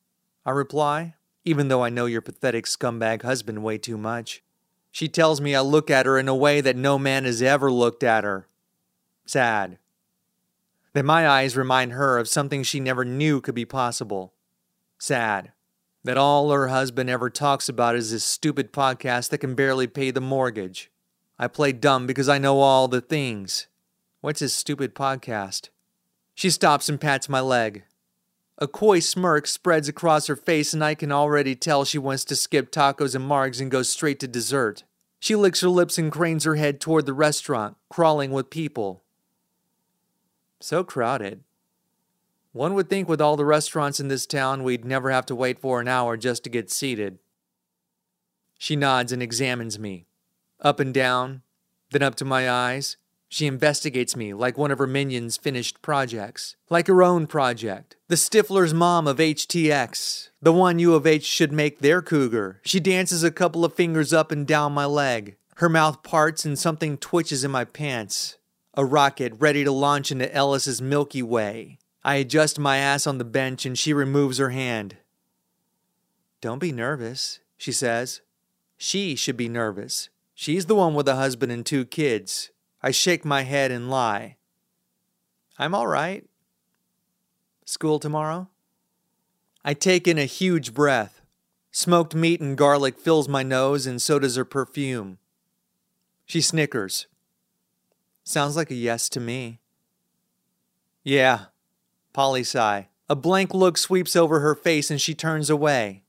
I 0.45 0.51
reply, 0.51 1.15
even 1.43 1.67
though 1.67 1.83
I 1.83 1.89
know 1.89 2.05
your 2.05 2.21
pathetic 2.21 2.63
scumbag 2.63 3.23
husband 3.23 3.61
way 3.61 3.77
too 3.77 3.97
much. 3.97 4.41
She 4.89 5.09
tells 5.09 5.41
me 5.41 5.53
I 5.53 5.59
look 5.59 5.89
at 5.89 6.05
her 6.05 6.17
in 6.17 6.29
a 6.29 6.35
way 6.35 6.61
that 6.61 6.77
no 6.77 6.97
man 6.97 7.25
has 7.25 7.41
ever 7.41 7.69
looked 7.69 8.03
at 8.03 8.23
her. 8.23 8.47
Sad 9.25 9.77
that 10.93 11.03
my 11.03 11.27
eyes 11.27 11.57
remind 11.57 11.91
her 11.91 12.17
of 12.17 12.29
something 12.29 12.63
she 12.63 12.79
never 12.79 13.03
knew 13.03 13.41
could 13.41 13.55
be 13.55 13.65
possible. 13.65 14.31
Sad 14.97 15.51
that 16.05 16.17
all 16.17 16.51
her 16.51 16.69
husband 16.69 17.09
ever 17.09 17.29
talks 17.29 17.67
about 17.67 17.97
is 17.97 18.11
this 18.11 18.23
stupid 18.23 18.71
podcast 18.71 19.27
that 19.31 19.39
can 19.39 19.55
barely 19.55 19.87
pay 19.87 20.09
the 20.09 20.21
mortgage. 20.21 20.89
I 21.41 21.47
play 21.47 21.71
dumb 21.71 22.05
because 22.05 22.29
I 22.29 22.37
know 22.37 22.59
all 22.59 22.87
the 22.87 23.01
things. 23.01 23.65
What's 24.19 24.41
his 24.41 24.53
stupid 24.53 24.93
podcast? 24.93 25.69
She 26.35 26.51
stops 26.51 26.87
and 26.87 27.01
pats 27.01 27.27
my 27.27 27.41
leg. 27.41 27.83
A 28.59 28.67
coy 28.67 28.99
smirk 28.99 29.47
spreads 29.47 29.89
across 29.89 30.27
her 30.27 30.35
face, 30.35 30.71
and 30.71 30.83
I 30.83 30.93
can 30.93 31.11
already 31.11 31.55
tell 31.55 31.83
she 31.83 31.97
wants 31.97 32.25
to 32.25 32.35
skip 32.35 32.71
tacos 32.71 33.15
and 33.15 33.27
margs 33.27 33.59
and 33.59 33.71
go 33.71 33.81
straight 33.81 34.19
to 34.19 34.27
dessert. 34.27 34.83
She 35.19 35.35
licks 35.35 35.61
her 35.61 35.69
lips 35.69 35.97
and 35.97 36.11
cranes 36.11 36.43
her 36.43 36.57
head 36.57 36.79
toward 36.79 37.07
the 37.07 37.13
restaurant, 37.13 37.75
crawling 37.89 38.29
with 38.29 38.51
people. 38.51 39.01
So 40.59 40.83
crowded. 40.83 41.43
One 42.51 42.75
would 42.75 42.87
think 42.87 43.09
with 43.09 43.19
all 43.19 43.35
the 43.35 43.45
restaurants 43.45 43.99
in 43.99 44.09
this 44.09 44.27
town, 44.27 44.61
we'd 44.61 44.85
never 44.85 45.09
have 45.09 45.25
to 45.25 45.35
wait 45.35 45.57
for 45.59 45.81
an 45.81 45.87
hour 45.87 46.17
just 46.17 46.43
to 46.43 46.51
get 46.51 46.69
seated. 46.69 47.17
She 48.59 48.75
nods 48.75 49.11
and 49.11 49.23
examines 49.23 49.79
me, 49.79 50.05
up 50.61 50.79
and 50.79 50.93
down, 50.93 51.41
then 51.91 52.03
up 52.03 52.15
to 52.15 52.25
my 52.25 52.49
eyes. 52.49 52.97
She 53.29 53.47
investigates 53.47 54.15
me 54.15 54.33
like 54.33 54.57
one 54.57 54.71
of 54.71 54.77
her 54.77 54.87
minions' 54.87 55.37
finished 55.37 55.81
projects, 55.81 56.57
like 56.69 56.87
her 56.87 57.01
own 57.01 57.27
project. 57.27 57.95
The 58.09 58.15
Stifler's 58.15 58.73
mom 58.73 59.07
of 59.07 59.19
HTX, 59.19 60.29
the 60.41 60.51
one 60.51 60.79
U 60.79 60.95
of 60.95 61.07
H 61.07 61.23
should 61.23 61.53
make 61.53 61.79
their 61.79 62.01
cougar. 62.01 62.59
She 62.63 62.81
dances 62.81 63.23
a 63.23 63.31
couple 63.31 63.63
of 63.63 63.73
fingers 63.73 64.11
up 64.11 64.31
and 64.31 64.45
down 64.45 64.73
my 64.73 64.85
leg. 64.85 65.37
Her 65.55 65.69
mouth 65.69 66.03
parts 66.03 66.43
and 66.43 66.59
something 66.59 66.97
twitches 66.97 67.45
in 67.45 67.51
my 67.51 67.63
pants. 67.63 68.37
A 68.73 68.83
rocket 68.83 69.33
ready 69.37 69.63
to 69.63 69.71
launch 69.71 70.11
into 70.11 70.33
Ellis's 70.33 70.81
Milky 70.81 71.23
Way. 71.23 71.77
I 72.03 72.15
adjust 72.15 72.59
my 72.59 72.77
ass 72.77 73.07
on 73.07 73.17
the 73.17 73.23
bench 73.23 73.65
and 73.65 73.77
she 73.77 73.93
removes 73.93 74.39
her 74.39 74.49
hand. 74.49 74.97
Don't 76.41 76.59
be 76.59 76.71
nervous, 76.71 77.39
she 77.57 77.71
says. 77.71 78.21
She 78.75 79.15
should 79.15 79.37
be 79.37 79.47
nervous. 79.47 80.09
She's 80.41 80.65
the 80.65 80.73
one 80.73 80.95
with 80.95 81.07
a 81.07 81.17
husband 81.17 81.51
and 81.51 81.63
two 81.63 81.85
kids. 81.85 82.49
I 82.81 82.89
shake 82.89 83.23
my 83.23 83.43
head 83.43 83.69
and 83.69 83.91
lie. 83.91 84.37
I'm 85.59 85.75
all 85.75 85.85
right. 85.85 86.25
School 87.63 87.99
tomorrow? 87.99 88.49
I 89.63 89.75
take 89.75 90.07
in 90.07 90.17
a 90.17 90.25
huge 90.25 90.73
breath. 90.73 91.21
Smoked 91.69 92.15
meat 92.15 92.41
and 92.41 92.57
garlic 92.57 92.97
fills 92.97 93.27
my 93.27 93.43
nose, 93.43 93.85
and 93.85 94.01
so 94.01 94.17
does 94.17 94.35
her 94.35 94.43
perfume. 94.43 95.19
She 96.25 96.41
snickers. 96.41 97.05
Sounds 98.23 98.55
like 98.55 98.71
a 98.71 98.73
yes 98.73 99.09
to 99.09 99.19
me. 99.19 99.59
Yeah, 101.03 101.45
Poli 102.13 102.41
sci. 102.41 102.87
A 103.07 103.15
blank 103.15 103.53
look 103.53 103.77
sweeps 103.77 104.15
over 104.15 104.39
her 104.39 104.55
face 104.55 104.89
and 104.89 104.99
she 104.99 105.13
turns 105.13 105.51
away. 105.51 106.01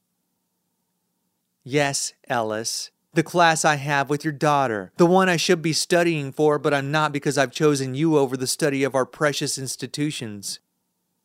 Yes, 1.65 2.15
Ellis. 2.31 2.91
The 3.15 3.23
class 3.23 3.65
I 3.65 3.77
have 3.77 4.09
with 4.09 4.25
your 4.25 4.33
daughter. 4.33 4.91
The 4.97 5.05
one 5.05 5.29
I 5.29 5.37
should 5.37 5.61
be 5.61 5.75
studying 5.75 6.33
for, 6.33 6.59
but 6.59 6.73
I'm 6.73 6.91
not 6.91 7.13
because 7.13 7.37
I've 7.37 7.53
chosen 7.53 7.95
you 7.95 8.17
over 8.17 8.39
the 8.39 8.47
study 8.47 8.85
of 8.85 8.95
our 8.95 9.05
precious 9.05 9.59
institutions. 9.59 10.61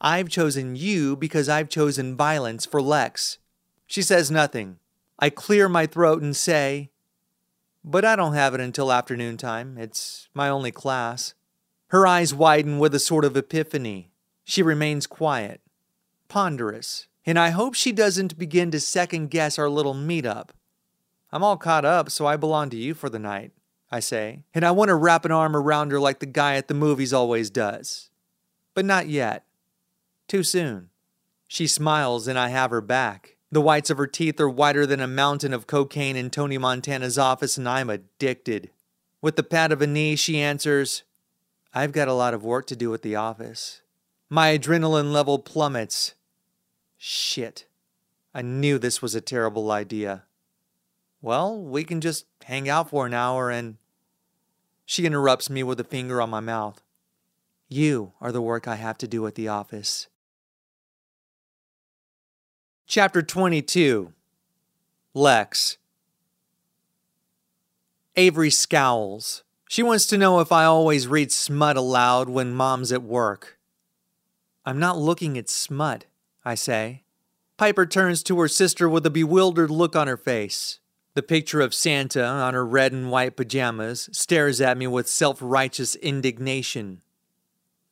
I've 0.02 0.28
chosen 0.28 0.76
you 0.76 1.16
because 1.16 1.48
I've 1.48 1.70
chosen 1.70 2.18
violence 2.18 2.66
for 2.66 2.82
Lex. 2.82 3.38
She 3.86 4.02
says 4.02 4.30
nothing. 4.30 4.80
I 5.18 5.30
clear 5.30 5.70
my 5.70 5.86
throat 5.86 6.22
and 6.22 6.36
say, 6.36 6.92
But 7.86 8.04
I 8.04 8.18
don't 8.18 8.34
have 8.34 8.54
it 8.54 8.60
until 8.60 8.92
afternoon 8.92 9.38
time. 9.38 9.78
It's 9.78 10.28
my 10.34 10.50
only 10.50 10.72
class. 10.72 11.36
Her 11.88 12.06
eyes 12.06 12.34
widen 12.34 12.80
with 12.80 12.94
a 12.94 13.00
sort 13.00 13.24
of 13.24 13.38
epiphany. 13.38 14.12
She 14.44 14.62
remains 14.62 15.08
quiet, 15.08 15.62
ponderous, 16.28 17.08
and 17.26 17.40
I 17.40 17.52
hope 17.52 17.76
she 17.76 17.94
doesn't 17.94 18.38
begin 18.38 18.72
to 18.72 18.80
second 18.82 19.30
guess 19.30 19.58
our 19.58 19.70
little 19.70 19.96
meetup. 19.96 20.50
I'm 21.38 21.44
all 21.44 21.56
caught 21.56 21.86
up, 21.86 22.10
so 22.10 22.26
I 22.26 22.36
belong 22.36 22.72
to 22.72 22.78
you 22.78 22.96
for 22.96 23.12
the 23.12 23.20
night, 23.20 23.52
I 23.92 24.00
say, 24.00 24.42
and 24.56 24.66
I 24.66 24.72
want 24.72 24.90
to 24.90 24.96
wrap 24.96 25.24
an 25.24 25.32
arm 25.32 25.56
around 25.56 25.92
her 25.92 26.00
like 26.00 26.18
the 26.18 26.26
guy 26.26 26.56
at 26.56 26.68
the 26.68 26.74
movies 26.74 27.14
always 27.14 27.52
does. 27.52 28.10
But 28.74 28.86
not 28.86 29.08
yet. 29.08 29.46
Too 30.28 30.42
soon. 30.42 30.90
She 31.48 31.68
smiles, 31.68 32.28
and 32.28 32.40
I 32.40 32.48
have 32.48 32.72
her 32.72 32.82
back. 32.82 33.36
The 33.52 33.62
whites 33.62 33.92
of 33.92 34.00
her 34.00 34.08
teeth 34.08 34.40
are 34.40 34.50
whiter 34.50 34.88
than 34.88 35.00
a 35.00 35.06
mountain 35.06 35.54
of 35.54 35.68
cocaine 35.68 36.16
in 36.16 36.32
Tony 36.32 36.58
Montana's 36.58 37.20
office, 37.20 37.56
and 37.56 37.70
I'm 37.70 37.92
addicted. 37.92 38.72
With 39.22 39.36
the 39.36 39.44
pat 39.44 39.72
of 39.72 39.80
a 39.80 39.86
knee, 39.86 40.16
she 40.16 40.40
answers, 40.40 41.04
I've 41.72 41.92
got 41.92 42.08
a 42.08 42.14
lot 42.14 42.34
of 42.34 42.44
work 42.44 42.66
to 42.66 42.76
do 42.76 42.92
at 42.96 43.04
the 43.04 43.16
office. 43.16 43.84
My 44.28 44.58
adrenaline 44.58 45.12
level 45.12 45.38
plummets. 45.38 46.16
Shit. 46.98 47.68
I 48.34 48.42
knew 48.42 48.80
this 48.80 49.04
was 49.04 49.14
a 49.14 49.22
terrible 49.22 49.70
idea. 49.70 50.24
Well, 51.22 51.60
we 51.61 51.84
can 51.84 52.02
just 52.02 52.26
hang 52.44 52.69
out 52.69 52.89
for 52.89 53.06
an 53.06 53.14
hour 53.14 53.49
and. 53.49 53.77
She 54.85 55.06
interrupts 55.06 55.49
me 55.49 55.64
with 55.64 55.81
a 55.81 55.84
finger 55.84 56.22
on 56.22 56.30
my 56.30 56.39
mouth. 56.39 56.81
You 57.68 58.14
are 58.22 58.31
the 58.31 58.41
work 58.41 58.69
I 58.69 58.76
have 58.76 58.98
to 58.99 59.07
do 59.07 59.27
at 59.27 59.35
the 59.35 59.49
office. 59.49 60.07
Chapter 62.85 63.22
22 63.22 64.14
Lex 65.14 65.77
Avery 68.15 68.49
scowls. 68.49 69.44
She 69.68 69.84
wants 69.84 70.06
to 70.07 70.18
know 70.18 70.39
if 70.39 70.53
I 70.53 70.64
always 70.64 71.07
read 71.07 71.34
smut 71.34 71.76
aloud 71.76 72.30
when 72.30 72.53
mom's 72.53 72.94
at 72.94 73.03
work. 73.03 73.60
I'm 74.65 74.80
not 74.80 74.98
looking 74.98 75.38
at 75.38 75.49
smut, 75.49 76.06
I 76.45 76.56
say. 76.56 77.03
Piper 77.57 77.85
turns 77.85 78.23
to 78.23 78.39
her 78.39 78.48
sister 78.48 78.88
with 78.88 79.06
a 79.06 79.10
bewildered 79.10 79.69
look 79.69 79.95
on 79.95 80.07
her 80.07 80.15
face. 80.15 80.80
The 81.18 81.23
picture 81.23 81.61
of 81.61 81.73
Santa 81.73 82.23
on 82.23 82.53
her 82.53 82.64
red 82.64 82.91
and 82.91 83.10
white 83.10 83.35
pajamas 83.35 84.07
stares 84.11 84.61
at 84.61 84.77
me 84.77 84.85
with 84.85 85.10
self 85.10 85.39
righteous 85.41 85.95
indignation. 85.95 87.02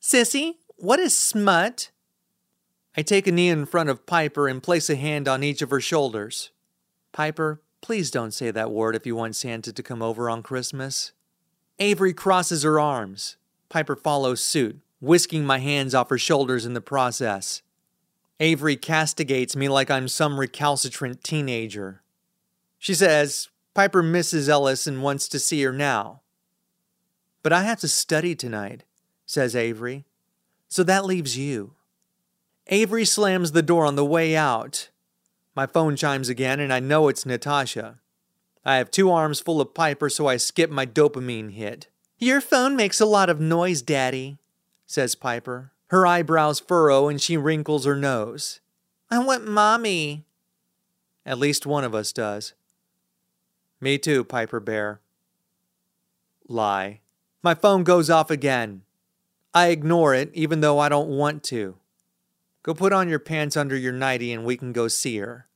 Sissy, 0.00 0.58
what 0.76 1.00
is 1.00 1.18
smut? 1.18 1.90
I 2.96 3.02
take 3.02 3.26
a 3.26 3.32
knee 3.32 3.48
in 3.48 3.66
front 3.66 3.88
of 3.88 4.06
Piper 4.06 4.46
and 4.46 4.62
place 4.62 4.88
a 4.88 4.94
hand 4.94 5.26
on 5.26 5.42
each 5.42 5.60
of 5.60 5.70
her 5.70 5.80
shoulders. 5.80 6.52
Piper, 7.10 7.60
please 7.80 8.12
don't 8.12 8.30
say 8.30 8.52
that 8.52 8.70
word 8.70 8.94
if 8.94 9.04
you 9.04 9.16
want 9.16 9.34
Santa 9.34 9.72
to 9.72 9.82
come 9.82 10.02
over 10.02 10.30
on 10.30 10.44
Christmas. 10.44 11.10
Avery 11.80 12.14
crosses 12.14 12.62
her 12.62 12.78
arms. 12.78 13.38
Piper 13.68 13.96
follows 13.96 14.40
suit, 14.40 14.78
whisking 15.00 15.44
my 15.44 15.58
hands 15.58 15.96
off 15.96 16.10
her 16.10 16.16
shoulders 16.16 16.64
in 16.64 16.74
the 16.74 16.80
process. 16.80 17.62
Avery 18.38 18.76
castigates 18.76 19.56
me 19.56 19.68
like 19.68 19.90
I'm 19.90 20.06
some 20.06 20.38
recalcitrant 20.38 21.24
teenager. 21.24 22.02
She 22.86 22.94
says 22.94 23.48
Piper 23.74 24.00
misses 24.00 24.48
Ellis 24.48 24.86
and 24.86 25.02
wants 25.02 25.26
to 25.30 25.40
see 25.40 25.60
her 25.64 25.72
now. 25.72 26.20
But 27.42 27.52
I 27.52 27.64
have 27.64 27.80
to 27.80 27.88
study 27.88 28.36
tonight, 28.36 28.84
says 29.24 29.56
Avery. 29.56 30.04
So 30.68 30.84
that 30.84 31.04
leaves 31.04 31.36
you. 31.36 31.72
Avery 32.68 33.04
slams 33.04 33.50
the 33.50 33.60
door 33.60 33.84
on 33.84 33.96
the 33.96 34.04
way 34.04 34.36
out. 34.36 34.90
My 35.56 35.66
phone 35.66 35.96
chimes 35.96 36.28
again, 36.28 36.60
and 36.60 36.72
I 36.72 36.78
know 36.78 37.08
it's 37.08 37.26
Natasha. 37.26 37.98
I 38.64 38.76
have 38.76 38.92
two 38.92 39.10
arms 39.10 39.40
full 39.40 39.60
of 39.60 39.74
Piper, 39.74 40.08
so 40.08 40.28
I 40.28 40.36
skip 40.36 40.70
my 40.70 40.86
dopamine 40.86 41.54
hit. 41.54 41.88
Your 42.20 42.40
phone 42.40 42.76
makes 42.76 43.00
a 43.00 43.04
lot 43.04 43.28
of 43.28 43.40
noise, 43.40 43.82
Daddy, 43.82 44.38
says 44.86 45.16
Piper. 45.16 45.72
Her 45.88 46.06
eyebrows 46.06 46.60
furrow 46.60 47.08
and 47.08 47.20
she 47.20 47.36
wrinkles 47.36 47.84
her 47.84 47.96
nose. 47.96 48.60
I 49.10 49.18
want 49.18 49.44
Mommy. 49.44 50.24
At 51.24 51.38
least 51.38 51.66
one 51.66 51.82
of 51.82 51.92
us 51.92 52.12
does. 52.12 52.54
Me 53.80 53.98
too, 53.98 54.24
Piper 54.24 54.60
Bear. 54.60 55.00
Lie. 56.48 57.00
My 57.42 57.54
phone 57.54 57.84
goes 57.84 58.08
off 58.08 58.30
again. 58.30 58.82
I 59.52 59.68
ignore 59.68 60.14
it, 60.14 60.30
even 60.34 60.60
though 60.60 60.78
I 60.78 60.88
don't 60.88 61.08
want 61.08 61.42
to. 61.44 61.76
Go 62.62 62.74
put 62.74 62.92
on 62.92 63.08
your 63.08 63.18
pants 63.18 63.56
under 63.56 63.76
your 63.76 63.92
nightie 63.92 64.32
and 64.32 64.44
we 64.44 64.56
can 64.56 64.72
go 64.72 64.88
see 64.88 65.18
her. 65.18 65.48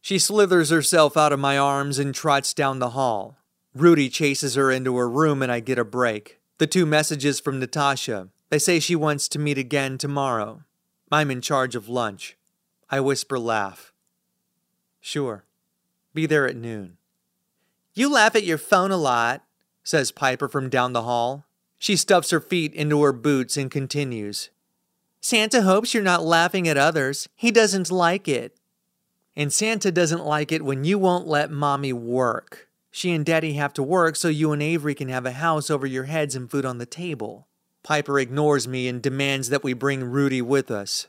She 0.00 0.18
slithers 0.18 0.70
herself 0.70 1.16
out 1.16 1.32
of 1.32 1.40
my 1.40 1.58
arms 1.58 1.98
and 1.98 2.14
trots 2.14 2.54
down 2.54 2.78
the 2.78 2.90
hall. 2.90 3.36
Rudy 3.74 4.08
chases 4.08 4.54
her 4.54 4.70
into 4.70 4.96
her 4.96 5.08
room 5.08 5.42
and 5.42 5.52
I 5.52 5.60
get 5.60 5.78
a 5.78 5.84
break. 5.84 6.40
The 6.58 6.66
two 6.66 6.86
messages 6.86 7.40
from 7.40 7.60
Natasha. 7.60 8.28
They 8.50 8.58
say 8.58 8.80
she 8.80 8.96
wants 8.96 9.28
to 9.28 9.38
meet 9.38 9.58
again 9.58 9.98
tomorrow. 9.98 10.62
I'm 11.10 11.30
in 11.30 11.40
charge 11.40 11.74
of 11.74 11.88
lunch. 11.88 12.36
I 12.90 13.00
whisper 13.00 13.38
laugh. 13.38 13.92
Sure. 15.00 15.44
Be 16.14 16.26
there 16.26 16.48
at 16.48 16.56
noon. 16.56 16.97
You 17.98 18.08
laugh 18.08 18.36
at 18.36 18.44
your 18.44 18.58
phone 18.58 18.92
a 18.92 18.96
lot, 18.96 19.42
says 19.82 20.12
Piper 20.12 20.46
from 20.46 20.68
down 20.68 20.92
the 20.92 21.02
hall. 21.02 21.46
She 21.80 21.96
stuffs 21.96 22.30
her 22.30 22.38
feet 22.38 22.72
into 22.72 23.02
her 23.02 23.12
boots 23.12 23.56
and 23.56 23.72
continues. 23.72 24.50
Santa 25.20 25.62
hopes 25.62 25.92
you're 25.92 26.02
not 26.04 26.22
laughing 26.22 26.68
at 26.68 26.76
others. 26.76 27.28
He 27.34 27.50
doesn't 27.50 27.90
like 27.90 28.28
it. 28.28 28.56
And 29.34 29.52
Santa 29.52 29.90
doesn't 29.90 30.24
like 30.24 30.52
it 30.52 30.64
when 30.64 30.84
you 30.84 30.96
won't 30.96 31.26
let 31.26 31.50
mommy 31.50 31.92
work. 31.92 32.68
She 32.92 33.10
and 33.10 33.26
daddy 33.26 33.54
have 33.54 33.72
to 33.72 33.82
work 33.82 34.14
so 34.14 34.28
you 34.28 34.52
and 34.52 34.62
Avery 34.62 34.94
can 34.94 35.08
have 35.08 35.26
a 35.26 35.32
house 35.32 35.68
over 35.68 35.84
your 35.84 36.04
heads 36.04 36.36
and 36.36 36.48
food 36.48 36.64
on 36.64 36.78
the 36.78 36.86
table. 36.86 37.48
Piper 37.82 38.20
ignores 38.20 38.68
me 38.68 38.86
and 38.86 39.02
demands 39.02 39.48
that 39.48 39.64
we 39.64 39.72
bring 39.72 40.04
Rudy 40.04 40.40
with 40.40 40.70
us. 40.70 41.08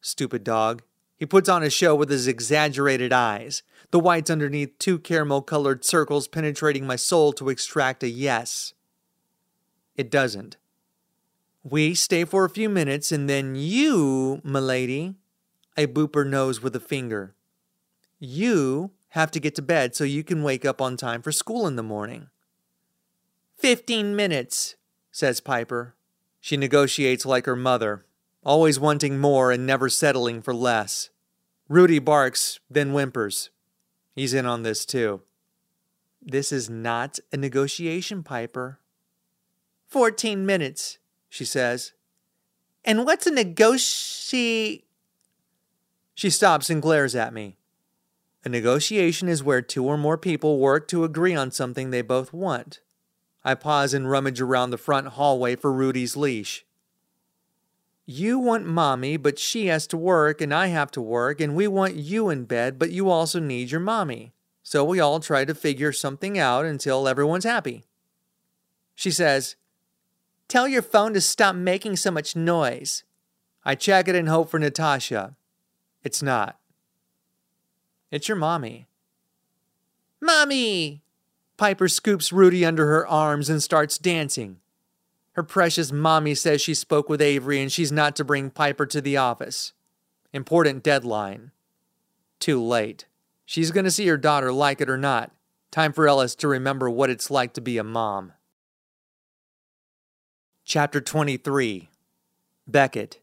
Stupid 0.00 0.44
dog. 0.44 0.82
He 1.16 1.26
puts 1.26 1.48
on 1.48 1.64
a 1.64 1.70
show 1.70 1.96
with 1.96 2.10
his 2.10 2.28
exaggerated 2.28 3.12
eyes, 3.12 3.64
the 3.92 4.00
whites 4.00 4.30
underneath 4.30 4.78
two 4.78 4.98
caramel 4.98 5.42
colored 5.42 5.84
circles 5.84 6.26
penetrating 6.26 6.86
my 6.86 6.96
soul 6.96 7.32
to 7.34 7.50
extract 7.50 8.02
a 8.02 8.08
yes. 8.08 8.72
It 9.96 10.10
doesn't. 10.10 10.56
We 11.62 11.94
stay 11.94 12.24
for 12.24 12.44
a 12.44 12.50
few 12.50 12.68
minutes 12.68 13.12
and 13.12 13.28
then 13.28 13.54
you, 13.54 14.40
milady, 14.42 15.14
I 15.76 15.86
boop 15.86 16.14
her 16.14 16.24
nose 16.24 16.60
with 16.60 16.74
a 16.74 16.80
finger. 16.80 17.34
You 18.18 18.92
have 19.10 19.30
to 19.32 19.40
get 19.40 19.54
to 19.56 19.62
bed 19.62 19.94
so 19.94 20.04
you 20.04 20.24
can 20.24 20.42
wake 20.42 20.64
up 20.64 20.80
on 20.80 20.96
time 20.96 21.20
for 21.20 21.30
school 21.30 21.66
in 21.66 21.76
the 21.76 21.82
morning. 21.82 22.28
Fifteen 23.56 24.16
minutes, 24.16 24.74
says 25.10 25.40
Piper. 25.40 25.94
She 26.40 26.56
negotiates 26.56 27.26
like 27.26 27.46
her 27.46 27.54
mother, 27.54 28.06
always 28.42 28.80
wanting 28.80 29.20
more 29.20 29.52
and 29.52 29.66
never 29.66 29.88
settling 29.88 30.40
for 30.42 30.54
less. 30.54 31.10
Rudy 31.68 32.00
barks, 32.00 32.58
then 32.68 32.92
whimpers. 32.92 33.50
He's 34.14 34.34
in 34.34 34.46
on 34.46 34.62
this 34.62 34.84
too. 34.84 35.22
This 36.20 36.52
is 36.52 36.70
not 36.70 37.18
a 37.32 37.36
negotiation, 37.36 38.22
Piper. 38.22 38.78
Fourteen 39.88 40.46
minutes, 40.46 40.98
she 41.28 41.44
says. 41.44 41.92
And 42.84 43.04
what's 43.04 43.26
a 43.26 43.30
negoti. 43.30 44.82
She 46.14 46.30
stops 46.30 46.70
and 46.70 46.82
glares 46.82 47.14
at 47.14 47.32
me. 47.32 47.56
A 48.44 48.48
negotiation 48.48 49.28
is 49.28 49.42
where 49.42 49.62
two 49.62 49.84
or 49.84 49.96
more 49.96 50.18
people 50.18 50.58
work 50.58 50.88
to 50.88 51.04
agree 51.04 51.34
on 51.34 51.50
something 51.50 51.90
they 51.90 52.02
both 52.02 52.32
want. 52.32 52.80
I 53.44 53.54
pause 53.54 53.94
and 53.94 54.10
rummage 54.10 54.40
around 54.40 54.70
the 54.70 54.78
front 54.78 55.08
hallway 55.08 55.56
for 55.56 55.72
Rudy's 55.72 56.16
leash. 56.16 56.64
You 58.04 58.38
want 58.38 58.66
mommy, 58.66 59.16
but 59.16 59.38
she 59.38 59.66
has 59.66 59.86
to 59.88 59.96
work 59.96 60.40
and 60.40 60.52
I 60.52 60.68
have 60.68 60.90
to 60.92 61.00
work, 61.00 61.40
and 61.40 61.54
we 61.54 61.68
want 61.68 61.94
you 61.94 62.30
in 62.30 62.44
bed, 62.44 62.78
but 62.78 62.90
you 62.90 63.08
also 63.08 63.38
need 63.38 63.70
your 63.70 63.80
mommy. 63.80 64.32
So 64.62 64.84
we 64.84 65.00
all 65.00 65.20
try 65.20 65.44
to 65.44 65.54
figure 65.54 65.92
something 65.92 66.38
out 66.38 66.64
until 66.64 67.06
everyone's 67.06 67.44
happy. 67.44 67.84
She 68.94 69.10
says, 69.10 69.56
Tell 70.48 70.68
your 70.68 70.82
phone 70.82 71.14
to 71.14 71.20
stop 71.20 71.54
making 71.54 71.96
so 71.96 72.10
much 72.10 72.36
noise. 72.36 73.04
I 73.64 73.74
check 73.74 74.08
it 74.08 74.14
and 74.14 74.28
hope 74.28 74.50
for 74.50 74.58
Natasha. 74.58 75.36
It's 76.02 76.22
not. 76.22 76.58
It's 78.10 78.28
your 78.28 78.36
mommy. 78.36 78.88
Mommy! 80.20 81.02
Piper 81.56 81.88
scoops 81.88 82.32
Rudy 82.32 82.64
under 82.64 82.86
her 82.86 83.06
arms 83.06 83.48
and 83.48 83.62
starts 83.62 83.98
dancing. 83.98 84.58
Her 85.32 85.42
precious 85.42 85.90
mommy 85.90 86.34
says 86.34 86.60
she 86.60 86.74
spoke 86.74 87.08
with 87.08 87.22
Avery 87.22 87.60
and 87.60 87.72
she's 87.72 87.90
not 87.90 88.14
to 88.16 88.24
bring 88.24 88.50
Piper 88.50 88.86
to 88.86 89.00
the 89.00 89.16
office. 89.16 89.72
Important 90.32 90.82
deadline. 90.82 91.52
Too 92.38 92.62
late. 92.62 93.06
She's 93.44 93.70
going 93.70 93.84
to 93.84 93.90
see 93.90 94.06
her 94.06 94.16
daughter, 94.16 94.52
like 94.52 94.80
it 94.80 94.90
or 94.90 94.98
not. 94.98 95.32
Time 95.70 95.92
for 95.92 96.06
Ellis 96.06 96.34
to 96.36 96.48
remember 96.48 96.90
what 96.90 97.10
it's 97.10 97.30
like 97.30 97.54
to 97.54 97.60
be 97.60 97.78
a 97.78 97.84
mom. 97.84 98.32
Chapter 100.64 101.00
23 101.00 101.88
Beckett 102.66 103.20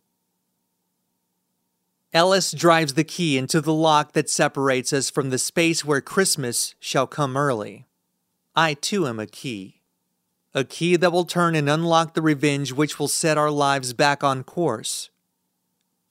Ellis 2.11 2.51
drives 2.51 2.95
the 2.95 3.03
key 3.03 3.37
into 3.37 3.61
the 3.61 3.73
lock 3.73 4.13
that 4.13 4.29
separates 4.29 4.91
us 4.91 5.11
from 5.11 5.29
the 5.29 5.37
space 5.37 5.85
where 5.85 6.01
Christmas 6.01 6.73
shall 6.79 7.05
come 7.05 7.37
early. 7.37 7.85
I 8.55 8.73
too 8.73 9.07
am 9.07 9.19
a 9.19 9.27
key. 9.27 9.78
A 10.55 10.63
key 10.63 10.95
that 10.95 11.11
will 11.11 11.25
turn 11.25 11.55
and 11.55 11.69
unlock 11.69 12.13
the 12.13 12.21
revenge 12.21 12.73
which 12.73 12.97
will 12.97 13.07
set 13.07 13.37
our 13.37 13.51
lives 13.51 13.93
back 13.93 14.23
on 14.23 14.43
course. 14.43 15.09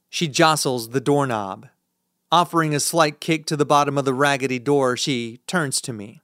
She 0.08 0.28
jostles 0.28 0.90
the 0.90 1.00
doorknob. 1.00 1.66
Offering 2.30 2.74
a 2.74 2.80
slight 2.80 3.20
kick 3.20 3.46
to 3.46 3.56
the 3.56 3.64
bottom 3.64 3.98
of 3.98 4.04
the 4.04 4.14
raggedy 4.14 4.58
door, 4.58 4.96
she 4.96 5.40
turns 5.46 5.80
to 5.80 5.92
me. 5.92 6.20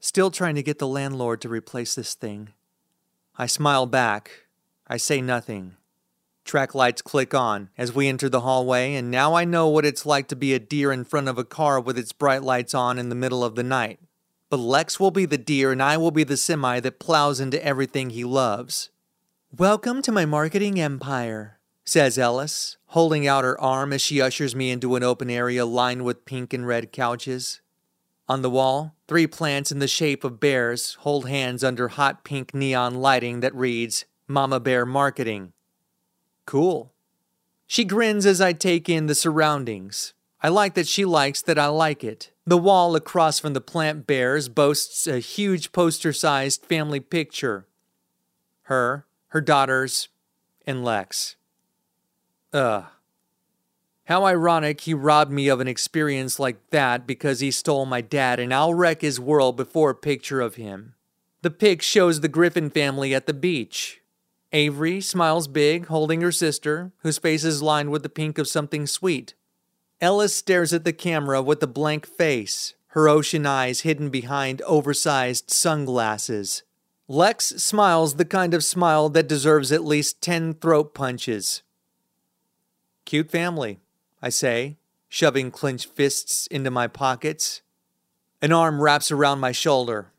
Still 0.00 0.30
trying 0.30 0.56
to 0.56 0.62
get 0.62 0.80
the 0.80 0.88
landlord 0.88 1.40
to 1.42 1.48
replace 1.48 1.94
this 1.94 2.14
thing. 2.14 2.48
I 3.38 3.46
smile 3.46 3.86
back. 3.86 4.46
I 4.88 4.96
say 4.96 5.20
nothing. 5.20 5.76
Track 6.44 6.74
lights 6.74 7.02
click 7.02 7.32
on 7.32 7.70
as 7.78 7.94
we 7.94 8.08
enter 8.08 8.28
the 8.28 8.40
hallway, 8.40 8.94
and 8.94 9.10
now 9.10 9.34
I 9.34 9.44
know 9.44 9.68
what 9.68 9.84
it's 9.84 10.04
like 10.04 10.26
to 10.28 10.36
be 10.36 10.52
a 10.52 10.58
deer 10.58 10.90
in 10.90 11.04
front 11.04 11.28
of 11.28 11.38
a 11.38 11.44
car 11.44 11.80
with 11.80 11.96
its 11.96 12.12
bright 12.12 12.42
lights 12.42 12.74
on 12.74 12.98
in 12.98 13.08
the 13.08 13.14
middle 13.14 13.44
of 13.44 13.54
the 13.54 13.62
night. 13.62 14.00
But 14.52 14.60
Lex 14.60 15.00
will 15.00 15.10
be 15.10 15.24
the 15.24 15.38
deer, 15.38 15.72
and 15.72 15.82
I 15.82 15.96
will 15.96 16.10
be 16.10 16.24
the 16.24 16.36
semi 16.36 16.78
that 16.80 16.98
plows 16.98 17.40
into 17.40 17.64
everything 17.64 18.10
he 18.10 18.22
loves. 18.22 18.90
Welcome 19.50 20.02
to 20.02 20.12
my 20.12 20.26
marketing 20.26 20.78
empire, 20.78 21.58
says 21.86 22.18
Ellis, 22.18 22.76
holding 22.88 23.26
out 23.26 23.44
her 23.44 23.58
arm 23.58 23.94
as 23.94 24.02
she 24.02 24.20
ushers 24.20 24.54
me 24.54 24.70
into 24.70 24.94
an 24.94 25.02
open 25.02 25.30
area 25.30 25.64
lined 25.64 26.04
with 26.04 26.26
pink 26.26 26.52
and 26.52 26.66
red 26.66 26.92
couches. 26.92 27.62
On 28.28 28.42
the 28.42 28.50
wall, 28.50 28.94
three 29.08 29.26
plants 29.26 29.72
in 29.72 29.78
the 29.78 29.88
shape 29.88 30.22
of 30.22 30.38
bears 30.38 30.98
hold 31.00 31.26
hands 31.26 31.64
under 31.64 31.88
hot 31.88 32.22
pink 32.22 32.52
neon 32.52 32.96
lighting 32.96 33.40
that 33.40 33.54
reads 33.54 34.04
Mama 34.28 34.60
Bear 34.60 34.84
Marketing. 34.84 35.54
Cool. 36.44 36.92
She 37.66 37.86
grins 37.86 38.26
as 38.26 38.42
I 38.42 38.52
take 38.52 38.90
in 38.90 39.06
the 39.06 39.14
surroundings. 39.14 40.12
I 40.42 40.48
like 40.48 40.74
that 40.74 40.88
she 40.88 41.04
likes 41.04 41.40
that 41.42 41.58
I 41.58 41.66
like 41.66 42.02
it. 42.02 42.32
The 42.44 42.58
wall 42.58 42.96
across 42.96 43.38
from 43.38 43.52
the 43.52 43.60
plant 43.60 44.06
bears 44.06 44.48
boasts 44.48 45.06
a 45.06 45.20
huge 45.20 45.70
poster 45.70 46.12
sized 46.12 46.64
family 46.64 47.00
picture 47.00 47.66
her, 48.66 49.06
her 49.28 49.40
daughters, 49.40 50.08
and 50.66 50.84
Lex. 50.84 51.36
Ugh. 52.52 52.84
How 54.06 54.24
ironic 54.24 54.80
he 54.82 54.94
robbed 54.94 55.30
me 55.30 55.48
of 55.48 55.60
an 55.60 55.68
experience 55.68 56.38
like 56.38 56.70
that 56.70 57.06
because 57.06 57.40
he 57.40 57.50
stole 57.50 57.86
my 57.86 58.00
dad, 58.00 58.40
and 58.40 58.52
I'll 58.52 58.74
wreck 58.74 59.00
his 59.00 59.20
world 59.20 59.56
before 59.56 59.90
a 59.90 59.94
picture 59.94 60.40
of 60.40 60.56
him. 60.56 60.94
The 61.42 61.50
pic 61.50 61.82
shows 61.82 62.20
the 62.20 62.28
Griffin 62.28 62.70
family 62.70 63.14
at 63.14 63.26
the 63.26 63.34
beach. 63.34 64.00
Avery 64.52 65.00
smiles 65.00 65.48
big, 65.48 65.86
holding 65.86 66.20
her 66.20 66.32
sister, 66.32 66.92
whose 66.98 67.18
face 67.18 67.44
is 67.44 67.62
lined 67.62 67.90
with 67.90 68.02
the 68.02 68.08
pink 68.08 68.38
of 68.38 68.48
something 68.48 68.86
sweet. 68.86 69.34
Ellis 70.02 70.34
stares 70.34 70.72
at 70.72 70.82
the 70.82 70.92
camera 70.92 71.40
with 71.40 71.62
a 71.62 71.68
blank 71.68 72.06
face, 72.06 72.74
her 72.88 73.08
ocean 73.08 73.46
eyes 73.46 73.82
hidden 73.82 74.10
behind 74.10 74.60
oversized 74.62 75.48
sunglasses. 75.48 76.64
Lex 77.06 77.46
smiles 77.62 78.16
the 78.16 78.24
kind 78.24 78.52
of 78.52 78.64
smile 78.64 79.08
that 79.10 79.28
deserves 79.28 79.70
at 79.70 79.84
least 79.84 80.20
10 80.20 80.54
throat 80.54 80.92
punches. 80.92 81.62
Cute 83.04 83.30
family, 83.30 83.78
I 84.20 84.30
say, 84.30 84.76
shoving 85.08 85.52
clenched 85.52 85.90
fists 85.94 86.48
into 86.48 86.72
my 86.72 86.88
pockets. 86.88 87.62
An 88.40 88.52
arm 88.52 88.82
wraps 88.82 89.12
around 89.12 89.38
my 89.38 89.52
shoulder. 89.52 90.10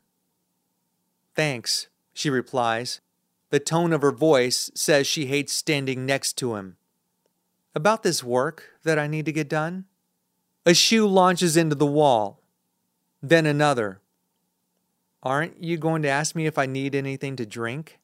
Thanks, 1.36 1.88
she 2.14 2.30
replies, 2.30 3.02
the 3.50 3.60
tone 3.60 3.92
of 3.92 4.02
her 4.02 4.14
voice 4.14 4.72
says 4.74 5.08
she 5.08 5.26
hates 5.26 5.52
standing 5.52 6.06
next 6.06 6.38
to 6.38 6.56
him. 6.56 6.78
About 7.76 8.04
this 8.04 8.24
work 8.24 8.70
that 8.84 9.00
I 9.00 9.08
need 9.08 9.26
to 9.26 9.32
get 9.32 9.50
done? 9.50 9.86
A 10.66 10.74
shoe 10.74 11.08
launches 11.08 11.58
into 11.58 11.76
the 11.76 11.86
wall. 11.86 12.40
Then 13.22 13.46
another. 13.46 14.00
Aren't 15.24 15.64
you 15.64 15.78
going 15.78 16.02
to 16.04 16.10
ask 16.10 16.36
me 16.36 16.46
if 16.46 16.58
I 16.58 16.66
need 16.66 16.94
anything 16.94 17.36
to 17.38 17.46
drink? 17.46 18.00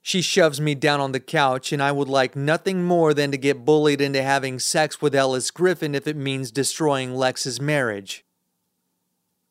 She 0.00 0.20
shoves 0.20 0.60
me 0.60 0.74
down 0.74 1.00
on 1.00 1.12
the 1.12 1.20
couch, 1.20 1.72
and 1.72 1.82
I 1.82 1.92
would 1.92 2.08
like 2.08 2.34
nothing 2.34 2.82
more 2.82 3.14
than 3.14 3.30
to 3.30 3.36
get 3.36 3.64
bullied 3.64 4.00
into 4.00 4.22
having 4.22 4.58
sex 4.58 5.00
with 5.00 5.14
Ellis 5.14 5.50
Griffin 5.52 5.94
if 5.94 6.08
it 6.08 6.16
means 6.16 6.50
destroying 6.50 7.14
Lex's 7.14 7.60
marriage. 7.60 8.24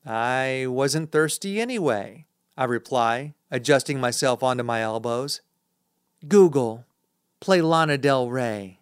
I 0.06 0.66
wasn't 0.68 1.12
thirsty 1.12 1.62
anyway, 1.62 2.26
I 2.58 2.66
reply, 2.66 3.34
adjusting 3.50 4.00
myself 4.00 4.44
onto 4.44 4.64
my 4.64 4.82
elbows. 4.82 5.40
Google, 6.28 6.86
play 7.40 7.62
Lana 7.62 7.98
Del 7.98 8.30
Rey. 8.30 8.81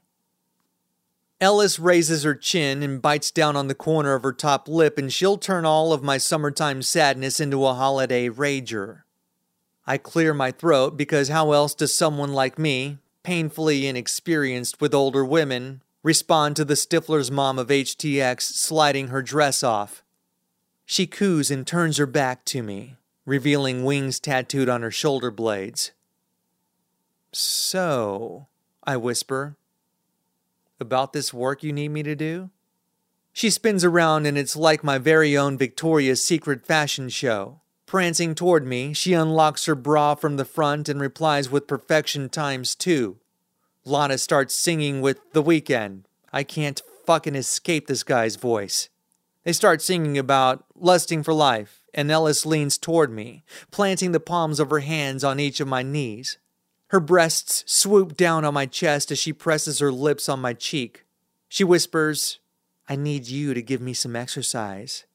Ellis 1.41 1.79
raises 1.79 2.23
her 2.23 2.35
chin 2.35 2.83
and 2.83 3.01
bites 3.01 3.31
down 3.31 3.55
on 3.55 3.67
the 3.67 3.75
corner 3.75 4.13
of 4.13 4.23
her 4.23 4.33
top 4.33 4.67
lip, 4.67 4.97
and 4.97 5.11
she'll 5.11 5.37
turn 5.37 5.65
all 5.65 5.93
of 5.93 6.03
my 6.03 6.17
summertime 6.17 6.81
sadness 6.81 7.39
into 7.39 7.65
a 7.65 7.73
holiday 7.73 8.27
rager. 8.29 9.03
I 9.87 9.97
clear 9.97 10.33
my 10.33 10.51
throat 10.51 10.97
because 10.97 11.29
how 11.29 11.51
else 11.51 11.73
does 11.73 11.93
someone 11.93 12.33
like 12.33 12.59
me, 12.59 12.97
painfully 13.23 13.87
inexperienced 13.87 14.81
with 14.81 14.93
older 14.93 15.23
women, 15.23 15.81
respond 16.03 16.55
to 16.57 16.65
the 16.65 16.75
Stifler's 16.75 17.31
mom 17.31 17.57
of 17.57 17.69
HTX 17.69 18.41
sliding 18.41 19.07
her 19.07 19.21
dress 19.21 19.63
off? 19.63 20.03
She 20.85 21.07
coos 21.07 21.49
and 21.49 21.65
turns 21.65 21.97
her 21.97 22.05
back 22.05 22.43
to 22.45 22.61
me 22.61 22.97
revealing 23.29 23.83
wings 23.83 24.19
tattooed 24.19 24.67
on 24.67 24.81
her 24.81 24.89
shoulder 24.89 25.29
blades. 25.29 25.91
So, 27.31 28.47
I 28.83 28.97
whisper, 28.97 29.55
about 30.79 31.13
this 31.13 31.33
work 31.33 31.63
you 31.63 31.73
need 31.73 31.89
me 31.89 32.03
to 32.03 32.15
do? 32.15 32.49
She 33.31 33.49
spins 33.49 33.83
around, 33.83 34.25
and 34.25 34.37
it's 34.37 34.55
like 34.55 34.83
my 34.83 34.97
very 34.97 35.37
own 35.37 35.57
Victoria's 35.57 36.23
Secret 36.23 36.65
fashion 36.65 37.09
show. 37.09 37.61
Prancing 37.85 38.35
toward 38.35 38.67
me, 38.67 38.93
she 38.93 39.13
unlocks 39.13 39.65
her 39.65 39.75
bra 39.75 40.15
from 40.15 40.37
the 40.37 40.45
front 40.45 40.89
and 40.89 41.01
replies 41.01 41.49
with 41.49 41.67
perfection 41.67 42.29
times 42.29 42.75
two. 42.75 43.17
Lana 43.85 44.17
starts 44.17 44.53
singing 44.53 45.01
with 45.01 45.19
The 45.33 45.41
Weeknd. 45.41 46.03
I 46.31 46.43
can't 46.43 46.81
fucking 47.05 47.35
escape 47.35 47.87
this 47.87 48.03
guy's 48.03 48.35
voice. 48.35 48.89
They 49.43 49.53
start 49.53 49.81
singing 49.81 50.17
about 50.17 50.65
lusting 50.75 51.23
for 51.23 51.33
life, 51.33 51.81
and 51.93 52.11
Ellis 52.11 52.45
leans 52.45 52.77
toward 52.77 53.09
me, 53.09 53.43
planting 53.71 54.11
the 54.11 54.19
palms 54.19 54.59
of 54.59 54.69
her 54.69 54.79
hands 54.79 55.23
on 55.23 55.39
each 55.39 55.59
of 55.59 55.67
my 55.67 55.81
knees. 55.81 56.37
Her 56.89 56.99
breasts 56.99 57.63
swoop 57.67 58.17
down 58.17 58.45
on 58.45 58.53
my 58.53 58.65
chest 58.65 59.11
as 59.11 59.19
she 59.19 59.31
presses 59.33 59.79
her 59.79 59.91
lips 59.91 60.27
on 60.27 60.39
my 60.39 60.53
cheek. 60.53 61.05
She 61.47 61.63
whispers, 61.63 62.39
I 62.87 62.95
need 62.95 63.27
you 63.27 63.53
to 63.53 63.61
give 63.61 63.81
me 63.81 63.93
some 63.93 64.15
exercise. 64.15 65.05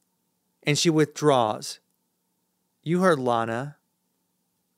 and 0.66 0.78
she 0.78 0.90
withdraws. 0.90 1.78
You 2.82 3.00
heard 3.00 3.18
Lana. 3.18 3.76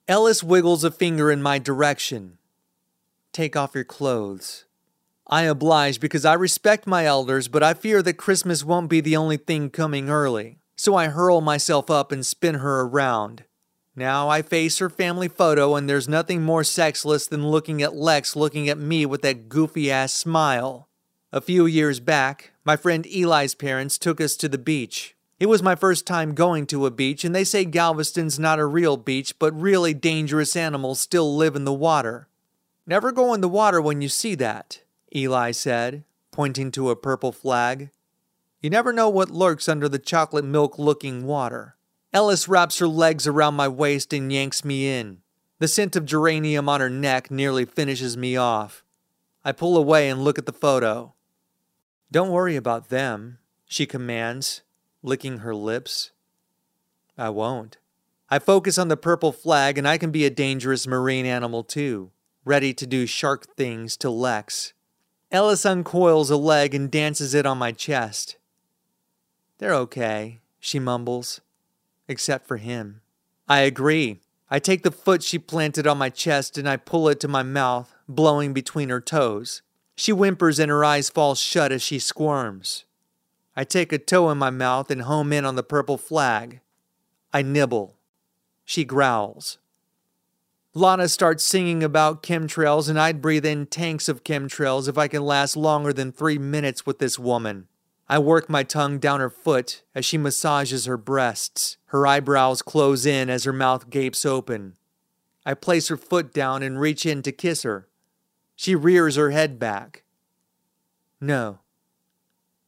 Ellis 0.09 0.43
wiggles 0.43 0.85
a 0.85 0.91
finger 0.91 1.31
in 1.31 1.43
my 1.43 1.59
direction. 1.59 2.39
Take 3.33 3.57
off 3.57 3.75
your 3.75 3.85
clothes. 3.85 4.65
I 5.29 5.43
oblige 5.43 5.99
because 6.01 6.25
I 6.25 6.35
respect 6.35 6.87
my 6.87 7.05
elders, 7.07 7.49
but 7.49 7.63
I 7.63 7.75
fear 7.75 8.03
that 8.03 8.15
Christmas 8.15 8.65
won't 8.65 8.91
be 8.91 9.01
the 9.01 9.17
only 9.17 9.37
thing 9.37 9.71
coming 9.71 10.09
early. 10.09 10.59
So 10.77 10.95
I 10.95 11.07
hurl 11.09 11.41
myself 11.41 11.91
up 11.91 12.13
and 12.13 12.25
spin 12.25 12.57
her 12.57 12.83
around. 12.83 13.45
Now 13.99 14.29
I 14.29 14.43
face 14.43 14.79
her 14.79 14.91
family 14.91 15.27
photo, 15.27 15.75
and 15.75 15.89
there's 15.89 16.07
nothing 16.07 16.43
more 16.43 16.65
sexless 16.65 17.27
than 17.27 17.49
looking 17.49 17.81
at 17.83 17.97
Lex 17.97 18.37
looking 18.37 18.69
at 18.69 18.77
me 18.77 19.07
with 19.07 19.23
that 19.23 19.49
goofy 19.49 19.91
ass 19.91 20.13
smile. 20.13 20.87
A 21.33 21.41
few 21.41 21.65
years 21.65 21.99
back, 21.99 22.53
my 22.63 22.77
friend 22.77 23.07
Eli's 23.07 23.55
parents 23.55 23.97
took 23.97 24.21
us 24.21 24.37
to 24.37 24.51
the 24.51 24.59
beach. 24.59 25.17
It 25.41 25.47
was 25.47 25.63
my 25.63 25.75
first 25.75 26.07
time 26.07 26.35
going 26.35 26.67
to 26.67 26.85
a 26.85 26.91
beach, 26.91 27.25
and 27.25 27.35
they 27.35 27.45
say 27.45 27.65
Galveston's 27.65 28.39
not 28.39 28.59
a 28.59 28.67
real 28.67 28.99
beach, 28.99 29.39
but 29.39 29.59
really 29.59 29.95
dangerous 29.95 30.57
animals 30.57 31.01
still 31.01 31.35
live 31.35 31.57
in 31.57 31.65
the 31.65 31.73
water. 31.73 32.29
Never 32.87 33.13
go 33.13 33.33
in 33.33 33.41
the 33.41 33.49
water 33.49 33.81
when 33.81 34.03
you 34.03 34.11
see 34.11 34.35
that, 34.35 34.83
Eli 35.15 35.53
said, 35.53 36.05
pointing 36.33 36.71
to 36.73 36.91
a 36.91 36.97
purple 36.97 37.33
flag. 37.33 37.91
You 38.61 38.69
never 38.69 38.93
know 38.93 39.09
what 39.09 39.31
lurks 39.31 39.69
under 39.69 39.89
the 39.89 39.99
chocolate 39.99 40.45
milk 40.45 40.79
looking 40.79 41.27
water. 41.27 41.76
Ellis 42.17 42.49
wraps 42.49 42.79
her 42.79 42.89
legs 42.89 43.27
around 43.27 43.57
my 43.57 43.69
waist 43.69 44.11
and 44.15 44.33
yanks 44.33 44.65
me 44.65 44.89
in. 44.89 45.19
The 45.59 45.69
scent 45.69 45.97
of 45.97 46.07
geranium 46.07 46.67
on 46.67 46.81
her 46.81 46.89
neck 46.89 47.31
nearly 47.31 47.67
finishes 47.67 48.17
me 48.17 48.39
off. 48.39 48.83
I 49.45 49.53
pull 49.53 49.77
away 49.77 50.09
and 50.09 50.25
look 50.25 50.39
at 50.39 50.47
the 50.47 50.53
photo. 50.55 51.13
Don't 52.11 52.31
worry 52.31 52.57
about 52.57 52.89
them, 52.89 53.37
she 53.67 53.85
commands, 53.85 54.63
licking 55.03 55.41
her 55.41 55.55
lips. 55.55 56.13
I 57.19 57.29
won't. 57.29 57.77
I 58.31 58.39
focus 58.39 58.79
on 58.79 58.89
the 58.89 58.97
purple 58.97 59.31
flag, 59.31 59.77
and 59.77 59.87
I 59.87 59.99
can 59.99 60.11
be 60.11 60.25
a 60.25 60.31
dangerous 60.31 60.87
marine 60.87 61.27
animal 61.27 61.65
too, 61.65 62.13
ready 62.47 62.73
to 62.73 62.87
do 62.87 63.05
shark 63.05 63.55
things 63.59 63.95
to 63.99 64.09
Lex. 64.09 64.73
Ellis 65.31 65.67
uncoils 65.67 66.31
a 66.31 66.39
leg 66.39 66.75
and 66.75 66.91
dances 66.91 67.35
it 67.35 67.45
on 67.45 67.59
my 67.59 67.73
chest. 67.73 68.39
They're 69.59 69.75
okay, 69.75 70.41
she 70.59 70.79
mumbles, 70.79 71.43
except 72.09 72.47
for 72.47 72.57
him. 72.57 73.01
I 73.49 73.61
agree. 73.61 74.21
I 74.51 74.59
take 74.59 74.83
the 74.83 74.91
foot 74.91 75.23
she 75.23 75.39
planted 75.39 75.87
on 75.87 75.99
my 75.99 76.09
chest 76.11 76.57
and 76.57 76.69
I 76.69 76.77
pull 76.77 77.09
it 77.09 77.21
to 77.21 77.29
my 77.29 77.43
mouth, 77.43 77.95
blowing 78.09 78.53
between 78.53 78.89
her 78.89 79.01
toes. 79.01 79.63
She 79.97 80.13
whimpers 80.13 80.59
and 80.59 80.71
her 80.71 80.85
eyes 80.85 81.09
fall 81.09 81.35
shut 81.35 81.73
as 81.73 81.83
she 81.83 81.99
squirms. 81.99 82.85
I 83.57 83.65
take 83.65 83.93
a 83.93 83.99
toe 83.99 84.31
in 84.31 84.39
my 84.39 84.51
mouth 84.51 84.91
and 84.91 85.03
home 85.03 85.33
in 85.33 85.45
on 85.45 85.57
the 85.57 85.63
purple 85.63 85.97
flag. 85.97 86.61
I 87.33 87.43
nibble. 87.43 87.97
She 88.65 88.85
growls. 88.85 89.59
Lana 90.75 91.09
starts 91.09 91.43
singing 91.43 91.83
about 91.83 92.23
chemtrails, 92.23 92.91
and 92.91 93.01
I'd 93.01 93.23
breathe 93.23 93.47
in 93.47 93.65
tanks 93.65 94.11
of 94.11 94.25
chemtrails 94.25 94.89
if 94.89 94.99
I 94.99 95.09
can 95.09 95.23
last 95.23 95.57
longer 95.57 95.91
than 95.91 96.13
three 96.13 96.37
minutes 96.37 96.85
with 96.85 96.99
this 96.99 97.19
woman. 97.19 97.69
I 98.09 98.19
work 98.19 98.49
my 98.49 98.63
tongue 98.63 98.99
down 98.99 99.21
her 99.21 99.31
foot 99.31 99.83
as 99.95 100.05
she 100.05 100.17
massages 100.17 100.85
her 100.85 100.97
breasts. 100.97 101.77
Her 101.87 102.07
eyebrows 102.07 102.63
close 102.63 103.05
in 103.05 103.29
as 103.29 103.45
her 103.45 103.53
mouth 103.53 103.91
gapes 103.91 104.25
open. 104.25 104.75
I 105.45 105.55
place 105.55 105.89
her 105.89 105.97
foot 105.97 106.33
down 106.33 106.63
and 106.63 106.81
reach 106.81 107.05
in 107.05 107.23
to 107.23 107.33
kiss 107.33 107.63
her. 107.65 107.89
She 108.55 108.75
rears 108.75 109.17
her 109.17 109.31
head 109.31 109.59
back. 109.59 110.05
No, 111.21 111.61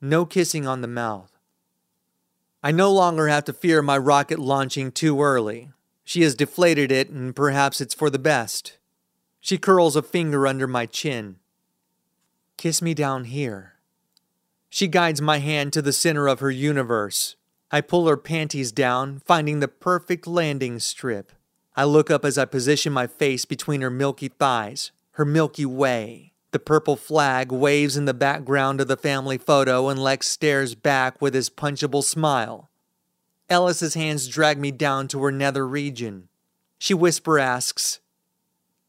no 0.01 0.24
kissing 0.24 0.66
on 0.66 0.81
the 0.81 0.89
mouth. 0.89 1.32
I 2.62 2.73
no 2.73 2.93
longer 2.93 3.28
have 3.28 3.44
to 3.44 3.52
fear 3.52 3.82
my 3.82 3.97
rocket 3.97 4.39
launching 4.39 4.90
too 4.90 5.23
early. 5.23 5.70
She 6.05 6.23
has 6.23 6.35
deflated 6.35 6.90
it, 6.90 7.10
and 7.10 7.35
perhaps 7.36 7.81
it's 7.81 7.94
for 7.94 8.10
the 8.10 8.19
best. 8.19 8.78
She 9.40 9.59
curls 9.59 9.94
a 9.94 10.02
finger 10.02 10.47
under 10.47 10.66
my 10.66 10.86
chin. 10.86 11.36
Kiss 12.56 12.82
me 12.82 12.94
down 12.94 13.24
here. 13.24 13.74
She 14.70 14.86
guides 14.86 15.20
my 15.20 15.39
hand 15.39 15.73
to 15.73 15.82
the 15.82 15.93
center 15.93 16.28
of 16.28 16.40
her 16.40 16.51
universe. 16.51 17.36
I 17.70 17.81
pull 17.81 18.07
her 18.09 18.16
panties 18.16 18.73
down, 18.73 19.20
finding 19.20 19.61
the 19.61 19.69
perfect 19.69 20.27
landing 20.27 20.78
strip. 20.78 21.32
I 21.77 21.85
look 21.85 22.11
up 22.11 22.24
as 22.24 22.39
I 22.39 22.45
position 22.45 22.93
my 22.93 23.07
face 23.07 23.45
between 23.45 23.82
her 23.82 23.90
milky 23.90 24.28
thighs, 24.28 24.90
her 25.12 25.24
Milky 25.24 25.66
Way. 25.66 26.32
The 26.51 26.59
purple 26.59 26.97
flag 26.97 27.53
waves 27.53 27.97
in 27.97 28.07
the 28.07 28.15
background 28.15 28.81
of 28.81 28.89
the 28.89 28.97
family 28.97 29.36
photo, 29.36 29.89
and 29.89 30.03
Lex 30.03 30.27
stares 30.27 30.74
back 30.74 31.20
with 31.20 31.35
his 31.35 31.51
punchable 31.51 32.03
smile. 32.03 32.70
Ellis's 33.51 33.95
hands 33.95 34.28
drag 34.28 34.59
me 34.59 34.70
down 34.70 35.09
to 35.09 35.23
her 35.23 35.32
nether 35.32 35.66
region. 35.66 36.28
She 36.78 36.95
whisper 36.95 37.39
asks, 37.39 38.01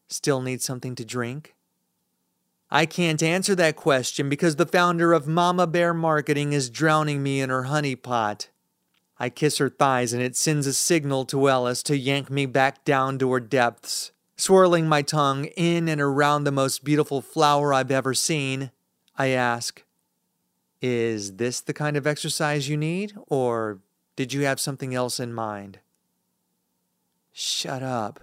Still 0.08 0.40
need 0.40 0.62
something 0.62 0.94
to 0.96 1.04
drink? 1.04 1.54
I 2.70 2.86
can't 2.86 3.22
answer 3.22 3.56
that 3.56 3.74
question 3.74 4.28
because 4.28 4.54
the 4.54 4.66
founder 4.66 5.12
of 5.12 5.26
Mama 5.26 5.66
Bear 5.66 5.92
Marketing 5.92 6.52
is 6.52 6.70
drowning 6.70 7.20
me 7.20 7.40
in 7.40 7.50
her 7.50 7.64
honey 7.64 7.96
pot. 7.96 8.48
I 9.18 9.28
kiss 9.28 9.58
her 9.58 9.68
thighs 9.68 10.12
and 10.12 10.22
it 10.22 10.36
sends 10.36 10.68
a 10.68 10.72
signal 10.72 11.24
to 11.26 11.48
Ellis 11.48 11.82
to 11.84 11.96
yank 11.98 12.30
me 12.30 12.46
back 12.46 12.84
down 12.84 13.18
to 13.18 13.32
her 13.32 13.40
depths. 13.40 14.12
Swirling 14.36 14.88
my 14.88 15.02
tongue 15.02 15.46
in 15.56 15.88
and 15.88 16.00
around 16.00 16.44
the 16.44 16.52
most 16.52 16.84
beautiful 16.84 17.20
flower 17.20 17.74
I've 17.74 17.90
ever 17.90 18.14
seen, 18.14 18.70
I 19.18 19.28
ask, 19.28 19.84
Is 20.80 21.36
this 21.36 21.60
the 21.60 21.74
kind 21.74 21.96
of 21.96 22.06
exercise 22.06 22.68
you 22.68 22.76
need, 22.76 23.12
or 23.26 23.80
did 24.16 24.32
you 24.32 24.42
have 24.42 24.60
something 24.60 24.94
else 24.94 25.20
in 25.20 25.34
mind? 25.34 25.80
Shut 27.32 27.82
up, 27.82 28.20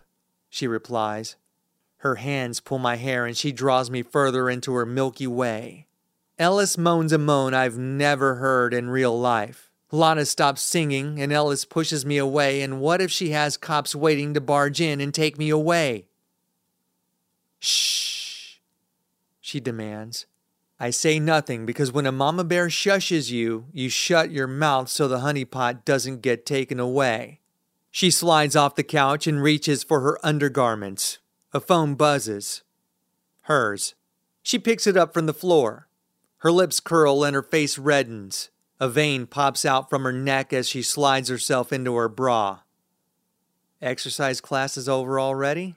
she 0.49 0.67
replies. 0.67 1.35
Her 1.97 2.15
hands 2.15 2.59
pull 2.59 2.79
my 2.79 2.95
hair 2.95 3.25
and 3.25 3.35
she 3.35 3.51
draws 3.51 3.89
me 3.89 4.03
further 4.03 4.49
into 4.49 4.73
her 4.73 4.85
Milky 4.85 5.27
Way. 5.27 5.87
Ellis 6.39 6.77
moans 6.77 7.11
a 7.11 7.17
moan 7.17 7.53
I've 7.53 7.77
never 7.77 8.35
heard 8.35 8.73
in 8.73 8.89
real 8.89 9.19
life. 9.19 9.71
Lana 9.91 10.25
stops 10.25 10.61
singing, 10.61 11.19
and 11.19 11.31
Ellis 11.31 11.63
pushes 11.63 12.05
me 12.05 12.17
away. 12.17 12.61
And 12.61 12.79
what 12.81 13.01
if 13.01 13.09
she 13.09 13.29
has 13.29 13.57
cops 13.57 13.95
waiting 13.95 14.33
to 14.33 14.41
barge 14.41 14.81
in 14.81 14.99
and 14.99 15.13
take 15.13 15.37
me 15.37 15.49
away? 15.49 16.07
Shh, 17.59 18.57
she 19.39 19.59
demands. 19.59 20.25
I 20.79 20.91
say 20.91 21.19
nothing 21.19 21.65
because 21.65 21.91
when 21.91 22.05
a 22.05 22.11
mama 22.11 22.43
bear 22.43 22.67
shushes 22.67 23.31
you, 23.31 23.65
you 23.71 23.89
shut 23.89 24.29
your 24.29 24.45
mouth 24.45 24.89
so 24.89 25.07
the 25.07 25.21
honey 25.21 25.45
pot 25.45 25.85
doesn't 25.85 26.21
get 26.21 26.45
taken 26.45 26.79
away. 26.79 27.39
She 27.89 28.11
slides 28.11 28.55
off 28.55 28.75
the 28.75 28.83
couch 28.83 29.25
and 29.25 29.41
reaches 29.41 29.83
for 29.83 30.01
her 30.01 30.19
undergarments. 30.23 31.17
A 31.53 31.61
phone 31.61 31.95
buzzes. 31.95 32.63
Hers. 33.43 33.95
She 34.43 34.59
picks 34.59 34.85
it 34.85 34.97
up 34.97 35.13
from 35.13 35.25
the 35.25 35.33
floor. 35.33 35.87
Her 36.39 36.51
lips 36.51 36.79
curl 36.79 37.23
and 37.23 37.33
her 37.33 37.41
face 37.41 37.77
reddens. 37.77 38.49
A 38.79 38.89
vein 38.89 39.25
pops 39.25 39.65
out 39.65 39.89
from 39.89 40.03
her 40.03 40.11
neck 40.11 40.51
as 40.53 40.67
she 40.67 40.81
slides 40.81 41.29
herself 41.29 41.71
into 41.71 41.95
her 41.95 42.09
bra. 42.09 42.59
Exercise 43.81 44.41
class 44.41 44.75
is 44.75 44.89
over 44.89 45.19
already? 45.19 45.75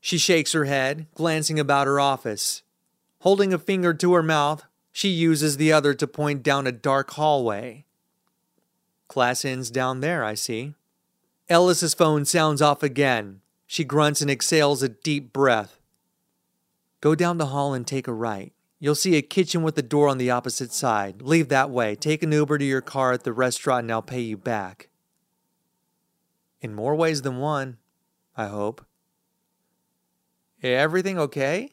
She 0.00 0.18
shakes 0.18 0.52
her 0.52 0.66
head, 0.66 1.06
glancing 1.14 1.58
about 1.58 1.86
her 1.86 1.98
office. 1.98 2.62
Holding 3.20 3.52
a 3.52 3.58
finger 3.58 3.92
to 3.94 4.14
her 4.14 4.22
mouth, 4.22 4.64
she 4.92 5.08
uses 5.08 5.56
the 5.56 5.72
other 5.72 5.92
to 5.94 6.06
point 6.06 6.42
down 6.42 6.66
a 6.66 6.72
dark 6.72 7.10
hallway. 7.12 7.84
Class 9.08 9.44
ends 9.44 9.70
down 9.70 10.00
there, 10.00 10.22
I 10.22 10.34
see. 10.34 10.74
Ellis's 11.48 11.94
phone 11.94 12.24
sounds 12.24 12.62
off 12.62 12.82
again. 12.82 13.40
She 13.66 13.84
grunts 13.84 14.20
and 14.20 14.30
exhales 14.30 14.82
a 14.82 14.88
deep 14.88 15.32
breath. 15.32 15.80
Go 17.00 17.14
down 17.14 17.38
the 17.38 17.46
hall 17.46 17.74
and 17.74 17.86
take 17.86 18.06
a 18.08 18.12
right. 18.12 18.52
You'll 18.78 18.94
see 18.94 19.16
a 19.16 19.22
kitchen 19.22 19.62
with 19.62 19.76
a 19.78 19.82
door 19.82 20.08
on 20.08 20.18
the 20.18 20.30
opposite 20.30 20.72
side. 20.72 21.22
Leave 21.22 21.48
that 21.48 21.70
way. 21.70 21.94
Take 21.94 22.22
an 22.22 22.32
Uber 22.32 22.58
to 22.58 22.64
your 22.64 22.80
car 22.80 23.12
at 23.12 23.24
the 23.24 23.32
restaurant 23.32 23.84
and 23.84 23.92
I'll 23.92 24.02
pay 24.02 24.20
you 24.20 24.36
back. 24.36 24.88
In 26.60 26.74
more 26.74 26.94
ways 26.94 27.22
than 27.22 27.38
one, 27.38 27.78
I 28.36 28.46
hope. 28.46 28.84
Everything 30.62 31.18
okay? 31.18 31.70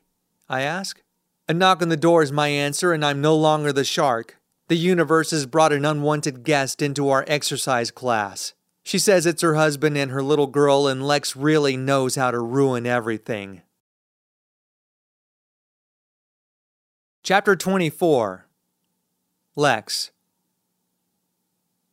I 0.49 0.61
ask. 0.61 1.01
A 1.47 1.53
knock 1.53 1.81
on 1.81 1.89
the 1.89 1.97
door 1.97 2.23
is 2.23 2.31
my 2.31 2.47
answer, 2.47 2.93
and 2.93 3.03
I'm 3.03 3.19
no 3.19 3.35
longer 3.35 3.73
the 3.73 3.83
shark. 3.83 4.37
The 4.67 4.77
universe 4.77 5.31
has 5.31 5.45
brought 5.45 5.73
an 5.73 5.83
unwanted 5.83 6.43
guest 6.43 6.81
into 6.81 7.09
our 7.09 7.25
exercise 7.27 7.91
class. 7.91 8.53
She 8.83 8.99
says 8.99 9.25
it's 9.25 9.41
her 9.41 9.55
husband 9.55 9.97
and 9.97 10.11
her 10.11 10.21
little 10.21 10.47
girl, 10.47 10.87
and 10.87 11.05
Lex 11.05 11.35
really 11.35 11.77
knows 11.77 12.15
how 12.15 12.31
to 12.31 12.39
ruin 12.39 12.85
everything. 12.85 13.61
Chapter 17.23 17.55
24 17.55 18.45
Lex 19.55 20.11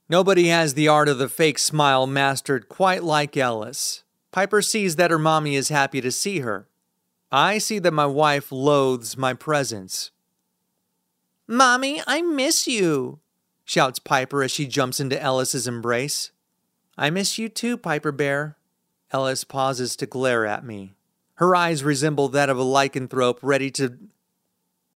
Nobody 0.08 0.48
has 0.48 0.74
the 0.74 0.88
art 0.88 1.08
of 1.08 1.18
the 1.18 1.28
fake 1.28 1.60
smile 1.60 2.08
mastered 2.08 2.68
quite 2.68 3.04
like 3.04 3.36
Ellis. 3.36 4.02
Piper 4.32 4.60
sees 4.60 4.96
that 4.96 5.12
her 5.12 5.18
mommy 5.20 5.54
is 5.54 5.68
happy 5.68 6.00
to 6.00 6.10
see 6.10 6.40
her. 6.40 6.66
I 7.30 7.58
see 7.58 7.78
that 7.78 7.92
my 7.92 8.06
wife 8.06 8.50
loathes 8.50 9.16
my 9.16 9.34
presence. 9.34 10.10
Mommy, 11.46 12.02
I 12.08 12.22
miss 12.22 12.66
you, 12.66 13.20
shouts 13.64 14.00
Piper 14.00 14.42
as 14.42 14.50
she 14.50 14.66
jumps 14.66 14.98
into 14.98 15.20
Ellis's 15.20 15.68
embrace. 15.68 16.32
I 17.00 17.08
miss 17.08 17.38
you 17.38 17.48
too, 17.48 17.78
Piper 17.78 18.12
Bear. 18.12 18.58
Ellis 19.10 19.42
pauses 19.42 19.96
to 19.96 20.06
glare 20.06 20.44
at 20.44 20.66
me. 20.66 20.92
Her 21.36 21.56
eyes 21.56 21.82
resemble 21.82 22.28
that 22.28 22.50
of 22.50 22.58
a 22.58 22.62
lycanthrope 22.62 23.38
ready 23.40 23.70
to. 23.70 23.96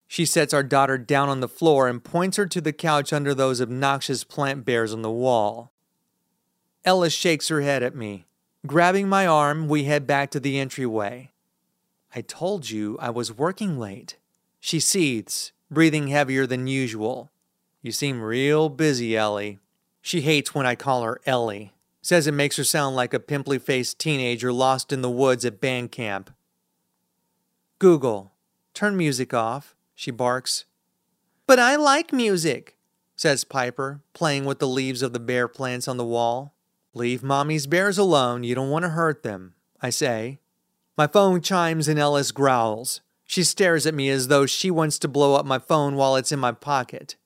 She 0.06 0.26
sets 0.26 0.52
our 0.52 0.62
daughter 0.62 0.98
down 0.98 1.30
on 1.30 1.40
the 1.40 1.48
floor 1.48 1.88
and 1.88 2.04
points 2.04 2.36
her 2.36 2.44
to 2.44 2.60
the 2.60 2.74
couch 2.74 3.10
under 3.10 3.34
those 3.34 3.62
obnoxious 3.62 4.22
plant 4.22 4.66
bears 4.66 4.92
on 4.92 5.00
the 5.00 5.10
wall. 5.10 5.72
Ellis 6.84 7.14
shakes 7.14 7.48
her 7.48 7.62
head 7.62 7.82
at 7.82 7.96
me. 7.96 8.26
Grabbing 8.66 9.08
my 9.08 9.26
arm, 9.26 9.66
we 9.66 9.84
head 9.84 10.06
back 10.06 10.30
to 10.32 10.40
the 10.40 10.60
entryway. 10.60 11.32
I 12.14 12.20
told 12.20 12.68
you 12.68 12.98
I 13.00 13.08
was 13.08 13.32
working 13.32 13.78
late. 13.78 14.18
She 14.60 14.78
seethes, 14.78 15.52
breathing 15.70 16.08
heavier 16.08 16.46
than 16.46 16.66
usual. 16.66 17.30
You 17.80 17.92
seem 17.92 18.20
real 18.20 18.68
busy, 18.68 19.16
Ellie. 19.16 19.58
She 20.02 20.20
hates 20.20 20.54
when 20.54 20.66
I 20.66 20.74
call 20.74 21.02
her 21.02 21.18
Ellie. 21.24 21.73
Says 22.04 22.26
it 22.26 22.32
makes 22.32 22.58
her 22.58 22.64
sound 22.64 22.96
like 22.96 23.14
a 23.14 23.18
pimply 23.18 23.58
faced 23.58 23.98
teenager 23.98 24.52
lost 24.52 24.92
in 24.92 25.00
the 25.00 25.08
woods 25.08 25.42
at 25.46 25.58
band 25.58 25.90
camp. 25.90 26.34
Google, 27.78 28.34
turn 28.74 28.94
music 28.94 29.32
off, 29.32 29.74
she 29.94 30.10
barks. 30.10 30.66
But 31.46 31.58
I 31.58 31.76
like 31.76 32.12
music, 32.12 32.76
says 33.16 33.44
Piper, 33.44 34.02
playing 34.12 34.44
with 34.44 34.58
the 34.58 34.68
leaves 34.68 35.00
of 35.00 35.14
the 35.14 35.18
bear 35.18 35.48
plants 35.48 35.88
on 35.88 35.96
the 35.96 36.04
wall. 36.04 36.54
Leave 36.92 37.22
mommy's 37.22 37.66
bears 37.66 37.96
alone, 37.96 38.44
you 38.44 38.54
don't 38.54 38.68
want 38.68 38.82
to 38.82 38.90
hurt 38.90 39.22
them, 39.22 39.54
I 39.80 39.88
say. 39.88 40.40
My 40.98 41.06
phone 41.06 41.40
chimes 41.40 41.88
and 41.88 41.98
Ellis 41.98 42.32
growls. 42.32 43.00
She 43.24 43.42
stares 43.42 43.86
at 43.86 43.94
me 43.94 44.10
as 44.10 44.28
though 44.28 44.44
she 44.44 44.70
wants 44.70 44.98
to 44.98 45.08
blow 45.08 45.36
up 45.36 45.46
my 45.46 45.58
phone 45.58 45.96
while 45.96 46.16
it's 46.16 46.32
in 46.32 46.38
my 46.38 46.52
pocket. 46.52 47.16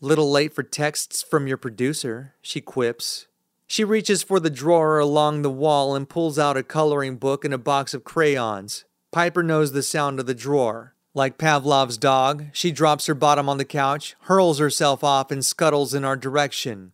Little 0.00 0.32
late 0.32 0.52
for 0.52 0.64
texts 0.64 1.22
from 1.22 1.46
your 1.46 1.58
producer, 1.58 2.34
she 2.42 2.60
quips. 2.60 3.28
She 3.72 3.84
reaches 3.84 4.22
for 4.22 4.38
the 4.38 4.50
drawer 4.50 4.98
along 4.98 5.40
the 5.40 5.50
wall 5.50 5.94
and 5.94 6.06
pulls 6.06 6.38
out 6.38 6.58
a 6.58 6.62
coloring 6.62 7.16
book 7.16 7.42
and 7.42 7.54
a 7.54 7.56
box 7.56 7.94
of 7.94 8.04
crayons. 8.04 8.84
Piper 9.10 9.42
knows 9.42 9.72
the 9.72 9.82
sound 9.82 10.20
of 10.20 10.26
the 10.26 10.34
drawer. 10.34 10.94
Like 11.14 11.38
Pavlov's 11.38 11.96
dog, 11.96 12.48
she 12.52 12.70
drops 12.70 13.06
her 13.06 13.14
bottom 13.14 13.48
on 13.48 13.56
the 13.56 13.64
couch, 13.64 14.14
hurls 14.24 14.58
herself 14.58 15.02
off, 15.02 15.30
and 15.30 15.42
scuttles 15.42 15.94
in 15.94 16.04
our 16.04 16.18
direction. 16.18 16.92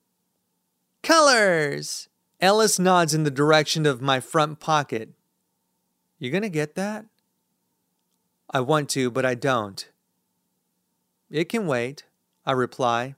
Colors! 1.03 2.09
Ellis 2.41 2.79
nods 2.79 3.13
in 3.13 3.25
the 3.25 3.31
direction 3.33 3.85
of 3.85 4.01
my 4.01 4.21
front 4.21 4.61
pocket. 4.61 5.11
You 6.21 6.31
gonna 6.31 6.49
get 6.49 6.77
that? 6.77 7.07
I 8.51 8.61
want 8.61 8.89
to, 8.91 9.11
but 9.11 9.27
I 9.27 9.35
don't. 9.35 9.91
It 11.29 11.49
can 11.49 11.67
wait, 11.67 12.05
I 12.47 12.53
reply. 12.53 13.17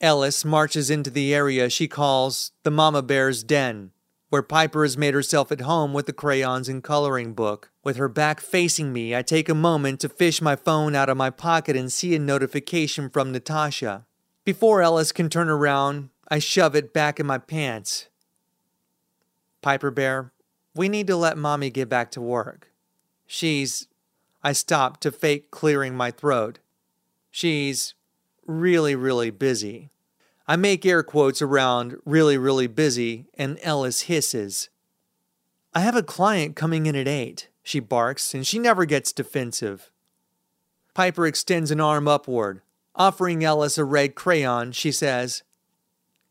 Ellis 0.00 0.44
marches 0.46 0.88
into 0.88 1.10
the 1.10 1.34
area 1.34 1.68
she 1.68 1.86
calls 1.86 2.52
the 2.62 2.70
Mama 2.70 3.02
Bear's 3.02 3.44
Den, 3.44 3.90
where 4.30 4.42
Piper 4.42 4.82
has 4.82 4.96
made 4.96 5.12
herself 5.12 5.52
at 5.52 5.60
home 5.60 5.92
with 5.92 6.06
the 6.06 6.12
crayons 6.14 6.70
and 6.70 6.82
coloring 6.82 7.34
book. 7.34 7.70
With 7.84 7.96
her 7.96 8.08
back 8.08 8.40
facing 8.40 8.94
me, 8.94 9.14
I 9.14 9.20
take 9.20 9.48
a 9.50 9.54
moment 9.54 10.00
to 10.00 10.08
fish 10.08 10.40
my 10.40 10.56
phone 10.56 10.94
out 10.94 11.10
of 11.10 11.18
my 11.18 11.28
pocket 11.28 11.76
and 11.76 11.92
see 11.92 12.14
a 12.14 12.18
notification 12.18 13.10
from 13.10 13.30
Natasha. 13.30 14.06
Before 14.44 14.80
Ellis 14.80 15.12
can 15.12 15.28
turn 15.28 15.50
around, 15.50 16.08
I 16.28 16.38
shove 16.38 16.74
it 16.74 16.94
back 16.94 17.20
in 17.20 17.26
my 17.26 17.36
pants. 17.36 18.08
Piper 19.60 19.90
Bear, 19.90 20.32
we 20.74 20.88
need 20.88 21.08
to 21.08 21.16
let 21.16 21.36
Mommy 21.36 21.68
get 21.68 21.90
back 21.90 22.10
to 22.12 22.22
work. 22.22 22.70
She's 23.26 23.86
I 24.42 24.52
stop 24.52 24.98
to 25.00 25.12
fake 25.12 25.50
clearing 25.50 25.94
my 25.94 26.10
throat. 26.10 26.60
She's 27.30 27.94
really, 28.50 28.94
really 28.94 29.30
busy. 29.30 29.90
I 30.46 30.56
make 30.56 30.84
air 30.84 31.02
quotes 31.02 31.40
around 31.40 31.96
really, 32.04 32.36
really 32.36 32.66
busy, 32.66 33.26
and 33.34 33.58
Ellis 33.62 34.02
hisses. 34.02 34.68
I 35.72 35.80
have 35.80 35.94
a 35.94 36.02
client 36.02 36.56
coming 36.56 36.86
in 36.86 36.96
at 36.96 37.06
8, 37.06 37.48
she 37.62 37.78
barks, 37.78 38.34
and 38.34 38.44
she 38.44 38.58
never 38.58 38.84
gets 38.84 39.12
defensive. 39.12 39.90
Piper 40.94 41.26
extends 41.26 41.70
an 41.70 41.80
arm 41.80 42.08
upward. 42.08 42.62
Offering 42.96 43.44
Ellis 43.44 43.78
a 43.78 43.84
red 43.84 44.16
crayon, 44.16 44.72
she 44.72 44.90
says, 44.90 45.44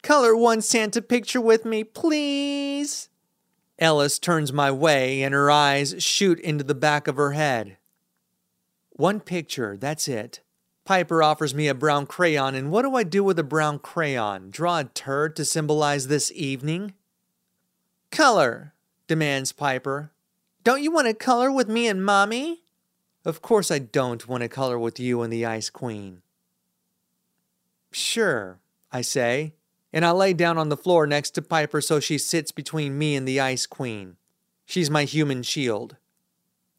Color 0.01 0.35
one 0.35 0.61
Santa 0.61 1.01
picture 1.01 1.41
with 1.41 1.63
me, 1.63 1.85
please. 1.85 3.07
Ellis 3.79 4.19
turns 4.19 4.51
my 4.51 4.69
way, 4.69 5.23
and 5.23 5.33
her 5.33 5.49
eyes 5.49 5.95
shoot 5.99 6.39
into 6.41 6.65
the 6.65 6.75
back 6.75 7.07
of 7.07 7.15
her 7.15 7.31
head. 7.31 7.77
One 8.89 9.21
picture, 9.21 9.77
that's 9.77 10.09
it. 10.09 10.41
Piper 10.89 11.21
offers 11.21 11.53
me 11.53 11.67
a 11.67 11.75
brown 11.75 12.07
crayon, 12.07 12.55
and 12.55 12.71
what 12.71 12.81
do 12.81 12.95
I 12.95 13.03
do 13.03 13.23
with 13.23 13.37
a 13.37 13.43
brown 13.43 13.77
crayon? 13.77 14.49
Draw 14.49 14.79
a 14.79 14.83
turd 14.85 15.35
to 15.35 15.45
symbolize 15.45 16.07
this 16.07 16.31
evening? 16.31 16.95
Color, 18.09 18.73
demands 19.05 19.51
Piper. 19.51 20.09
Don't 20.63 20.81
you 20.81 20.89
want 20.89 21.05
to 21.05 21.13
color 21.13 21.51
with 21.51 21.67
me 21.69 21.87
and 21.87 22.03
Mommy? 22.03 22.61
Of 23.23 23.43
course 23.43 23.69
I 23.69 23.77
don't 23.77 24.27
want 24.27 24.41
to 24.41 24.49
color 24.49 24.79
with 24.79 24.99
you 24.99 25.21
and 25.21 25.31
the 25.31 25.45
Ice 25.45 25.69
Queen. 25.69 26.23
Sure, 27.91 28.57
I 28.91 29.01
say, 29.01 29.53
and 29.93 30.03
I 30.03 30.09
lay 30.09 30.33
down 30.33 30.57
on 30.57 30.69
the 30.69 30.75
floor 30.75 31.05
next 31.05 31.35
to 31.35 31.43
Piper 31.43 31.81
so 31.81 31.99
she 31.99 32.17
sits 32.17 32.51
between 32.51 32.97
me 32.97 33.15
and 33.15 33.27
the 33.27 33.39
Ice 33.39 33.67
Queen. 33.67 34.17
She's 34.65 34.89
my 34.89 35.03
human 35.03 35.43
shield. 35.43 35.97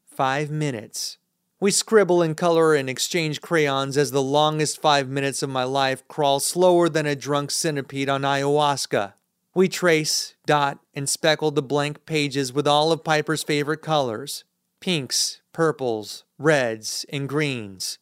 Five 0.05 0.51
minutes. 0.51 1.17
We 1.61 1.69
scribble 1.69 2.23
and 2.23 2.35
color 2.35 2.73
and 2.73 2.89
exchange 2.89 3.39
crayons 3.39 3.95
as 3.95 4.09
the 4.09 4.21
longest 4.23 4.81
five 4.81 5.07
minutes 5.07 5.43
of 5.43 5.51
my 5.51 5.63
life 5.63 6.07
crawl 6.07 6.39
slower 6.39 6.89
than 6.89 7.05
a 7.05 7.15
drunk 7.15 7.51
centipede 7.51 8.09
on 8.09 8.23
ayahuasca. 8.23 9.13
We 9.53 9.69
trace, 9.69 10.33
dot, 10.47 10.79
and 10.95 11.07
speckle 11.07 11.51
the 11.51 11.61
blank 11.61 12.07
pages 12.07 12.51
with 12.51 12.67
all 12.67 12.91
of 12.91 13.03
Piper's 13.03 13.43
favorite 13.43 13.83
colors 13.83 14.43
pinks, 14.79 15.41
purples, 15.53 16.23
reds, 16.39 17.05
and 17.13 17.29
greens. 17.29 17.99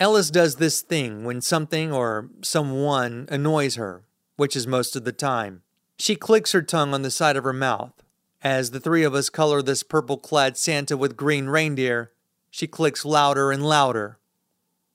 Ellis 0.00 0.30
does 0.30 0.56
this 0.56 0.80
thing 0.80 1.24
when 1.24 1.42
something 1.42 1.92
or 1.92 2.30
someone 2.42 3.28
annoys 3.30 3.74
her, 3.74 4.04
which 4.36 4.56
is 4.56 4.66
most 4.66 4.96
of 4.96 5.04
the 5.04 5.12
time. 5.12 5.60
She 5.98 6.16
clicks 6.16 6.52
her 6.52 6.62
tongue 6.62 6.94
on 6.94 7.02
the 7.02 7.10
side 7.10 7.36
of 7.36 7.44
her 7.44 7.52
mouth. 7.52 7.92
As 8.40 8.70
the 8.70 8.80
three 8.80 9.04
of 9.04 9.14
us 9.14 9.28
color 9.28 9.60
this 9.60 9.82
purple 9.82 10.16
clad 10.16 10.56
Santa 10.56 10.96
with 10.96 11.18
green 11.18 11.48
reindeer, 11.48 12.10
she 12.54 12.68
clicks 12.68 13.04
louder 13.04 13.50
and 13.50 13.66
louder. 13.66 14.16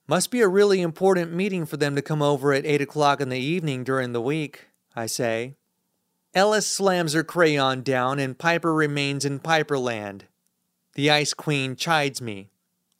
Must 0.07 0.31
be 0.31 0.40
a 0.40 0.48
really 0.48 0.80
important 0.80 1.34
meeting 1.34 1.65
for 1.65 1.76
them 1.76 1.94
to 1.98 2.02
come 2.02 2.22
over 2.22 2.53
at 2.53 2.65
8 2.65 2.80
o'clock 2.80 3.19
in 3.19 3.27
the 3.27 3.38
evening 3.38 3.84
during 3.84 4.14
the 4.14 4.22
week, 4.22 4.68
I 4.95 5.07
say. 5.07 5.56
Ellis 6.34 6.65
slams 6.65 7.11
her 7.11 7.22
crayon 7.22 7.81
down 7.81 8.18
and 8.18 8.38
Piper 8.38 8.73
remains 8.73 9.26
in 9.26 9.40
Piperland. 9.40 10.23
The 10.95 11.11
Ice 11.11 11.34
Queen 11.34 11.76
chides 11.76 12.22
me, 12.22 12.49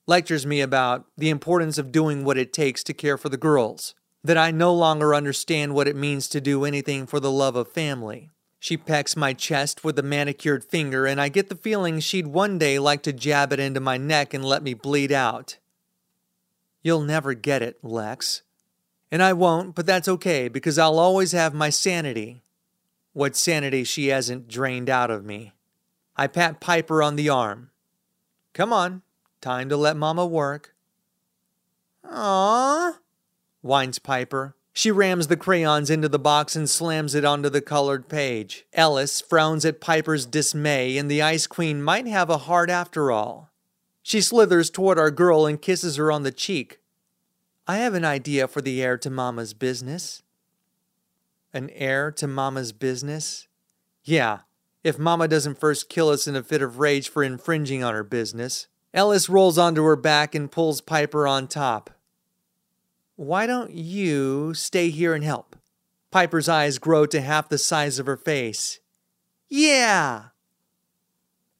lectures 0.06 0.44
me 0.44 0.60
about 0.60 1.06
the 1.16 1.30
importance 1.30 1.78
of 1.78 1.90
doing 1.90 2.22
what 2.22 2.36
it 2.36 2.52
takes 2.52 2.84
to 2.84 2.92
care 2.92 3.16
for 3.16 3.30
the 3.30 3.38
girls, 3.38 3.94
that 4.22 4.36
I 4.36 4.50
no 4.50 4.74
longer 4.74 5.14
understand 5.14 5.74
what 5.74 5.88
it 5.88 5.96
means 5.96 6.28
to 6.28 6.38
do 6.38 6.66
anything 6.66 7.06
for 7.06 7.18
the 7.18 7.32
love 7.32 7.56
of 7.56 7.72
family. 7.72 8.28
She 8.62 8.76
pecks 8.76 9.16
my 9.16 9.32
chest 9.32 9.82
with 9.84 9.98
a 9.98 10.02
manicured 10.02 10.62
finger, 10.62 11.06
and 11.06 11.18
I 11.18 11.30
get 11.30 11.48
the 11.48 11.56
feeling 11.56 11.98
she'd 11.98 12.26
one 12.26 12.58
day 12.58 12.78
like 12.78 13.02
to 13.04 13.12
jab 13.12 13.54
it 13.54 13.58
into 13.58 13.80
my 13.80 13.96
neck 13.96 14.34
and 14.34 14.44
let 14.44 14.62
me 14.62 14.74
bleed 14.74 15.10
out. 15.10 15.56
You'll 16.82 17.00
never 17.00 17.32
get 17.32 17.62
it, 17.62 17.78
Lex. 17.82 18.42
And 19.10 19.22
I 19.22 19.32
won't, 19.32 19.74
but 19.74 19.86
that's 19.86 20.08
okay 20.08 20.48
because 20.48 20.78
I'll 20.78 20.98
always 20.98 21.32
have 21.32 21.54
my 21.54 21.70
sanity. 21.70 22.42
What 23.14 23.34
sanity 23.34 23.82
she 23.82 24.08
hasn't 24.08 24.46
drained 24.46 24.90
out 24.90 25.10
of 25.10 25.24
me. 25.24 25.52
I 26.14 26.26
pat 26.26 26.60
Piper 26.60 27.02
on 27.02 27.16
the 27.16 27.30
arm. 27.30 27.70
Come 28.52 28.74
on, 28.74 29.00
time 29.40 29.70
to 29.70 29.76
let 29.76 29.96
Mama 29.96 30.26
work. 30.26 30.74
Aww, 32.04 32.98
whines 33.62 33.98
Piper. 33.98 34.54
She 34.72 34.90
rams 34.90 35.26
the 35.26 35.36
crayons 35.36 35.90
into 35.90 36.08
the 36.08 36.18
box 36.18 36.54
and 36.54 36.70
slams 36.70 37.14
it 37.14 37.24
onto 37.24 37.48
the 37.48 37.60
colored 37.60 38.08
page. 38.08 38.66
Ellis 38.72 39.20
frowns 39.20 39.64
at 39.64 39.80
Piper's 39.80 40.26
dismay, 40.26 40.96
and 40.96 41.10
the 41.10 41.22
Ice 41.22 41.46
Queen 41.46 41.82
might 41.82 42.06
have 42.06 42.30
a 42.30 42.38
heart 42.38 42.70
after 42.70 43.10
all. 43.10 43.50
She 44.02 44.20
slithers 44.20 44.70
toward 44.70 44.98
our 44.98 45.10
girl 45.10 45.44
and 45.46 45.60
kisses 45.60 45.96
her 45.96 46.10
on 46.10 46.22
the 46.22 46.32
cheek. 46.32 46.78
I 47.66 47.78
have 47.78 47.94
an 47.94 48.04
idea 48.04 48.48
for 48.48 48.60
the 48.60 48.82
heir 48.82 48.96
to 48.98 49.10
Mama's 49.10 49.54
business. 49.54 50.22
An 51.52 51.70
heir 51.70 52.10
to 52.12 52.26
Mama's 52.26 52.72
business? 52.72 53.48
Yeah, 54.04 54.40
if 54.82 54.98
Mama 54.98 55.28
doesn't 55.28 55.60
first 55.60 55.88
kill 55.88 56.08
us 56.08 56.26
in 56.26 56.36
a 56.36 56.42
fit 56.42 56.62
of 56.62 56.78
rage 56.78 57.08
for 57.08 57.22
infringing 57.22 57.84
on 57.84 57.92
her 57.92 58.04
business. 58.04 58.66
Ellis 58.94 59.28
rolls 59.28 59.58
onto 59.58 59.84
her 59.84 59.96
back 59.96 60.34
and 60.34 60.50
pulls 60.50 60.80
Piper 60.80 61.26
on 61.26 61.46
top. 61.46 61.90
Why 63.20 63.44
don't 63.44 63.72
you 63.72 64.54
stay 64.54 64.88
here 64.88 65.12
and 65.12 65.22
help? 65.22 65.54
Piper's 66.10 66.48
eyes 66.48 66.78
grow 66.78 67.04
to 67.04 67.20
half 67.20 67.50
the 67.50 67.58
size 67.58 67.98
of 67.98 68.06
her 68.06 68.16
face. 68.16 68.80
Yeah! 69.46 70.28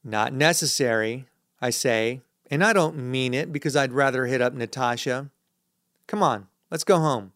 Not 0.03 0.33
necessary, 0.33 1.27
I 1.61 1.69
say, 1.69 2.21
and 2.49 2.63
I 2.63 2.73
don't 2.73 2.97
mean 2.97 3.35
it 3.35 3.53
because 3.53 3.75
I'd 3.75 3.93
rather 3.93 4.25
hit 4.25 4.41
up 4.41 4.55
Natasha. 4.55 5.29
Come 6.07 6.23
on, 6.23 6.47
let's 6.71 6.83
go 6.83 6.97
home. 6.97 7.31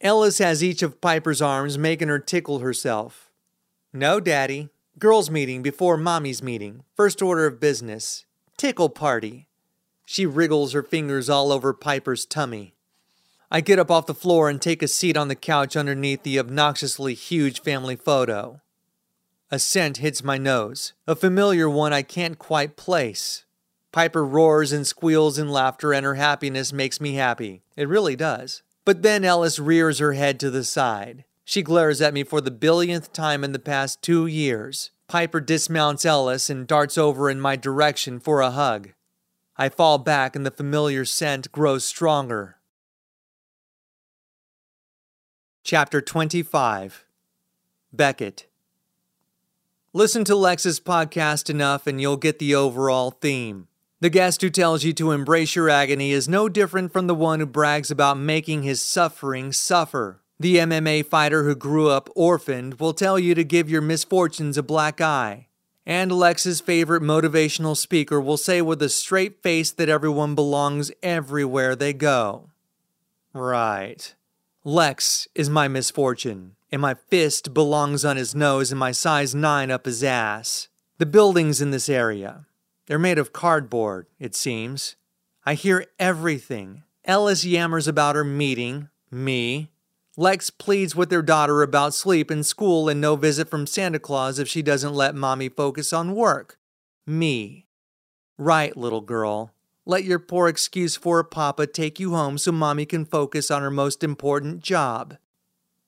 Ellis 0.00 0.38
has 0.38 0.62
each 0.62 0.80
of 0.80 1.00
Piper's 1.00 1.42
arms, 1.42 1.76
making 1.76 2.06
her 2.06 2.20
tickle 2.20 2.60
herself. 2.60 3.28
No, 3.92 4.20
Daddy. 4.20 4.68
Girls' 5.00 5.32
meeting 5.32 5.62
before 5.62 5.96
Mommy's 5.96 6.44
meeting. 6.44 6.84
First 6.94 7.20
order 7.20 7.46
of 7.46 7.58
business. 7.58 8.24
Tickle 8.56 8.88
party. 8.88 9.48
She 10.06 10.26
wriggles 10.26 10.74
her 10.74 10.82
fingers 10.84 11.28
all 11.28 11.50
over 11.50 11.74
Piper's 11.74 12.24
tummy. 12.24 12.73
I 13.50 13.60
get 13.60 13.78
up 13.78 13.90
off 13.90 14.06
the 14.06 14.14
floor 14.14 14.48
and 14.48 14.60
take 14.60 14.82
a 14.82 14.88
seat 14.88 15.16
on 15.16 15.28
the 15.28 15.34
couch 15.34 15.76
underneath 15.76 16.22
the 16.22 16.38
obnoxiously 16.38 17.14
huge 17.14 17.60
family 17.60 17.96
photo. 17.96 18.60
A 19.50 19.58
scent 19.58 19.98
hits 19.98 20.24
my 20.24 20.38
nose, 20.38 20.94
a 21.06 21.14
familiar 21.14 21.68
one 21.68 21.92
I 21.92 22.02
can't 22.02 22.38
quite 22.38 22.76
place. 22.76 23.44
Piper 23.92 24.24
roars 24.24 24.72
and 24.72 24.86
squeals 24.86 25.38
in 25.38 25.48
laughter, 25.48 25.92
and 25.92 26.04
her 26.04 26.16
happiness 26.16 26.72
makes 26.72 27.00
me 27.00 27.14
happy. 27.14 27.62
It 27.76 27.88
really 27.88 28.16
does. 28.16 28.62
But 28.84 29.02
then 29.02 29.24
Ellis 29.24 29.58
rears 29.58 30.00
her 30.00 30.14
head 30.14 30.40
to 30.40 30.50
the 30.50 30.64
side. 30.64 31.24
She 31.44 31.62
glares 31.62 32.00
at 32.00 32.14
me 32.14 32.24
for 32.24 32.40
the 32.40 32.50
billionth 32.50 33.12
time 33.12 33.44
in 33.44 33.52
the 33.52 33.58
past 33.58 34.02
two 34.02 34.26
years. 34.26 34.90
Piper 35.06 35.40
dismounts 35.40 36.04
Ellis 36.04 36.50
and 36.50 36.66
darts 36.66 36.98
over 36.98 37.30
in 37.30 37.40
my 37.40 37.54
direction 37.54 38.18
for 38.18 38.40
a 38.40 38.50
hug. 38.50 38.94
I 39.56 39.68
fall 39.68 39.98
back 39.98 40.34
and 40.34 40.44
the 40.44 40.50
familiar 40.50 41.04
scent 41.04 41.52
grows 41.52 41.84
stronger. 41.84 42.56
Chapter 45.66 46.02
25 46.02 47.06
Beckett 47.90 48.48
Listen 49.94 50.22
to 50.24 50.36
Lex's 50.36 50.78
podcast 50.78 51.48
enough 51.48 51.86
and 51.86 51.98
you'll 51.98 52.18
get 52.18 52.38
the 52.38 52.54
overall 52.54 53.12
theme. 53.12 53.68
The 54.00 54.10
guest 54.10 54.42
who 54.42 54.50
tells 54.50 54.84
you 54.84 54.92
to 54.92 55.12
embrace 55.12 55.56
your 55.56 55.70
agony 55.70 56.12
is 56.12 56.28
no 56.28 56.50
different 56.50 56.92
from 56.92 57.06
the 57.06 57.14
one 57.14 57.40
who 57.40 57.46
brags 57.46 57.90
about 57.90 58.18
making 58.18 58.62
his 58.62 58.82
suffering 58.82 59.52
suffer. 59.52 60.20
The 60.38 60.56
MMA 60.56 61.06
fighter 61.06 61.44
who 61.44 61.54
grew 61.54 61.88
up 61.88 62.10
orphaned 62.14 62.78
will 62.78 62.92
tell 62.92 63.18
you 63.18 63.34
to 63.34 63.42
give 63.42 63.70
your 63.70 63.80
misfortunes 63.80 64.58
a 64.58 64.62
black 64.62 65.00
eye. 65.00 65.48
And 65.86 66.12
Lex's 66.12 66.60
favorite 66.60 67.02
motivational 67.02 67.74
speaker 67.74 68.20
will 68.20 68.36
say 68.36 68.60
with 68.60 68.82
a 68.82 68.90
straight 68.90 69.42
face 69.42 69.70
that 69.70 69.88
everyone 69.88 70.34
belongs 70.34 70.92
everywhere 71.02 71.74
they 71.74 71.94
go. 71.94 72.50
Right. 73.32 74.14
Lex 74.64 75.28
is 75.34 75.50
my 75.50 75.68
misfortune, 75.68 76.56
and 76.72 76.80
my 76.80 76.94
fist 76.94 77.52
belongs 77.52 78.04
on 78.04 78.16
his 78.16 78.34
nose 78.34 78.72
and 78.72 78.78
my 78.78 78.92
size 78.92 79.34
9 79.34 79.70
up 79.70 79.84
his 79.84 80.02
ass. 80.02 80.68
The 80.98 81.06
buildings 81.06 81.60
in 81.60 81.70
this 81.70 81.88
area, 81.88 82.46
they're 82.86 82.98
made 82.98 83.18
of 83.18 83.32
cardboard, 83.32 84.06
it 84.18 84.34
seems. 84.34 84.96
I 85.44 85.54
hear 85.54 85.84
everything. 85.98 86.82
Ellis 87.04 87.44
yammers 87.44 87.86
about 87.86 88.16
her 88.16 88.24
meeting, 88.24 88.88
me, 89.10 89.70
Lex 90.16 90.48
pleads 90.48 90.94
with 90.94 91.10
their 91.10 91.22
daughter 91.22 91.62
about 91.62 91.92
sleep 91.92 92.30
and 92.30 92.46
school 92.46 92.88
and 92.88 93.00
no 93.00 93.16
visit 93.16 93.48
from 93.48 93.66
Santa 93.66 93.98
Claus 93.98 94.38
if 94.38 94.46
she 94.46 94.62
doesn't 94.62 94.94
let 94.94 95.16
mommy 95.16 95.48
focus 95.48 95.92
on 95.92 96.14
work. 96.14 96.56
Me. 97.04 97.66
Right, 98.38 98.76
little 98.76 99.00
girl. 99.00 99.52
Let 99.86 100.04
your 100.04 100.18
poor 100.18 100.48
excuse 100.48 100.96
for 100.96 101.18
a 101.18 101.24
papa 101.24 101.66
take 101.66 102.00
you 102.00 102.14
home 102.14 102.38
so 102.38 102.52
mommy 102.52 102.86
can 102.86 103.04
focus 103.04 103.50
on 103.50 103.60
her 103.60 103.70
most 103.70 104.02
important 104.02 104.60
job. 104.60 105.18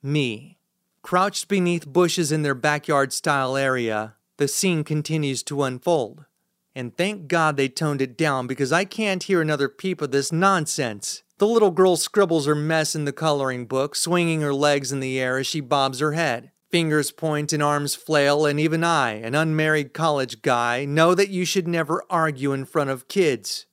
Me. 0.02 0.58
Crouched 1.00 1.48
beneath 1.48 1.86
bushes 1.86 2.30
in 2.30 2.42
their 2.42 2.54
backyard 2.54 3.14
style 3.14 3.56
area, 3.56 4.16
the 4.36 4.48
scene 4.48 4.84
continues 4.84 5.42
to 5.44 5.62
unfold. 5.62 6.26
And 6.74 6.94
thank 6.94 7.26
God 7.26 7.56
they 7.56 7.68
toned 7.68 8.02
it 8.02 8.18
down 8.18 8.46
because 8.46 8.70
I 8.70 8.84
can't 8.84 9.22
hear 9.22 9.40
another 9.40 9.68
peep 9.70 10.02
of 10.02 10.10
this 10.10 10.30
nonsense. 10.30 11.22
The 11.38 11.46
little 11.46 11.70
girl 11.70 11.96
scribbles 11.96 12.44
her 12.44 12.54
mess 12.54 12.94
in 12.94 13.06
the 13.06 13.14
coloring 13.14 13.64
book, 13.64 13.96
swinging 13.96 14.42
her 14.42 14.52
legs 14.52 14.92
in 14.92 15.00
the 15.00 15.18
air 15.18 15.38
as 15.38 15.46
she 15.46 15.60
bobs 15.60 16.00
her 16.00 16.12
head. 16.12 16.50
Fingers 16.70 17.12
point 17.12 17.54
and 17.54 17.62
arms 17.62 17.94
flail, 17.94 18.44
and 18.44 18.60
even 18.60 18.84
I, 18.84 19.12
an 19.12 19.34
unmarried 19.34 19.94
college 19.94 20.42
guy, 20.42 20.84
know 20.84 21.14
that 21.14 21.30
you 21.30 21.46
should 21.46 21.66
never 21.66 22.04
argue 22.10 22.52
in 22.52 22.66
front 22.66 22.90
of 22.90 23.08
kids. 23.08 23.64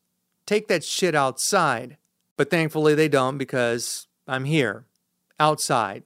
Take 0.53 0.67
that 0.67 0.83
shit 0.83 1.15
outside. 1.15 1.97
But 2.37 2.51
thankfully 2.51 2.93
they 2.93 3.07
don't 3.07 3.39
because 3.39 4.05
I'm 4.27 4.45
here, 4.45 4.85
outside, 5.39 6.03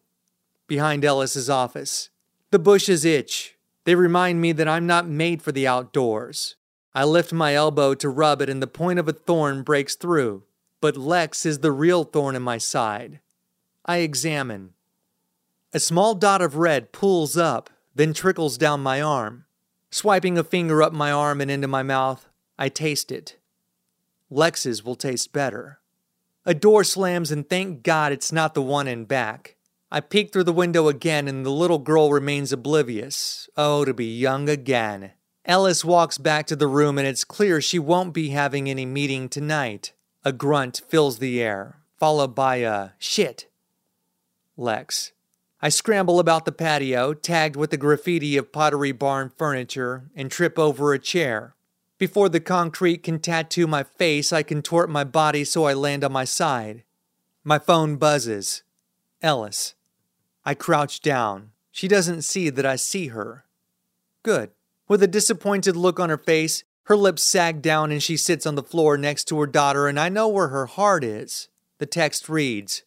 behind 0.67 1.03
Ellis's 1.03 1.49
office. 1.49 2.11
The 2.51 2.57
bushes 2.57 3.03
itch. 3.03 3.57
They 3.83 3.93
remind 3.93 4.39
me 4.39 4.53
that 4.53 4.69
I'm 4.69 4.87
not 4.87 5.05
made 5.05 5.41
for 5.41 5.51
the 5.51 5.67
outdoors. 5.67 6.55
I 6.95 7.03
lift 7.03 7.33
my 7.33 7.55
elbow 7.55 7.93
to 7.95 8.07
rub 8.07 8.41
it, 8.41 8.47
and 8.47 8.61
the 8.61 8.67
point 8.67 8.99
of 8.99 9.09
a 9.09 9.11
thorn 9.11 9.63
breaks 9.63 9.97
through, 9.97 10.43
but 10.79 10.95
Lex 10.95 11.45
is 11.45 11.59
the 11.59 11.73
real 11.73 12.05
thorn 12.05 12.33
in 12.33 12.41
my 12.41 12.57
side. 12.57 13.19
I 13.83 13.97
examine. 13.97 14.75
A 15.73 15.79
small 15.81 16.15
dot 16.15 16.41
of 16.41 16.55
red 16.55 16.93
pulls 16.93 17.35
up, 17.35 17.69
then 17.93 18.13
trickles 18.13 18.57
down 18.57 18.79
my 18.79 19.01
arm. 19.01 19.43
Swiping 19.91 20.37
a 20.37 20.43
finger 20.45 20.81
up 20.81 20.93
my 20.93 21.11
arm 21.11 21.41
and 21.41 21.51
into 21.51 21.67
my 21.67 21.83
mouth, 21.83 22.29
I 22.57 22.69
taste 22.69 23.11
it. 23.11 23.36
Lex's 24.29 24.83
will 24.83 24.95
taste 24.95 25.31
better. 25.31 25.79
A 26.45 26.53
door 26.53 26.83
slams, 26.83 27.31
and 27.31 27.47
thank 27.47 27.83
God 27.83 28.11
it's 28.11 28.31
not 28.31 28.53
the 28.53 28.61
one 28.61 28.87
in 28.87 29.05
back. 29.05 29.55
I 29.91 30.01
peek 30.01 30.31
through 30.31 30.43
the 30.43 30.53
window 30.53 30.87
again, 30.87 31.27
and 31.27 31.45
the 31.45 31.51
little 31.51 31.79
girl 31.79 32.11
remains 32.11 32.51
oblivious. 32.51 33.49
Oh, 33.55 33.85
to 33.85 33.93
be 33.93 34.17
young 34.17 34.49
again. 34.49 35.11
Ellis 35.45 35.85
walks 35.85 36.17
back 36.17 36.45
to 36.47 36.57
the 36.57 36.67
room, 36.67 36.97
and 36.97 37.07
it's 37.07 37.23
clear 37.23 37.61
she 37.61 37.79
won't 37.79 38.13
be 38.13 38.29
having 38.29 38.69
any 38.69 38.85
meeting 38.85 39.29
tonight. 39.29 39.93
A 40.25 40.33
grunt 40.33 40.81
fills 40.89 41.19
the 41.19 41.41
air, 41.41 41.79
followed 41.97 42.35
by 42.35 42.57
a 42.57 42.89
shit. 42.97 43.47
Lex. 44.57 45.13
I 45.61 45.69
scramble 45.69 46.19
about 46.19 46.45
the 46.45 46.51
patio, 46.51 47.13
tagged 47.13 47.55
with 47.55 47.71
the 47.71 47.77
graffiti 47.77 48.37
of 48.37 48.51
Pottery 48.51 48.91
Barn 48.91 49.31
furniture, 49.37 50.09
and 50.15 50.29
trip 50.29 50.59
over 50.59 50.93
a 50.93 50.99
chair. 50.99 51.55
Before 51.97 52.29
the 52.29 52.39
concrete 52.39 53.01
can 53.01 53.19
tattoo 53.19 53.65
my 53.65 53.83
face, 53.83 54.31
I 54.31 54.43
contort 54.43 54.89
my 54.89 55.03
body 55.03 55.43
so 55.43 55.65
I 55.65 55.73
land 55.73 56.03
on 56.03 56.11
my 56.11 56.25
side. 56.25 56.83
My 57.43 57.57
phone 57.57 57.95
buzzes. 57.95 58.61
Ellis. 59.21 59.73
I 60.45 60.53
crouch 60.53 61.01
down. 61.01 61.51
She 61.71 61.87
doesn't 61.87 62.21
see 62.21 62.49
that 62.51 62.65
I 62.65 62.75
see 62.75 63.07
her. 63.07 63.45
Good. 64.21 64.51
With 64.87 65.01
a 65.01 65.07
disappointed 65.07 65.75
look 65.75 65.99
on 65.99 66.09
her 66.09 66.17
face, 66.17 66.63
her 66.83 66.95
lips 66.95 67.23
sag 67.23 67.61
down 67.61 67.91
and 67.91 68.01
she 68.01 68.15
sits 68.15 68.45
on 68.45 68.55
the 68.55 68.63
floor 68.63 68.97
next 68.97 69.25
to 69.25 69.39
her 69.39 69.47
daughter, 69.47 69.87
and 69.87 69.99
I 69.99 70.07
know 70.07 70.27
where 70.27 70.47
her 70.49 70.67
heart 70.67 71.03
is. 71.03 71.49
The 71.79 71.85
text 71.85 72.29
reads 72.29 72.83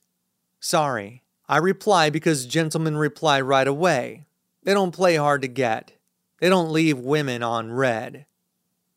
Sorry. 0.61 1.23
I 1.49 1.57
reply 1.57 2.11
because 2.11 2.47
gentlemen 2.47 2.97
reply 2.97 3.41
right 3.41 3.67
away. 3.67 4.25
They 4.63 4.73
don't 4.73 4.93
play 4.93 5.17
hard 5.17 5.43
to 5.43 5.49
get. 5.49 5.93
They 6.39 6.49
don't 6.49 6.73
leave 6.73 6.99
women 6.99 7.43
on 7.43 7.73
read. 7.73 8.25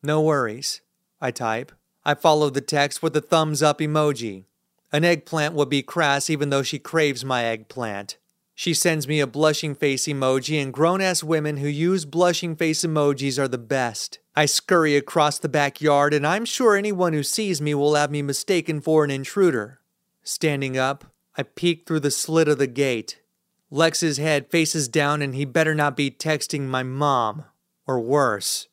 No 0.04 0.20
worries. 0.20 0.82
I 1.18 1.30
type. 1.30 1.72
I 2.04 2.12
follow 2.12 2.50
the 2.50 2.60
text 2.60 3.02
with 3.02 3.16
a 3.16 3.22
thumbs 3.22 3.62
up 3.62 3.78
emoji. 3.78 4.44
An 4.92 5.02
eggplant 5.02 5.54
would 5.54 5.70
be 5.70 5.82
crass 5.82 6.28
even 6.28 6.50
though 6.50 6.62
she 6.62 6.78
craves 6.78 7.24
my 7.24 7.44
eggplant. 7.44 8.18
She 8.54 8.74
sends 8.74 9.08
me 9.08 9.20
a 9.20 9.26
blushing 9.26 9.74
face 9.74 10.04
emoji, 10.04 10.62
and 10.62 10.74
grown 10.74 11.00
ass 11.00 11.24
women 11.24 11.56
who 11.56 11.68
use 11.68 12.04
blushing 12.04 12.54
face 12.54 12.84
emojis 12.84 13.38
are 13.38 13.48
the 13.48 13.56
best. 13.56 14.18
I 14.36 14.44
scurry 14.44 14.94
across 14.94 15.38
the 15.38 15.48
backyard, 15.48 16.12
and 16.12 16.26
I'm 16.26 16.44
sure 16.44 16.76
anyone 16.76 17.14
who 17.14 17.22
sees 17.22 17.62
me 17.62 17.74
will 17.74 17.94
have 17.94 18.10
me 18.10 18.20
mistaken 18.20 18.82
for 18.82 19.04
an 19.04 19.10
intruder. 19.10 19.80
Standing 20.22 20.76
up, 20.76 21.06
I 21.34 21.44
peek 21.44 21.86
through 21.86 22.00
the 22.00 22.10
slit 22.10 22.46
of 22.46 22.58
the 22.58 22.66
gate. 22.66 23.22
Lex's 23.70 24.18
head 24.18 24.50
faces 24.50 24.86
down, 24.86 25.22
and 25.22 25.34
he 25.34 25.46
better 25.46 25.74
not 25.74 25.96
be 25.96 26.10
texting 26.10 26.66
my 26.66 26.82
mom. 26.82 27.44
Or 27.86 27.98
worse, 28.00 28.68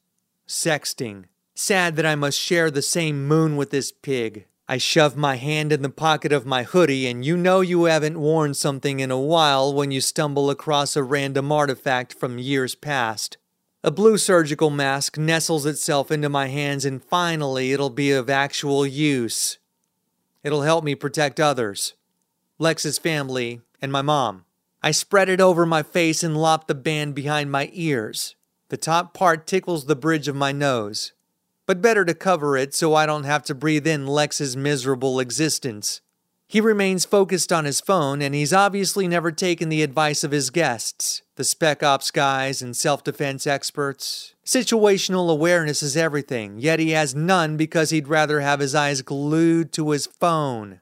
sexting. 0.52 1.26
Sad 1.56 1.96
that 1.96 2.06
I 2.06 2.16
must 2.16 2.40
share 2.40 2.70
the 2.70 2.82
same 2.82 3.28
moon 3.28 3.56
with 3.56 3.72
this 3.72 3.92
pig. 3.92 4.46
I 4.68 4.78
shove 4.78 5.18
my 5.18 5.36
hand 5.36 5.72
in 5.72 5.82
the 5.82 5.90
pocket 5.90 6.32
of 6.32 6.46
my 6.46 6.64
hoodie, 6.64 7.08
and 7.08 7.26
you 7.26 7.36
know 7.36 7.62
you 7.62 7.86
haven't 7.86 8.20
worn 8.20 8.54
something 8.54 9.00
in 9.00 9.12
a 9.12 9.20
while 9.20 9.74
when 9.74 9.92
you 9.92 10.02
stumble 10.02 10.50
across 10.50 10.96
a 10.96 11.04
random 11.04 11.52
artifact 11.52 12.14
from 12.14 12.38
years 12.38 12.76
past. 12.76 13.38
A 13.84 13.92
blue 13.92 14.18
surgical 14.18 14.70
mask 14.70 15.18
nestles 15.18 15.66
itself 15.66 16.12
into 16.12 16.30
my 16.30 16.48
hands, 16.48 16.86
and 16.86 17.04
finally 17.04 17.72
it'll 17.72 17.90
be 17.90 18.12
of 18.12 18.30
actual 18.30 18.86
use. 18.86 19.58
It'll 20.44 20.62
help 20.62 20.84
me 20.84 20.96
protect 20.96 21.40
others 21.40 21.94
Lex's 22.60 23.00
family 23.00 23.62
and 23.82 23.92
my 23.92 24.02
mom. 24.02 24.46
I 24.84 24.92
spread 24.92 25.30
it 25.30 25.42
over 25.42 25.66
my 25.66 25.82
face 25.82 26.24
and 26.24 26.38
lop 26.38 26.68
the 26.68 26.76
band 26.76 27.16
behind 27.16 27.52
my 27.52 27.70
ears. 27.74 28.36
The 28.72 28.78
top 28.78 29.14
part 29.14 29.46
tickles 29.46 29.86
the 29.86 29.96
bridge 29.96 30.28
of 30.28 30.36
my 30.36 30.52
nose 30.52 31.14
but 31.72 31.82
better 31.82 32.04
to 32.04 32.14
cover 32.14 32.58
it 32.58 32.74
so 32.74 32.96
I 32.96 33.06
don't 33.06 33.24
have 33.24 33.44
to 33.44 33.56
breathe 33.56 33.88
in 33.88 34.06
Lex's 34.06 34.58
miserable 34.58 35.22
existence. 35.22 36.02
He 36.46 36.60
remains 36.60 37.06
focused 37.06 37.54
on 37.54 37.64
his 37.64 37.80
phone, 37.80 38.22
and 38.22 38.36
he's 38.36 38.52
obviously 38.52 39.08
never 39.08 39.32
taken 39.32 39.70
the 39.70 39.82
advice 39.82 40.26
of 40.26 40.32
his 40.32 40.50
guests, 40.50 41.22
the 41.36 41.46
spec 41.46 41.82
ops 41.82 42.12
guys 42.12 42.62
and 42.62 42.76
self 42.76 43.06
defense 43.06 43.48
experts. 43.48 44.36
Situational 44.46 45.32
awareness 45.32 45.82
is 45.82 45.96
everything, 45.96 46.60
yet 46.60 46.80
he 46.80 46.90
has 46.90 47.16
none 47.16 47.56
because 47.56 47.92
he'd 47.92 48.10
rather 48.10 48.42
have 48.42 48.60
his 48.60 48.76
eyes 48.76 49.02
glued 49.02 49.72
to 49.72 49.92
his 49.92 50.08
phone. 50.08 50.82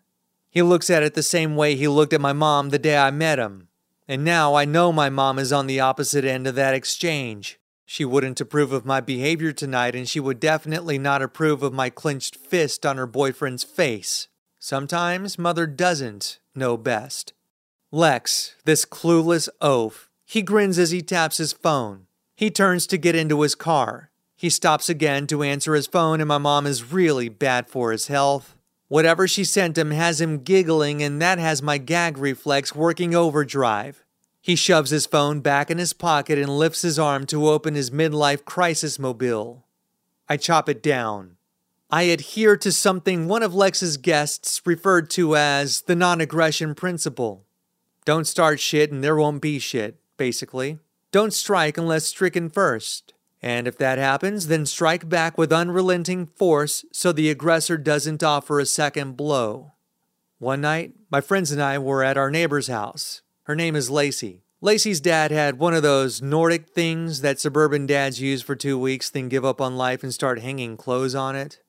He 0.50 0.64
looks 0.64 0.90
at 0.90 1.04
it 1.04 1.14
the 1.14 1.22
same 1.22 1.56
way 1.56 1.76
he 1.76 1.88
looked 1.88 2.14
at 2.14 2.22
my 2.22 2.34
mom 2.34 2.70
the 2.70 2.80
day 2.80 2.98
I 2.98 3.12
met 3.12 3.38
him. 3.38 3.68
And 4.08 4.24
now 4.24 4.56
I 4.56 4.66
know 4.66 4.92
my 4.92 5.12
mom 5.12 5.38
is 5.38 5.54
on 5.54 5.68
the 5.68 5.80
opposite 5.80 6.26
end 6.26 6.48
of 6.48 6.56
that 6.56 6.74
exchange. 6.74 7.59
She 7.92 8.06
wouldn't 8.06 8.40
approve 8.40 8.72
of 8.72 8.86
my 8.86 9.02
behavior 9.02 9.52
tonight, 9.52 9.96
and 9.96 10.08
she 10.08 10.20
would 10.20 10.40
definitely 10.40 11.00
not 11.00 11.24
approve 11.24 11.64
of 11.64 11.74
my 11.74 11.90
clenched 11.90 12.36
fist 12.36 12.86
on 12.86 12.98
her 12.98 13.08
boyfriend's 13.08 13.64
face. 13.64 14.28
Sometimes 14.60 15.40
mother 15.40 15.66
doesn't 15.66 16.38
know 16.54 16.78
best. 16.78 17.34
Lex, 17.92 18.54
this 18.64 18.86
clueless 18.86 19.50
oaf, 19.60 20.08
he 20.24 20.44
grins 20.44 20.78
as 20.78 20.92
he 20.92 21.02
taps 21.02 21.38
his 21.38 21.52
phone. 21.52 22.06
He 22.36 22.52
turns 22.52 22.86
to 22.86 22.98
get 23.00 23.16
into 23.16 23.42
his 23.42 23.56
car. 23.56 24.12
He 24.36 24.52
stops 24.52 24.88
again 24.88 25.26
to 25.26 25.42
answer 25.42 25.74
his 25.74 25.88
phone, 25.88 26.22
and 26.22 26.28
my 26.28 26.38
mom 26.38 26.68
is 26.68 26.94
really 26.94 27.28
bad 27.28 27.70
for 27.70 27.92
his 27.92 28.06
health. 28.06 28.56
Whatever 28.88 29.28
she 29.28 29.44
sent 29.44 29.80
him 29.80 29.90
has 29.90 30.22
him 30.22 30.44
giggling, 30.44 31.02
and 31.02 31.20
that 31.24 31.40
has 31.40 31.64
my 31.64 31.80
gag 31.80 32.20
reflex 32.20 32.76
working 32.76 33.16
overdrive. 33.16 34.04
He 34.42 34.56
shoves 34.56 34.90
his 34.90 35.06
phone 35.06 35.42
back 35.42 35.70
in 35.70 35.78
his 35.78 35.94
pocket 35.94 36.38
and 36.38 36.58
lifts 36.58 36.82
his 36.82 36.98
arm 36.98 37.26
to 37.28 37.50
open 37.50 37.76
his 37.76 37.92
midlife 37.92 38.46
crisis 38.46 38.98
mobile. 38.98 39.66
I 40.28 40.38
chop 40.38 40.70
it 40.70 40.82
down. 40.82 41.38
I 41.92 42.04
adhere 42.04 42.56
to 42.58 42.72
something 42.72 43.28
one 43.28 43.44
of 43.44 43.56
Lex's 43.56 43.98
guests 43.98 44.62
referred 44.64 45.10
to 45.12 45.36
as 45.36 45.82
the 45.82 45.96
non 45.96 46.22
aggression 46.22 46.76
principle. 46.76 47.46
Don't 48.06 48.28
start 48.28 48.60
shit 48.60 48.92
and 48.92 49.04
there 49.04 49.16
won't 49.16 49.42
be 49.42 49.60
shit, 49.60 50.00
basically. 50.16 50.80
Don't 51.12 51.34
strike 51.34 51.78
unless 51.78 52.06
stricken 52.06 52.50
first. 52.50 53.14
And 53.42 53.68
if 53.68 53.78
that 53.78 53.98
happens, 53.98 54.48
then 54.48 54.66
strike 54.66 55.10
back 55.10 55.38
with 55.38 55.54
unrelenting 55.54 56.28
force 56.28 56.86
so 56.92 57.12
the 57.12 57.30
aggressor 57.30 57.78
doesn't 57.78 58.24
offer 58.24 58.60
a 58.60 58.66
second 58.66 59.18
blow. 59.18 59.74
One 60.38 60.62
night, 60.62 60.94
my 61.10 61.22
friends 61.22 61.52
and 61.52 61.62
I 61.62 61.78
were 61.80 62.04
at 62.04 62.18
our 62.18 62.30
neighbor's 62.30 62.68
house. 62.68 63.22
Her 63.50 63.56
name 63.56 63.76
is 63.76 63.90
Lacey. 63.90 64.44
Lacey's 64.62 65.02
dad 65.02 65.32
had 65.32 65.58
one 65.58 65.74
of 65.74 65.82
those 65.82 66.22
Nordic 66.22 66.70
things 66.70 67.22
that 67.22 67.40
suburban 67.40 67.88
dads 67.88 68.22
use 68.22 68.44
for 68.44 68.56
two 68.56 68.78
weeks, 68.78 69.10
then 69.10 69.28
give 69.28 69.44
up 69.44 69.60
on 69.60 69.76
life 69.76 70.04
and 70.04 70.14
start 70.14 70.40
hanging 70.40 70.78
clothes 70.78 71.16
on 71.16 71.36
it. 71.36 71.60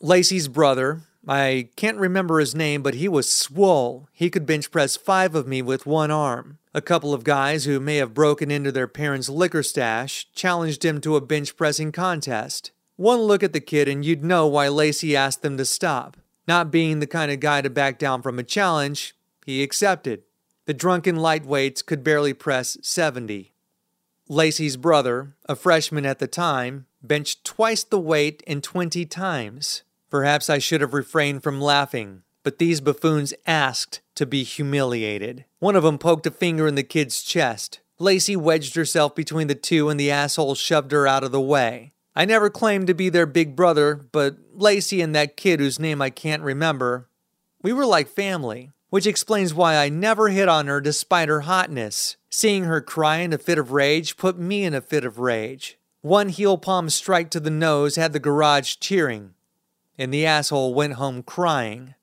Lacey's 0.00 0.48
brother, 0.48 1.02
I 1.28 1.68
can't 1.76 1.98
remember 1.98 2.40
his 2.40 2.54
name, 2.54 2.82
but 2.82 2.94
he 2.94 3.06
was 3.06 3.30
swole. 3.30 4.08
He 4.14 4.30
could 4.30 4.46
bench 4.46 4.70
press 4.70 4.96
five 4.96 5.34
of 5.34 5.46
me 5.46 5.60
with 5.60 5.84
one 5.84 6.10
arm. 6.10 6.56
A 6.72 6.80
couple 6.80 7.12
of 7.12 7.22
guys 7.22 7.66
who 7.66 7.80
may 7.80 7.96
have 7.96 8.14
broken 8.14 8.50
into 8.50 8.72
their 8.72 8.88
parents' 8.88 9.28
liquor 9.28 9.62
stash 9.62 10.28
challenged 10.34 10.86
him 10.86 11.02
to 11.02 11.16
a 11.16 11.20
bench 11.20 11.54
pressing 11.54 11.92
contest. 11.92 12.70
One 12.96 13.20
look 13.20 13.42
at 13.42 13.52
the 13.52 13.60
kid 13.60 13.88
and 13.88 14.02
you'd 14.02 14.24
know 14.24 14.46
why 14.46 14.68
Lacey 14.68 15.14
asked 15.14 15.42
them 15.42 15.58
to 15.58 15.66
stop. 15.66 16.16
Not 16.48 16.70
being 16.70 17.00
the 17.00 17.06
kind 17.06 17.30
of 17.30 17.40
guy 17.40 17.60
to 17.60 17.68
back 17.68 17.98
down 17.98 18.22
from 18.22 18.38
a 18.38 18.42
challenge, 18.42 19.14
he 19.44 19.62
accepted. 19.62 20.22
The 20.66 20.74
drunken 20.74 21.16
lightweights 21.16 21.86
could 21.86 22.02
barely 22.02 22.34
press 22.34 22.76
70. 22.82 23.52
Lacey's 24.28 24.76
brother, 24.76 25.36
a 25.48 25.54
freshman 25.54 26.04
at 26.04 26.18
the 26.18 26.26
time, 26.26 26.86
benched 27.00 27.44
twice 27.44 27.84
the 27.84 28.00
weight 28.00 28.42
in 28.48 28.60
20 28.60 29.06
times. 29.06 29.84
Perhaps 30.10 30.50
I 30.50 30.58
should 30.58 30.80
have 30.80 30.92
refrained 30.92 31.44
from 31.44 31.60
laughing, 31.60 32.22
but 32.42 32.58
these 32.58 32.80
buffoons 32.80 33.32
asked 33.46 34.00
to 34.16 34.26
be 34.26 34.42
humiliated. 34.42 35.44
One 35.60 35.76
of 35.76 35.84
them 35.84 35.98
poked 35.98 36.26
a 36.26 36.32
finger 36.32 36.66
in 36.66 36.74
the 36.74 36.82
kid's 36.82 37.22
chest. 37.22 37.78
Lacey 38.00 38.34
wedged 38.34 38.74
herself 38.74 39.14
between 39.14 39.46
the 39.46 39.54
two 39.54 39.88
and 39.88 40.00
the 40.00 40.10
asshole 40.10 40.56
shoved 40.56 40.90
her 40.90 41.06
out 41.06 41.22
of 41.22 41.30
the 41.30 41.40
way. 41.40 41.92
I 42.16 42.24
never 42.24 42.50
claimed 42.50 42.88
to 42.88 42.94
be 42.94 43.08
their 43.08 43.26
big 43.26 43.54
brother, 43.54 43.94
but 43.94 44.36
Lacey 44.52 45.00
and 45.00 45.14
that 45.14 45.36
kid 45.36 45.60
whose 45.60 45.78
name 45.78 46.02
I 46.02 46.10
can't 46.10 46.42
remember, 46.42 47.08
we 47.62 47.72
were 47.72 47.86
like 47.86 48.08
family, 48.08 48.72
which 48.96 49.06
explains 49.06 49.52
why 49.52 49.76
I 49.76 49.90
never 49.90 50.30
hit 50.30 50.48
on 50.48 50.68
her 50.68 50.80
despite 50.80 51.28
her 51.28 51.42
hotness. 51.42 52.16
Seeing 52.30 52.64
her 52.64 52.80
cry 52.80 53.18
in 53.18 53.34
a 53.34 53.36
fit 53.36 53.58
of 53.58 53.70
rage 53.70 54.16
put 54.16 54.38
me 54.38 54.64
in 54.64 54.72
a 54.72 54.80
fit 54.80 55.04
of 55.04 55.18
rage. 55.18 55.76
One 56.00 56.30
heel 56.30 56.56
palm 56.56 56.88
strike 56.88 57.28
to 57.32 57.40
the 57.40 57.50
nose 57.50 57.96
had 57.96 58.14
the 58.14 58.18
garage 58.18 58.76
cheering, 58.80 59.34
and 59.98 60.14
the 60.14 60.24
asshole 60.24 60.72
went 60.72 60.94
home 60.94 61.22
crying. 61.22 61.94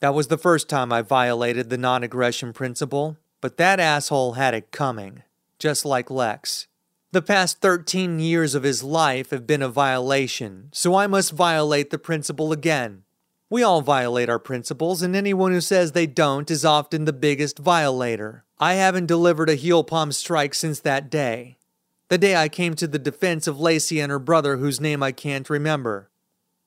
That 0.00 0.14
was 0.14 0.28
the 0.28 0.38
first 0.38 0.66
time 0.70 0.94
I 0.94 1.02
violated 1.02 1.68
the 1.68 1.76
non 1.76 2.02
aggression 2.02 2.54
principle, 2.54 3.18
but 3.42 3.58
that 3.58 3.78
asshole 3.78 4.32
had 4.32 4.54
it 4.54 4.70
coming, 4.70 5.24
just 5.58 5.84
like 5.84 6.10
Lex. 6.10 6.68
The 7.12 7.20
past 7.20 7.60
13 7.60 8.18
years 8.18 8.54
of 8.54 8.62
his 8.62 8.82
life 8.82 9.28
have 9.28 9.46
been 9.46 9.60
a 9.60 9.68
violation, 9.68 10.70
so 10.72 10.94
I 10.94 11.06
must 11.06 11.32
violate 11.32 11.90
the 11.90 11.98
principle 11.98 12.50
again. 12.50 13.02
We 13.50 13.62
all 13.62 13.80
violate 13.80 14.28
our 14.28 14.38
principles, 14.38 15.00
and 15.00 15.16
anyone 15.16 15.52
who 15.52 15.62
says 15.62 15.92
they 15.92 16.06
don't 16.06 16.50
is 16.50 16.66
often 16.66 17.06
the 17.06 17.14
biggest 17.14 17.58
violator. 17.58 18.44
I 18.58 18.74
haven't 18.74 19.06
delivered 19.06 19.48
a 19.48 19.54
heel 19.54 19.84
palm 19.84 20.12
strike 20.12 20.52
since 20.52 20.80
that 20.80 21.08
day. 21.08 21.56
The 22.08 22.18
day 22.18 22.36
I 22.36 22.50
came 22.50 22.74
to 22.74 22.86
the 22.86 22.98
defense 22.98 23.46
of 23.46 23.58
Lacey 23.58 24.00
and 24.00 24.10
her 24.10 24.18
brother, 24.18 24.58
whose 24.58 24.80
name 24.80 25.02
I 25.02 25.12
can't 25.12 25.48
remember. 25.48 26.10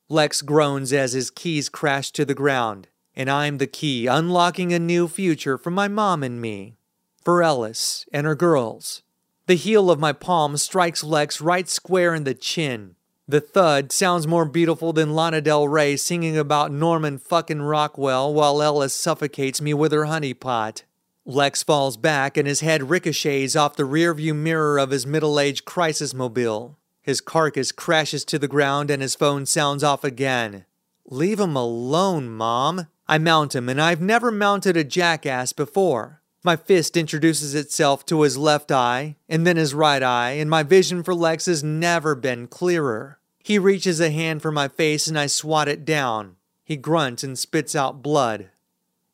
Lex 0.08 0.42
groans 0.42 0.92
as 0.92 1.12
his 1.12 1.30
keys 1.30 1.68
crash 1.68 2.10
to 2.12 2.24
the 2.24 2.34
ground, 2.34 2.88
and 3.14 3.30
I'm 3.30 3.58
the 3.58 3.66
key 3.68 4.08
unlocking 4.08 4.72
a 4.72 4.78
new 4.80 5.06
future 5.06 5.56
for 5.56 5.70
my 5.70 5.86
mom 5.86 6.24
and 6.24 6.40
me, 6.40 6.76
for 7.22 7.44
Ellis 7.44 8.06
and 8.12 8.26
her 8.26 8.34
girls. 8.34 9.02
The 9.46 9.54
heel 9.54 9.88
of 9.88 10.00
my 10.00 10.12
palm 10.12 10.56
strikes 10.56 11.04
Lex 11.04 11.40
right 11.40 11.68
square 11.68 12.14
in 12.14 12.24
the 12.24 12.34
chin. 12.34 12.96
The 13.28 13.40
thud 13.40 13.92
sounds 13.92 14.26
more 14.26 14.44
beautiful 14.44 14.92
than 14.92 15.14
Lana 15.14 15.40
Del 15.40 15.68
Rey 15.68 15.96
singing 15.96 16.36
about 16.36 16.72
Norman 16.72 17.18
fucking 17.18 17.62
Rockwell 17.62 18.34
while 18.34 18.60
Ellis 18.60 18.94
suffocates 18.94 19.60
me 19.60 19.72
with 19.72 19.92
her 19.92 20.06
honeypot. 20.06 20.82
Lex 21.24 21.62
falls 21.62 21.96
back 21.96 22.36
and 22.36 22.48
his 22.48 22.60
head 22.60 22.90
ricochets 22.90 23.54
off 23.54 23.76
the 23.76 23.84
rearview 23.84 24.34
mirror 24.34 24.78
of 24.78 24.90
his 24.90 25.06
middle 25.06 25.38
aged 25.38 25.64
crisis 25.64 26.12
mobile. 26.12 26.78
His 27.00 27.20
carcass 27.20 27.70
crashes 27.70 28.24
to 28.24 28.38
the 28.38 28.48
ground 28.48 28.90
and 28.90 29.00
his 29.00 29.14
phone 29.14 29.46
sounds 29.46 29.84
off 29.84 30.02
again. 30.02 30.64
Leave 31.06 31.38
him 31.38 31.54
alone, 31.54 32.28
Mom. 32.28 32.88
I 33.06 33.18
mount 33.18 33.54
him, 33.54 33.68
and 33.68 33.80
I've 33.80 34.00
never 34.00 34.30
mounted 34.30 34.76
a 34.76 34.84
jackass 34.84 35.52
before. 35.52 36.21
My 36.44 36.56
fist 36.56 36.96
introduces 36.96 37.54
itself 37.54 38.04
to 38.06 38.22
his 38.22 38.36
left 38.36 38.72
eye, 38.72 39.14
and 39.28 39.46
then 39.46 39.56
his 39.56 39.74
right 39.74 40.02
eye, 40.02 40.32
and 40.32 40.50
my 40.50 40.64
vision 40.64 41.04
for 41.04 41.14
Lex 41.14 41.46
has 41.46 41.62
never 41.62 42.16
been 42.16 42.48
clearer. 42.48 43.18
He 43.44 43.58
reaches 43.58 44.00
a 44.00 44.10
hand 44.10 44.42
for 44.42 44.50
my 44.50 44.66
face, 44.66 45.06
and 45.06 45.18
I 45.18 45.26
swat 45.26 45.68
it 45.68 45.84
down. 45.84 46.36
He 46.64 46.76
grunts 46.76 47.22
and 47.22 47.38
spits 47.38 47.76
out 47.76 48.02
blood. 48.02 48.50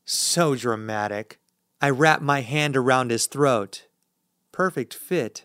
So 0.06 0.54
dramatic. 0.54 1.38
I 1.82 1.90
wrap 1.90 2.22
my 2.22 2.40
hand 2.40 2.76
around 2.76 3.10
his 3.10 3.26
throat. 3.26 3.86
Perfect 4.50 4.94
fit. 4.94 5.44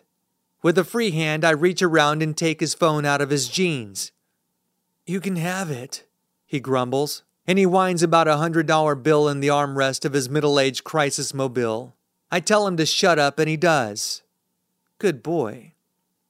With 0.62 0.78
a 0.78 0.86
free 0.86 1.12
hand, 1.12 1.44
I 1.44 1.52
reach 1.52 1.82
around 1.82 2.24
and 2.24 2.36
take 2.36 2.62
his 2.62 2.74
phone 2.74 3.06
out 3.06 3.20
of 3.20 3.30
his 3.30 3.50
jeans. 3.50 4.14
You 5.06 5.20
can 5.20 5.36
have 5.36 5.70
it, 5.70 6.06
he 6.46 6.62
grumbles, 6.62 7.24
and 7.48 7.60
he 7.60 7.66
whines 7.66 8.04
about 8.04 8.28
a 8.28 8.38
hundred 8.38 8.68
dollar 8.68 8.96
bill 8.96 9.28
in 9.28 9.40
the 9.40 9.48
armrest 9.50 10.06
of 10.06 10.14
his 10.14 10.30
middle 10.30 10.60
aged 10.60 10.84
crisis 10.84 11.34
mobile. 11.34 11.96
I 12.32 12.40
tell 12.40 12.66
him 12.68 12.78
to 12.78 12.86
shut 12.86 13.20
up, 13.20 13.40
and 13.40 13.48
he 13.48 13.58
does. 13.58 14.24
Good 14.98 15.22
boy. 15.22 15.74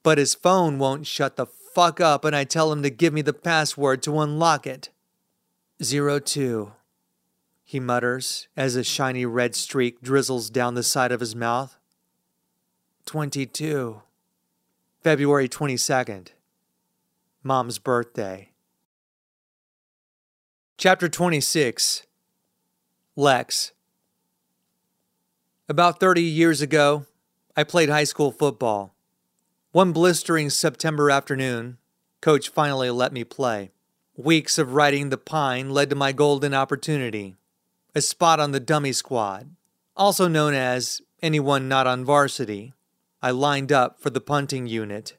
But 0.02 0.18
his 0.18 0.34
phone 0.34 0.78
won't 0.78 1.06
shut 1.06 1.36
the 1.36 1.46
fuck 1.46 2.00
up, 2.00 2.24
and 2.24 2.36
I 2.36 2.44
tell 2.44 2.70
him 2.70 2.82
to 2.82 2.90
give 2.90 3.12
me 3.12 3.22
the 3.22 3.32
password 3.32 4.02
to 4.02 4.20
unlock 4.20 4.66
it. 4.66 4.90
Zero 5.82 6.18
two, 6.18 6.72
he 7.64 7.80
mutters 7.80 8.48
as 8.56 8.76
a 8.76 8.84
shiny 8.84 9.26
red 9.26 9.54
streak 9.54 10.02
drizzles 10.02 10.50
down 10.50 10.74
the 10.74 10.82
side 10.82 11.12
of 11.12 11.20
his 11.20 11.34
mouth. 11.34 11.78
Twenty 13.06 13.46
two. 13.46 14.02
February 15.04 15.50
22nd, 15.50 16.28
Mom's 17.42 17.78
birthday. 17.78 18.48
Chapter 20.76 21.08
26 21.08 22.02
Lex. 23.14 23.72
About 25.68 26.00
30 26.00 26.20
years 26.20 26.60
ago, 26.60 27.06
I 27.56 27.62
played 27.62 27.88
high 27.88 28.04
school 28.04 28.32
football. 28.32 28.92
One 29.70 29.92
blistering 29.92 30.50
September 30.50 31.12
afternoon, 31.12 31.78
coach 32.20 32.48
finally 32.48 32.90
let 32.90 33.12
me 33.12 33.22
play. 33.22 33.70
Weeks 34.16 34.58
of 34.58 34.74
riding 34.74 35.10
the 35.10 35.16
pine 35.16 35.70
led 35.70 35.90
to 35.90 35.96
my 35.96 36.10
golden 36.10 36.52
opportunity 36.52 37.36
a 37.94 38.00
spot 38.00 38.40
on 38.40 38.50
the 38.50 38.60
dummy 38.60 38.92
squad, 38.92 39.54
also 39.96 40.26
known 40.26 40.54
as 40.54 41.00
anyone 41.22 41.68
not 41.68 41.86
on 41.86 42.04
varsity. 42.04 42.74
I 43.22 43.30
lined 43.30 43.70
up 43.70 44.00
for 44.00 44.10
the 44.10 44.20
punting 44.20 44.66
unit. 44.66 45.16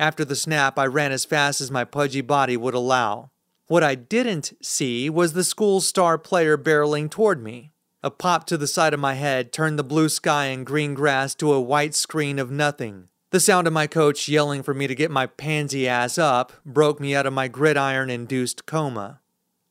After 0.00 0.24
the 0.24 0.36
snap, 0.36 0.78
I 0.80 0.86
ran 0.86 1.12
as 1.12 1.24
fast 1.24 1.60
as 1.60 1.70
my 1.70 1.84
pudgy 1.84 2.22
body 2.22 2.56
would 2.56 2.74
allow. 2.74 3.30
What 3.68 3.84
I 3.84 3.96
didn't 3.96 4.54
see 4.62 5.10
was 5.10 5.34
the 5.34 5.44
school 5.44 5.82
star 5.82 6.16
player 6.16 6.56
barreling 6.56 7.10
toward 7.10 7.42
me. 7.42 7.72
A 8.02 8.10
pop 8.10 8.46
to 8.46 8.56
the 8.56 8.66
side 8.66 8.94
of 8.94 9.00
my 9.00 9.12
head 9.12 9.52
turned 9.52 9.78
the 9.78 9.84
blue 9.84 10.08
sky 10.08 10.46
and 10.46 10.64
green 10.64 10.94
grass 10.94 11.34
to 11.34 11.52
a 11.52 11.60
white 11.60 11.94
screen 11.94 12.38
of 12.38 12.50
nothing. 12.50 13.08
The 13.28 13.40
sound 13.40 13.66
of 13.66 13.74
my 13.74 13.86
coach 13.86 14.26
yelling 14.26 14.62
for 14.62 14.72
me 14.72 14.86
to 14.86 14.94
get 14.94 15.10
my 15.10 15.26
pansy 15.26 15.86
ass 15.86 16.16
up 16.16 16.54
broke 16.64 16.98
me 16.98 17.14
out 17.14 17.26
of 17.26 17.34
my 17.34 17.46
gridiron 17.46 18.08
induced 18.08 18.64
coma. 18.64 19.20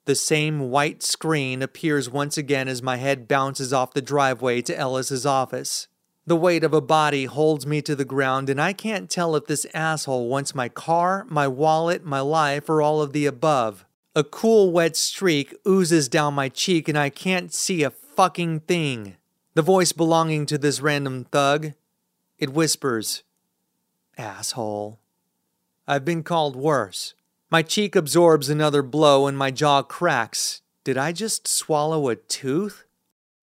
The 0.06 0.14
same 0.14 0.70
white 0.70 1.02
screen 1.02 1.64
appears 1.64 2.08
once 2.08 2.38
again 2.38 2.68
as 2.68 2.84
my 2.84 2.98
head 2.98 3.28
bounces 3.28 3.74
off 3.74 3.96
the 3.96 4.02
driveway 4.04 4.62
to 4.62 4.78
Ellis's 4.78 5.26
office. 5.26 5.88
The 6.28 6.36
weight 6.36 6.64
of 6.64 6.74
a 6.74 6.82
body 6.82 7.26
holds 7.26 7.66
me 7.66 7.82
to 7.82 7.96
the 7.96 8.06
ground, 8.06 8.48
and 8.48 8.62
I 8.62 8.74
can't 8.74 9.10
tell 9.10 9.36
if 9.36 9.48
this 9.48 9.66
asshole 9.74 10.28
wants 10.28 10.54
my 10.54 10.70
car, 10.70 11.26
my 11.30 11.48
wallet, 11.48 12.06
my 12.06 12.20
life, 12.20 12.70
or 12.70 12.80
all 12.80 13.02
of 13.02 13.12
the 13.12 13.26
above. 13.26 13.86
A 14.18 14.24
cool, 14.24 14.72
wet 14.72 14.98
streak 14.98 15.54
oozes 15.68 16.10
down 16.10 16.34
my 16.34 16.50
cheek, 16.50 16.90
and 16.90 16.98
I 16.98 17.12
can't 17.12 17.54
see 17.54 17.84
a 17.84 17.92
fucking 17.92 18.62
thing. 18.62 19.16
The 19.54 19.62
voice 19.62 19.92
belonging 19.92 20.48
to 20.48 20.58
this 20.58 20.82
random 20.82 21.26
thug, 21.26 21.74
it 22.40 22.52
whispers, 22.52 23.22
Asshole. 24.18 24.98
I've 25.88 26.04
been 26.04 26.24
called 26.24 26.56
worse. 26.56 27.14
My 27.52 27.62
cheek 27.62 27.96
absorbs 27.96 28.50
another 28.50 28.82
blow 28.82 29.28
and 29.28 29.38
my 29.38 29.52
jaw 29.52 29.84
cracks. 29.84 30.64
Did 30.84 30.98
I 30.98 31.12
just 31.12 31.48
swallow 31.48 32.10
a 32.10 32.16
tooth? 32.16 32.86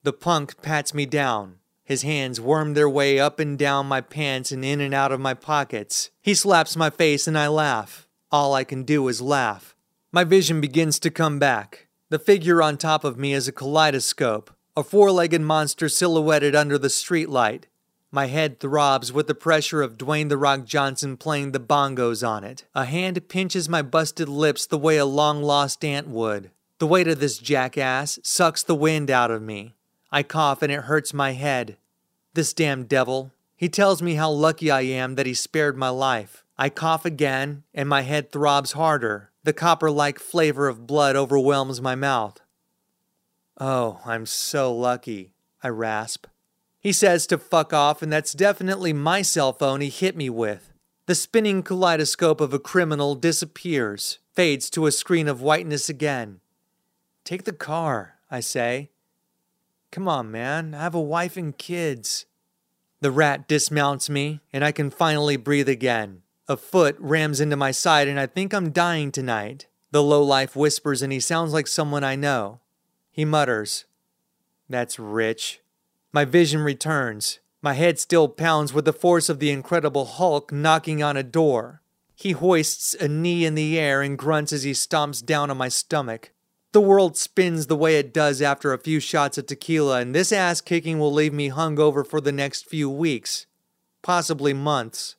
The 0.02 0.12
punk 0.12 0.60
pats 0.60 0.92
me 0.92 1.06
down. 1.06 1.60
His 1.84 2.02
hands 2.02 2.40
worm 2.40 2.74
their 2.74 2.90
way 2.90 3.20
up 3.20 3.38
and 3.38 3.56
down 3.56 3.86
my 3.86 4.00
pants 4.00 4.50
and 4.50 4.64
in 4.64 4.80
and 4.80 4.92
out 4.92 5.12
of 5.12 5.20
my 5.20 5.34
pockets. 5.34 6.10
He 6.20 6.34
slaps 6.34 6.74
my 6.74 6.90
face 6.90 7.28
and 7.28 7.38
I 7.38 7.46
laugh. 7.46 8.08
All 8.32 8.54
I 8.54 8.64
can 8.64 8.82
do 8.82 9.06
is 9.06 9.22
laugh. 9.22 9.73
My 10.14 10.22
vision 10.22 10.60
begins 10.60 11.00
to 11.00 11.10
come 11.10 11.40
back. 11.40 11.88
The 12.08 12.20
figure 12.20 12.62
on 12.62 12.76
top 12.76 13.02
of 13.02 13.18
me 13.18 13.32
is 13.32 13.48
a 13.48 13.52
kaleidoscope, 13.52 14.54
a 14.76 14.84
four 14.84 15.10
legged 15.10 15.40
monster 15.40 15.88
silhouetted 15.88 16.54
under 16.54 16.78
the 16.78 16.86
streetlight. 16.86 17.64
My 18.12 18.26
head 18.26 18.60
throbs 18.60 19.12
with 19.12 19.26
the 19.26 19.34
pressure 19.34 19.82
of 19.82 19.98
Dwayne 19.98 20.28
The 20.28 20.36
Rock 20.36 20.66
Johnson 20.66 21.16
playing 21.16 21.50
the 21.50 21.58
bongos 21.58 22.24
on 22.24 22.44
it. 22.44 22.64
A 22.76 22.84
hand 22.84 23.28
pinches 23.28 23.68
my 23.68 23.82
busted 23.82 24.28
lips 24.28 24.66
the 24.66 24.78
way 24.78 24.98
a 24.98 25.04
long 25.04 25.42
lost 25.42 25.84
aunt 25.84 26.06
would. 26.06 26.52
The 26.78 26.86
weight 26.86 27.08
of 27.08 27.18
this 27.18 27.38
jackass 27.38 28.20
sucks 28.22 28.62
the 28.62 28.76
wind 28.76 29.10
out 29.10 29.32
of 29.32 29.42
me. 29.42 29.74
I 30.12 30.22
cough 30.22 30.62
and 30.62 30.70
it 30.70 30.82
hurts 30.82 31.12
my 31.12 31.32
head. 31.32 31.76
This 32.34 32.52
damn 32.52 32.84
devil. 32.84 33.32
He 33.56 33.68
tells 33.68 34.00
me 34.00 34.14
how 34.14 34.30
lucky 34.30 34.70
I 34.70 34.82
am 34.82 35.16
that 35.16 35.26
he 35.26 35.34
spared 35.34 35.76
my 35.76 35.88
life. 35.88 36.44
I 36.56 36.68
cough 36.68 37.04
again, 37.04 37.64
and 37.74 37.88
my 37.88 38.02
head 38.02 38.30
throbs 38.30 38.74
harder. 38.74 39.32
The 39.44 39.52
copper 39.52 39.90
like 39.90 40.18
flavor 40.18 40.68
of 40.68 40.86
blood 40.86 41.16
overwhelms 41.16 41.80
my 41.80 41.94
mouth. 41.94 42.40
Oh, 43.60 44.00
I'm 44.04 44.26
so 44.26 44.74
lucky, 44.74 45.32
I 45.62 45.68
rasp. 45.68 46.26
He 46.80 46.92
says 46.92 47.26
to 47.28 47.38
fuck 47.38 47.72
off, 47.72 48.02
and 48.02 48.12
that's 48.12 48.32
definitely 48.32 48.92
my 48.92 49.22
cell 49.22 49.52
phone 49.52 49.80
he 49.80 49.90
hit 49.90 50.16
me 50.16 50.28
with. 50.28 50.72
The 51.06 51.14
spinning 51.14 51.62
kaleidoscope 51.62 52.40
of 52.40 52.54
a 52.54 52.58
criminal 52.58 53.14
disappears, 53.14 54.18
fades 54.32 54.70
to 54.70 54.86
a 54.86 54.92
screen 54.92 55.28
of 55.28 55.42
whiteness 55.42 55.90
again. 55.90 56.40
Take 57.22 57.44
the 57.44 57.52
car, 57.52 58.14
I 58.30 58.40
say. 58.40 58.90
Come 59.92 60.08
on, 60.08 60.30
man, 60.30 60.74
I 60.74 60.82
have 60.82 60.94
a 60.94 61.00
wife 61.00 61.36
and 61.36 61.56
kids. 61.56 62.24
The 63.00 63.10
rat 63.10 63.46
dismounts 63.46 64.08
me, 64.08 64.40
and 64.52 64.64
I 64.64 64.72
can 64.72 64.90
finally 64.90 65.36
breathe 65.36 65.68
again. 65.68 66.22
A 66.46 66.58
foot 66.58 66.96
rams 66.98 67.40
into 67.40 67.56
my 67.56 67.70
side, 67.70 68.06
and 68.06 68.20
I 68.20 68.26
think 68.26 68.52
I'm 68.52 68.70
dying 68.70 69.10
tonight. 69.10 69.66
The 69.92 70.02
lowlife 70.02 70.54
whispers, 70.54 71.00
and 71.00 71.10
he 71.10 71.20
sounds 71.20 71.54
like 71.54 71.66
someone 71.66 72.04
I 72.04 72.16
know. 72.16 72.60
He 73.10 73.24
mutters, 73.24 73.86
That's 74.68 74.98
rich. 74.98 75.60
My 76.12 76.26
vision 76.26 76.60
returns. 76.60 77.40
My 77.62 77.72
head 77.72 77.98
still 77.98 78.28
pounds 78.28 78.74
with 78.74 78.84
the 78.84 78.92
force 78.92 79.30
of 79.30 79.38
the 79.38 79.50
Incredible 79.50 80.04
Hulk 80.04 80.52
knocking 80.52 81.02
on 81.02 81.16
a 81.16 81.22
door. 81.22 81.80
He 82.14 82.32
hoists 82.32 82.92
a 82.94 83.08
knee 83.08 83.46
in 83.46 83.54
the 83.54 83.78
air 83.78 84.02
and 84.02 84.18
grunts 84.18 84.52
as 84.52 84.64
he 84.64 84.72
stomps 84.72 85.24
down 85.24 85.50
on 85.50 85.56
my 85.56 85.70
stomach. 85.70 86.32
The 86.72 86.80
world 86.82 87.16
spins 87.16 87.68
the 87.68 87.76
way 87.76 87.96
it 87.96 88.12
does 88.12 88.42
after 88.42 88.72
a 88.72 88.78
few 88.78 89.00
shots 89.00 89.38
of 89.38 89.46
tequila, 89.46 90.00
and 90.00 90.14
this 90.14 90.30
ass 90.30 90.60
kicking 90.60 90.98
will 90.98 91.12
leave 91.12 91.32
me 91.32 91.48
hungover 91.48 92.06
for 92.06 92.20
the 92.20 92.32
next 92.32 92.68
few 92.68 92.90
weeks, 92.90 93.46
possibly 94.02 94.52
months. 94.52 95.16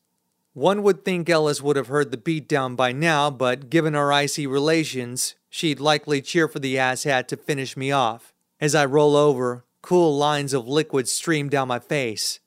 One 0.56 0.82
would 0.82 1.06
think 1.06 1.30
Ellis 1.30 1.61
would 1.61 1.76
have 1.76 1.88
heard 1.88 2.10
the 2.10 2.18
beatdown 2.18 2.76
by 2.76 2.91
now, 2.91 3.30
but 3.30 3.69
given 3.69 3.94
our 3.94 4.11
icy 4.11 4.48
relations, 4.48 5.36
she'd 5.49 5.80
likely 5.80 6.19
cheer 6.19 6.48
for 6.48 6.57
the 6.57 6.77
asshat 6.77 7.27
to 7.27 7.38
finish 7.38 7.77
me 7.77 7.91
off. 7.91 8.34
As 8.60 8.73
I 8.73 8.86
roll 8.86 9.15
over, 9.15 9.65
Cool 9.86 10.18
lines 10.18 10.52
of 10.52 10.68
liquid 10.68 11.07
stream 11.07 11.48
down 11.48 11.68
my 11.68 11.77
face. 11.77 12.40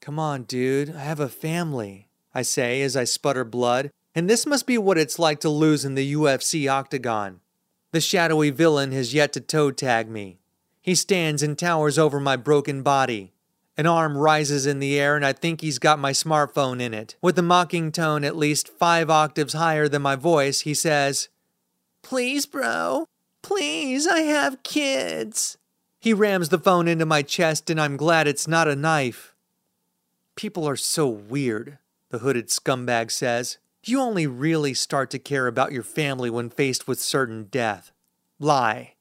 Come 0.00 0.20
on, 0.20 0.44
dude, 0.44 0.94
I 0.94 1.00
have 1.00 1.18
a 1.18 1.28
family, 1.28 2.06
I 2.32 2.42
say 2.42 2.80
as 2.82 2.96
I 2.96 3.02
sputter 3.02 3.42
blood, 3.42 3.90
and 4.14 4.30
this 4.30 4.46
must 4.46 4.64
be 4.64 4.78
what 4.78 4.96
it's 4.96 5.18
like 5.18 5.40
to 5.40 5.48
lose 5.48 5.84
in 5.84 5.96
the 5.96 6.14
UFC 6.14 6.70
octagon. 6.70 7.40
The 7.90 8.00
shadowy 8.00 8.50
villain 8.50 8.92
has 8.92 9.12
yet 9.12 9.32
to 9.32 9.40
toe 9.40 9.72
tag 9.72 10.08
me. 10.08 10.38
He 10.80 10.94
stands 10.94 11.42
and 11.42 11.58
towers 11.58 11.98
over 11.98 12.20
my 12.20 12.36
broken 12.36 12.84
body. 12.84 13.33
An 13.76 13.86
arm 13.86 14.16
rises 14.16 14.66
in 14.66 14.78
the 14.78 14.98
air, 15.00 15.16
and 15.16 15.26
I 15.26 15.32
think 15.32 15.60
he's 15.60 15.80
got 15.80 15.98
my 15.98 16.12
smartphone 16.12 16.80
in 16.80 16.94
it. 16.94 17.16
With 17.20 17.38
a 17.38 17.42
mocking 17.42 17.90
tone 17.90 18.22
at 18.24 18.36
least 18.36 18.68
five 18.68 19.10
octaves 19.10 19.54
higher 19.54 19.88
than 19.88 20.02
my 20.02 20.14
voice, 20.14 20.60
he 20.60 20.74
says, 20.74 21.28
Please, 22.02 22.46
bro. 22.46 23.06
Please, 23.42 24.06
I 24.06 24.20
have 24.20 24.62
kids. 24.62 25.58
He 26.00 26.12
rams 26.12 26.50
the 26.50 26.58
phone 26.58 26.86
into 26.86 27.04
my 27.04 27.22
chest, 27.22 27.68
and 27.68 27.80
I'm 27.80 27.96
glad 27.96 28.28
it's 28.28 28.46
not 28.46 28.68
a 28.68 28.76
knife. 28.76 29.34
People 30.36 30.68
are 30.68 30.76
so 30.76 31.08
weird, 31.08 31.78
the 32.10 32.18
hooded 32.18 32.48
scumbag 32.48 33.10
says. 33.10 33.58
You 33.84 34.00
only 34.00 34.26
really 34.26 34.72
start 34.72 35.10
to 35.10 35.18
care 35.18 35.46
about 35.46 35.72
your 35.72 35.82
family 35.82 36.30
when 36.30 36.48
faced 36.48 36.86
with 36.86 37.00
certain 37.00 37.44
death. 37.44 37.90
Lie. 38.38 38.93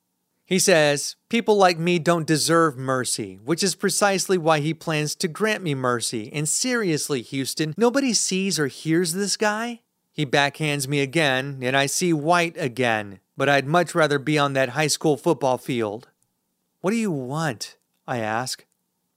He 0.46 0.60
says, 0.60 1.16
People 1.30 1.56
like 1.56 1.80
me 1.80 2.00
don't 2.00 2.28
deserve 2.28 2.78
mercy, 2.78 3.40
which 3.44 3.64
is 3.64 3.76
precisely 3.76 4.38
why 4.38 4.60
he 4.60 4.74
plans 4.74 5.16
to 5.16 5.28
grant 5.28 5.64
me 5.64 5.74
mercy. 5.74 6.32
And 6.34 6.48
seriously, 6.48 7.22
Houston, 7.22 7.74
nobody 7.78 8.14
sees 8.14 8.60
or 8.60 8.68
hears 8.68 9.14
this 9.14 9.38
guy? 9.38 9.82
He 10.12 10.26
backhands 10.26 10.88
me 10.88 11.00
again, 11.00 11.60
and 11.62 11.76
I 11.76 11.88
see 11.88 12.14
white 12.14 12.56
again, 12.58 13.20
but 13.36 13.50
I'd 13.50 13.66
much 13.66 13.96
rather 13.96 14.20
be 14.20 14.38
on 14.38 14.54
that 14.54 14.70
high 14.70 14.88
school 14.88 15.18
football 15.18 15.58
field. 15.58 16.10
What 16.82 16.92
do 16.92 16.98
you 16.98 17.12
want? 17.12 17.78
I 18.06 18.20
ask. 18.20 18.66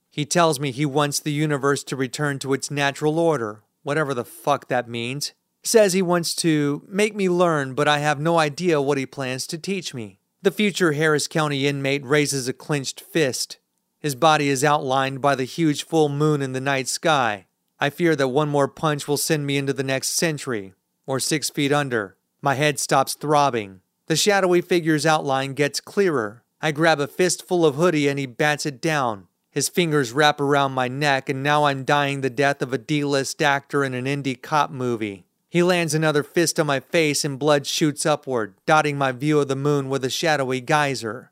He 0.09 0.25
tells 0.25 0.59
me 0.59 0.71
he 0.71 0.85
wants 0.85 1.19
the 1.19 1.31
universe 1.31 1.83
to 1.83 1.95
return 1.95 2.39
to 2.39 2.53
its 2.53 2.71
natural 2.71 3.19
order, 3.19 3.61
whatever 3.83 4.15
the 4.15 4.25
fuck 4.25 4.69
that 4.69 4.89
means. 4.89 5.33
Says 5.61 5.93
he 5.93 6.01
wants 6.01 6.33
to 6.37 6.83
make 6.87 7.15
me 7.15 7.29
learn, 7.29 7.75
but 7.75 7.87
I 7.87 7.99
have 7.99 8.19
no 8.19 8.39
idea 8.39 8.81
what 8.81 8.97
he 8.97 9.05
plans 9.05 9.45
to 9.47 9.57
teach 9.57 9.93
me. 9.93 10.19
The 10.47 10.51
future 10.51 10.93
Harris 10.93 11.27
County 11.27 11.67
inmate 11.67 12.05
raises 12.05 12.47
a 12.47 12.53
clenched 12.53 13.01
fist. 13.01 13.57
His 13.99 14.15
body 14.15 14.47
is 14.47 14.63
outlined 14.63 15.19
by 15.19 15.35
the 15.35 15.43
huge 15.43 15.83
full 15.83 16.07
moon 16.07 16.41
in 16.41 16.53
the 16.53 16.61
night 16.61 16.87
sky. 16.87 17.47
I 17.81 17.89
fear 17.89 18.15
that 18.15 18.29
one 18.29 18.47
more 18.47 18.69
punch 18.69 19.09
will 19.09 19.17
send 19.17 19.45
me 19.45 19.57
into 19.57 19.73
the 19.73 19.83
next 19.83 20.11
century, 20.11 20.73
or 21.05 21.19
six 21.19 21.49
feet 21.49 21.73
under. 21.73 22.15
My 22.41 22.55
head 22.55 22.79
stops 22.79 23.13
throbbing. 23.13 23.81
The 24.05 24.15
shadowy 24.15 24.61
figure's 24.61 25.05
outline 25.05 25.53
gets 25.53 25.81
clearer. 25.81 26.45
I 26.61 26.71
grab 26.71 27.01
a 27.01 27.07
fistful 27.07 27.65
of 27.65 27.75
hoodie 27.75 28.07
and 28.07 28.17
he 28.17 28.25
bats 28.25 28.65
it 28.65 28.79
down. 28.79 29.27
His 29.51 29.67
fingers 29.67 30.13
wrap 30.13 30.39
around 30.39 30.71
my 30.71 30.87
neck, 30.87 31.27
and 31.27 31.43
now 31.43 31.65
I'm 31.65 31.83
dying 31.83 32.21
the 32.21 32.29
death 32.29 32.61
of 32.61 32.71
a 32.71 32.77
D 32.77 33.03
list 33.03 33.41
actor 33.41 33.83
in 33.83 33.93
an 33.93 34.05
indie 34.05 34.41
cop 34.41 34.71
movie. 34.71 35.26
He 35.49 35.63
lands 35.63 35.93
another 35.93 36.23
fist 36.23 36.59
on 36.59 36.67
my 36.67 36.79
face, 36.79 37.23
and 37.23 37.39
blood 37.39 37.65
shoots 37.65 38.05
upward, 38.05 38.55
dotting 38.65 38.97
my 38.97 39.11
view 39.11 39.39
of 39.39 39.47
the 39.47 39.55
moon 39.55 39.89
with 39.89 40.03
a 40.03 40.09
shadowy 40.09 40.61
geyser. 40.61 41.31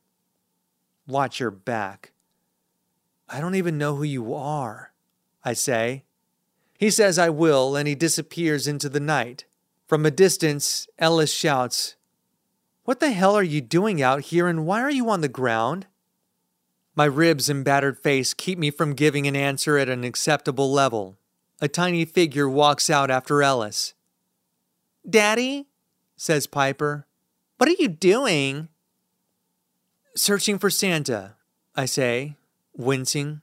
Watch 1.07 1.39
your 1.39 1.51
back. 1.51 2.11
I 3.27 3.39
don't 3.39 3.55
even 3.55 3.77
know 3.77 3.95
who 3.95 4.03
you 4.03 4.33
are, 4.33 4.91
I 5.43 5.53
say. 5.53 6.03
He 6.77 6.89
says 6.89 7.17
I 7.19 7.29
will, 7.29 7.75
and 7.75 7.87
he 7.87 7.95
disappears 7.95 8.67
into 8.67 8.89
the 8.89 8.99
night. 8.99 9.45
From 9.87 10.05
a 10.05 10.11
distance, 10.11 10.87
Ellis 10.97 11.31
shouts, 11.31 11.95
what 12.85 12.99
the 12.99 13.11
hell 13.11 13.35
are 13.35 13.43
you 13.43 13.61
doing 13.61 13.99
out 13.99 14.21
here 14.25 14.47
and 14.47 14.63
why 14.63 14.79
are 14.81 14.91
you 14.91 15.09
on 15.09 15.21
the 15.21 15.27
ground? 15.27 15.87
My 16.95 17.05
ribs 17.05 17.49
and 17.49 17.65
battered 17.65 17.97
face 17.97 18.35
keep 18.35 18.59
me 18.59 18.69
from 18.69 18.93
giving 18.93 19.25
an 19.25 19.35
answer 19.35 19.79
at 19.79 19.89
an 19.89 20.03
acceptable 20.03 20.71
level. 20.71 21.17
A 21.59 21.67
tiny 21.67 22.05
figure 22.05 22.47
walks 22.47 22.91
out 22.91 23.09
after 23.09 23.41
Ellis. 23.41 23.94
Daddy, 25.09 25.67
says 26.15 26.47
Piper, 26.47 27.05
what 27.57 27.69
are 27.69 27.75
you 27.79 27.87
doing? 27.87 28.69
Searching 30.15 30.57
for 30.57 30.69
Santa, 30.69 31.35
I 31.75 31.85
say, 31.85 32.35
wincing. 32.75 33.41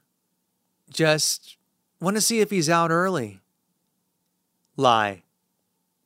Just 0.90 1.56
want 2.00 2.16
to 2.16 2.20
see 2.20 2.40
if 2.40 2.50
he's 2.50 2.68
out 2.68 2.90
early. 2.90 3.40
Lie. 4.76 5.22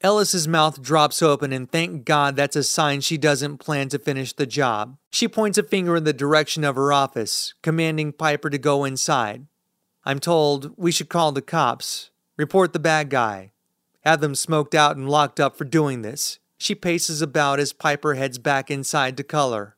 Ellis's 0.02 0.46
mouth 0.46 0.82
drops 0.82 1.22
open, 1.22 1.52
and 1.52 1.70
thank 1.70 2.04
God 2.04 2.36
that's 2.36 2.54
a 2.54 2.62
sign 2.62 3.00
she 3.00 3.16
doesn't 3.16 3.58
plan 3.58 3.88
to 3.88 3.98
finish 3.98 4.32
the 4.32 4.46
job. 4.46 4.98
She 5.10 5.26
points 5.26 5.56
a 5.56 5.62
finger 5.62 5.96
in 5.96 6.04
the 6.04 6.12
direction 6.12 6.64
of 6.64 6.76
her 6.76 6.92
office, 6.92 7.54
commanding 7.62 8.12
Piper 8.12 8.50
to 8.50 8.58
go 8.58 8.84
inside. 8.84 9.46
I'm 10.04 10.20
told 10.20 10.74
we 10.76 10.92
should 10.92 11.08
call 11.08 11.32
the 11.32 11.42
cops, 11.42 12.10
report 12.36 12.72
the 12.72 12.78
bad 12.78 13.08
guy, 13.08 13.52
have 14.06 14.20
them 14.20 14.36
smoked 14.36 14.72
out 14.72 14.96
and 14.96 15.10
locked 15.10 15.40
up 15.40 15.56
for 15.56 15.64
doing 15.64 16.02
this. 16.02 16.38
She 16.58 16.76
paces 16.76 17.20
about 17.20 17.58
as 17.58 17.72
Piper 17.72 18.14
heads 18.14 18.38
back 18.38 18.70
inside 18.70 19.16
to 19.16 19.24
color. 19.24 19.76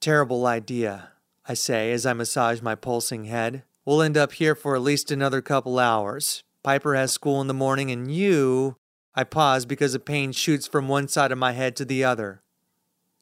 Terrible 0.00 0.46
idea, 0.46 1.10
I 1.44 1.54
say 1.54 1.90
as 1.90 2.06
I 2.06 2.12
massage 2.12 2.62
my 2.62 2.76
pulsing 2.76 3.24
head. 3.24 3.64
We'll 3.84 4.00
end 4.00 4.16
up 4.16 4.34
here 4.34 4.54
for 4.54 4.76
at 4.76 4.82
least 4.82 5.10
another 5.10 5.42
couple 5.42 5.80
hours. 5.80 6.44
Piper 6.62 6.94
has 6.94 7.10
school 7.10 7.40
in 7.40 7.48
the 7.48 7.52
morning, 7.54 7.90
and 7.90 8.14
you. 8.14 8.76
I 9.16 9.24
pause 9.24 9.66
because 9.66 9.92
a 9.92 9.98
pain 9.98 10.30
shoots 10.30 10.68
from 10.68 10.86
one 10.86 11.08
side 11.08 11.32
of 11.32 11.38
my 11.38 11.50
head 11.50 11.74
to 11.76 11.84
the 11.84 12.04
other. 12.04 12.42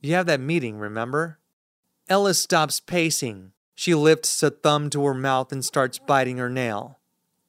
You 0.02 0.12
have 0.14 0.26
that 0.26 0.40
meeting, 0.40 0.76
remember? 0.76 1.38
Ellis 2.10 2.38
stops 2.38 2.78
pacing. 2.78 3.52
She 3.74 3.94
lifts 3.94 4.42
a 4.42 4.50
thumb 4.50 4.90
to 4.90 5.04
her 5.06 5.14
mouth 5.14 5.50
and 5.50 5.64
starts 5.64 5.98
biting 5.98 6.36
her 6.36 6.50
nail. 6.50 6.98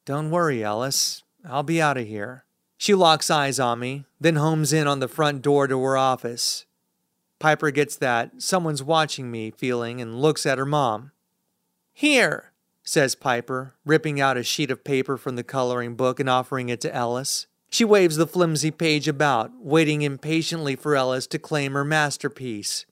Don't 0.06 0.32
worry, 0.32 0.64
Ellis. 0.64 1.24
I'll 1.46 1.64
be 1.64 1.82
out 1.82 1.98
of 1.98 2.08
here. 2.08 2.46
She 2.78 2.94
locks 2.94 3.32
eyes 3.32 3.60
on 3.60 3.80
me, 3.80 4.06
then 4.20 4.36
homes 4.36 4.72
in 4.72 4.88
on 4.88 5.00
the 5.00 5.08
front 5.08 5.42
door 5.42 5.68
to 5.68 5.82
her 5.84 5.98
office. 5.98 6.66
Piper 7.40 7.72
gets 7.72 7.96
that 7.98 8.42
someone's 8.42 8.84
watching 8.84 9.30
me 9.30 9.52
feeling 9.52 10.02
and 10.02 10.22
looks 10.22 10.46
at 10.46 10.58
her 10.58 10.66
mom. 10.66 11.12
Here, 11.94 12.52
says 12.84 13.16
Piper, 13.16 13.74
ripping 13.86 14.22
out 14.22 14.38
a 14.38 14.44
sheet 14.44 14.72
of 14.72 14.84
paper 14.84 15.18
from 15.18 15.36
the 15.36 15.44
coloring 15.44 15.96
book 15.96 16.20
and 16.20 16.30
offering 16.30 16.70
it 16.70 16.80
to 16.82 16.94
Ellis. 16.94 17.48
She 17.70 17.84
waves 17.84 18.16
the 18.16 18.28
flimsy 18.28 18.72
page 18.72 19.08
about, 19.08 19.52
waiting 19.60 20.04
impatiently 20.04 20.76
for 20.76 20.96
Ellis 20.96 21.28
to 21.28 21.40
claim 21.40 21.74
her 21.74 21.84
masterpiece. 21.84 22.86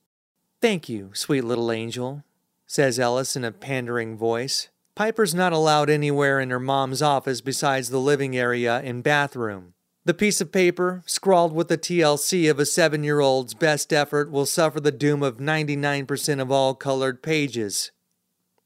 Thank 0.59 0.89
you, 0.89 1.11
sweet 1.13 1.43
little 1.43 1.71
angel, 1.71 2.23
says 2.67 2.99
Ellis 2.99 3.35
in 3.35 3.45
a 3.45 3.51
pandering 3.51 4.17
voice. 4.17 4.69
Piper's 4.95 5.35
not 5.35 5.53
allowed 5.53 5.89
anywhere 5.89 6.39
in 6.39 6.49
her 6.49 6.59
mom's 6.59 7.01
office 7.01 7.39
besides 7.39 7.89
the 7.89 7.99
living 7.99 8.35
area 8.35 8.81
and 8.83 9.03
bathroom. 9.03 9.74
The 10.05 10.13
piece 10.13 10.39
of 10.39 10.51
paper, 10.51 11.01
scrawled 11.07 11.51
with 11.51 11.67
the 11.67 11.79
TLC 11.79 12.47
of 12.47 12.59
a 12.59 12.65
seven 12.67 13.03
year 13.03 13.19
old's 13.21 13.55
best 13.55 13.91
effort, 13.91 14.29
will 14.29 14.45
suffer 14.45 14.79
the 14.79 14.91
doom 14.91 15.23
of 15.23 15.37
99% 15.37 16.39
of 16.39 16.51
all 16.51 16.75
colored 16.75 17.23
pages. 17.23 17.91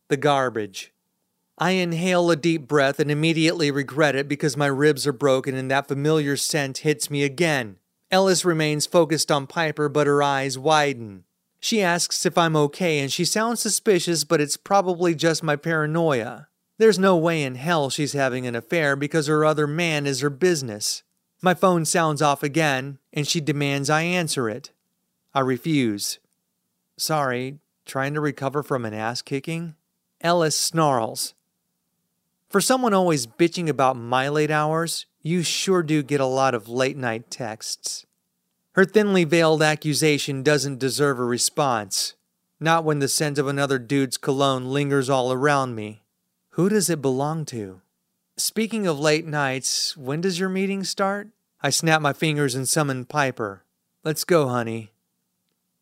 The 0.10 0.18
garbage. 0.18 0.91
I 1.57 1.72
inhale 1.72 2.30
a 2.30 2.36
deep 2.36 2.68
breath 2.68 2.99
and 2.99 3.10
immediately 3.10 3.72
regret 3.72 4.16
it 4.16 4.28
because 4.28 4.57
my 4.57 4.68
ribs 4.68 5.07
are 5.07 5.14
broken 5.14 5.56
and 5.56 5.72
that 5.72 5.88
familiar 5.88 6.36
scent 6.36 6.80
hits 6.80 7.10
me 7.10 7.24
again. 7.24 7.78
Ellis 8.11 8.44
remains 8.44 8.86
focused 8.86 9.32
on 9.32 9.48
Piper, 9.48 9.88
but 9.88 10.07
her 10.07 10.22
eyes 10.22 10.57
widen. 10.57 11.24
She 11.61 11.82
asks 11.82 12.26
if 12.26 12.38
I'm 12.38 12.56
okay, 12.57 12.99
and 12.99 13.11
she 13.11 13.24
sounds 13.24 13.61
suspicious, 13.61 14.26
but 14.26 14.41
it's 14.41 14.57
probably 14.57 15.16
just 15.16 15.41
my 15.44 15.56
paranoia. 15.56 16.48
There's 16.78 16.99
no 16.99 17.16
way 17.16 17.44
in 17.44 17.56
hell 17.56 17.90
she's 17.90 18.14
having 18.14 18.45
an 18.45 18.56
affair 18.56 18.98
because 18.98 19.28
her 19.28 19.45
other 19.45 19.68
man 19.68 20.06
is 20.06 20.20
her 20.20 20.30
business. 20.30 21.03
My 21.41 21.53
phone 21.53 21.86
sounds 21.86 22.22
off 22.22 22.44
again, 22.44 22.99
and 23.14 23.28
she 23.28 23.40
demands 23.40 23.90
I 23.90 24.02
answer 24.02 24.49
it. 24.49 24.72
I 25.34 25.40
refuse. 25.40 26.20
Sorry, 26.98 27.60
trying 27.86 28.14
to 28.14 28.22
recover 28.22 28.61
from 28.61 28.86
an 28.86 28.94
ass 28.94 29.22
kicking? 29.22 29.76
Ellis 30.20 30.60
snarls. 30.60 31.34
For 32.49 32.60
someone 32.60 32.94
always 32.94 33.26
bitching 33.28 33.70
about 33.70 33.95
my 33.95 34.28
late 34.28 34.52
hours, 34.52 35.06
you 35.22 35.44
sure 35.44 35.84
do 35.84 36.03
get 36.03 36.20
a 36.20 36.26
lot 36.26 36.53
of 36.53 36.68
late 36.68 36.98
night 36.98 37.30
texts. 37.30 38.06
Her 38.74 38.86
thinly 38.86 39.24
veiled 39.24 39.61
accusation 39.61 40.44
doesn't 40.44 40.80
deserve 40.80 41.20
a 41.20 41.24
response, 41.24 42.16
not 42.60 42.84
when 42.84 42.99
the 42.99 43.07
scent 43.07 43.38
of 43.38 43.48
another 43.48 43.80
dude's 43.80 44.18
cologne 44.18 44.74
lingers 44.74 45.10
all 45.10 45.32
around 45.32 45.76
me. 45.76 46.03
Who 46.52 46.68
does 46.68 46.90
it 46.90 47.02
belong 47.02 47.45
to? 47.45 47.82
Speaking 48.40 48.88
of 48.88 48.98
late 48.98 49.26
nights, 49.26 49.98
when 49.98 50.22
does 50.22 50.40
your 50.40 50.48
meeting 50.48 50.86
start? 50.86 51.28
I 51.61 51.72
snap 51.72 52.02
my 52.02 52.14
fingers 52.14 52.56
and 52.56 52.70
summon 52.70 53.03
Piper. 53.03 53.66
Let's 54.06 54.24
go, 54.24 54.48
honey. 54.48 54.94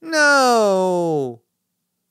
No! 0.02 1.42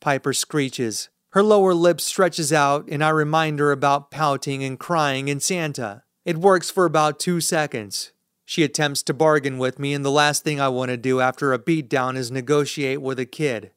Piper 0.01 0.33
screeches. 0.33 1.09
Her 1.31 1.43
lower 1.43 1.75
lip 1.75 2.01
stretches 2.01 2.53
out, 2.53 2.87
and 2.89 3.03
I 3.03 3.09
remind 3.09 3.59
her 3.59 3.73
about 3.73 4.13
pouting 4.13 4.63
and 4.63 4.79
crying 4.79 5.27
in 5.27 5.41
Santa. 5.41 6.05
It 6.25 6.39
works 6.39 6.71
for 6.71 6.85
about 6.85 7.19
two 7.19 7.41
seconds. 7.41 8.13
She 8.45 8.63
attempts 8.63 9.03
to 9.03 9.15
bargain 9.15 9.59
with 9.59 9.81
me, 9.81 9.95
and 9.95 10.05
the 10.05 10.13
last 10.13 10.45
thing 10.45 10.61
I 10.61 10.69
want 10.69 10.91
to 10.91 10.97
do 10.97 11.21
after 11.21 11.53
a 11.53 11.59
beatdown 11.59 12.17
is 12.17 12.31
negotiate 12.31 13.03
with 13.03 13.19
a 13.19 13.27
kid. 13.27 13.73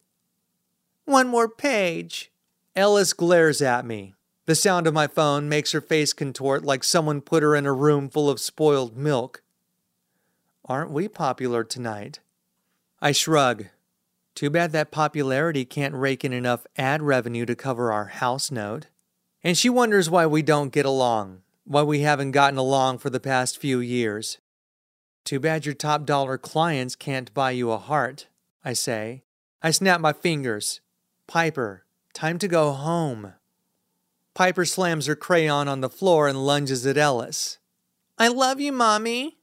One 1.05 1.29
more 1.29 1.49
page. 1.49 2.31
Ellis 2.75 3.13
glares 3.13 3.59
at 3.59 3.87
me. 3.87 4.13
The 4.49 4.55
sound 4.55 4.87
of 4.87 4.95
my 4.95 5.05
phone 5.05 5.47
makes 5.47 5.73
her 5.73 5.79
face 5.79 6.11
contort 6.11 6.65
like 6.65 6.83
someone 6.83 7.21
put 7.21 7.43
her 7.43 7.55
in 7.55 7.67
a 7.67 7.71
room 7.71 8.09
full 8.09 8.31
of 8.31 8.39
spoiled 8.39 8.97
milk. 8.97 9.43
Aren't 10.65 10.89
we 10.89 11.07
popular 11.07 11.63
tonight? 11.63 12.17
I 12.99 13.11
shrug. 13.11 13.67
Too 14.33 14.49
bad 14.49 14.71
that 14.71 14.89
popularity 14.89 15.65
can't 15.65 15.93
rake 15.93 16.25
in 16.25 16.33
enough 16.33 16.65
ad 16.77 17.03
revenue 17.03 17.45
to 17.45 17.55
cover 17.55 17.91
our 17.91 18.05
house 18.05 18.49
note. 18.49 18.87
And 19.43 19.55
she 19.55 19.69
wonders 19.69 20.09
why 20.09 20.25
we 20.25 20.41
don't 20.41 20.73
get 20.73 20.83
along, 20.83 21.43
why 21.65 21.83
we 21.83 21.99
haven't 21.99 22.31
gotten 22.31 22.57
along 22.57 22.97
for 22.97 23.11
the 23.11 23.19
past 23.19 23.59
few 23.59 23.79
years. 23.79 24.39
Too 25.25 25.39
bad 25.39 25.67
your 25.67 25.75
top 25.75 26.07
dollar 26.07 26.39
clients 26.39 26.95
can't 26.95 27.31
buy 27.35 27.51
you 27.51 27.69
a 27.69 27.77
heart, 27.77 28.25
I 28.65 28.73
say. 28.73 29.21
I 29.61 29.69
snap 29.69 30.01
my 30.01 30.11
fingers. 30.11 30.81
Piper, 31.27 31.85
time 32.15 32.39
to 32.39 32.47
go 32.47 32.71
home. 32.71 33.33
Piper 34.39 34.63
slams 34.63 35.07
her 35.07 35.17
crayon 35.17 35.67
on 35.67 35.81
the 35.81 35.89
floor 35.89 36.29
and 36.29 36.45
lunges 36.45 36.85
at 36.85 36.95
Ellis. 36.95 37.57
I 38.17 38.29
love 38.29 38.61
you, 38.61 38.71
Mommy. 38.71 39.37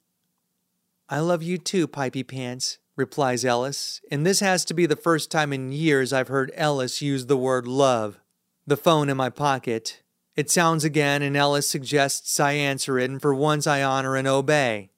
I 1.10 1.20
love 1.20 1.42
you 1.42 1.58
too, 1.58 1.86
Pipey 1.86 2.26
Pants, 2.26 2.78
replies 2.96 3.44
Ellis, 3.44 4.00
and 4.10 4.24
this 4.24 4.40
has 4.40 4.64
to 4.64 4.72
be 4.72 4.86
the 4.86 4.96
first 4.96 5.30
time 5.30 5.52
in 5.52 5.70
years 5.70 6.14
I've 6.14 6.28
heard 6.28 6.50
Ellis 6.54 7.02
use 7.02 7.26
the 7.26 7.36
word 7.36 7.66
love. 7.66 8.18
The 8.66 8.78
phone 8.78 9.10
in 9.10 9.18
my 9.18 9.28
pocket. 9.28 10.02
It 10.34 10.50
sounds 10.50 10.82
again, 10.82 11.20
and 11.20 11.36
Ellis 11.36 11.68
suggests 11.68 12.40
I 12.40 12.52
answer 12.52 12.98
it, 12.98 13.10
and 13.10 13.20
for 13.20 13.34
once 13.34 13.66
I 13.66 13.82
honor 13.82 14.16
and 14.16 14.26
obey. 14.26 14.92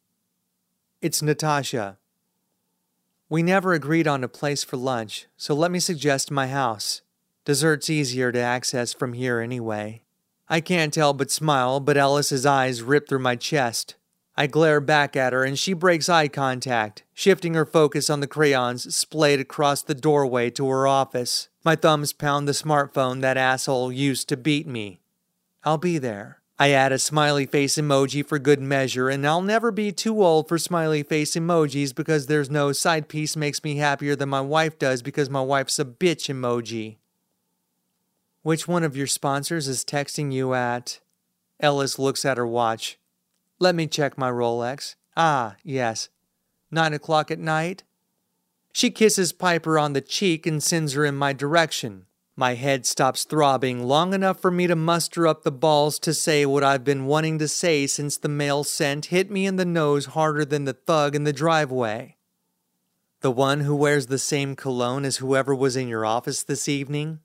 It's 1.03 1.23
Natasha. 1.23 1.99
We 3.29 3.43
never 3.43 3.73
agreed 3.73 4.07
on 4.07 4.23
a 4.23 4.29
place 4.29 4.63
for 4.63 4.77
lunch, 4.77 5.27
so 5.37 5.55
let 5.57 5.73
me 5.73 5.81
suggest 5.81 6.31
my 6.31 6.47
house. 6.47 7.03
Dessert's 7.49 7.89
easier 7.89 8.31
to 8.31 8.39
access 8.39 8.93
from 8.93 9.15
here 9.15 9.41
anyway. 9.41 10.03
I 10.51 10.61
can't 10.61 10.95
help 10.95 11.17
but 11.17 11.31
smile, 11.31 11.81
but 11.81 11.97
Ellis's 11.97 12.45
eyes 12.45 12.83
rip 12.83 13.09
through 13.09 13.21
my 13.21 13.37
chest. 13.37 13.95
I 14.37 14.47
glare 14.47 14.83
back 14.83 15.17
at 15.17 15.33
her 15.33 15.45
and 15.45 15.59
she 15.59 15.73
breaks 15.73 16.11
eye 16.11 16.29
contact, 16.29 17.05
shifting 17.15 17.55
her 17.55 17.65
focus 17.65 18.11
on 18.11 18.21
the 18.21 18.27
crayons 18.27 18.95
splayed 18.95 19.41
across 19.41 19.81
the 19.81 19.95
doorway 19.95 20.51
to 20.51 20.69
her 20.69 20.87
office. 20.87 21.49
My 21.65 21.75
thumbs 21.75 22.13
pound 22.13 22.47
the 22.47 22.53
smartphone 22.53 23.23
that 23.23 23.39
asshole 23.39 23.93
used 23.93 24.29
to 24.29 24.37
beat 24.37 24.67
me. 24.67 25.01
I'll 25.65 25.79
be 25.79 25.97
there. 25.97 26.43
I 26.59 26.73
add 26.73 26.93
a 26.93 26.99
smiley 26.99 27.47
face 27.47 27.77
emoji 27.77 28.27
for 28.27 28.39
good 28.39 28.61
measure, 28.61 29.09
and 29.09 29.27
I'll 29.27 29.41
never 29.41 29.71
be 29.71 29.91
too 29.91 30.23
old 30.23 30.49
for 30.49 30.59
smiley 30.59 31.03
face 31.03 31.35
emojis 31.35 31.95
because 31.95 32.27
there's 32.27 32.51
no 32.51 32.73
side 32.73 33.09
piece 33.09 33.37
makes 33.37 33.65
me 33.65 33.77
happier 33.77 34.15
than 34.15 34.29
my 34.29 34.43
wife 34.43 34.79
does 34.79 35.01
because 35.01 35.31
my 35.31 35.41
wife's 35.41 35.79
a 35.79 35.87
bitch 35.87 36.29
emoji. 36.29 36.99
Which 38.49 38.67
one 38.67 38.83
of 38.83 38.97
your 38.97 39.07
sponsors 39.07 39.69
is 39.69 39.85
texting 39.85 40.33
you 40.33 40.55
at? 40.55 41.01
Ellis 41.61 41.99
looks 41.99 42.25
at 42.25 42.39
her 42.39 42.47
watch. 42.47 42.99
Let 43.59 43.75
me 43.75 43.87
check 43.87 44.17
my 44.17 44.31
Rolex. 44.31 44.95
Ah, 45.19 45.57
yes. 45.63 46.09
Nine 46.71 46.95
o'clock 46.95 47.31
at 47.31 47.39
night? 47.39 47.83
She 48.73 48.89
kisses 48.91 49.35
Piper 49.35 49.79
on 49.79 49.93
the 49.93 50.01
cheek 50.01 50.47
and 50.47 50.63
sends 50.63 50.95
her 50.95 51.05
in 51.05 51.15
my 51.15 51.35
direction. 51.35 52.07
My 52.37 52.55
head 52.55 52.87
stops 52.87 53.25
throbbing 53.25 53.85
long 53.85 54.15
enough 54.15 54.41
for 54.41 54.51
me 54.51 54.67
to 54.67 54.75
muster 54.75 55.27
up 55.27 55.43
the 55.43 55.53
balls 55.53 55.99
to 55.99 56.15
say 56.15 56.47
what 56.47 56.65
I've 56.65 56.85
been 56.85 57.05
wanting 57.05 57.39
to 57.41 57.49
say 57.49 57.87
since 57.87 58.17
the 58.17 58.31
mail 58.31 58.65
sent 58.65 59.13
hit 59.13 59.31
me 59.31 59.45
in 59.45 59.57
the 59.57 59.67
nose 59.67 60.07
harder 60.17 60.47
than 60.47 60.65
the 60.65 60.73
thug 60.73 61.15
in 61.15 61.25
the 61.25 61.35
driveway. 61.35 62.17
The 63.21 63.31
one 63.31 63.61
who 63.61 63.77
wears 63.77 64.07
the 64.07 64.19
same 64.19 64.57
cologne 64.57 65.05
as 65.05 65.19
whoever 65.19 65.55
was 65.55 65.77
in 65.77 65.87
your 65.87 66.07
office 66.07 66.43
this 66.43 66.67
evening? 66.67 67.21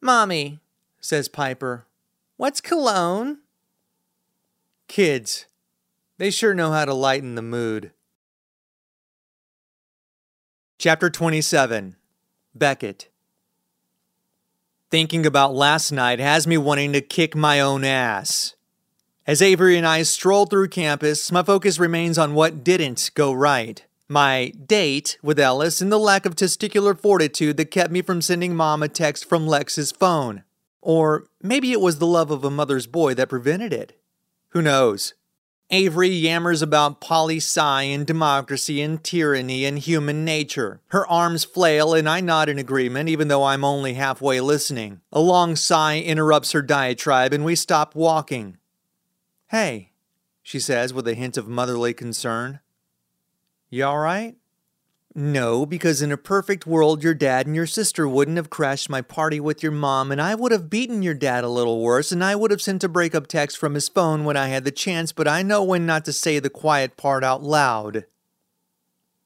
Mommy, 0.00 0.60
says 1.00 1.28
Piper, 1.28 1.86
what's 2.36 2.60
cologne? 2.60 3.38
Kids. 4.86 5.46
They 6.18 6.30
sure 6.30 6.54
know 6.54 6.70
how 6.70 6.84
to 6.84 6.94
lighten 6.94 7.34
the 7.34 7.42
mood. 7.42 7.92
Chapter 10.78 11.10
27 11.10 11.96
Beckett 12.54 13.08
Thinking 14.90 15.26
about 15.26 15.54
last 15.54 15.90
night 15.90 16.20
has 16.20 16.46
me 16.46 16.56
wanting 16.56 16.92
to 16.92 17.00
kick 17.00 17.34
my 17.34 17.60
own 17.60 17.84
ass. 17.84 18.54
As 19.26 19.42
Avery 19.42 19.76
and 19.76 19.86
I 19.86 20.02
stroll 20.04 20.46
through 20.46 20.68
campus, 20.68 21.30
my 21.32 21.42
focus 21.42 21.78
remains 21.78 22.16
on 22.16 22.34
what 22.34 22.62
didn't 22.62 23.10
go 23.14 23.32
right. 23.32 23.84
My 24.08 24.54
date 24.66 25.18
with 25.22 25.38
Ellis 25.38 25.82
and 25.82 25.92
the 25.92 25.98
lack 25.98 26.24
of 26.24 26.34
testicular 26.34 26.98
fortitude 26.98 27.58
that 27.58 27.70
kept 27.70 27.92
me 27.92 28.00
from 28.00 28.22
sending 28.22 28.56
mom 28.56 28.82
a 28.82 28.88
text 28.88 29.28
from 29.28 29.46
Lex's 29.46 29.92
phone. 29.92 30.44
Or 30.80 31.26
maybe 31.42 31.72
it 31.72 31.80
was 31.80 31.98
the 31.98 32.06
love 32.06 32.30
of 32.30 32.42
a 32.42 32.50
mother's 32.50 32.86
boy 32.86 33.12
that 33.14 33.28
prevented 33.28 33.74
it. 33.74 34.00
Who 34.50 34.62
knows? 34.62 35.12
Avery 35.70 36.08
yammers 36.08 36.62
about 36.62 37.02
poli 37.02 37.36
sci 37.36 37.82
and 37.82 38.06
democracy 38.06 38.80
and 38.80 39.04
tyranny 39.04 39.66
and 39.66 39.78
human 39.78 40.24
nature. 40.24 40.80
Her 40.86 41.06
arms 41.06 41.44
flail 41.44 41.92
and 41.92 42.08
I 42.08 42.22
nod 42.22 42.48
in 42.48 42.58
agreement, 42.58 43.10
even 43.10 43.28
though 43.28 43.44
I'm 43.44 43.62
only 43.62 43.92
halfway 43.92 44.40
listening. 44.40 45.02
A 45.12 45.20
long 45.20 45.54
sigh 45.54 45.98
interrupts 46.00 46.52
her 46.52 46.62
diatribe 46.62 47.34
and 47.34 47.44
we 47.44 47.54
stop 47.54 47.94
walking. 47.94 48.56
Hey, 49.48 49.92
she 50.42 50.58
says 50.58 50.94
with 50.94 51.06
a 51.06 51.12
hint 51.12 51.36
of 51.36 51.48
motherly 51.48 51.92
concern. 51.92 52.60
You 53.70 53.84
alright? 53.84 54.36
No, 55.14 55.66
because 55.66 56.00
in 56.00 56.12
a 56.12 56.16
perfect 56.16 56.66
world, 56.66 57.02
your 57.02 57.12
dad 57.12 57.46
and 57.46 57.56
your 57.56 57.66
sister 57.66 58.08
wouldn't 58.08 58.36
have 58.36 58.50
crashed 58.50 58.88
my 58.88 59.02
party 59.02 59.40
with 59.40 59.62
your 59.62 59.72
mom, 59.72 60.12
and 60.12 60.22
I 60.22 60.34
would 60.34 60.52
have 60.52 60.70
beaten 60.70 61.02
your 61.02 61.14
dad 61.14 61.44
a 61.44 61.48
little 61.48 61.82
worse, 61.82 62.12
and 62.12 62.22
I 62.22 62.36
would 62.36 62.50
have 62.50 62.62
sent 62.62 62.84
a 62.84 62.88
breakup 62.88 63.26
text 63.26 63.58
from 63.58 63.74
his 63.74 63.88
phone 63.88 64.24
when 64.24 64.36
I 64.36 64.48
had 64.48 64.64
the 64.64 64.70
chance, 64.70 65.12
but 65.12 65.26
I 65.26 65.42
know 65.42 65.62
when 65.64 65.86
not 65.86 66.04
to 66.04 66.12
say 66.12 66.38
the 66.38 66.50
quiet 66.50 66.96
part 66.96 67.24
out 67.24 67.42
loud. 67.42 68.04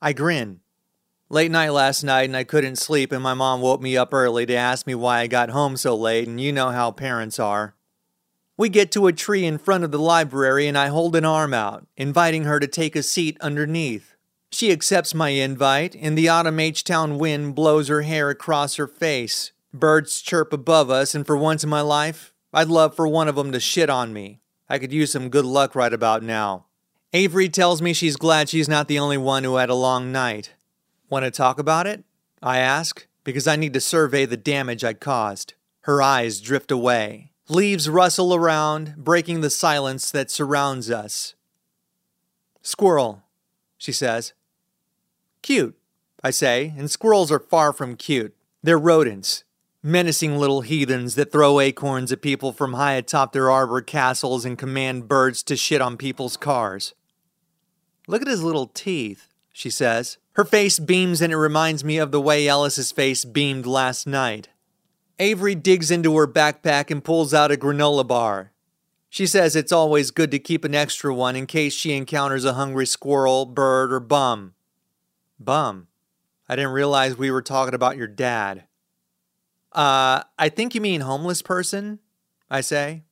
I 0.00 0.12
grin. 0.12 0.60
Late 1.28 1.50
night 1.50 1.70
last 1.70 2.02
night, 2.02 2.24
and 2.24 2.36
I 2.36 2.44
couldn't 2.44 2.76
sleep, 2.76 3.12
and 3.12 3.22
my 3.22 3.34
mom 3.34 3.60
woke 3.60 3.82
me 3.82 3.96
up 3.96 4.14
early 4.14 4.46
to 4.46 4.54
ask 4.54 4.86
me 4.86 4.94
why 4.94 5.20
I 5.20 5.26
got 5.26 5.50
home 5.50 5.76
so 5.76 5.94
late, 5.94 6.26
and 6.26 6.40
you 6.40 6.52
know 6.52 6.70
how 6.70 6.90
parents 6.90 7.38
are. 7.38 7.74
We 8.56 8.68
get 8.68 8.92
to 8.92 9.06
a 9.06 9.12
tree 9.12 9.44
in 9.44 9.58
front 9.58 9.84
of 9.84 9.90
the 9.90 9.98
library, 9.98 10.66
and 10.66 10.78
I 10.78 10.88
hold 10.88 11.16
an 11.16 11.24
arm 11.24 11.52
out, 11.52 11.86
inviting 11.96 12.44
her 12.44 12.60
to 12.60 12.66
take 12.66 12.96
a 12.96 13.02
seat 13.02 13.36
underneath. 13.40 14.11
She 14.52 14.70
accepts 14.70 15.14
my 15.14 15.30
invite, 15.30 15.96
and 15.96 16.16
the 16.16 16.28
autumn 16.28 16.60
H 16.60 16.84
Town 16.84 17.18
wind 17.18 17.54
blows 17.54 17.88
her 17.88 18.02
hair 18.02 18.28
across 18.28 18.76
her 18.76 18.86
face. 18.86 19.50
Birds 19.72 20.20
chirp 20.20 20.52
above 20.52 20.90
us, 20.90 21.14
and 21.14 21.26
for 21.26 21.36
once 21.36 21.64
in 21.64 21.70
my 21.70 21.80
life, 21.80 22.34
I'd 22.52 22.68
love 22.68 22.94
for 22.94 23.08
one 23.08 23.28
of 23.28 23.34
them 23.34 23.50
to 23.52 23.60
shit 23.60 23.88
on 23.88 24.12
me. 24.12 24.40
I 24.68 24.78
could 24.78 24.92
use 24.92 25.10
some 25.10 25.30
good 25.30 25.46
luck 25.46 25.74
right 25.74 25.92
about 25.92 26.22
now. 26.22 26.66
Avery 27.14 27.48
tells 27.48 27.80
me 27.80 27.94
she's 27.94 28.16
glad 28.16 28.50
she's 28.50 28.68
not 28.68 28.88
the 28.88 28.98
only 28.98 29.16
one 29.16 29.42
who 29.42 29.56
had 29.56 29.70
a 29.70 29.74
long 29.74 30.12
night. 30.12 30.52
Want 31.08 31.24
to 31.24 31.30
talk 31.30 31.58
about 31.58 31.86
it? 31.86 32.04
I 32.42 32.58
ask, 32.58 33.06
because 33.24 33.46
I 33.46 33.56
need 33.56 33.72
to 33.72 33.80
survey 33.80 34.26
the 34.26 34.36
damage 34.36 34.84
I 34.84 34.92
caused. 34.92 35.54
Her 35.82 36.02
eyes 36.02 36.40
drift 36.40 36.70
away. 36.70 37.32
Leaves 37.48 37.88
rustle 37.88 38.34
around, 38.34 38.96
breaking 38.96 39.40
the 39.40 39.50
silence 39.50 40.10
that 40.10 40.30
surrounds 40.30 40.90
us. 40.90 41.34
Squirrel, 42.60 43.22
she 43.78 43.92
says. 43.92 44.34
Cute, 45.42 45.76
I 46.22 46.30
say, 46.30 46.72
and 46.76 46.90
squirrels 46.90 47.32
are 47.32 47.40
far 47.40 47.72
from 47.72 47.96
cute. 47.96 48.34
They're 48.62 48.78
rodents, 48.78 49.42
menacing 49.82 50.38
little 50.38 50.60
heathens 50.60 51.16
that 51.16 51.32
throw 51.32 51.58
acorns 51.58 52.12
at 52.12 52.22
people 52.22 52.52
from 52.52 52.74
high 52.74 52.92
atop 52.92 53.32
their 53.32 53.50
arbor 53.50 53.82
castles 53.82 54.44
and 54.44 54.56
command 54.56 55.08
birds 55.08 55.42
to 55.44 55.56
shit 55.56 55.80
on 55.80 55.96
people's 55.96 56.36
cars. 56.36 56.94
Look 58.06 58.22
at 58.22 58.28
his 58.28 58.44
little 58.44 58.68
teeth, 58.68 59.28
she 59.52 59.68
says. 59.68 60.18
Her 60.34 60.44
face 60.44 60.78
beams 60.78 61.20
and 61.20 61.32
it 61.32 61.36
reminds 61.36 61.82
me 61.82 61.98
of 61.98 62.12
the 62.12 62.20
way 62.20 62.46
Ellis's 62.46 62.92
face 62.92 63.24
beamed 63.24 63.66
last 63.66 64.06
night. 64.06 64.48
Avery 65.18 65.54
digs 65.54 65.90
into 65.90 66.16
her 66.16 66.26
backpack 66.26 66.90
and 66.90 67.04
pulls 67.04 67.34
out 67.34 67.52
a 67.52 67.56
granola 67.56 68.06
bar. 68.06 68.52
She 69.10 69.26
says 69.26 69.54
it's 69.54 69.72
always 69.72 70.10
good 70.10 70.30
to 70.30 70.38
keep 70.38 70.64
an 70.64 70.74
extra 70.74 71.14
one 71.14 71.36
in 71.36 71.46
case 71.46 71.74
she 71.74 71.92
encounters 71.92 72.44
a 72.44 72.54
hungry 72.54 72.86
squirrel, 72.86 73.44
bird, 73.44 73.92
or 73.92 74.00
bum. 74.00 74.54
Bum. 75.44 75.88
I 76.48 76.56
didn't 76.56 76.72
realize 76.72 77.16
we 77.16 77.30
were 77.30 77.42
talking 77.42 77.74
about 77.74 77.96
your 77.96 78.06
dad. 78.06 78.64
Uh, 79.72 80.22
I 80.38 80.48
think 80.48 80.74
you 80.74 80.80
mean 80.80 81.00
homeless 81.00 81.42
person, 81.42 81.98
I 82.50 82.60
say. 82.60 83.04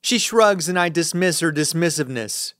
She 0.00 0.18
shrugs 0.18 0.68
and 0.68 0.78
I 0.78 0.88
dismiss 0.88 1.40
her 1.40 1.52
dismissiveness. 1.52 2.54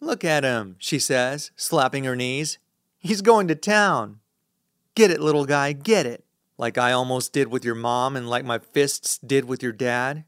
Look 0.00 0.24
at 0.24 0.44
him, 0.44 0.76
she 0.78 0.98
says, 0.98 1.50
slapping 1.56 2.04
her 2.04 2.16
knees. 2.16 2.58
He's 2.98 3.22
going 3.22 3.48
to 3.48 3.54
town. 3.54 4.20
Get 4.94 5.10
it, 5.10 5.20
little 5.20 5.46
guy, 5.46 5.72
get 5.72 6.06
it. 6.06 6.24
Like 6.58 6.76
I 6.76 6.92
almost 6.92 7.32
did 7.32 7.48
with 7.48 7.64
your 7.64 7.74
mom 7.74 8.16
and 8.16 8.28
like 8.28 8.44
my 8.44 8.58
fists 8.58 9.18
did 9.18 9.44
with 9.44 9.62
your 9.62 9.72
dad. 9.72 10.24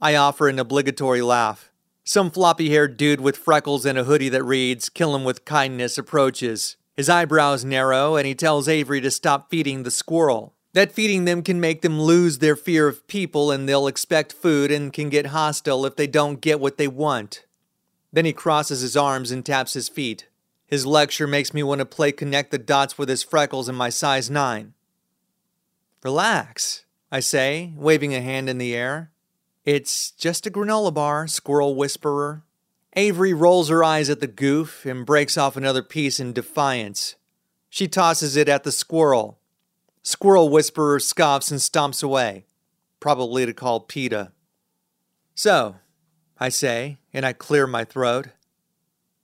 I 0.00 0.16
offer 0.16 0.48
an 0.48 0.58
obligatory 0.58 1.22
laugh. 1.22 1.70
Some 2.04 2.30
floppy 2.30 2.70
haired 2.70 2.96
dude 2.96 3.20
with 3.20 3.36
freckles 3.36 3.86
and 3.86 3.96
a 3.96 4.04
hoodie 4.04 4.28
that 4.30 4.42
reads, 4.42 4.88
Kill 4.88 5.14
him 5.14 5.24
with 5.24 5.44
kindness, 5.44 5.96
approaches. 5.96 6.76
His 6.96 7.08
eyebrows 7.08 7.64
narrow, 7.64 8.16
and 8.16 8.26
he 8.26 8.34
tells 8.34 8.68
Avery 8.68 9.00
to 9.00 9.10
stop 9.10 9.50
feeding 9.50 9.82
the 9.82 9.90
squirrel. 9.90 10.54
That 10.74 10.92
feeding 10.92 11.24
them 11.24 11.42
can 11.42 11.60
make 11.60 11.82
them 11.82 12.00
lose 12.00 12.38
their 12.38 12.56
fear 12.56 12.88
of 12.88 13.06
people, 13.06 13.50
and 13.50 13.68
they'll 13.68 13.86
expect 13.86 14.32
food 14.32 14.70
and 14.70 14.92
can 14.92 15.08
get 15.08 15.26
hostile 15.26 15.84
if 15.84 15.96
they 15.96 16.06
don't 16.06 16.40
get 16.40 16.60
what 16.60 16.78
they 16.78 16.88
want. 16.88 17.44
Then 18.12 18.24
he 18.24 18.32
crosses 18.32 18.80
his 18.80 18.96
arms 18.96 19.30
and 19.30 19.44
taps 19.44 19.74
his 19.74 19.88
feet. 19.88 20.28
His 20.66 20.86
lecture 20.86 21.26
makes 21.26 21.52
me 21.52 21.62
want 21.62 21.80
to 21.80 21.86
play 21.86 22.12
connect 22.12 22.50
the 22.50 22.58
dots 22.58 22.96
with 22.96 23.08
his 23.08 23.22
freckles 23.22 23.68
and 23.68 23.76
my 23.76 23.90
size 23.90 24.30
9. 24.30 24.72
Relax, 26.02 26.84
I 27.10 27.20
say, 27.20 27.72
waving 27.76 28.14
a 28.14 28.22
hand 28.22 28.48
in 28.48 28.58
the 28.58 28.74
air. 28.74 29.12
It's 29.64 30.10
just 30.10 30.46
a 30.46 30.50
granola 30.50 30.92
bar, 30.92 31.26
squirrel 31.26 31.74
whisperer. 31.74 32.42
Avery 32.94 33.32
rolls 33.32 33.70
her 33.70 33.82
eyes 33.82 34.10
at 34.10 34.20
the 34.20 34.26
goof 34.26 34.84
and 34.84 35.06
breaks 35.06 35.38
off 35.38 35.56
another 35.56 35.82
piece 35.82 36.20
in 36.20 36.32
defiance. 36.32 37.16
She 37.70 37.88
tosses 37.88 38.36
it 38.36 38.48
at 38.48 38.64
the 38.64 38.72
squirrel. 38.72 39.38
Squirrel 40.02 40.50
Whisperer 40.50 40.98
scoffs 41.00 41.50
and 41.50 41.60
stomps 41.60 42.02
away, 42.02 42.44
probably 43.00 43.46
to 43.46 43.54
call 43.54 43.80
PETA. 43.80 44.32
So, 45.34 45.76
I 46.38 46.50
say, 46.50 46.98
and 47.14 47.24
I 47.24 47.32
clear 47.32 47.66
my 47.66 47.84
throat. 47.84 48.28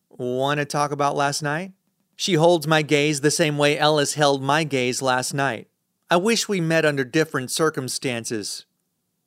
Want 0.09 0.59
to 0.59 0.65
talk 0.65 0.91
about 0.91 1.17
last 1.17 1.43
night? 1.43 1.73
She 2.17 2.35
holds 2.35 2.67
my 2.67 2.83
gaze 2.83 3.21
the 3.21 3.31
same 3.31 3.59
way 3.59 3.79
Ellis 3.79 4.15
held 4.15 4.43
my 4.43 4.65
gaze 4.65 5.03
last 5.03 5.35
night. 5.35 5.69
I 6.11 6.17
wish 6.17 6.49
we 6.49 6.61
met 6.61 6.87
under 6.87 7.05
different 7.05 7.51
circumstances. 7.51 8.65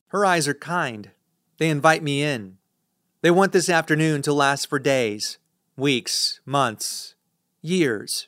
Her 0.08 0.26
eyes 0.26 0.48
are 0.48 0.56
kind. 0.56 1.12
They 1.58 1.70
invite 1.70 2.02
me 2.02 2.24
in. 2.24 2.58
They 3.22 3.30
want 3.30 3.52
this 3.52 3.70
afternoon 3.70 4.24
to 4.24 4.34
last 4.34 4.68
for 4.68 4.80
days, 4.80 5.38
weeks, 5.78 6.40
months, 6.44 7.14
years. 7.62 8.28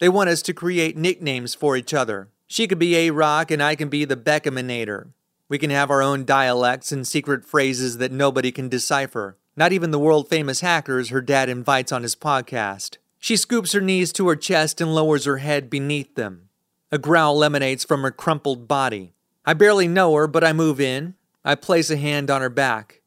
They 0.00 0.08
want 0.08 0.28
us 0.28 0.42
to 0.42 0.52
create 0.52 0.96
nicknames 0.96 1.54
for 1.54 1.76
each 1.76 1.94
other. 1.94 2.28
She 2.48 2.66
could 2.66 2.80
be 2.80 2.96
A 2.96 3.10
Rock 3.10 3.52
and 3.52 3.62
I 3.62 3.76
can 3.76 3.88
be 3.88 4.04
the 4.04 4.16
Beckhaminator. 4.16 5.10
We 5.48 5.56
can 5.56 5.70
have 5.70 5.88
our 5.88 6.02
own 6.02 6.24
dialects 6.24 6.90
and 6.90 7.06
secret 7.06 7.44
phrases 7.44 7.98
that 7.98 8.10
nobody 8.10 8.50
can 8.50 8.68
decipher, 8.68 9.36
not 9.56 9.72
even 9.72 9.92
the 9.92 10.00
world 10.00 10.28
famous 10.28 10.62
hackers 10.62 11.10
her 11.10 11.20
dad 11.20 11.48
invites 11.48 11.92
on 11.92 12.02
his 12.02 12.16
podcast. 12.16 12.96
She 13.20 13.36
scoops 13.36 13.70
her 13.70 13.80
knees 13.80 14.12
to 14.14 14.26
her 14.26 14.36
chest 14.36 14.80
and 14.80 14.96
lowers 14.96 15.26
her 15.26 15.38
head 15.38 15.70
beneath 15.70 16.16
them. 16.16 16.48
A 16.90 16.98
growl 16.98 17.44
emanates 17.44 17.84
from 17.84 18.02
her 18.02 18.10
crumpled 18.10 18.66
body. 18.66 19.12
I 19.46 19.54
barely 19.54 19.86
know 19.86 20.12
her, 20.16 20.26
but 20.26 20.42
I 20.42 20.52
move 20.52 20.80
in. 20.80 21.14
I 21.44 21.54
place 21.54 21.88
a 21.88 21.96
hand 21.96 22.32
on 22.32 22.40
her 22.40 22.50
back. 22.50 22.97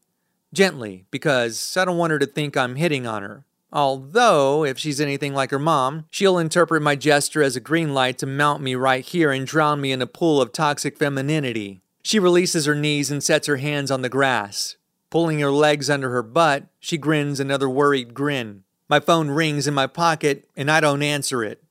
Gently, 0.54 1.06
because 1.12 1.78
I 1.78 1.86
don't 1.86 1.98
want 1.98 2.12
her 2.12 2.20
to 2.20 2.26
think 2.26 2.58
I'm 2.58 2.76
hitting 2.76 3.08
on 3.08 3.24
her. 3.24 3.46
Although, 3.74 4.66
if 4.66 4.78
she's 4.78 5.00
anything 5.00 5.34
like 5.34 5.52
her 5.52 5.60
mom, 5.60 6.06
she'll 6.12 6.38
interpret 6.38 6.82
my 6.82 6.96
gesture 6.96 7.42
as 7.42 7.56
a 7.56 7.62
green 7.62 7.94
light 7.94 8.18
to 8.18 8.26
mount 8.26 8.62
me 8.62 8.76
right 8.76 9.06
here 9.06 9.32
and 9.32 9.48
drown 9.48 9.80
me 9.80 9.94
in 9.94 10.02
a 10.02 10.08
pool 10.08 10.42
of 10.42 10.52
toxic 10.52 10.98
femininity. 10.98 11.82
She 12.04 12.20
releases 12.20 12.66
her 12.66 12.76
knees 12.76 13.10
and 13.10 13.24
sets 13.24 13.48
her 13.48 13.58
hands 13.58 13.90
on 13.90 14.02
the 14.02 14.10
grass. 14.10 14.76
Pulling 15.10 15.40
her 15.40 15.52
legs 15.52 15.90
under 15.90 16.10
her 16.10 16.24
butt, 16.24 16.66
she 16.80 16.98
grins 16.98 17.40
another 17.40 17.70
worried 17.70 18.14
grin. 18.14 18.64
My 18.90 19.00
phone 19.00 19.30
rings 19.30 19.68
in 19.68 19.74
my 19.74 19.88
pocket, 19.88 20.50
and 20.58 20.70
I 20.70 20.82
don't 20.82 21.02
answer 21.02 21.44
it. 21.44 21.64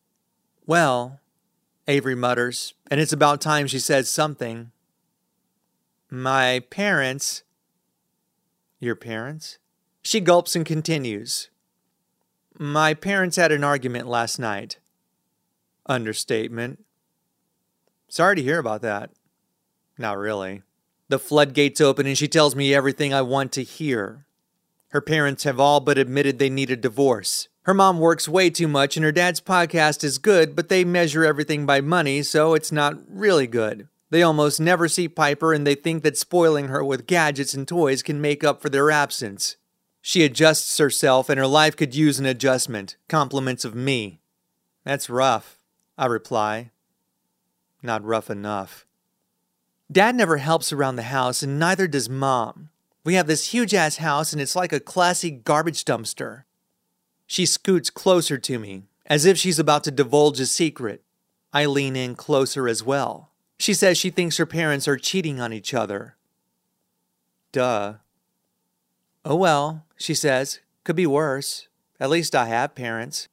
Well, 0.66 1.20
Avery 1.86 2.15
mutters, 2.15 2.73
and 2.90 2.98
it's 2.98 3.12
about 3.12 3.43
time 3.43 3.66
she 3.66 3.78
says 3.78 4.09
something. 4.09 4.70
My 6.11 6.61
parents 6.70 7.43
your 8.81 8.97
parents? 8.97 9.59
She 10.02 10.20
gulps 10.20 10.57
and 10.57 10.65
continues. 10.65 11.51
My 12.59 12.94
parents 12.94 13.36
had 13.36 13.52
an 13.52 13.62
argument 13.62 14.09
last 14.09 14.39
night. 14.39 14.78
Understatement. 15.86 16.85
Sorry 18.09 18.36
to 18.36 18.43
hear 18.43 18.59
about 18.59 18.82
that. 18.82 19.11
Not 19.98 20.19
really. 20.19 20.62
The 21.09 21.19
floodgates 21.19 21.81
open 21.81 22.07
and 22.07 22.16
she 22.16 22.28
tells 22.28 22.57
me 22.57 22.74
everything 22.74 23.12
I 23.12 23.23
want 23.23 23.52
to 23.52 23.62
hear. 23.62 24.24
Her 24.89 25.01
parents 25.01 25.44
have 25.44 25.61
all 25.61 25.81
but 25.81 25.98
admitted 25.98 26.39
they 26.39 26.51
need 26.51 26.70
a 26.70 26.77
divorce. 26.77 27.48
Her 27.62 27.74
mom 27.74 27.98
works 28.01 28.28
way 28.28 28.48
too 28.48 28.66
much 28.66 28.97
and 28.97 29.05
her 29.05 29.12
dad's 29.12 29.40
podcast 29.40 30.02
is 30.02 30.19
good, 30.19 30.57
but 30.57 30.69
they 30.69 30.85
measure 30.85 31.24
everything 31.24 31.66
by 31.66 31.81
money, 31.81 32.23
so 32.23 32.55
it's 32.55 32.73
not 32.73 32.94
really 33.09 33.47
good. 33.47 33.89
They 34.11 34.23
almost 34.23 34.61
never 34.61 34.89
see 34.89 35.09
Piper 35.09 35.55
and 35.55 35.65
they 35.66 35.77
think 35.77 36.03
that 36.03 36.19
spoiling 36.19 36.69
her 36.69 36.85
with 36.85 37.07
gadgets 37.07 37.55
and 37.55 37.66
toys 37.66 38.03
can 38.03 38.20
make 38.20 38.43
up 38.43 38.61
for 38.61 38.69
their 38.69 38.91
absence. 38.91 39.57
She 40.03 40.24
adjusts 40.24 40.77
herself 40.78 41.28
and 41.28 41.39
her 41.39 41.47
life 41.47 41.77
could 41.77 41.95
use 41.95 42.19
an 42.19 42.27
adjustment. 42.27 42.97
Compliments 43.09 43.65
of 43.65 43.74
me. 43.74 44.20
That's 44.85 45.09
rough, 45.09 45.59
I 45.97 46.07
reply. 46.07 46.70
Not 47.82 48.05
rough 48.05 48.31
enough. 48.31 48.85
Dad 49.91 50.16
never 50.16 50.39
helps 50.39 50.73
around 50.73 50.97
the 50.97 51.03
house 51.03 51.43
and 51.43 51.59
neither 51.59 51.87
does 51.87 52.09
Mom. 52.09 52.70
We 53.05 53.15
have 53.15 53.27
this 53.27 53.53
huge 53.53 53.74
ass 53.74 53.97
house 53.97 54.32
and 54.32 54.43
it's 54.43 54.57
like 54.57 54.73
a 54.73 54.81
classy 54.81 55.31
garbage 55.31 55.85
dumpster. 55.85 56.45
She 57.27 57.47
scoots 57.47 57.91
closer 57.91 58.39
to 58.39 58.59
me, 58.59 58.85
as 59.07 59.24
if 59.24 59.39
she's 59.39 59.59
about 59.59 59.85
to 59.85 59.91
divulge 59.93 60.41
a 60.41 60.47
secret. 60.47 61.05
I 61.53 61.66
lean 61.66 61.95
in 61.97 62.16
closer 62.16 62.66
as 62.66 62.82
well. 62.82 63.30
She 63.61 63.74
says 63.74 63.99
she 63.99 64.09
thinks 64.09 64.39
her 64.39 64.47
parents 64.47 64.89
are 64.89 64.97
cheating 64.97 65.39
on 65.39 65.53
each 65.53 65.74
other. 65.74 66.16
Duh. 67.53 67.97
Oh 69.23 69.37
well, 69.37 69.85
she 69.99 70.15
says, 70.15 70.61
could 70.82 70.97
be 70.97 71.07
worse. 71.07 71.69
At 72.01 72.09
least 72.09 72.35
I 72.35 72.47
have 72.47 72.74
parents. 72.74 73.28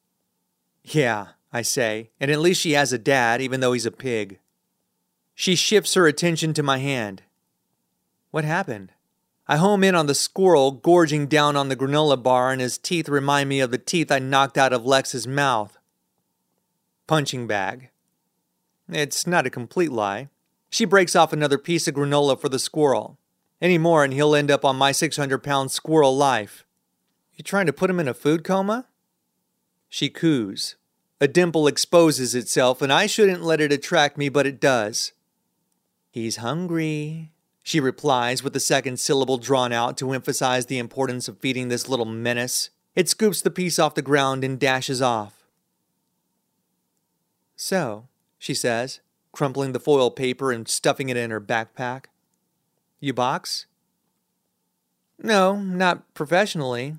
Yeah, 0.84 1.28
I 1.54 1.62
say, 1.62 2.10
and 2.20 2.30
at 2.30 2.42
least 2.42 2.60
she 2.60 2.74
has 2.74 2.92
a 2.92 2.98
dad, 2.98 3.40
even 3.40 3.62
though 3.62 3.72
he's 3.72 3.86
a 3.86 3.92
pig. 3.92 4.40
She 5.34 5.56
shifts 5.56 5.94
her 5.94 6.08
attention 6.08 6.54
to 6.56 6.62
my 6.62 6.80
hand. 6.80 7.24
What 8.32 8.44
happened? 8.44 8.92
I 9.48 9.56
home 9.56 9.82
in 9.82 9.96
on 9.96 10.08
the 10.08 10.14
squirrel 10.14 10.72
gorging 10.72 11.28
down 11.28 11.56
on 11.56 11.70
the 11.70 11.78
granola 11.78 12.22
bar, 12.22 12.52
and 12.52 12.60
his 12.60 12.78
teeth 12.78 13.08
remind 13.08 13.48
me 13.48 13.62
of 13.62 13.72
the 13.72 13.78
teeth 13.78 14.12
I 14.12 14.20
knocked 14.20 14.58
out 14.58 14.74
of 14.74 14.86
Lex's 14.86 15.26
mouth. 15.26 15.78
Punching 17.08 17.48
bag. 17.48 17.92
It's 18.90 19.28
not 19.28 19.46
a 19.46 19.50
complete 19.50 19.92
lie. 19.92 20.30
She 20.70 20.86
breaks 20.86 21.16
off 21.16 21.34
another 21.34 21.58
piece 21.58 21.88
of 21.88 21.96
granola 21.96 22.40
for 22.40 22.50
the 22.50 22.60
squirrel. 22.60 23.18
Any 23.62 23.78
more, 23.78 24.04
and 24.04 24.14
he'll 24.14 24.36
end 24.36 24.52
up 24.52 24.64
on 24.64 24.76
my 24.76 24.92
600 24.92 25.40
pound 25.40 25.72
squirrel 25.72 26.16
life. 26.16 26.66
You 27.34 27.44
trying 27.44 27.66
to 27.66 27.74
put 27.74 27.90
him 27.90 28.00
in 28.00 28.08
a 28.08 28.14
food 28.14 28.44
coma? 28.44 28.88
She 29.90 30.10
coos. 30.10 30.76
A 31.20 31.28
dimple 31.28 31.68
exposes 31.68 32.36
itself, 32.36 32.82
and 32.82 32.94
I 32.94 33.08
shouldn't 33.08 33.44
let 33.44 33.62
it 33.62 33.72
attract 33.72 34.18
me, 34.18 34.30
but 34.30 34.46
it 34.46 34.60
does. 34.60 35.14
He's 36.12 36.38
hungry, 36.38 37.32
she 37.68 37.82
replies 37.82 38.44
with 38.44 38.54
the 38.54 38.62
second 38.62 38.98
syllable 38.98 39.38
drawn 39.38 39.74
out 39.74 39.98
to 39.98 40.14
emphasize 40.14 40.68
the 40.68 40.78
importance 40.78 41.28
of 41.28 41.40
feeding 41.40 41.68
this 41.68 41.90
little 41.90 42.06
menace. 42.06 42.70
It 42.96 43.10
scoops 43.10 43.42
the 43.42 43.52
piece 43.52 43.78
off 43.78 43.94
the 43.94 44.02
ground 44.02 44.46
and 44.46 44.58
dashes 44.58 45.02
off. 45.02 45.44
So, 47.58 48.08
she 48.38 48.54
says, 48.54 49.00
crumpling 49.32 49.74
the 49.74 49.80
foil 49.80 50.12
paper 50.12 50.52
and 50.52 50.68
stuffing 50.68 51.10
it 51.10 51.18
in 51.18 51.32
her 51.32 51.42
backpack. 51.42 52.06
You 53.00 53.14
box? 53.14 53.66
No, 55.20 55.56
not 55.56 56.14
professionally. 56.14 56.96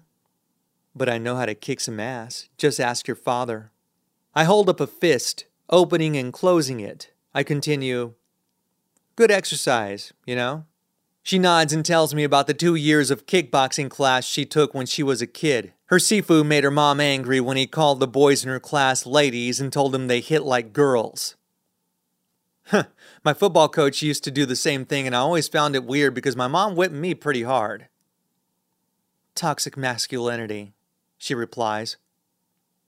But 0.94 1.08
I 1.08 1.18
know 1.18 1.36
how 1.36 1.46
to 1.46 1.54
kick 1.54 1.80
some 1.80 2.00
ass. 2.00 2.48
Just 2.56 2.80
ask 2.80 3.06
your 3.06 3.16
father. 3.16 3.70
I 4.34 4.44
hold 4.44 4.68
up 4.68 4.80
a 4.80 4.86
fist, 4.86 5.46
opening 5.70 6.16
and 6.16 6.32
closing 6.32 6.80
it. 6.80 7.10
I 7.34 7.42
continue, 7.42 8.14
Good 9.18 9.32
exercise, 9.32 10.12
you 10.26 10.36
know? 10.36 10.64
She 11.24 11.40
nods 11.40 11.72
and 11.72 11.84
tells 11.84 12.14
me 12.14 12.22
about 12.22 12.46
the 12.46 12.54
two 12.54 12.76
years 12.76 13.10
of 13.10 13.26
kickboxing 13.26 13.90
class 13.90 14.24
she 14.24 14.46
took 14.46 14.72
when 14.72 14.86
she 14.86 15.02
was 15.02 15.20
a 15.20 15.26
kid. 15.26 15.72
Her 15.88 15.96
sifu 15.96 16.44
made 16.44 16.64
her 16.64 16.70
mom 16.70 17.00
angry 17.00 17.40
when 17.40 17.56
he 17.56 17.66
called 17.66 17.98
the 17.98 18.06
boys 18.06 18.44
in 18.44 18.50
her 18.50 18.60
class 18.60 19.06
ladies 19.06 19.58
and 19.58 19.72
told 19.72 19.92
them 19.92 20.06
they 20.06 20.20
hit 20.20 20.42
like 20.42 20.72
girls. 20.72 21.34
Huh, 22.70 22.84
my 23.24 23.32
football 23.32 23.70
coach 23.70 24.02
used 24.02 24.24
to 24.24 24.30
do 24.30 24.44
the 24.44 24.54
same 24.54 24.84
thing, 24.84 25.06
and 25.06 25.16
I 25.16 25.20
always 25.20 25.48
found 25.48 25.74
it 25.74 25.84
weird 25.84 26.12
because 26.12 26.36
my 26.36 26.48
mom 26.48 26.76
whipped 26.76 26.92
me 26.92 27.14
pretty 27.14 27.44
hard. 27.44 27.88
Toxic 29.34 29.74
masculinity, 29.74 30.74
she 31.16 31.34
replies. 31.34 31.96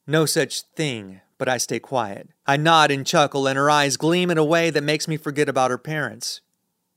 No 0.06 0.26
such 0.26 0.60
thing, 0.76 1.22
but 1.38 1.48
I 1.48 1.56
stay 1.56 1.78
quiet. 1.78 2.28
I 2.46 2.58
nod 2.58 2.90
and 2.90 3.06
chuckle, 3.06 3.46
and 3.46 3.56
her 3.56 3.70
eyes 3.70 3.96
gleam 3.96 4.30
in 4.30 4.36
a 4.36 4.44
way 4.44 4.68
that 4.68 4.84
makes 4.84 5.08
me 5.08 5.16
forget 5.16 5.48
about 5.48 5.70
her 5.70 5.78
parents. 5.78 6.42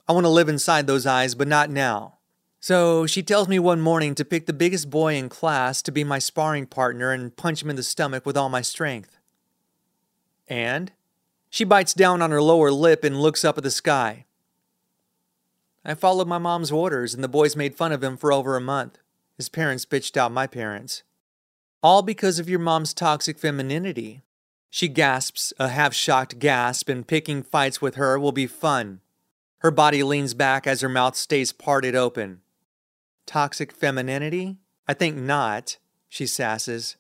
I 0.06 0.12
want 0.12 0.26
to 0.26 0.30
live 0.30 0.50
inside 0.50 0.86
those 0.86 1.06
eyes, 1.06 1.36
but 1.36 1.48
not 1.48 1.70
now. 1.70 2.18
So 2.64 3.06
she 3.06 3.24
tells 3.24 3.50
me 3.50 3.60
one 3.60 3.82
morning 3.82 4.16
to 4.16 4.24
pick 4.24 4.46
the 4.46 4.54
biggest 4.54 4.90
boy 4.90 5.16
in 5.16 5.28
class 5.28 5.82
to 5.82 5.92
be 5.92 6.06
my 6.06 6.18
sparring 6.18 6.66
partner 6.66 7.12
and 7.12 7.36
punch 7.36 7.62
him 7.62 7.70
in 7.70 7.76
the 7.76 7.84
stomach 7.84 8.26
with 8.26 8.38
all 8.38 8.48
my 8.48 8.62
strength. 8.62 9.20
And? 10.48 10.94
She 11.50 11.66
bites 11.66 11.94
down 11.94 12.22
on 12.22 12.32
her 12.32 12.42
lower 12.42 12.72
lip 12.72 13.04
and 13.04 13.22
looks 13.22 13.44
up 13.44 13.58
at 13.58 13.66
the 13.66 13.70
sky. 13.70 14.24
I 15.84 15.94
followed 15.94 16.30
my 16.30 16.38
mom's 16.38 16.72
orders, 16.72 17.14
and 17.14 17.22
the 17.22 17.28
boys 17.28 17.58
made 17.58 17.76
fun 17.76 17.92
of 17.92 18.02
him 18.02 18.16
for 18.16 18.32
over 18.32 18.56
a 18.56 18.62
month. 18.62 18.98
His 19.36 19.50
parents 19.50 19.86
bitched 19.86 20.16
out 20.16 20.32
my 20.32 20.48
parents. 20.48 21.04
All 21.82 22.02
because 22.02 22.40
of 22.40 22.48
your 22.48 22.60
mom's 22.60 22.94
toxic 22.94 23.38
femininity. 23.38 24.22
She 24.70 24.88
gasps 24.88 25.52
a 25.60 25.68
half 25.68 25.94
shocked 25.94 26.40
gasp, 26.40 26.88
and 26.88 27.06
picking 27.06 27.44
fights 27.44 27.82
with 27.82 27.96
her 27.96 28.18
will 28.18 28.32
be 28.32 28.48
fun. 28.48 29.02
Her 29.58 29.72
body 29.72 30.02
leans 30.02 30.34
back 30.34 30.66
as 30.66 30.80
her 30.80 30.88
mouth 30.88 31.18
stays 31.18 31.52
parted 31.52 31.94
open. 31.94 32.40
Toxic 33.26 33.72
femininity? 33.72 34.58
I 34.88 34.94
think 34.94 35.18
not, 35.18 35.78
she 36.10 36.26
sasses. 36.26 36.96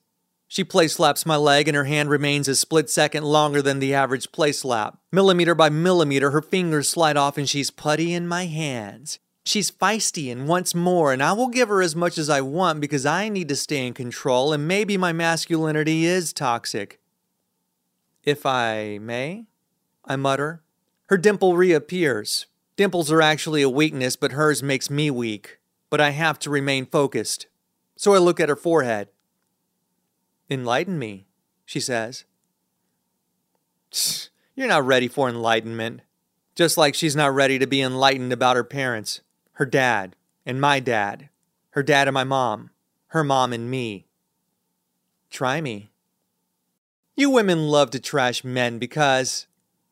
She 0.47 0.63
play 0.63 0.87
slaps 0.87 1.25
my 1.25 1.35
leg, 1.35 1.67
and 1.67 1.75
her 1.75 1.85
hand 1.85 2.09
remains 2.09 2.47
a 2.47 2.55
split 2.55 2.89
second 2.89 3.23
longer 3.23 3.61
than 3.61 3.79
the 3.79 3.93
average 3.93 4.31
play 4.31 4.51
slap. 4.51 4.99
Millimeter 5.11 5.55
by 5.55 5.69
millimeter, 5.69 6.31
her 6.31 6.41
fingers 6.41 6.87
slide 6.87 7.17
off, 7.17 7.37
and 7.37 7.49
she's 7.49 7.71
putty 7.71 8.13
in 8.13 8.27
my 8.27 8.45
hands. 8.45 9.19
She's 9.45 9.71
feisty 9.71 10.31
and 10.31 10.47
wants 10.47 10.73
more, 10.73 11.11
and 11.11 11.21
I 11.21 11.33
will 11.33 11.49
give 11.49 11.69
her 11.69 11.81
as 11.81 11.95
much 11.95 12.17
as 12.17 12.29
I 12.29 12.41
want 12.41 12.79
because 12.79 13.05
I 13.05 13.29
need 13.29 13.49
to 13.49 13.55
stay 13.55 13.85
in 13.85 13.93
control, 13.93 14.53
and 14.53 14.67
maybe 14.67 14.95
my 14.95 15.11
masculinity 15.11 16.05
is 16.05 16.31
toxic. 16.31 16.99
If 18.23 18.45
I 18.45 18.99
may, 19.01 19.45
I 20.05 20.15
mutter. 20.15 20.61
Her 21.07 21.17
dimple 21.17 21.57
reappears. 21.57 22.45
Dimples 22.77 23.11
are 23.11 23.21
actually 23.21 23.61
a 23.61 23.69
weakness, 23.69 24.15
but 24.15 24.31
hers 24.31 24.63
makes 24.63 24.89
me 24.89 25.11
weak. 25.11 25.57
But 25.93 26.01
I 26.01 26.09
have 26.09 26.39
to 26.39 26.49
remain 26.49 26.87
focused. 26.87 27.45
So 27.97 28.15
I 28.15 28.17
look 28.17 28.39
at 28.39 28.49
her 28.49 28.55
forehead. 28.55 29.09
Enlighten 30.49 30.97
me, 30.97 31.27
she 31.65 31.79
says. 31.79 32.25
You're 34.55 34.69
not 34.69 34.87
ready 34.87 35.07
for 35.07 35.29
enlightenment. 35.29 36.01
Just 36.55 36.79
like 36.79 36.95
she's 36.95 37.15
not 37.15 37.35
ready 37.35 37.59
to 37.59 37.67
be 37.67 37.79
enlightened 37.79 38.33
about 38.33 38.55
her 38.55 38.63
parents, 38.63 39.21
her 39.51 39.67
dad, 39.67 40.15
and 40.47 40.59
my 40.59 40.79
dad, 40.79 41.29
her 41.73 41.83
dad 41.83 42.07
and 42.07 42.15
my 42.15 42.23
mom, 42.23 42.71
her 43.09 43.23
mom 43.23 43.53
and 43.53 43.69
me. 43.69 44.07
Try 45.29 45.61
me. 45.61 45.91
You 47.15 47.29
women 47.29 47.67
love 47.67 47.91
to 47.91 47.99
trash 47.99 48.43
men 48.43 48.79
because, 48.79 49.45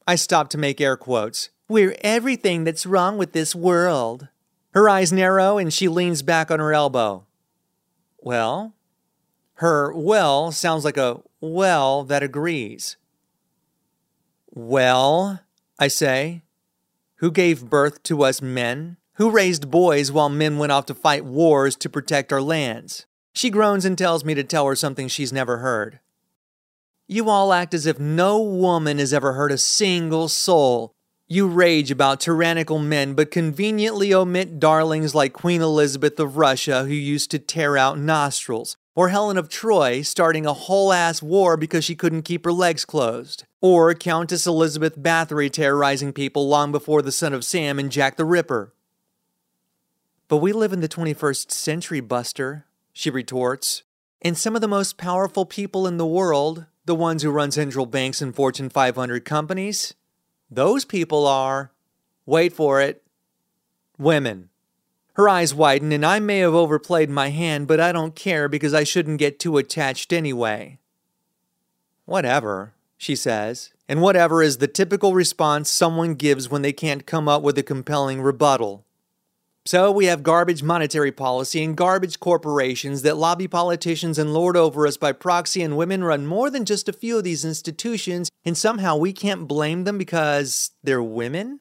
I 0.08 0.16
stop 0.16 0.50
to 0.50 0.58
make 0.58 0.82
air 0.82 0.98
quotes, 0.98 1.52
we're 1.70 1.96
everything 2.02 2.64
that's 2.64 2.88
wrong 2.88 3.20
with 3.20 3.34
this 3.34 3.54
world. 3.54 4.30
Her 4.74 4.88
eyes 4.88 5.12
narrow 5.12 5.58
and 5.58 5.74
she 5.74 5.88
leans 5.88 6.22
back 6.22 6.50
on 6.50 6.60
her 6.60 6.74
elbow. 6.74 7.26
Well, 8.20 8.74
her 9.56 9.94
well 9.94 10.52
sounds 10.52 10.86
like 10.86 10.98
a 10.98 11.22
well 11.40 12.04
that 12.06 12.24
agrees. 12.24 12.98
Well, 14.50 15.42
I 15.80 15.88
say, 15.88 16.44
who 17.16 17.32
gave 17.32 17.70
birth 17.70 18.02
to 18.04 18.24
us 18.24 18.42
men? 18.42 18.98
Who 19.14 19.30
raised 19.30 19.70
boys 19.70 20.12
while 20.12 20.30
men 20.30 20.58
went 20.58 20.72
off 20.72 20.86
to 20.88 20.96
fight 20.96 21.26
wars 21.26 21.76
to 21.78 21.90
protect 21.90 22.34
our 22.34 22.42
lands? 22.42 23.06
She 23.34 23.50
groans 23.50 23.86
and 23.86 23.98
tells 23.98 24.26
me 24.26 24.34
to 24.34 24.44
tell 24.44 24.66
her 24.66 24.76
something 24.76 25.08
she's 25.08 25.32
never 25.32 25.60
heard. 25.60 26.00
You 27.08 27.30
all 27.30 27.54
act 27.54 27.74
as 27.74 27.86
if 27.86 28.00
no 28.00 28.42
woman 28.42 28.98
has 28.98 29.14
ever 29.14 29.34
hurt 29.34 29.52
a 29.52 29.58
single 29.58 30.28
soul. 30.28 30.96
You 31.32 31.48
rage 31.48 31.92
about 31.92 32.20
tyrannical 32.20 32.78
men, 32.78 33.14
but 33.14 33.32
conveniently 33.32 34.14
omit 34.14 34.60
darlings 34.60 35.16
like 35.16 35.32
Queen 35.32 35.62
Elizabeth 35.62 36.20
of 36.20 36.36
Russia, 36.36 36.84
who 36.84 36.94
used 36.94 37.32
to 37.32 37.40
tear 37.40 37.78
out 37.78 37.98
nostrils, 37.98 38.76
or 38.96 39.08
Helen 39.08 39.38
of 39.38 39.48
Troy 39.48 40.02
starting 40.02 40.46
a 40.46 40.52
whole 40.52 40.92
ass 40.92 41.22
war 41.22 41.56
because 41.56 41.86
she 41.86 41.96
couldn't 41.96 42.24
keep 42.24 42.44
her 42.44 42.52
legs 42.52 42.84
closed, 42.84 43.46
or 43.62 43.94
Countess 43.94 44.46
Elizabeth 44.46 45.00
Bathory 45.00 45.50
terrorizing 45.50 46.12
people 46.12 46.50
long 46.50 46.70
before 46.70 47.02
the 47.02 47.14
son 47.14 47.32
of 47.32 47.46
Sam 47.46 47.80
and 47.80 47.90
Jack 47.90 48.18
the 48.18 48.26
Ripper. 48.26 48.74
But 50.28 50.40
we 50.40 50.52
live 50.52 50.74
in 50.74 50.82
the 50.82 50.90
21st 50.90 51.50
century, 51.50 52.02
Buster, 52.02 52.66
she 52.92 53.10
retorts, 53.10 53.84
and 54.22 54.38
some 54.38 54.54
of 54.54 54.62
the 54.62 54.68
most 54.68 54.98
powerful 54.98 55.46
people 55.46 55.88
in 55.88 55.96
the 55.96 56.06
world 56.06 56.66
the 56.84 56.96
ones 56.96 57.24
who 57.24 57.32
run 57.32 57.52
central 57.52 57.86
banks 57.86 58.22
and 58.22 58.36
Fortune 58.36 58.68
500 58.68 59.24
companies, 59.24 59.94
those 60.52 60.84
people 60.84 61.26
are, 61.26 61.72
wait 62.26 62.52
for 62.52 62.82
it, 62.82 63.02
women. 63.98 64.50
Her 65.14 65.28
eyes 65.28 65.54
widen, 65.54 65.92
and 65.92 66.06
I 66.06 66.20
may 66.20 66.40
have 66.40 66.54
overplayed 66.54 67.10
my 67.10 67.30
hand, 67.30 67.68
but 67.68 67.80
I 67.80 67.92
don't 67.92 68.16
care 68.16 68.48
because 68.50 68.74
I 68.74 68.84
shouldn't 68.84 69.20
get 69.20 69.40
too 69.40 69.58
attached 69.58 70.12
anyway. 70.12 70.78
Whatever, 72.06 72.74
she 72.98 73.16
says, 73.16 73.72
and 73.88 74.02
whatever 74.02 74.44
is 74.44 74.58
the 74.58 74.68
typical 74.68 75.14
response 75.14 75.70
someone 75.70 76.16
gives 76.16 76.50
when 76.50 76.62
they 76.62 76.74
can't 76.74 77.06
come 77.06 77.28
up 77.28 77.42
with 77.42 77.58
a 77.58 77.64
compelling 77.64 78.22
rebuttal. 78.22 78.86
So 79.64 79.92
we 79.92 80.06
have 80.06 80.24
garbage 80.24 80.64
monetary 80.64 81.12
policy 81.12 81.64
and 81.64 81.78
garbage 81.78 82.20
corporations 82.20 83.04
that 83.04 83.18
lobby 83.18 83.48
politicians 83.48 84.18
and 84.18 84.34
lord 84.34 84.58
over 84.58 84.88
us 84.88 84.98
by 84.98 85.12
proxy, 85.12 85.62
and 85.62 85.78
women 85.78 86.04
run 86.04 86.26
more 86.26 86.50
than 86.50 86.66
just 86.66 86.90
a 86.90 86.94
few 86.94 87.20
of 87.20 87.24
these 87.24 87.46
institutions, 87.46 88.32
and 88.44 88.58
somehow 88.58 88.98
we 88.98 89.14
can't 89.14 89.48
blame 89.48 89.84
them 89.84 90.00
because 90.00 90.72
they're 90.84 91.04
women? 91.04 91.60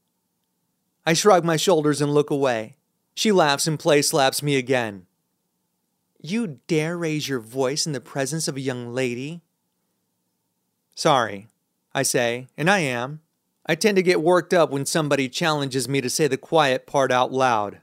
I 1.05 1.13
shrug 1.13 1.45
my 1.45 1.57
shoulders 1.57 2.01
and 2.01 2.15
look 2.15 2.31
away. 2.31 2.77
She 3.15 3.33
laughs 3.33 3.67
and 3.67 3.79
play 3.79 4.01
slaps 4.01 4.43
me 4.43 4.57
again. 4.57 5.05
You 6.23 6.61
dare 6.69 6.97
raise 6.97 7.29
your 7.29 7.41
voice 7.41 7.87
in 7.87 7.93
the 7.93 8.01
presence 8.01 8.49
of 8.49 8.57
a 8.57 8.61
young 8.61 8.95
lady? 8.95 9.43
Sorry, 10.95 11.49
I 11.95 12.03
say, 12.03 12.47
and 12.57 12.71
I 12.71 12.79
am. 12.79 13.21
I 13.67 13.75
tend 13.75 13.97
to 13.97 14.03
get 14.03 14.23
worked 14.23 14.55
up 14.55 14.71
when 14.71 14.87
somebody 14.87 15.29
challenges 15.29 15.87
me 15.87 16.01
to 16.01 16.09
say 16.09 16.29
the 16.29 16.39
quiet 16.39 16.87
part 16.87 17.13
out 17.13 17.31
loud. 17.31 17.81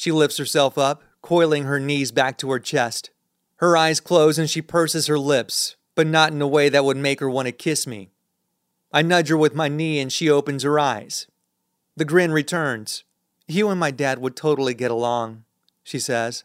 She 0.00 0.12
lifts 0.12 0.38
herself 0.38 0.78
up, 0.78 1.02
coiling 1.20 1.64
her 1.64 1.78
knees 1.78 2.10
back 2.10 2.38
to 2.38 2.50
her 2.52 2.58
chest. 2.58 3.10
Her 3.56 3.76
eyes 3.76 4.00
close 4.00 4.38
and 4.38 4.48
she 4.48 4.62
purses 4.62 5.08
her 5.08 5.18
lips, 5.18 5.76
but 5.94 6.06
not 6.06 6.32
in 6.32 6.40
a 6.40 6.48
way 6.48 6.70
that 6.70 6.86
would 6.86 6.96
make 6.96 7.20
her 7.20 7.28
want 7.28 7.48
to 7.48 7.52
kiss 7.52 7.86
me. 7.86 8.08
I 8.94 9.02
nudge 9.02 9.28
her 9.28 9.36
with 9.36 9.54
my 9.54 9.68
knee 9.68 10.00
and 10.00 10.10
she 10.10 10.30
opens 10.30 10.62
her 10.62 10.78
eyes. 10.78 11.26
The 11.96 12.06
grin 12.06 12.32
returns. 12.32 13.04
You 13.46 13.68
and 13.68 13.78
my 13.78 13.90
dad 13.90 14.20
would 14.20 14.36
totally 14.36 14.72
get 14.72 14.90
along, 14.90 15.44
she 15.82 15.98
says. 15.98 16.44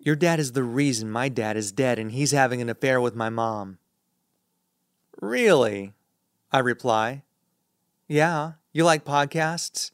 Your 0.00 0.16
dad 0.16 0.40
is 0.40 0.50
the 0.50 0.64
reason 0.64 1.12
my 1.12 1.28
dad 1.28 1.56
is 1.56 1.70
dead 1.70 1.96
and 1.96 2.10
he's 2.10 2.32
having 2.32 2.60
an 2.60 2.68
affair 2.68 3.00
with 3.00 3.14
my 3.14 3.28
mom. 3.28 3.78
Really? 5.20 5.94
I 6.50 6.58
reply. 6.58 7.22
Yeah, 8.08 8.54
you 8.72 8.82
like 8.82 9.04
podcasts? 9.04 9.92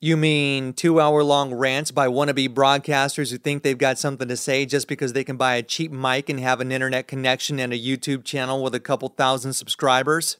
You 0.00 0.16
mean 0.16 0.74
two 0.74 1.00
hour 1.00 1.24
long 1.24 1.52
rants 1.52 1.90
by 1.90 2.06
wannabe 2.06 2.54
broadcasters 2.54 3.32
who 3.32 3.38
think 3.38 3.64
they've 3.64 3.76
got 3.76 3.98
something 3.98 4.28
to 4.28 4.36
say 4.36 4.64
just 4.64 4.86
because 4.86 5.12
they 5.12 5.24
can 5.24 5.36
buy 5.36 5.56
a 5.56 5.62
cheap 5.62 5.90
mic 5.90 6.28
and 6.28 6.38
have 6.38 6.60
an 6.60 6.70
internet 6.70 7.08
connection 7.08 7.58
and 7.58 7.72
a 7.72 7.78
YouTube 7.78 8.22
channel 8.22 8.62
with 8.62 8.76
a 8.76 8.80
couple 8.80 9.08
thousand 9.08 9.54
subscribers? 9.54 10.36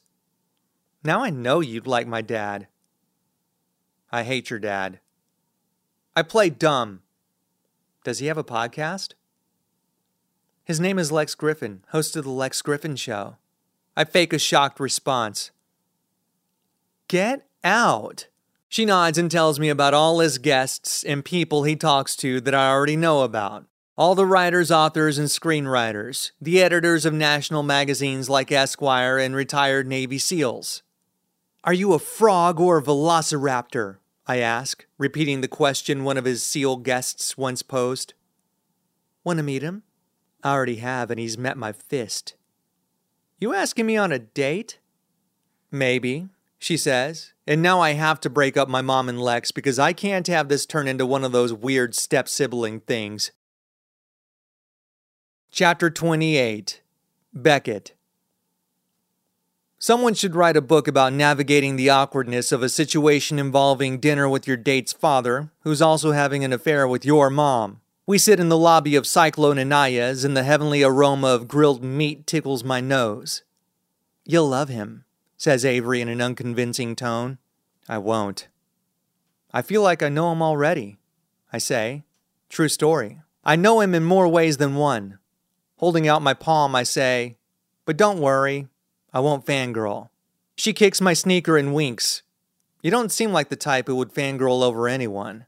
Now 1.03 1.21
I 1.21 1.29
know 1.29 1.59
you'd 1.59 1.87
like 1.87 2.07
my 2.07 2.21
dad. 2.21 2.67
I 4.13 4.23
hate 4.23 4.49
your 4.49 4.59
dad. 4.59 5.01
I 6.15 6.21
play 6.21 6.49
dumb. 6.49 7.01
Does 8.05 8.19
he 8.19 8.27
have 8.27 8.37
a 8.37 8.45
podcast? 8.45 9.13
His 10.63 10.79
name 10.79 10.97
is 10.97 11.11
Lex 11.11 11.35
Griffin, 11.35 11.83
host 11.89 12.15
of 12.15 12.23
The 12.23 12.29
Lex 12.29 12.61
Griffin 12.61 12.95
Show. 12.95 13.35
I 13.97 14.05
fake 14.05 14.31
a 14.31 14.39
shocked 14.39 14.79
response. 14.79 15.51
Get 17.09 17.45
out. 17.61 18.28
She 18.71 18.85
nods 18.85 19.17
and 19.17 19.31
tells 19.31 19.59
me 19.59 19.69
about 19.69 19.95
all 19.95 20.19
his 20.19 20.37
guests 20.37 21.03
and 21.03 21.25
people 21.25 21.63
he 21.63 21.75
talks 21.75 22.15
to 22.17 22.39
that 22.41 22.53
I 22.53 22.69
already 22.69 22.95
know 22.95 23.23
about. 23.23 23.65
All 23.97 24.13
the 24.13 24.27
writers, 24.27 24.71
authors, 24.71 25.17
and 25.17 25.27
screenwriters, 25.27 26.31
the 26.39 26.61
editors 26.61 27.03
of 27.03 27.13
national 27.13 27.63
magazines 27.63 28.29
like 28.29 28.51
Esquire 28.51 29.17
and 29.17 29.35
retired 29.35 29.87
Navy 29.87 30.19
SEALs. 30.19 30.83
Are 31.63 31.73
you 31.73 31.93
a 31.93 31.99
frog 31.99 32.59
or 32.59 32.77
a 32.77 32.83
velociraptor? 32.83 33.97
I 34.27 34.37
ask, 34.37 34.85
repeating 34.99 35.41
the 35.41 35.47
question 35.47 36.03
one 36.03 36.17
of 36.17 36.25
his 36.25 36.43
SEAL 36.43 36.77
guests 36.77 37.35
once 37.35 37.63
posed. 37.63 38.13
Want 39.23 39.37
to 39.37 39.43
meet 39.43 39.63
him? 39.63 39.81
I 40.43 40.53
already 40.53 40.77
have, 40.77 41.09
and 41.09 41.19
he's 41.19 41.39
met 41.39 41.57
my 41.57 41.71
fist. 41.71 42.35
You 43.39 43.55
asking 43.55 43.87
me 43.87 43.97
on 43.97 44.11
a 44.11 44.19
date? 44.19 44.77
Maybe, 45.71 46.29
she 46.59 46.77
says, 46.77 47.33
and 47.49 47.63
now 47.63 47.81
I 47.81 47.93
have 47.93 48.19
to 48.21 48.29
break 48.29 48.57
up 48.57 48.69
my 48.69 48.83
mom 48.83 49.09
and 49.09 49.19
Lex 49.19 49.51
because 49.51 49.79
I 49.79 49.91
can't 49.91 50.27
have 50.27 50.49
this 50.49 50.67
turn 50.67 50.87
into 50.87 51.03
one 51.03 51.23
of 51.23 51.31
those 51.31 51.51
weird 51.51 51.95
step 51.95 52.29
sibling 52.29 52.79
things. 52.81 53.31
Chapter 55.49 55.89
28 55.89 56.83
Beckett 57.33 57.95
Someone 59.79 60.13
should 60.13 60.35
write 60.35 60.57
a 60.57 60.61
book 60.61 60.87
about 60.87 61.11
navigating 61.11 61.75
the 61.75 61.89
awkwardness 61.89 62.51
of 62.51 62.61
a 62.61 62.69
situation 62.69 63.39
involving 63.39 63.99
dinner 63.99 64.29
with 64.29 64.45
your 64.47 64.57
date's 64.57 64.93
father, 64.93 65.51
who's 65.61 65.81
also 65.81 66.11
having 66.11 66.43
an 66.43 66.53
affair 66.53 66.87
with 66.87 67.03
your 67.03 67.31
mom. 67.31 67.81
We 68.05 68.19
sit 68.19 68.39
in 68.39 68.49
the 68.49 68.57
lobby 68.57 68.95
of 68.95 69.07
Cyclone 69.07 69.57
Anaya's, 69.57 70.23
and 70.23 70.37
the 70.37 70.43
heavenly 70.43 70.83
aroma 70.83 71.29
of 71.29 71.47
grilled 71.47 71.83
meat 71.83 72.27
tickles 72.27 72.63
my 72.63 72.79
nose. 72.79 73.41
You'll 74.23 74.49
love 74.49 74.69
him, 74.69 75.05
says 75.39 75.63
Avery 75.63 76.01
in 76.01 76.09
an 76.09 76.19
unconvincing 76.21 76.97
tone. 76.97 77.37
I 77.87 77.97
won't. 77.97 78.49
I 79.53 79.61
feel 79.61 79.81
like 79.81 80.03
I 80.03 80.09
know 80.09 80.33
him 80.33 80.41
already, 80.41 80.97
I 81.51 81.59
say. 81.59 82.03
True 82.49 82.67
story. 82.67 83.21
I 83.45 83.55
know 83.55 83.79
him 83.79 83.95
in 83.95 84.03
more 84.03 84.27
ways 84.27 84.57
than 84.57 84.75
one. 84.75 85.17
Holding 85.77 86.09
out 86.09 86.21
my 86.21 86.33
palm, 86.33 86.75
I 86.75 86.83
say, 86.83 87.37
But 87.85 87.95
don't 87.95 88.19
worry, 88.19 88.67
I 89.13 89.21
won't 89.21 89.45
fangirl. 89.45 90.09
She 90.57 90.73
kicks 90.73 90.99
my 90.99 91.13
sneaker 91.13 91.57
and 91.57 91.73
winks. 91.73 92.21
You 92.83 92.91
don't 92.91 93.11
seem 93.11 93.31
like 93.31 93.47
the 93.47 93.55
type 93.55 93.87
who 93.87 93.95
would 93.95 94.13
fangirl 94.13 94.61
over 94.61 94.89
anyone. 94.89 95.45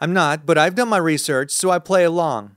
I'm 0.00 0.14
not, 0.14 0.46
but 0.46 0.56
I've 0.56 0.74
done 0.74 0.88
my 0.88 0.96
research, 0.96 1.50
so 1.50 1.70
I 1.70 1.78
play 1.78 2.04
along. 2.04 2.56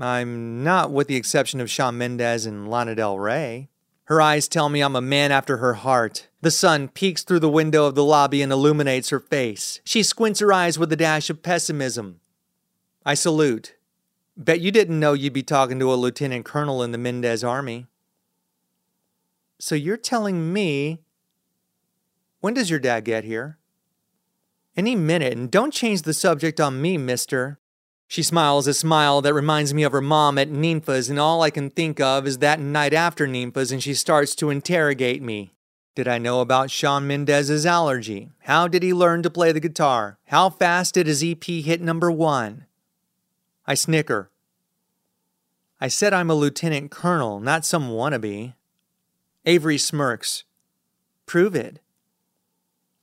I'm 0.00 0.64
not, 0.64 0.90
with 0.90 1.06
the 1.06 1.16
exception 1.16 1.60
of 1.60 1.70
Shawn 1.70 1.96
Mendes 1.96 2.46
and 2.46 2.68
Lana 2.68 2.96
Del 2.96 3.16
Rey. 3.16 3.68
Her 4.04 4.20
eyes 4.20 4.48
tell 4.48 4.68
me 4.68 4.82
I'm 4.82 4.96
a 4.96 5.00
man 5.00 5.32
after 5.32 5.56
her 5.56 5.74
heart. 5.74 6.28
The 6.42 6.50
sun 6.50 6.88
peeks 6.88 7.22
through 7.22 7.40
the 7.40 7.48
window 7.48 7.86
of 7.86 7.94
the 7.94 8.04
lobby 8.04 8.42
and 8.42 8.52
illuminates 8.52 9.08
her 9.08 9.20
face. 9.20 9.80
She 9.84 10.02
squints 10.02 10.40
her 10.40 10.52
eyes 10.52 10.78
with 10.78 10.92
a 10.92 10.96
dash 10.96 11.30
of 11.30 11.42
pessimism. 11.42 12.20
I 13.06 13.14
salute. 13.14 13.76
Bet 14.36 14.60
you 14.60 14.70
didn't 14.70 15.00
know 15.00 15.14
you'd 15.14 15.32
be 15.32 15.42
talking 15.42 15.78
to 15.78 15.92
a 15.92 15.96
lieutenant 15.96 16.44
colonel 16.44 16.82
in 16.82 16.92
the 16.92 16.98
Mendes 16.98 17.42
army. 17.42 17.86
So 19.58 19.74
you're 19.74 19.96
telling 19.96 20.52
me. 20.52 21.00
When 22.40 22.52
does 22.52 22.68
your 22.68 22.80
dad 22.80 23.04
get 23.06 23.24
here? 23.24 23.58
Any 24.76 24.96
minute, 24.96 25.32
and 25.32 25.50
don't 25.50 25.72
change 25.72 26.02
the 26.02 26.12
subject 26.12 26.60
on 26.60 26.82
me, 26.82 26.98
mister. 26.98 27.58
She 28.14 28.22
smiles 28.22 28.68
a 28.68 28.74
smile 28.74 29.20
that 29.22 29.34
reminds 29.34 29.74
me 29.74 29.82
of 29.82 29.90
her 29.90 30.00
mom 30.00 30.38
at 30.38 30.48
Ninfa's, 30.48 31.10
and 31.10 31.18
all 31.18 31.42
I 31.42 31.50
can 31.50 31.68
think 31.68 31.98
of 31.98 32.28
is 32.28 32.38
that 32.38 32.60
night 32.60 32.94
after 32.94 33.26
Ninfa's, 33.26 33.72
and 33.72 33.82
she 33.82 33.92
starts 33.92 34.36
to 34.36 34.50
interrogate 34.50 35.20
me. 35.20 35.52
Did 35.96 36.06
I 36.06 36.18
know 36.18 36.40
about 36.40 36.70
Shawn 36.70 37.08
Mendes's 37.08 37.66
allergy? 37.66 38.30
How 38.42 38.68
did 38.68 38.84
he 38.84 38.94
learn 38.94 39.24
to 39.24 39.30
play 39.30 39.50
the 39.50 39.58
guitar? 39.58 40.16
How 40.26 40.48
fast 40.48 40.94
did 40.94 41.08
his 41.08 41.24
EP 41.24 41.42
hit 41.42 41.80
number 41.80 42.08
one? 42.08 42.66
I 43.66 43.74
snicker. 43.74 44.30
I 45.80 45.88
said 45.88 46.14
I'm 46.14 46.30
a 46.30 46.36
lieutenant 46.36 46.92
colonel, 46.92 47.40
not 47.40 47.64
some 47.64 47.90
wannabe. 47.90 48.54
Avery 49.44 49.76
smirks. 49.76 50.44
Prove 51.26 51.56
it. 51.56 51.80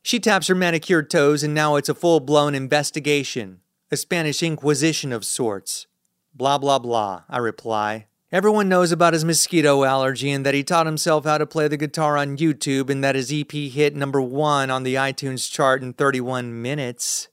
She 0.03 0.21
taps 0.21 0.47
her 0.47 0.55
manicured 0.55 1.09
toes, 1.09 1.43
and 1.43 1.53
now 1.53 1.75
it's 1.75 1.89
a 1.89 1.93
full 1.93 2.21
blown 2.21 2.55
investigation 2.55 3.59
a 3.93 3.97
Spanish 3.97 4.41
Inquisition 4.41 5.11
of 5.11 5.25
sorts. 5.25 5.85
Blah, 6.33 6.57
blah, 6.59 6.79
blah, 6.79 7.23
I 7.27 7.39
reply. 7.39 8.07
Everyone 8.31 8.69
knows 8.69 8.93
about 8.93 9.11
his 9.11 9.25
mosquito 9.25 9.83
allergy 9.83 10.31
and 10.31 10.45
that 10.45 10.53
he 10.53 10.63
taught 10.63 10.85
himself 10.85 11.25
how 11.25 11.37
to 11.37 11.45
play 11.45 11.67
the 11.67 11.75
guitar 11.75 12.15
on 12.15 12.37
YouTube 12.37 12.89
and 12.89 13.03
that 13.03 13.15
his 13.15 13.33
EP 13.33 13.51
hit 13.51 13.93
number 13.93 14.21
one 14.21 14.69
on 14.69 14.83
the 14.83 14.95
iTunes 14.95 15.51
chart 15.51 15.83
in 15.83 15.91
31 15.91 16.61
minutes. 16.61 17.27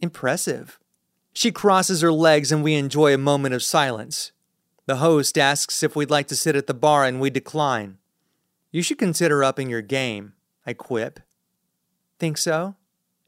Impressive. 0.00 0.78
She 1.32 1.50
crosses 1.50 2.02
her 2.02 2.12
legs 2.12 2.52
and 2.52 2.62
we 2.62 2.74
enjoy 2.74 3.14
a 3.14 3.18
moment 3.18 3.54
of 3.54 3.62
silence. 3.62 4.32
The 4.84 4.96
host 4.96 5.38
asks 5.38 5.82
if 5.82 5.96
we'd 5.96 6.10
like 6.10 6.28
to 6.28 6.36
sit 6.36 6.56
at 6.56 6.66
the 6.66 6.74
bar 6.74 7.06
and 7.06 7.22
we 7.22 7.30
decline. 7.30 7.96
You 8.70 8.82
should 8.82 8.98
consider 8.98 9.42
upping 9.42 9.70
your 9.70 9.80
game, 9.80 10.34
I 10.66 10.74
quip. 10.74 11.20
Think 12.18 12.36
so? 12.36 12.74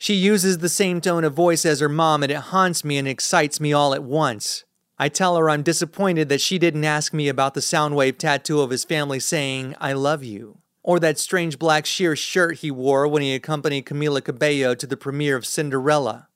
She 0.02 0.14
uses 0.14 0.58
the 0.58 0.70
same 0.70 1.02
tone 1.02 1.24
of 1.24 1.34
voice 1.34 1.66
as 1.66 1.80
her 1.80 1.88
mom, 1.88 2.22
and 2.22 2.32
it 2.32 2.38
haunts 2.38 2.86
me 2.86 2.96
and 2.96 3.06
excites 3.06 3.60
me 3.60 3.74
all 3.74 3.92
at 3.92 4.02
once. 4.02 4.64
I 4.98 5.10
tell 5.10 5.36
her 5.36 5.50
I'm 5.50 5.62
disappointed 5.62 6.30
that 6.30 6.40
she 6.40 6.58
didn't 6.58 6.86
ask 6.86 7.12
me 7.12 7.28
about 7.28 7.52
the 7.52 7.60
Soundwave 7.60 8.16
tattoo 8.16 8.62
of 8.62 8.70
his 8.70 8.82
family 8.82 9.20
saying, 9.20 9.76
I 9.78 9.92
love 9.92 10.24
you, 10.24 10.56
or 10.82 10.98
that 11.00 11.18
strange 11.18 11.58
black 11.58 11.84
sheer 11.84 12.16
shirt 12.16 12.60
he 12.60 12.70
wore 12.70 13.06
when 13.06 13.20
he 13.20 13.34
accompanied 13.34 13.84
Camila 13.84 14.24
Cabello 14.24 14.74
to 14.74 14.86
the 14.86 14.96
premiere 14.96 15.36
of 15.36 15.44
Cinderella. 15.44 16.28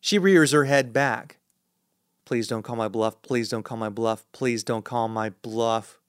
She 0.00 0.18
rears 0.18 0.52
her 0.52 0.64
head 0.64 0.94
back. 0.94 1.40
Please 2.24 2.48
don't 2.48 2.62
call 2.62 2.76
my 2.76 2.88
bluff. 2.88 3.20
Please 3.20 3.50
don't 3.50 3.64
call 3.64 3.76
my 3.76 3.90
bluff. 3.90 4.24
Please 4.32 4.64
don't 4.64 4.84
call 4.86 5.08
my 5.08 5.28
bluff. 5.28 6.00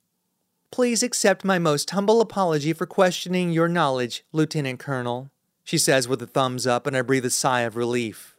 Please 0.71 1.03
accept 1.03 1.43
my 1.43 1.59
most 1.59 1.89
humble 1.89 2.21
apology 2.21 2.71
for 2.71 2.85
questioning 2.85 3.51
your 3.51 3.67
knowledge, 3.67 4.23
Lieutenant 4.31 4.79
Colonel 4.79 5.29
she 5.63 5.77
says 5.77 6.07
with 6.07 6.21
a 6.21 6.27
thumbs 6.27 6.65
up, 6.67 6.88
and 6.88 6.95
I 6.95 7.01
breathe 7.01 7.25
a 7.25 7.29
sigh 7.29 7.61
of 7.61 7.75
relief. 7.75 8.35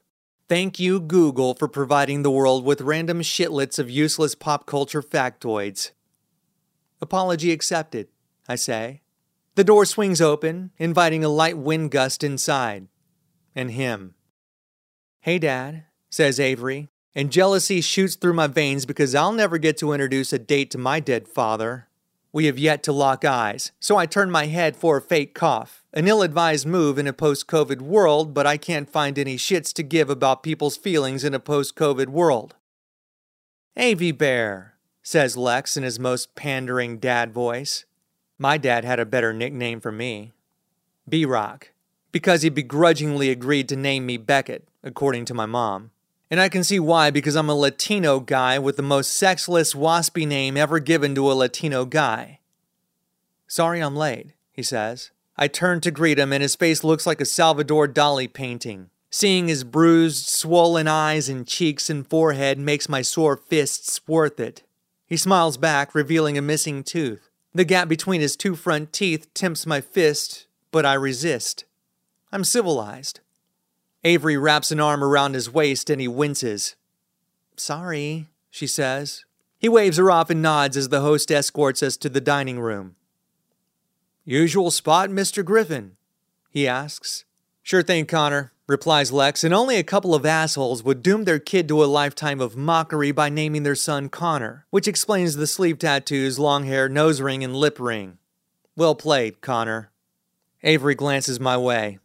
Thank 0.48 0.78
you, 0.78 1.00
Google, 1.00 1.54
for 1.54 1.68
providing 1.68 2.22
the 2.22 2.30
world 2.30 2.64
with 2.64 2.80
random 2.80 3.20
shitlets 3.20 3.78
of 3.78 3.90
useless 3.90 4.34
pop 4.34 4.66
culture 4.66 5.02
factoids. 5.02 5.92
Apology 7.00 7.52
accepted, 7.52 8.08
I 8.48 8.56
say. 8.56 9.02
The 9.54 9.64
door 9.64 9.84
swings 9.84 10.20
open, 10.20 10.70
inviting 10.78 11.24
a 11.24 11.28
light 11.28 11.58
wind 11.58 11.90
gust 11.90 12.22
inside. 12.22 12.88
And 13.54 13.70
him. 13.70 14.14
Hey, 15.20 15.38
Dad, 15.38 15.84
says 16.10 16.40
Avery, 16.40 16.88
and 17.14 17.30
jealousy 17.30 17.80
shoots 17.80 18.16
through 18.16 18.32
my 18.32 18.46
veins 18.46 18.86
because 18.86 19.14
I'll 19.14 19.32
never 19.32 19.58
get 19.58 19.76
to 19.78 19.92
introduce 19.92 20.32
a 20.32 20.38
date 20.38 20.70
to 20.72 20.78
my 20.78 21.00
dead 21.00 21.28
father. 21.28 21.88
We 22.32 22.46
have 22.46 22.58
yet 22.58 22.82
to 22.84 22.92
lock 22.92 23.24
eyes, 23.24 23.72
so 23.78 23.96
I 23.98 24.06
turn 24.06 24.30
my 24.30 24.46
head 24.46 24.74
for 24.74 24.96
a 24.96 25.02
fake 25.02 25.34
cough. 25.34 25.84
An 25.92 26.08
ill 26.08 26.22
advised 26.22 26.66
move 26.66 26.98
in 26.98 27.06
a 27.06 27.12
post 27.12 27.46
COVID 27.46 27.82
world, 27.82 28.32
but 28.32 28.46
I 28.46 28.56
can't 28.56 28.90
find 28.90 29.18
any 29.18 29.36
shits 29.36 29.72
to 29.74 29.82
give 29.82 30.08
about 30.08 30.42
people's 30.42 30.78
feelings 30.78 31.24
in 31.24 31.34
a 31.34 31.38
post 31.38 31.76
COVID 31.76 32.08
world. 32.08 32.54
Avy 33.76 34.12
Bear, 34.12 34.74
says 35.02 35.36
Lex 35.36 35.76
in 35.76 35.82
his 35.82 35.98
most 35.98 36.34
pandering 36.34 36.98
dad 36.98 37.32
voice. 37.32 37.84
My 38.38 38.58
dad 38.58 38.84
had 38.84 38.98
a 38.98 39.06
better 39.06 39.32
nickname 39.32 39.80
for 39.80 39.92
me 39.92 40.32
B 41.08 41.24
Rock, 41.24 41.72
because 42.12 42.42
he 42.42 42.48
begrudgingly 42.48 43.30
agreed 43.30 43.68
to 43.68 43.76
name 43.76 44.06
me 44.06 44.16
Beckett, 44.16 44.68
according 44.82 45.26
to 45.26 45.34
my 45.34 45.46
mom. 45.46 45.91
And 46.32 46.40
I 46.40 46.48
can 46.48 46.64
see 46.64 46.80
why, 46.80 47.10
because 47.10 47.36
I'm 47.36 47.50
a 47.50 47.54
Latino 47.54 48.18
guy 48.18 48.58
with 48.58 48.78
the 48.78 48.82
most 48.82 49.12
sexless, 49.12 49.74
waspy 49.74 50.26
name 50.26 50.56
ever 50.56 50.78
given 50.78 51.14
to 51.14 51.30
a 51.30 51.34
Latino 51.34 51.84
guy. 51.84 52.38
Sorry 53.46 53.80
I'm 53.80 53.94
late, 53.94 54.28
he 54.50 54.62
says. 54.62 55.10
I 55.36 55.46
turn 55.46 55.82
to 55.82 55.90
greet 55.90 56.18
him, 56.18 56.32
and 56.32 56.40
his 56.40 56.56
face 56.56 56.82
looks 56.82 57.06
like 57.06 57.20
a 57.20 57.26
Salvador 57.26 57.86
Dali 57.86 58.32
painting. 58.32 58.88
Seeing 59.10 59.48
his 59.48 59.62
bruised, 59.62 60.26
swollen 60.26 60.88
eyes 60.88 61.28
and 61.28 61.46
cheeks 61.46 61.90
and 61.90 62.06
forehead 62.06 62.58
makes 62.58 62.88
my 62.88 63.02
sore 63.02 63.36
fists 63.36 64.00
worth 64.08 64.40
it. 64.40 64.62
He 65.06 65.18
smiles 65.18 65.58
back, 65.58 65.94
revealing 65.94 66.38
a 66.38 66.42
missing 66.42 66.82
tooth. 66.82 67.28
The 67.54 67.66
gap 67.66 67.88
between 67.88 68.22
his 68.22 68.36
two 68.36 68.54
front 68.54 68.94
teeth 68.94 69.28
tempts 69.34 69.66
my 69.66 69.82
fist, 69.82 70.46
but 70.70 70.86
I 70.86 70.94
resist. 70.94 71.66
I'm 72.32 72.42
civilized. 72.42 73.20
Avery 74.04 74.36
wraps 74.36 74.72
an 74.72 74.80
arm 74.80 75.04
around 75.04 75.34
his 75.34 75.52
waist 75.52 75.88
and 75.88 76.00
he 76.00 76.08
winces. 76.08 76.76
Sorry, 77.56 78.28
she 78.50 78.66
says. 78.66 79.24
He 79.58 79.68
waves 79.68 79.96
her 79.96 80.10
off 80.10 80.28
and 80.28 80.42
nods 80.42 80.76
as 80.76 80.88
the 80.88 81.02
host 81.02 81.30
escorts 81.30 81.82
us 81.82 81.96
to 81.98 82.08
the 82.08 82.20
dining 82.20 82.58
room. 82.58 82.96
Usual 84.24 84.70
spot, 84.72 85.10
Mr. 85.10 85.44
Griffin? 85.44 85.96
He 86.50 86.66
asks. 86.66 87.24
Sure 87.62 87.82
thing, 87.82 88.06
Connor, 88.06 88.52
replies 88.66 89.12
Lex, 89.12 89.44
and 89.44 89.54
only 89.54 89.76
a 89.76 89.84
couple 89.84 90.16
of 90.16 90.26
assholes 90.26 90.82
would 90.82 91.02
doom 91.02 91.24
their 91.24 91.38
kid 91.38 91.68
to 91.68 91.84
a 91.84 91.86
lifetime 91.86 92.40
of 92.40 92.56
mockery 92.56 93.12
by 93.12 93.28
naming 93.28 93.62
their 93.62 93.76
son 93.76 94.08
Connor, 94.08 94.66
which 94.70 94.88
explains 94.88 95.36
the 95.36 95.46
sleeve 95.46 95.78
tattoos, 95.78 96.40
long 96.40 96.64
hair, 96.64 96.88
nose 96.88 97.20
ring, 97.20 97.44
and 97.44 97.54
lip 97.54 97.78
ring. 97.78 98.18
Well 98.74 98.96
played, 98.96 99.40
Connor. 99.40 99.92
Avery 100.64 100.96
glances 100.96 101.38
my 101.38 101.56
way. 101.56 101.98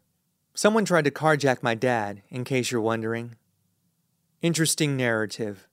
Someone 0.58 0.84
tried 0.84 1.04
to 1.04 1.12
carjack 1.12 1.62
my 1.62 1.76
dad, 1.76 2.22
in 2.30 2.42
case 2.42 2.72
you're 2.72 2.80
wondering. 2.80 3.36
Interesting 4.42 4.96
narrative. 4.96 5.68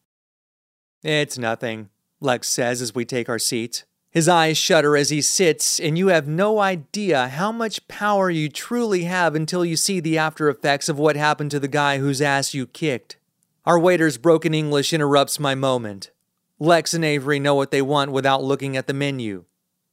It's 1.01 1.39
nothing, 1.39 1.89
Lex 2.19 2.47
says 2.47 2.83
as 2.83 2.93
we 2.93 3.03
take 3.03 3.27
our 3.27 3.39
seats. 3.39 3.83
His 4.11 4.29
eyes 4.29 4.59
shudder 4.59 4.95
as 4.95 5.09
he 5.09 5.23
sits, 5.23 5.79
and 5.79 5.97
you 5.97 6.09
have 6.09 6.27
no 6.27 6.59
idea 6.59 7.29
how 7.29 7.51
much 7.51 7.87
power 7.87 8.29
you 8.29 8.47
truly 8.47 9.05
have 9.05 9.33
until 9.33 9.65
you 9.65 9.75
see 9.75 9.99
the 9.99 10.19
after 10.19 10.49
effects 10.49 10.87
of 10.87 10.99
what 10.99 11.15
happened 11.15 11.49
to 11.49 11.59
the 11.59 11.67
guy 11.67 11.97
whose 11.97 12.21
ass 12.21 12.53
you 12.53 12.67
kicked. 12.67 13.17
Our 13.65 13.79
waiter's 13.79 14.19
broken 14.19 14.53
English 14.53 14.93
interrupts 14.93 15.39
my 15.39 15.55
moment. 15.55 16.11
Lex 16.59 16.93
and 16.93 17.03
Avery 17.03 17.39
know 17.39 17.55
what 17.55 17.71
they 17.71 17.81
want 17.81 18.11
without 18.11 18.43
looking 18.43 18.77
at 18.77 18.85
the 18.85 18.93
menu 18.93 19.45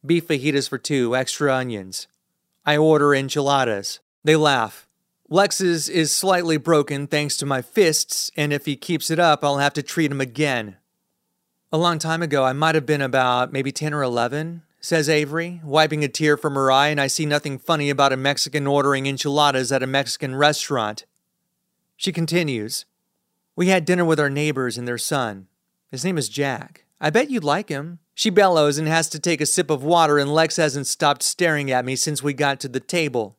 beef 0.04 0.28
fajitas 0.28 0.68
for 0.68 0.76
two, 0.76 1.16
extra 1.16 1.50
onions. 1.50 2.08
I 2.66 2.76
order 2.76 3.14
enchiladas. 3.14 4.00
They 4.24 4.36
laugh. 4.36 4.86
Lex's 5.28 5.88
is 5.88 6.12
slightly 6.12 6.56
broken 6.58 7.06
thanks 7.06 7.36
to 7.38 7.46
my 7.46 7.62
fists, 7.62 8.30
and 8.36 8.52
if 8.52 8.66
he 8.66 8.76
keeps 8.76 9.10
it 9.10 9.18
up, 9.18 9.42
I'll 9.42 9.58
have 9.58 9.72
to 9.74 9.82
treat 9.82 10.10
him 10.10 10.20
again. 10.20 10.76
A 11.72 11.78
long 11.78 11.98
time 11.98 12.22
ago, 12.22 12.44
I 12.44 12.52
might 12.52 12.74
have 12.74 12.84
been 12.84 13.00
about 13.00 13.52
maybe 13.52 13.72
10 13.72 13.94
or 13.94 14.02
11, 14.02 14.62
says 14.78 15.08
Avery, 15.08 15.60
wiping 15.64 16.04
a 16.04 16.08
tear 16.08 16.36
from 16.36 16.54
her 16.54 16.70
eye, 16.70 16.88
and 16.88 17.00
I 17.00 17.06
see 17.06 17.24
nothing 17.24 17.58
funny 17.58 17.88
about 17.88 18.12
a 18.12 18.16
Mexican 18.16 18.66
ordering 18.66 19.06
enchiladas 19.06 19.72
at 19.72 19.82
a 19.82 19.86
Mexican 19.86 20.34
restaurant. 20.34 21.06
She 21.96 22.12
continues, 22.12 22.84
We 23.56 23.68
had 23.68 23.86
dinner 23.86 24.04
with 24.04 24.20
our 24.20 24.28
neighbors 24.28 24.76
and 24.76 24.86
their 24.86 24.98
son. 24.98 25.46
His 25.90 26.04
name 26.04 26.18
is 26.18 26.28
Jack. 26.28 26.84
I 27.00 27.10
bet 27.10 27.30
you'd 27.30 27.42
like 27.42 27.70
him. 27.70 28.00
She 28.14 28.28
bellows 28.28 28.76
and 28.76 28.86
has 28.86 29.08
to 29.08 29.18
take 29.18 29.40
a 29.40 29.46
sip 29.46 29.70
of 29.70 29.82
water, 29.82 30.18
and 30.18 30.32
Lex 30.32 30.56
hasn't 30.56 30.86
stopped 30.86 31.22
staring 31.22 31.70
at 31.70 31.84
me 31.84 31.96
since 31.96 32.22
we 32.22 32.34
got 32.34 32.60
to 32.60 32.68
the 32.68 32.80
table. 32.80 33.38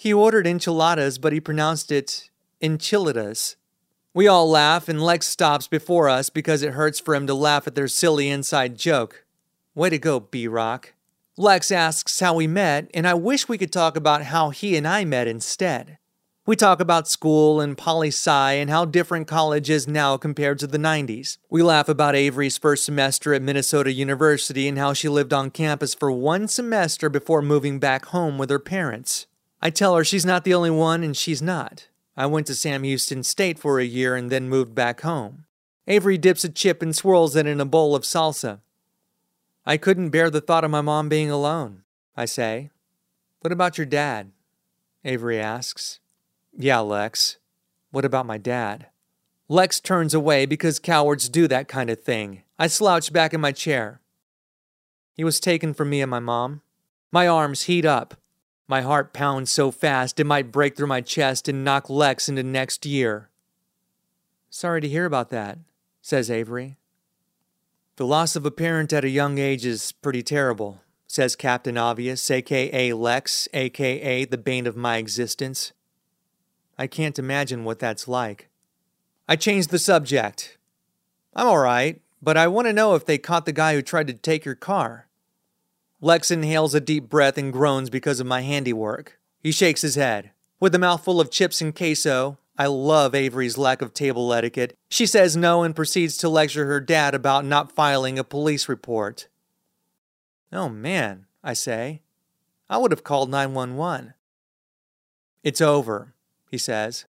He 0.00 0.14
ordered 0.14 0.46
enchiladas, 0.46 1.18
but 1.18 1.32
he 1.32 1.40
pronounced 1.40 1.90
it 1.90 2.30
enchiladas. 2.62 3.56
We 4.14 4.28
all 4.28 4.48
laugh, 4.48 4.88
and 4.88 5.02
Lex 5.02 5.26
stops 5.26 5.66
before 5.66 6.08
us 6.08 6.30
because 6.30 6.62
it 6.62 6.74
hurts 6.74 7.00
for 7.00 7.16
him 7.16 7.26
to 7.26 7.34
laugh 7.34 7.66
at 7.66 7.74
their 7.74 7.88
silly 7.88 8.30
inside 8.30 8.78
joke. 8.78 9.24
Way 9.74 9.90
to 9.90 9.98
go, 9.98 10.20
B 10.20 10.46
Rock. 10.46 10.94
Lex 11.36 11.72
asks 11.72 12.20
how 12.20 12.32
we 12.34 12.46
met, 12.46 12.88
and 12.94 13.08
I 13.08 13.14
wish 13.14 13.48
we 13.48 13.58
could 13.58 13.72
talk 13.72 13.96
about 13.96 14.22
how 14.22 14.50
he 14.50 14.76
and 14.76 14.86
I 14.86 15.04
met 15.04 15.26
instead. 15.26 15.98
We 16.46 16.54
talk 16.54 16.78
about 16.78 17.08
school 17.08 17.60
and 17.60 17.76
poli 17.76 18.10
sci 18.10 18.52
and 18.52 18.70
how 18.70 18.84
different 18.84 19.26
college 19.26 19.68
is 19.68 19.88
now 19.88 20.16
compared 20.16 20.60
to 20.60 20.68
the 20.68 20.78
90s. 20.78 21.38
We 21.50 21.64
laugh 21.64 21.88
about 21.88 22.14
Avery's 22.14 22.56
first 22.56 22.84
semester 22.84 23.34
at 23.34 23.42
Minnesota 23.42 23.90
University 23.90 24.68
and 24.68 24.78
how 24.78 24.92
she 24.92 25.08
lived 25.08 25.32
on 25.32 25.50
campus 25.50 25.92
for 25.92 26.12
one 26.12 26.46
semester 26.46 27.08
before 27.08 27.42
moving 27.42 27.80
back 27.80 28.06
home 28.06 28.38
with 28.38 28.48
her 28.48 28.60
parents. 28.60 29.26
I 29.60 29.70
tell 29.70 29.96
her 29.96 30.04
she's 30.04 30.26
not 30.26 30.44
the 30.44 30.54
only 30.54 30.70
one, 30.70 31.02
and 31.02 31.16
she's 31.16 31.42
not. 31.42 31.88
I 32.16 32.26
went 32.26 32.46
to 32.48 32.54
Sam 32.54 32.82
Houston 32.84 33.22
State 33.22 33.58
for 33.58 33.78
a 33.78 33.84
year 33.84 34.16
and 34.16 34.30
then 34.30 34.48
moved 34.48 34.74
back 34.74 35.02
home. 35.02 35.44
Avery 35.86 36.18
dips 36.18 36.44
a 36.44 36.48
chip 36.48 36.82
and 36.82 36.94
swirls 36.94 37.34
it 37.34 37.46
in 37.46 37.60
a 37.60 37.64
bowl 37.64 37.94
of 37.94 38.02
salsa. 38.02 38.60
I 39.64 39.76
couldn't 39.76 40.10
bear 40.10 40.30
the 40.30 40.40
thought 40.40 40.64
of 40.64 40.70
my 40.70 40.80
mom 40.80 41.08
being 41.08 41.30
alone, 41.30 41.82
I 42.16 42.24
say. 42.24 42.70
What 43.40 43.52
about 43.52 43.78
your 43.78 43.86
dad? 43.86 44.32
Avery 45.04 45.40
asks. 45.40 46.00
Yeah, 46.56 46.80
Lex. 46.80 47.38
What 47.90 48.04
about 48.04 48.26
my 48.26 48.38
dad? 48.38 48.86
Lex 49.48 49.80
turns 49.80 50.12
away 50.12 50.44
because 50.44 50.78
cowards 50.78 51.28
do 51.28 51.48
that 51.48 51.68
kind 51.68 51.88
of 51.88 52.02
thing. 52.02 52.42
I 52.58 52.66
slouch 52.66 53.12
back 53.12 53.32
in 53.32 53.40
my 53.40 53.52
chair. 53.52 54.00
He 55.14 55.24
was 55.24 55.40
taken 55.40 55.72
from 55.72 55.90
me 55.90 56.02
and 56.02 56.10
my 56.10 56.20
mom. 56.20 56.62
My 57.10 57.26
arms 57.26 57.62
heat 57.62 57.84
up. 57.84 58.20
My 58.70 58.82
heart 58.82 59.14
pounds 59.14 59.50
so 59.50 59.70
fast 59.70 60.20
it 60.20 60.24
might 60.24 60.52
break 60.52 60.76
through 60.76 60.88
my 60.88 61.00
chest 61.00 61.48
and 61.48 61.64
knock 61.64 61.88
Lex 61.88 62.28
into 62.28 62.42
next 62.42 62.84
year. 62.84 63.30
Sorry 64.50 64.82
to 64.82 64.88
hear 64.88 65.06
about 65.06 65.30
that, 65.30 65.58
says 66.02 66.30
Avery. 66.30 66.76
The 67.96 68.06
loss 68.06 68.36
of 68.36 68.44
a 68.44 68.50
parent 68.50 68.92
at 68.92 69.04
a 69.04 69.08
young 69.08 69.38
age 69.38 69.64
is 69.64 69.92
pretty 69.92 70.22
terrible, 70.22 70.82
says 71.06 71.34
Captain 71.34 71.78
Obvious, 71.78 72.30
aka 72.30 72.92
Lex, 72.92 73.48
aka 73.54 74.26
the 74.26 74.38
bane 74.38 74.66
of 74.66 74.76
my 74.76 74.98
existence. 74.98 75.72
I 76.78 76.86
can't 76.86 77.18
imagine 77.18 77.64
what 77.64 77.78
that's 77.78 78.06
like. 78.06 78.50
I 79.26 79.36
changed 79.36 79.70
the 79.70 79.78
subject. 79.78 80.58
I'm 81.34 81.48
alright, 81.48 82.02
but 82.20 82.36
I 82.36 82.46
want 82.48 82.68
to 82.68 82.72
know 82.72 82.94
if 82.94 83.06
they 83.06 83.18
caught 83.18 83.46
the 83.46 83.52
guy 83.52 83.74
who 83.74 83.82
tried 83.82 84.06
to 84.08 84.12
take 84.12 84.44
your 84.44 84.54
car. 84.54 85.07
Lex 86.00 86.30
inhales 86.30 86.76
a 86.76 86.80
deep 86.80 87.08
breath 87.08 87.36
and 87.36 87.52
groans 87.52 87.90
because 87.90 88.20
of 88.20 88.26
my 88.26 88.42
handiwork. 88.42 89.18
He 89.40 89.50
shakes 89.50 89.82
his 89.82 89.96
head. 89.96 90.30
With 90.60 90.72
a 90.74 90.78
mouthful 90.78 91.20
of 91.20 91.30
chips 91.30 91.60
and 91.60 91.74
queso, 91.74 92.38
I 92.56 92.66
love 92.66 93.16
Avery's 93.16 93.58
lack 93.58 93.82
of 93.82 93.94
table 93.94 94.32
etiquette. 94.32 94.76
She 94.88 95.06
says 95.06 95.36
no 95.36 95.64
and 95.64 95.74
proceeds 95.74 96.16
to 96.18 96.28
lecture 96.28 96.66
her 96.66 96.80
dad 96.80 97.16
about 97.16 97.44
not 97.44 97.72
filing 97.72 98.16
a 98.16 98.22
police 98.22 98.68
report. 98.68 99.26
Oh 100.52 100.68
man, 100.68 101.26
I 101.42 101.52
say. 101.52 102.02
I 102.70 102.78
would 102.78 102.92
have 102.92 103.02
called 103.02 103.28
911. 103.30 104.14
It's 105.42 105.60
over, 105.60 106.14
he 106.48 106.58
says. 106.58 107.06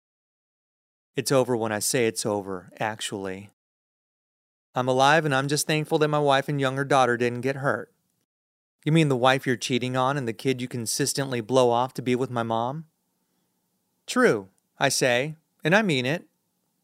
It's 1.16 1.32
over 1.32 1.56
when 1.56 1.72
I 1.72 1.78
say 1.78 2.06
it's 2.06 2.26
over, 2.26 2.70
actually. 2.78 3.50
I'm 4.74 4.88
alive 4.88 5.24
and 5.24 5.34
I'm 5.34 5.48
just 5.48 5.66
thankful 5.66 5.98
that 5.98 6.08
my 6.08 6.18
wife 6.18 6.50
and 6.50 6.60
younger 6.60 6.84
daughter 6.84 7.16
didn't 7.16 7.42
get 7.42 7.56
hurt. 7.56 7.93
You 8.84 8.92
mean 8.92 9.08
the 9.08 9.16
wife 9.16 9.46
you're 9.46 9.56
cheating 9.56 9.96
on 9.96 10.18
and 10.18 10.28
the 10.28 10.34
kid 10.34 10.60
you 10.60 10.68
consistently 10.68 11.40
blow 11.40 11.70
off 11.70 11.94
to 11.94 12.02
be 12.02 12.14
with 12.14 12.30
my 12.30 12.42
mom? 12.42 12.84
True, 14.06 14.48
I 14.78 14.90
say, 14.90 15.36
and 15.64 15.74
I 15.74 15.80
mean 15.80 16.04
it. 16.04 16.26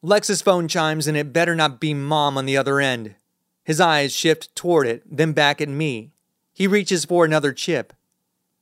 Lex's 0.02 0.40
phone 0.40 0.66
chimes 0.66 1.06
and 1.06 1.16
it 1.16 1.34
better 1.34 1.54
not 1.54 1.78
be 1.78 1.92
mom 1.92 2.38
on 2.38 2.46
the 2.46 2.56
other 2.56 2.80
end. 2.80 3.16
His 3.64 3.80
eyes 3.80 4.14
shift 4.14 4.54
toward 4.56 4.86
it, 4.86 5.02
then 5.04 5.34
back 5.34 5.60
at 5.60 5.68
me. 5.68 6.12
He 6.54 6.66
reaches 6.66 7.04
for 7.04 7.26
another 7.26 7.52
chip. 7.52 7.92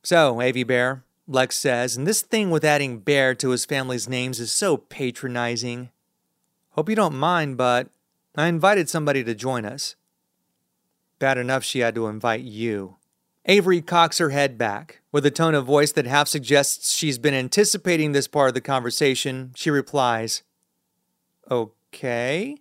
So, 0.03 0.41
Avy 0.41 0.63
Bear, 0.63 1.05
Lex 1.25 1.55
says, 1.55 1.95
and 1.95 2.05
this 2.05 2.21
thing 2.21 2.51
with 2.51 2.65
adding 2.65 2.99
Bear 2.99 3.33
to 3.35 3.49
his 3.51 3.63
family's 3.63 4.09
names 4.09 4.41
is 4.41 4.51
so 4.51 4.75
patronizing. 4.75 5.89
Hope 6.71 6.89
you 6.89 6.95
don't 6.95 7.15
mind, 7.15 7.55
but 7.57 7.87
I 8.35 8.47
invited 8.47 8.89
somebody 8.89 9.23
to 9.23 9.33
join 9.33 9.65
us. 9.65 9.95
Bad 11.19 11.37
enough 11.37 11.63
she 11.63 11.79
had 11.79 11.95
to 11.95 12.07
invite 12.07 12.41
you. 12.41 12.97
Avery 13.49 13.81
cocks 13.81 14.19
her 14.19 14.29
head 14.29 14.59
back. 14.59 15.01
With 15.11 15.25
a 15.25 15.31
tone 15.31 15.55
of 15.55 15.65
voice 15.65 15.91
that 15.93 16.05
half 16.05 16.27
suggests 16.27 16.93
she's 16.93 17.17
been 17.17 17.33
anticipating 17.33 18.11
this 18.11 18.27
part 18.27 18.49
of 18.49 18.53
the 18.53 18.61
conversation, 18.61 19.53
she 19.55 19.71
replies, 19.71 20.43
Okay. 21.49 22.57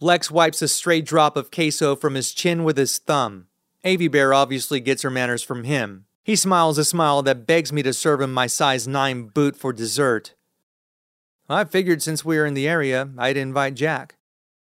Lex 0.00 0.30
wipes 0.30 0.62
a 0.62 0.68
stray 0.68 1.02
drop 1.02 1.36
of 1.36 1.50
queso 1.50 1.94
from 1.94 2.14
his 2.14 2.32
chin 2.32 2.64
with 2.64 2.78
his 2.78 2.96
thumb. 2.96 3.48
Avy 3.84 4.08
Bear 4.08 4.32
obviously 4.32 4.80
gets 4.80 5.02
her 5.02 5.10
manners 5.10 5.42
from 5.42 5.64
him. 5.64 6.06
He 6.22 6.36
smiles 6.36 6.78
a 6.78 6.86
smile 6.86 7.20
that 7.24 7.46
begs 7.46 7.70
me 7.70 7.82
to 7.82 7.92
serve 7.92 8.22
him 8.22 8.32
my 8.32 8.46
size 8.46 8.88
9 8.88 9.24
boot 9.26 9.56
for 9.56 9.74
dessert. 9.74 10.32
I 11.50 11.64
figured 11.64 12.02
since 12.02 12.24
we 12.24 12.38
were 12.38 12.46
in 12.46 12.54
the 12.54 12.66
area, 12.66 13.10
I'd 13.18 13.36
invite 13.36 13.74
Jack. 13.74 14.16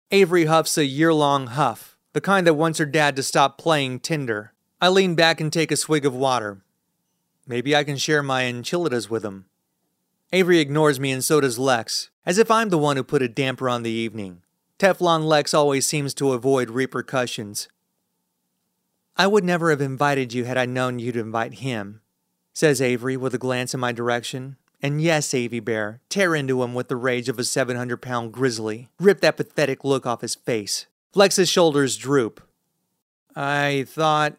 Avery 0.10 0.46
huffs 0.46 0.80
a 0.80 0.86
year 0.86 1.14
long 1.14 1.46
huff, 1.46 1.96
the 2.14 2.22
kind 2.22 2.48
that 2.48 2.56
wants 2.56 2.80
her 2.80 2.88
dad 2.88 3.16
to 3.18 3.22
stop 3.22 3.60
playing 3.60 4.00
Tinder. 4.00 4.54
I 4.84 4.90
lean 4.90 5.16
back 5.16 5.40
and 5.40 5.54
take 5.54 5.72
a 5.72 5.78
swig 5.78 6.06
of 6.06 6.14
water. 6.14 6.62
Maybe 7.48 7.74
I 7.74 7.86
can 7.86 7.96
share 7.96 8.22
my 8.22 8.44
enchiladas 8.44 9.10
with 9.10 9.24
him. 9.24 9.46
Avery 10.34 10.60
ignores 10.60 11.00
me 11.00 11.14
and 11.14 11.24
so 11.24 11.40
does 11.40 11.58
Lex, 11.58 12.10
as 12.26 12.38
if 12.38 12.52
I'm 12.52 12.68
the 12.68 12.78
one 12.78 12.98
who 12.98 13.04
put 13.06 13.22
a 13.22 13.30
damper 13.30 13.70
on 13.70 13.84
the 13.84 13.90
evening. 13.90 14.42
Teflon 14.78 15.24
Lex 15.24 15.54
always 15.54 15.86
seems 15.86 16.14
to 16.16 16.34
avoid 16.34 16.70
repercussions. 16.70 17.70
I 19.16 19.26
would 19.26 19.46
never 19.46 19.70
have 19.70 19.80
invited 19.80 20.34
you 20.34 20.44
had 20.44 20.58
I 20.58 20.66
known 20.66 21.00
you'd 21.00 21.16
invite 21.16 21.60
him, 21.60 22.02
says 22.52 22.82
Avery 22.82 23.16
with 23.16 23.34
a 23.34 23.38
glance 23.38 23.74
in 23.74 23.80
my 23.80 23.94
direction. 23.94 24.58
And 24.82 25.02
yes, 25.02 25.34
Avy 25.34 25.62
Bear, 25.62 26.02
tear 26.10 26.36
into 26.36 26.62
him 26.62 26.74
with 26.74 26.90
the 26.90 26.98
rage 26.98 27.30
of 27.30 27.40
a 27.40 27.46
700 27.46 28.02
pound 28.02 28.34
grizzly. 28.34 28.90
Rip 29.00 29.22
that 29.22 29.38
pathetic 29.38 29.86
look 29.86 30.06
off 30.06 30.20
his 30.20 30.36
face. 30.36 30.88
Lex's 31.16 31.48
shoulders 31.48 31.96
droop. 31.96 32.46
I 33.34 33.86
thought. 33.88 34.36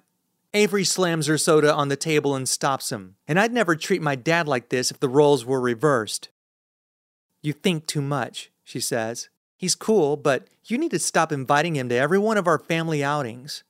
Avery 0.57 0.85
slams 0.85 1.27
her 1.27 1.37
soda 1.37 1.75
on 1.75 1.89
the 1.89 1.97
table 1.97 2.37
and 2.37 2.49
stops 2.49 2.93
him. 2.93 3.17
And 3.27 3.41
I'd 3.41 3.53
never 3.53 3.75
treat 3.75 4.01
my 4.01 4.15
dad 4.15 4.47
like 4.47 4.69
this 4.69 4.93
if 4.93 5.01
the 5.01 5.09
roles 5.09 5.45
were 5.45 5.61
reversed. 5.61 6.29
You 7.43 7.53
think 7.53 7.87
too 7.87 8.01
much, 8.01 8.53
she 8.63 8.79
says. 8.79 9.29
He's 9.57 9.75
cool, 9.75 10.17
but 10.17 10.47
you 10.65 10.79
need 10.79 10.93
to 10.93 11.01
stop 11.01 11.33
inviting 11.33 11.75
him 11.75 11.89
to 11.89 11.97
every 11.97 12.19
one 12.19 12.37
of 12.37 12.47
our 12.47 12.59
family 12.59 13.03
outings. 13.03 13.65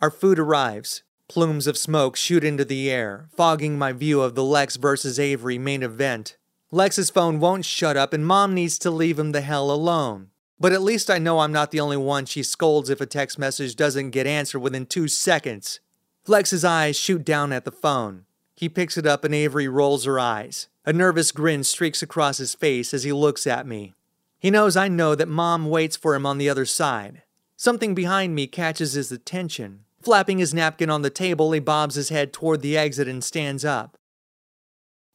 Our 0.00 0.10
food 0.10 0.40
arrives. 0.40 1.04
Plumes 1.28 1.68
of 1.68 1.78
smoke 1.78 2.16
shoot 2.16 2.42
into 2.42 2.64
the 2.64 2.90
air, 2.90 3.28
fogging 3.36 3.78
my 3.78 3.92
view 3.92 4.20
of 4.20 4.34
the 4.34 4.42
Lex 4.42 4.74
versus 4.74 5.20
Avery 5.20 5.58
main 5.58 5.84
event. 5.84 6.36
Lex's 6.72 7.08
phone 7.08 7.38
won't 7.38 7.64
shut 7.64 7.96
up, 7.96 8.12
and 8.12 8.26
mom 8.26 8.52
needs 8.52 8.80
to 8.80 8.90
leave 8.90 9.16
him 9.16 9.30
the 9.30 9.42
hell 9.42 9.70
alone. 9.70 10.30
But 10.58 10.72
at 10.72 10.82
least 10.82 11.08
I 11.08 11.18
know 11.18 11.38
I'm 11.38 11.52
not 11.52 11.70
the 11.70 11.78
only 11.78 11.96
one 11.96 12.26
she 12.26 12.42
scolds 12.42 12.90
if 12.90 13.00
a 13.00 13.06
text 13.06 13.38
message 13.38 13.76
doesn't 13.76 14.10
get 14.10 14.26
answered 14.26 14.58
within 14.58 14.86
two 14.86 15.06
seconds. 15.06 15.78
Lex's 16.26 16.64
eyes 16.64 16.96
shoot 16.96 17.24
down 17.24 17.52
at 17.52 17.64
the 17.64 17.72
phone. 17.72 18.24
He 18.54 18.68
picks 18.68 18.96
it 18.96 19.06
up 19.06 19.24
and 19.24 19.34
Avery 19.34 19.68
rolls 19.68 20.04
her 20.04 20.18
eyes. 20.18 20.68
A 20.84 20.92
nervous 20.92 21.32
grin 21.32 21.64
streaks 21.64 22.02
across 22.02 22.38
his 22.38 22.54
face 22.54 22.92
as 22.92 23.04
he 23.04 23.12
looks 23.12 23.46
at 23.46 23.66
me. 23.66 23.94
He 24.38 24.50
knows 24.50 24.76
I 24.76 24.88
know 24.88 25.14
that 25.14 25.28
mom 25.28 25.68
waits 25.68 25.96
for 25.96 26.14
him 26.14 26.24
on 26.26 26.38
the 26.38 26.48
other 26.48 26.64
side. 26.66 27.22
Something 27.56 27.94
behind 27.94 28.34
me 28.34 28.46
catches 28.46 28.94
his 28.94 29.12
attention. 29.12 29.84
Flapping 30.02 30.38
his 30.38 30.54
napkin 30.54 30.88
on 30.88 31.02
the 31.02 31.10
table, 31.10 31.52
he 31.52 31.60
bobs 31.60 31.94
his 31.94 32.08
head 32.08 32.32
toward 32.32 32.62
the 32.62 32.76
exit 32.76 33.06
and 33.06 33.22
stands 33.22 33.64
up. 33.64 33.98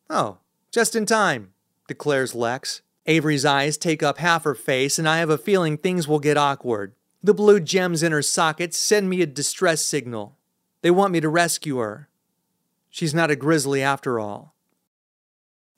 Oh, 0.10 0.38
just 0.72 0.96
in 0.96 1.08
time, 1.08 1.54
declares 1.88 2.36
Lex. 2.36 2.82
Avery's 3.08 3.46
eyes 3.46 3.78
take 3.78 4.04
up 4.04 4.20
half 4.20 4.44
her 4.44 4.54
face, 4.54 5.00
and 5.00 5.10
I 5.10 5.18
have 5.18 5.30
a 5.30 5.38
feeling 5.38 5.78
things 5.78 6.08
will 6.08 6.20
get 6.20 6.38
awkward. 6.38 6.94
The 7.24 7.34
blue 7.34 7.60
gems 7.60 8.04
in 8.04 8.12
her 8.12 8.22
sockets 8.22 8.78
send 8.78 9.10
me 9.10 9.22
a 9.22 9.28
distress 9.28 9.84
signal. 9.84 10.35
They 10.86 10.92
want 10.92 11.14
me 11.14 11.20
to 11.20 11.30
rescue 11.30 11.78
her. 11.78 12.10
She's 12.92 13.16
not 13.16 13.32
a 13.32 13.36
grizzly 13.36 13.82
after 13.82 14.20
all. 14.20 14.54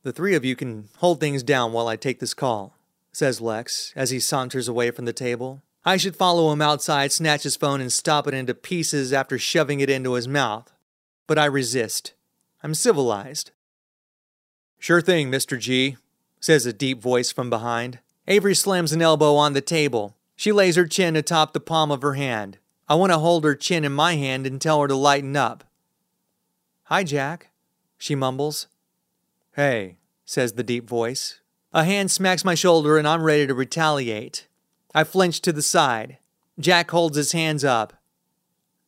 The 0.04 0.12
three 0.12 0.36
of 0.36 0.44
you 0.44 0.54
can 0.54 0.90
hold 0.98 1.22
things 1.22 1.44
down 1.44 1.72
while 1.72 1.88
I 1.88 1.96
take 1.96 2.20
this 2.20 2.34
call, 2.34 2.76
says 3.14 3.40
Lex 3.40 3.94
as 3.96 4.10
he 4.10 4.20
saunters 4.20 4.68
away 4.68 4.92
from 4.92 5.06
the 5.06 5.14
table. 5.14 5.62
I 5.86 5.96
should 5.96 6.18
follow 6.18 6.52
him 6.52 6.62
outside, 6.62 7.14
snatch 7.14 7.44
his 7.44 7.56
phone, 7.56 7.80
and 7.80 7.94
stop 7.94 8.28
it 8.28 8.34
into 8.34 8.54
pieces 8.54 9.14
after 9.14 9.40
shoving 9.40 9.80
it 9.80 9.90
into 9.90 10.12
his 10.12 10.28
mouth. 10.28 10.74
But 11.26 11.40
I 11.40 11.46
resist. 11.46 12.12
I'm 12.62 12.76
civilized. 12.76 13.52
Sure 14.78 15.00
thing, 15.00 15.32
Mr. 15.32 15.58
G, 15.58 15.96
says 16.42 16.66
a 16.66 16.74
deep 16.74 17.02
voice 17.02 17.32
from 17.32 17.50
behind. 17.50 18.00
Avery 18.28 18.56
slams 18.56 18.92
an 18.92 19.02
elbow 19.02 19.36
on 19.36 19.54
the 19.54 19.62
table. 19.62 20.18
She 20.36 20.52
lays 20.52 20.76
her 20.76 20.86
chin 20.86 21.16
atop 21.16 21.54
the 21.54 21.62
palm 21.62 21.92
of 21.92 22.02
her 22.02 22.16
hand. 22.16 22.58
I 22.90 22.96
want 22.96 23.12
to 23.12 23.20
hold 23.20 23.44
her 23.44 23.56
chin 23.56 23.84
in 23.84 23.92
my 23.92 24.16
hand 24.16 24.48
and 24.48 24.62
tell 24.62 24.82
her 24.82 24.88
to 24.88 24.96
lighten 24.96 25.36
up. 25.36 25.66
Hi, 26.84 27.04
Jack, 27.04 27.50
she 27.98 28.16
mumbles. 28.16 28.68
Hey, 29.56 29.98
says 30.24 30.54
the 30.54 30.64
deep 30.64 30.88
voice. 30.88 31.42
A 31.74 31.84
hand 31.84 32.12
smacks 32.12 32.46
my 32.46 32.56
shoulder 32.56 32.98
and 32.98 33.08
I'm 33.08 33.24
ready 33.24 33.46
to 33.46 33.54
retaliate. 33.54 34.48
I 34.96 35.04
flinch 35.04 35.42
to 35.42 35.52
the 35.52 35.62
side. 35.62 36.18
Jack 36.60 36.90
holds 36.92 37.18
his 37.18 37.34
hands 37.34 37.66
up. 37.66 37.94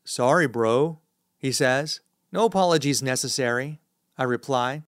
Sorry, 0.06 0.48
bro, 0.48 1.00
he 1.38 1.52
says. 1.52 2.00
No 2.32 2.46
apologies 2.46 3.04
necessary, 3.04 3.80
I 4.18 4.24
reply. 4.24 4.84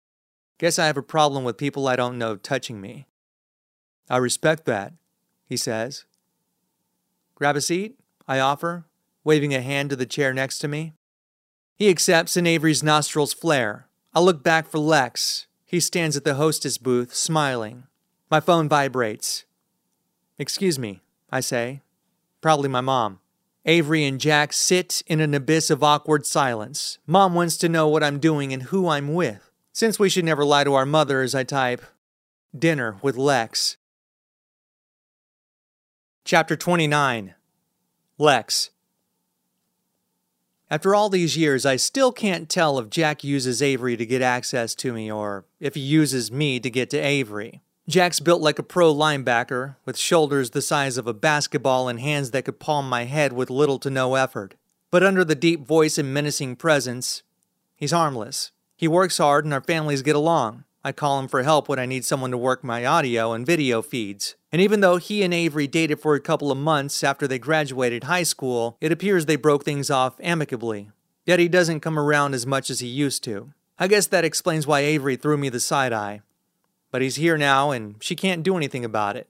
Guess 0.57 0.79
I 0.79 0.85
have 0.85 0.97
a 0.97 1.03
problem 1.03 1.43
with 1.43 1.57
people 1.57 1.87
I 1.87 1.95
don't 1.95 2.17
know 2.17 2.37
touching 2.37 2.79
me. 2.79 3.07
I 4.09 4.17
respect 4.17 4.65
that, 4.65 4.93
he 5.45 5.57
says. 5.57 6.05
Grab 7.35 7.55
a 7.55 7.61
seat, 7.61 7.99
I 8.27 8.39
offer, 8.39 8.85
waving 9.23 9.53
a 9.53 9.61
hand 9.61 9.89
to 9.89 9.95
the 9.95 10.05
chair 10.05 10.33
next 10.33 10.59
to 10.59 10.67
me. 10.67 10.93
He 11.75 11.89
accepts 11.89 12.37
and 12.37 12.47
Avery's 12.47 12.83
nostrils 12.83 13.33
flare. 13.33 13.87
I 14.13 14.19
look 14.19 14.43
back 14.43 14.67
for 14.67 14.79
Lex. 14.79 15.47
He 15.65 15.79
stands 15.79 16.17
at 16.17 16.23
the 16.23 16.35
hostess 16.35 16.77
booth, 16.77 17.13
smiling. 17.13 17.83
My 18.29 18.39
phone 18.39 18.67
vibrates. 18.67 19.45
Excuse 20.37 20.77
me, 20.77 21.01
I 21.31 21.39
say. 21.39 21.81
Probably 22.41 22.69
my 22.69 22.81
mom. 22.81 23.19
Avery 23.65 24.05
and 24.05 24.19
Jack 24.19 24.53
sit 24.53 25.03
in 25.05 25.19
an 25.19 25.33
abyss 25.33 25.69
of 25.69 25.83
awkward 25.83 26.25
silence. 26.25 26.97
Mom 27.05 27.35
wants 27.35 27.57
to 27.57 27.69
know 27.69 27.87
what 27.87 28.03
I'm 28.03 28.19
doing 28.19 28.51
and 28.51 28.63
who 28.63 28.87
I'm 28.87 29.13
with. 29.13 29.51
Since 29.71 29.99
we 29.99 30.09
should 30.09 30.25
never 30.25 30.43
lie 30.43 30.63
to 30.63 30.73
our 30.73 30.85
mothers, 30.85 31.35
I 31.35 31.43
type 31.43 31.81
Dinner 32.57 32.97
with 33.01 33.15
Lex. 33.15 33.77
Chapter 36.25 36.55
29 36.55 37.35
Lex. 38.17 38.69
After 40.71 40.95
all 40.95 41.09
these 41.09 41.35
years, 41.35 41.65
I 41.65 41.75
still 41.75 42.13
can't 42.13 42.47
tell 42.47 42.79
if 42.79 42.89
Jack 42.89 43.25
uses 43.25 43.61
Avery 43.61 43.97
to 43.97 44.05
get 44.05 44.21
access 44.21 44.73
to 44.75 44.93
me 44.93 45.11
or 45.11 45.43
if 45.59 45.75
he 45.75 45.81
uses 45.81 46.31
me 46.31 46.61
to 46.61 46.69
get 46.69 46.89
to 46.91 46.97
Avery. 46.97 47.61
Jack's 47.89 48.21
built 48.21 48.41
like 48.41 48.57
a 48.57 48.63
pro 48.63 48.93
linebacker, 48.93 49.75
with 49.83 49.97
shoulders 49.97 50.51
the 50.51 50.61
size 50.61 50.97
of 50.97 51.07
a 51.07 51.13
basketball 51.13 51.89
and 51.89 51.99
hands 51.99 52.31
that 52.31 52.45
could 52.45 52.61
palm 52.61 52.87
my 52.87 53.03
head 53.03 53.33
with 53.33 53.49
little 53.49 53.79
to 53.79 53.89
no 53.89 54.15
effort. 54.15 54.55
But 54.91 55.03
under 55.03 55.25
the 55.25 55.35
deep 55.35 55.67
voice 55.67 55.97
and 55.97 56.13
menacing 56.13 56.55
presence, 56.55 57.23
he's 57.75 57.91
harmless. 57.91 58.53
He 58.77 58.87
works 58.87 59.17
hard 59.17 59.43
and 59.43 59.53
our 59.53 59.59
families 59.59 60.01
get 60.01 60.15
along. 60.15 60.63
I 60.85 60.93
call 60.93 61.19
him 61.19 61.27
for 61.27 61.43
help 61.43 61.67
when 61.67 61.79
I 61.79 61.85
need 61.85 62.05
someone 62.05 62.31
to 62.31 62.37
work 62.37 62.63
my 62.63 62.85
audio 62.85 63.33
and 63.33 63.45
video 63.45 63.81
feeds. 63.81 64.35
And 64.51 64.61
even 64.61 64.81
though 64.81 64.97
he 64.97 65.23
and 65.23 65.33
Avery 65.33 65.67
dated 65.67 66.01
for 66.01 66.13
a 66.13 66.19
couple 66.19 66.51
of 66.51 66.57
months 66.57 67.03
after 67.03 67.27
they 67.27 67.39
graduated 67.39 68.03
high 68.03 68.23
school, 68.23 68.77
it 68.81 68.91
appears 68.91 69.25
they 69.25 69.37
broke 69.37 69.63
things 69.63 69.89
off 69.89 70.15
amicably. 70.19 70.91
Yet 71.25 71.39
he 71.39 71.47
doesn't 71.47 71.79
come 71.79 71.97
around 71.97 72.33
as 72.33 72.45
much 72.45 72.69
as 72.69 72.81
he 72.81 72.87
used 72.87 73.23
to. 73.23 73.53
I 73.79 73.87
guess 73.87 74.07
that 74.07 74.25
explains 74.25 74.67
why 74.67 74.81
Avery 74.81 75.15
threw 75.15 75.37
me 75.37 75.49
the 75.49 75.59
side 75.59 75.93
eye. 75.93 76.21
But 76.91 77.01
he's 77.01 77.15
here 77.15 77.37
now, 77.37 77.71
and 77.71 77.95
she 78.01 78.15
can't 78.15 78.43
do 78.43 78.57
anything 78.57 78.83
about 78.83 79.15
it. 79.15 79.29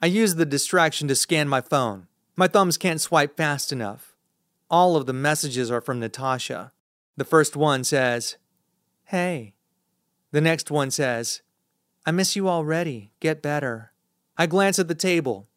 I 0.00 0.06
use 0.06 0.36
the 0.36 0.46
distraction 0.46 1.08
to 1.08 1.14
scan 1.14 1.48
my 1.48 1.60
phone. 1.60 2.06
My 2.34 2.48
thumbs 2.48 2.78
can't 2.78 3.00
swipe 3.00 3.36
fast 3.36 3.72
enough. 3.72 4.14
All 4.70 4.96
of 4.96 5.06
the 5.06 5.12
messages 5.12 5.70
are 5.70 5.80
from 5.80 6.00
Natasha. 6.00 6.72
The 7.16 7.24
first 7.24 7.56
one 7.56 7.84
says, 7.84 8.36
Hey. 9.04 9.54
The 10.30 10.40
next 10.40 10.70
one 10.70 10.90
says, 10.90 11.42
I 12.06 12.10
miss 12.10 12.36
you 12.36 12.48
already. 12.48 13.12
Get 13.18 13.42
better. 13.42 13.92
I 14.38 14.46
glance 14.46 14.78
at 14.78 14.88
the 14.88 14.94
table. 14.94 15.48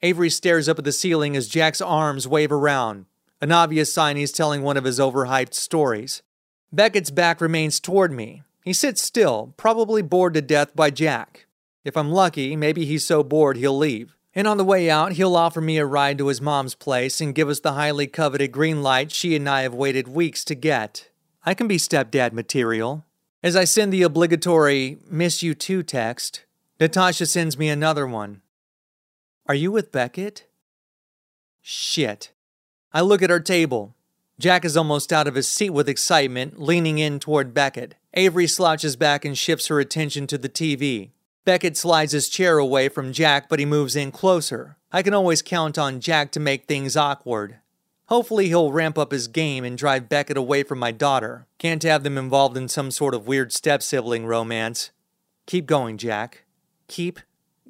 Avery 0.00 0.30
stares 0.30 0.68
up 0.68 0.78
at 0.78 0.84
the 0.84 0.92
ceiling 0.92 1.36
as 1.36 1.48
Jack's 1.48 1.82
arms 1.82 2.26
wave 2.26 2.52
around, 2.52 3.04
an 3.40 3.52
obvious 3.52 3.92
sign 3.92 4.16
he's 4.16 4.32
telling 4.32 4.62
one 4.62 4.76
of 4.76 4.84
his 4.84 4.98
overhyped 4.98 5.52
stories. 5.52 6.22
Beckett's 6.72 7.10
back 7.10 7.40
remains 7.40 7.80
toward 7.80 8.12
me, 8.12 8.42
he 8.64 8.72
sits 8.72 9.02
still, 9.02 9.54
probably 9.56 10.02
bored 10.02 10.34
to 10.34 10.42
death 10.42 10.76
by 10.76 10.90
Jack. 10.90 11.46
If 11.84 11.96
I'm 11.96 12.10
lucky, 12.10 12.56
maybe 12.56 12.84
he's 12.84 13.06
so 13.06 13.22
bored 13.22 13.56
he'll 13.56 13.76
leave. 13.76 14.16
And 14.34 14.46
on 14.46 14.58
the 14.58 14.64
way 14.64 14.88
out, 14.90 15.12
he'll 15.12 15.34
offer 15.34 15.60
me 15.60 15.78
a 15.78 15.86
ride 15.86 16.18
to 16.18 16.28
his 16.28 16.40
mom's 16.40 16.74
place 16.74 17.20
and 17.20 17.34
give 17.34 17.48
us 17.48 17.60
the 17.60 17.72
highly 17.72 18.06
coveted 18.06 18.52
green 18.52 18.82
light 18.82 19.10
she 19.10 19.34
and 19.34 19.48
I 19.48 19.62
have 19.62 19.74
waited 19.74 20.06
weeks 20.06 20.44
to 20.44 20.54
get. 20.54 21.08
I 21.44 21.54
can 21.54 21.66
be 21.66 21.78
stepdad 21.78 22.32
material. 22.32 23.04
As 23.42 23.56
I 23.56 23.64
send 23.64 23.92
the 23.92 24.02
obligatory 24.02 24.98
miss 25.10 25.42
you 25.42 25.54
too 25.54 25.82
text, 25.82 26.44
Natasha 26.80 27.26
sends 27.26 27.58
me 27.58 27.68
another 27.68 28.06
one. 28.06 28.40
Are 29.46 29.54
you 29.54 29.70
with 29.70 29.92
Beckett? 29.92 30.46
Shit. 31.60 32.32
I 32.90 33.02
look 33.02 33.20
at 33.20 33.30
our 33.30 33.38
table. 33.38 33.94
Jack 34.38 34.64
is 34.64 34.78
almost 34.78 35.12
out 35.12 35.28
of 35.28 35.34
his 35.34 35.46
seat 35.46 35.70
with 35.70 35.90
excitement, 35.90 36.58
leaning 36.58 36.98
in 36.98 37.20
toward 37.20 37.52
Beckett. 37.52 37.96
Avery 38.14 38.46
slouches 38.46 38.96
back 38.96 39.26
and 39.26 39.36
shifts 39.36 39.66
her 39.66 39.78
attention 39.78 40.26
to 40.28 40.38
the 40.38 40.48
TV. 40.48 41.10
Beckett 41.44 41.76
slides 41.76 42.12
his 42.12 42.30
chair 42.30 42.56
away 42.56 42.88
from 42.88 43.12
Jack, 43.12 43.50
but 43.50 43.58
he 43.58 43.66
moves 43.66 43.94
in 43.94 44.10
closer. 44.10 44.78
I 44.90 45.02
can 45.02 45.12
always 45.12 45.42
count 45.42 45.76
on 45.76 46.00
Jack 46.00 46.32
to 46.32 46.40
make 46.40 46.64
things 46.64 46.96
awkward. 46.96 47.56
Hopefully, 48.06 48.48
he'll 48.48 48.72
ramp 48.72 48.96
up 48.96 49.12
his 49.12 49.28
game 49.28 49.64
and 49.64 49.76
drive 49.76 50.08
Beckett 50.08 50.38
away 50.38 50.62
from 50.62 50.78
my 50.78 50.92
daughter. 50.92 51.46
Can't 51.58 51.82
have 51.82 52.04
them 52.04 52.16
involved 52.16 52.56
in 52.56 52.68
some 52.68 52.90
sort 52.90 53.14
of 53.14 53.26
weird 53.26 53.52
step 53.52 53.82
sibling 53.82 54.24
romance. 54.24 54.92
Keep 55.46 55.66
going, 55.66 55.98
Jack. 55.98 56.44
Keep 56.90 57.20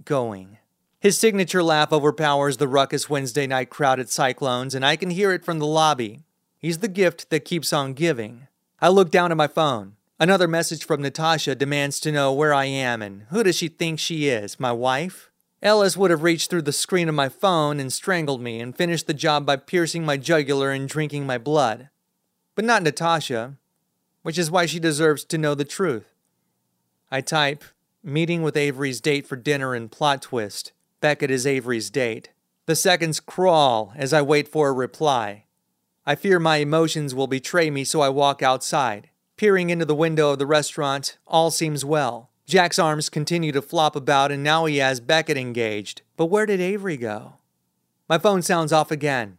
going. 0.06 0.56
His 0.98 1.18
signature 1.18 1.62
laugh 1.62 1.92
overpowers 1.92 2.56
the 2.56 2.66
ruckus 2.66 3.10
Wednesday 3.10 3.47
night 3.47 3.68
crowd 3.68 4.01
at 4.01 4.09
Cyclones, 4.09 4.74
and 4.74 4.82
I 4.82 4.97
can 4.97 5.10
hear 5.10 5.30
it 5.32 5.44
from 5.44 5.59
the 5.59 5.66
lobby. 5.66 6.20
He's 6.59 6.78
the 6.78 6.88
gift 6.88 7.28
that 7.28 7.44
keeps 7.44 7.70
on 7.70 7.92
giving. 7.92 8.48
I 8.80 8.88
look 8.88 9.10
down 9.10 9.30
at 9.30 9.36
my 9.36 9.47
phone. 9.47 9.97
Another 10.18 10.48
message 10.48 10.86
from 10.86 11.02
Natasha 11.02 11.55
demands 11.55 12.01
to 12.01 12.10
know 12.10 12.32
where 12.32 12.55
I 12.55 12.64
am 12.64 13.02
and 13.02 13.26
who 13.28 13.42
does 13.42 13.56
she 13.56 13.68
think 13.68 13.98
she 13.98 14.28
is, 14.28 14.59
my 14.59 14.72
wife? 14.72 15.30
Ellis 15.62 15.98
would 15.98 16.10
have 16.10 16.22
reached 16.22 16.48
through 16.48 16.62
the 16.62 16.72
screen 16.72 17.06
of 17.06 17.14
my 17.14 17.28
phone 17.28 17.78
and 17.78 17.92
strangled 17.92 18.40
me 18.40 18.59
and 18.59 18.74
finished 18.74 19.06
the 19.06 19.12
job 19.12 19.44
by 19.44 19.56
piercing 19.56 20.02
my 20.02 20.16
jugular 20.16 20.70
and 20.70 20.88
drinking 20.88 21.26
my 21.26 21.36
blood. 21.36 21.90
But 22.55 22.64
not 22.64 22.82
Natasha, 22.82 23.59
which 24.22 24.38
is 24.38 24.51
why 24.51 24.64
she 24.64 24.80
deserves 24.80 25.24
to 25.24 25.36
know 25.36 25.55
the 25.55 25.66
truth. 25.66 26.14
I 27.10 27.20
type, 27.20 27.64
meeting 28.02 28.43
with 28.43 28.56
Avery's 28.56 29.01
date 29.01 29.27
for 29.27 29.36
dinner 29.36 29.74
and 29.74 29.90
plot 29.90 30.22
twist. 30.22 30.72
Beckett 31.01 31.31
is 31.31 31.47
Avery's 31.47 31.90
date. 31.90 32.31
The 32.66 32.77
seconds 32.77 33.20
crawl 33.20 33.93
as 33.97 34.12
I 34.12 34.22
wait 34.22 34.48
for 34.48 34.68
a 34.68 34.72
reply. 34.72 35.44
I 36.06 36.14
fear 36.14 36.39
my 36.39 36.56
emotions 36.56 37.14
will 37.14 37.27
betray 37.27 37.70
me, 37.70 37.85
so 37.85 38.01
I 38.01 38.09
walk 38.09 38.43
outside. 38.43 39.10
Peering 39.36 39.70
into 39.70 39.85
the 39.85 39.94
window 39.94 40.31
of 40.31 40.39
the 40.39 40.47
restaurant, 40.47 41.18
all 41.27 41.51
seems 41.51 41.85
well. 41.85 42.31
Jack's 42.47 42.78
arms 42.78 43.09
continue 43.09 43.52
to 43.52 43.62
flop 43.62 43.94
about, 43.94 44.32
and 44.32 44.43
now 44.43 44.64
he 44.64 44.78
has 44.78 45.01
Beckett 45.01 45.36
engaged. 45.36 46.02
But 46.16 46.27
where 46.27 46.47
did 46.47 46.60
Avery 46.60 46.97
go? 46.97 47.35
My 48.09 48.18
phone 48.18 48.43
sounds 48.43 48.72
off 48.72 48.90
again. 48.90 49.39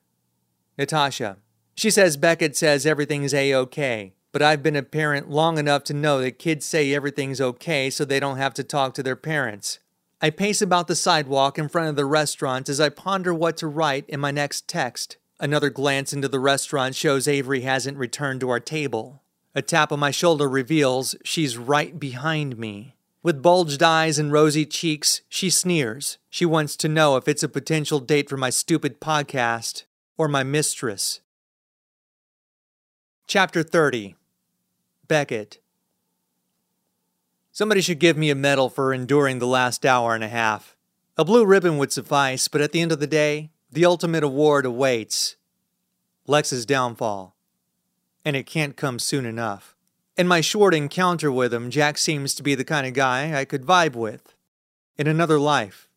Natasha. 0.77 1.38
She 1.75 1.89
says 1.89 2.15
Beckett 2.15 2.55
says 2.55 2.85
everything's 2.85 3.33
A 3.33 3.53
OK, 3.53 4.13
but 4.31 4.41
I've 4.41 4.63
been 4.63 4.75
a 4.75 4.83
parent 4.83 5.29
long 5.29 5.57
enough 5.57 5.83
to 5.85 5.93
know 5.93 6.21
that 6.21 6.39
kids 6.39 6.65
say 6.65 6.93
everything's 6.93 7.41
okay 7.41 7.89
so 7.89 8.05
they 8.05 8.19
don't 8.19 8.37
have 8.37 8.53
to 8.55 8.63
talk 8.63 8.93
to 8.93 9.03
their 9.03 9.15
parents. 9.15 9.79
I 10.21 10.29
pace 10.29 10.61
about 10.61 10.87
the 10.87 10.95
sidewalk 10.95 11.57
in 11.57 11.67
front 11.67 11.89
of 11.89 11.95
the 11.95 12.05
restaurant 12.05 12.69
as 12.69 12.79
I 12.79 12.89
ponder 12.89 13.33
what 13.33 13.57
to 13.57 13.67
write 13.67 14.05
in 14.07 14.19
my 14.19 14.31
next 14.31 14.67
text. 14.67 15.17
Another 15.39 15.71
glance 15.71 16.13
into 16.13 16.27
the 16.27 16.39
restaurant 16.39 16.95
shows 16.95 17.27
Avery 17.27 17.61
hasn't 17.61 17.97
returned 17.97 18.39
to 18.41 18.49
our 18.49 18.59
table. 18.59 19.23
A 19.55 19.61
tap 19.61 19.91
on 19.91 19.99
my 19.99 20.11
shoulder 20.11 20.47
reveals 20.47 21.15
she's 21.23 21.57
right 21.57 21.99
behind 21.99 22.57
me. 22.57 22.95
With 23.23 23.41
bulged 23.41 23.83
eyes 23.83 24.17
and 24.17 24.31
rosy 24.31 24.65
cheeks, 24.65 25.21
she 25.27 25.49
sneers. 25.49 26.19
She 26.29 26.45
wants 26.45 26.75
to 26.77 26.87
know 26.87 27.17
if 27.17 27.27
it's 27.27 27.43
a 27.43 27.49
potential 27.49 27.99
date 27.99 28.29
for 28.29 28.37
my 28.37 28.49
stupid 28.49 29.01
podcast 29.01 29.83
or 30.17 30.27
my 30.27 30.43
mistress. 30.43 31.19
Chapter 33.27 33.63
30 33.63 34.15
Beckett. 35.11 35.59
Somebody 37.51 37.81
should 37.81 37.99
give 37.99 38.15
me 38.15 38.29
a 38.29 38.33
medal 38.35 38.69
for 38.69 38.93
enduring 38.93 39.39
the 39.39 39.45
last 39.45 39.85
hour 39.85 40.15
and 40.15 40.23
a 40.23 40.29
half. 40.29 40.77
A 41.17 41.25
blue 41.25 41.45
ribbon 41.45 41.77
would 41.77 41.91
suffice, 41.91 42.47
but 42.47 42.61
at 42.61 42.71
the 42.71 42.79
end 42.79 42.93
of 42.93 43.01
the 43.01 43.07
day, 43.07 43.49
the 43.69 43.83
ultimate 43.83 44.23
award 44.23 44.65
awaits 44.65 45.35
Lex's 46.27 46.65
downfall. 46.65 47.35
And 48.23 48.38
it 48.38 48.45
can't 48.45 48.77
come 48.77 48.99
soon 48.99 49.25
enough. 49.25 49.75
In 50.15 50.29
my 50.29 50.39
short 50.39 50.73
encounter 50.73 51.29
with 51.29 51.53
him, 51.53 51.71
Jack 51.71 51.97
seems 51.97 52.33
to 52.35 52.41
be 52.41 52.55
the 52.55 52.63
kind 52.63 52.88
of 52.88 52.93
guy 52.93 53.38
I 53.38 53.43
could 53.43 53.65
vibe 53.65 53.97
with. 53.97 54.33
In 54.97 55.07
another 55.07 55.41
life. 55.41 55.89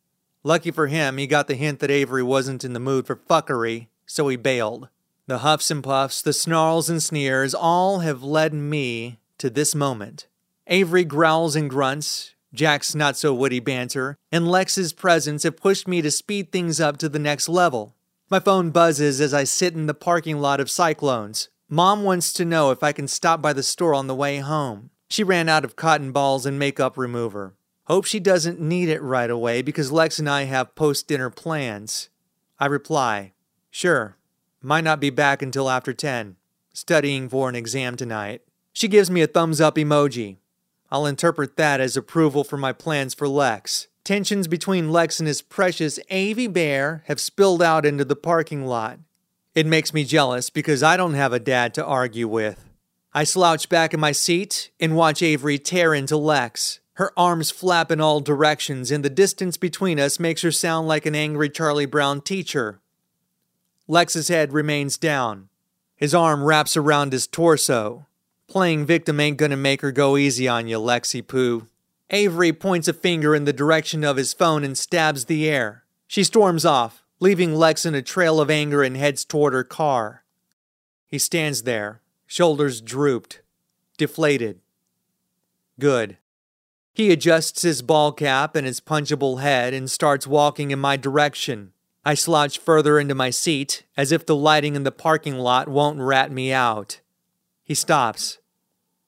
Lucky 0.43 0.73
for 0.73 0.89
him, 0.89 1.19
he 1.19 1.28
got 1.28 1.47
the 1.47 1.55
hint 1.55 1.78
that 1.78 1.91
Avery 1.93 2.24
wasn't 2.24 2.65
in 2.65 2.73
the 2.73 2.81
mood 2.81 3.07
for 3.07 3.15
fuckery, 3.15 3.86
so 4.07 4.27
he 4.27 4.35
bailed. 4.35 4.89
The 5.27 5.39
huffs 5.39 5.71
and 5.71 5.83
puffs, 5.83 6.21
the 6.21 6.35
snarls 6.35 6.91
and 6.91 7.03
sneers, 7.03 7.55
all 7.55 8.01
have 8.01 8.23
led 8.23 8.53
me 8.53 9.19
to 9.39 9.49
this 9.49 9.75
moment. 9.75 10.27
Avery 10.67 11.05
growls 11.05 11.57
and 11.57 11.71
grunts, 11.71 12.35
Jack's 12.53 12.95
not 12.95 13.17
so 13.17 13.33
witty 13.33 13.59
banter, 13.59 14.19
and 14.31 14.47
Lex's 14.47 14.93
presence 14.93 15.43
have 15.43 15.57
pushed 15.57 15.89
me 15.89 16.03
to 16.03 16.11
speed 16.11 16.53
things 16.53 16.79
up 16.79 16.99
to 16.99 17.09
the 17.09 17.19
next 17.19 17.49
level. 17.49 17.95
My 18.31 18.39
phone 18.39 18.71
buzzes 18.71 19.21
as 19.21 19.33
I 19.33 19.45
sit 19.45 19.75
in 19.75 19.87
the 19.87 19.95
parking 19.95 20.39
lot 20.39 20.61
of 20.61 20.71
Cyclones. 20.71 21.49
Mom 21.71 22.05
wants 22.05 22.33
to 22.35 22.45
know 22.45 22.71
if 22.71 22.83
I 22.83 22.93
can 22.93 23.09
stop 23.09 23.41
by 23.41 23.53
the 23.53 23.63
store 23.63 23.95
on 23.95 24.07
the 24.07 24.15
way 24.15 24.39
home. 24.39 24.91
She 25.09 25.25
ran 25.25 25.49
out 25.49 25.65
of 25.65 25.77
cotton 25.77 26.13
balls 26.13 26.45
and 26.45 26.59
makeup 26.59 26.99
remover. 26.99 27.55
Hope 27.85 28.05
she 28.05 28.20
doesn't 28.20 28.61
need 28.61 28.89
it 28.89 29.03
right 29.03 29.31
away 29.31 29.62
because 29.62 29.91
Lex 29.91 30.19
and 30.19 30.28
I 30.28 30.44
have 30.44 30.75
post 30.75 31.09
dinner 31.09 31.31
plans. 31.31 32.09
I 32.59 32.67
reply, 32.67 33.33
Sure, 33.70 34.17
might 34.65 34.84
not 34.84 35.01
be 35.01 35.10
back 35.10 35.43
until 35.43 35.68
after 35.68 35.93
10. 35.93 36.36
Studying 36.73 37.28
for 37.28 37.49
an 37.49 37.55
exam 37.55 37.97
tonight. 37.97 38.43
She 38.73 38.89
gives 38.89 39.10
me 39.10 39.23
a 39.23 39.26
thumbs 39.26 39.60
up 39.60 39.76
emoji. 39.76 40.39
I'll 40.91 41.07
interpret 41.07 41.57
that 41.57 41.81
as 41.81 41.97
approval 41.97 42.44
for 42.44 42.57
my 42.57 42.73
plans 42.73 43.15
for 43.15 43.28
Lex. 43.28 43.89
Tensions 44.05 44.49
between 44.49 44.93
Lex 44.93 45.18
and 45.18 45.26
his 45.26 45.43
precious 45.43 45.99
Avy 46.10 46.47
Bear 46.47 47.05
have 47.07 47.20
spilled 47.20 47.62
out 47.62 47.86
into 47.86 48.05
the 48.05 48.17
parking 48.17 48.67
lot. 48.67 48.99
It 49.55 49.67
makes 49.67 49.94
me 49.94 50.05
jealous 50.05 50.51
because 50.51 50.83
I 50.83 50.97
don't 50.97 51.15
have 51.15 51.33
a 51.33 51.39
dad 51.39 51.75
to 51.75 51.84
argue 51.84 52.28
with. 52.28 52.68
I 53.12 53.25
slouch 53.25 53.68
back 53.68 53.94
in 53.94 54.01
my 54.01 54.12
seat 54.12 54.70
and 54.81 54.97
watch 54.97 55.23
Avery 55.23 55.59
tear 55.59 55.94
into 55.94 56.17
Lex. 56.17 56.81
Her 56.94 57.12
arms 57.17 57.51
flap 57.51 57.91
in 57.91 58.01
all 58.01 58.20
directions, 58.20 58.91
and 58.91 59.05
the 59.05 59.10
distance 59.10 59.57
between 59.57 59.99
us 59.99 60.20
makes 60.20 60.43
her 60.43 60.52
sound 60.52 60.86
like 60.86 61.07
an 61.07 61.15
angry 61.15 61.49
Charlie 61.49 61.86
Brown 61.86 62.20
teacher. 62.20 62.81
Lex's 63.87 64.29
head 64.29 64.53
remains 64.53 64.97
down. 64.97 65.49
His 65.97 66.15
arm 66.15 66.43
wraps 66.45 66.77
around 66.77 67.13
his 67.13 67.27
torso. 67.27 68.07
Playing 68.49 68.87
victim 68.87 69.21
ain't 69.21 69.39
gonna 69.39 69.57
make 69.57 69.81
her 69.83 69.93
go 69.93 70.17
easy 70.17 70.49
on 70.49 70.69
you, 70.69 70.79
Lexi 70.79 71.27
Pooh. 71.27 71.67
Avery 72.11 72.53
points 72.53 72.89
a 72.89 72.93
finger 72.93 73.35
in 73.35 73.45
the 73.45 73.53
direction 73.53 74.05
of 74.05 74.17
his 74.17 74.33
phone 74.33 74.65
and 74.65 74.77
stabs 74.77 75.25
the 75.25 75.49
air. 75.49 75.85
She 76.07 76.25
storms 76.25 76.65
off 76.65 77.05
leaving 77.21 77.55
Lex 77.55 77.87
in 77.87 77.95
a 77.95 78.03
trail 78.03 78.41
of 78.41 78.51
anger 78.51 78.83
and 78.83 78.97
heads 78.97 79.25
toward 79.25 79.53
her 79.53 79.65
car. 79.65 80.25
He 81.07 81.19
stands 81.19 81.63
there, 81.63 82.01
shoulders 82.27 82.81
drooped, 82.81 83.41
deflated. 83.97 84.61
Good. 85.79 86.19
He 86.93 87.11
adjusts 87.11 87.63
his 87.63 87.83
ball 87.83 88.13
cap 88.13 88.55
and 88.55 88.67
his 88.67 88.81
punchable 88.81 89.41
head 89.41 89.75
and 89.75 89.91
starts 89.91 90.27
walking 90.27 90.71
in 90.71 90.79
my 90.79 90.97
direction. 90.97 91.73
I 92.07 92.15
slouch 92.15 92.58
further 92.58 92.99
into 92.99 93.15
my 93.15 93.31
seat, 93.31 93.84
as 93.97 94.12
if 94.12 94.26
the 94.26 94.36
lighting 94.36 94.76
in 94.76 94.83
the 94.83 94.92
parking 94.92 95.39
lot 95.39 95.68
won't 95.68 96.00
rat 96.00 96.31
me 96.31 96.52
out. 96.52 97.00
He 97.62 97.74
stops. 97.74 98.39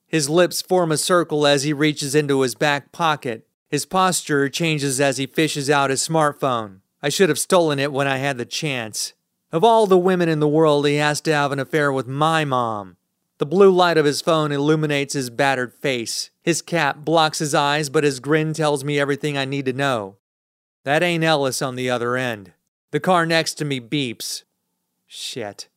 His 0.06 0.30
lips 0.30 0.62
form 0.62 0.90
a 0.90 0.96
circle 0.96 1.46
as 1.46 1.64
he 1.64 1.72
reaches 1.72 2.14
into 2.14 2.40
his 2.40 2.54
back 2.54 2.92
pocket. 2.92 3.46
His 3.68 3.84
posture 3.84 4.48
changes 4.48 5.00
as 5.00 5.18
he 5.18 5.26
fishes 5.26 5.68
out 5.68 5.90
his 5.90 6.06
smartphone. 6.06 6.80
I 7.02 7.10
should 7.10 7.28
have 7.28 7.38
stolen 7.38 7.78
it 7.78 7.92
when 7.92 8.06
I 8.06 8.16
had 8.16 8.38
the 8.38 8.46
chance. 8.46 9.12
Of 9.52 9.62
all 9.62 9.86
the 9.86 9.98
women 9.98 10.28
in 10.28 10.40
the 10.40 10.48
world, 10.48 10.86
he 10.86 10.96
has 10.96 11.20
to 11.22 11.34
have 11.34 11.52
an 11.52 11.58
affair 11.58 11.92
with 11.92 12.06
my 12.06 12.44
mom. 12.44 12.96
The 13.38 13.46
blue 13.46 13.70
light 13.70 13.98
of 13.98 14.06
his 14.06 14.22
phone 14.22 14.52
illuminates 14.52 15.12
his 15.12 15.28
battered 15.28 15.74
face. 15.74 16.30
His 16.42 16.62
cap 16.62 17.04
blocks 17.04 17.40
his 17.40 17.54
eyes, 17.54 17.90
but 17.90 18.04
his 18.04 18.20
grin 18.20 18.54
tells 18.54 18.82
me 18.84 18.98
everything 18.98 19.36
I 19.36 19.44
need 19.44 19.66
to 19.66 19.74
know. 19.74 20.16
That 20.84 21.02
ain't 21.02 21.24
Ellis 21.24 21.60
on 21.60 21.76
the 21.76 21.90
other 21.90 22.16
end. 22.16 22.52
The 22.96 23.00
car 23.00 23.26
next 23.26 23.56
to 23.56 23.66
me 23.66 23.78
beeps. 23.78 24.44
Shit. 25.06 25.68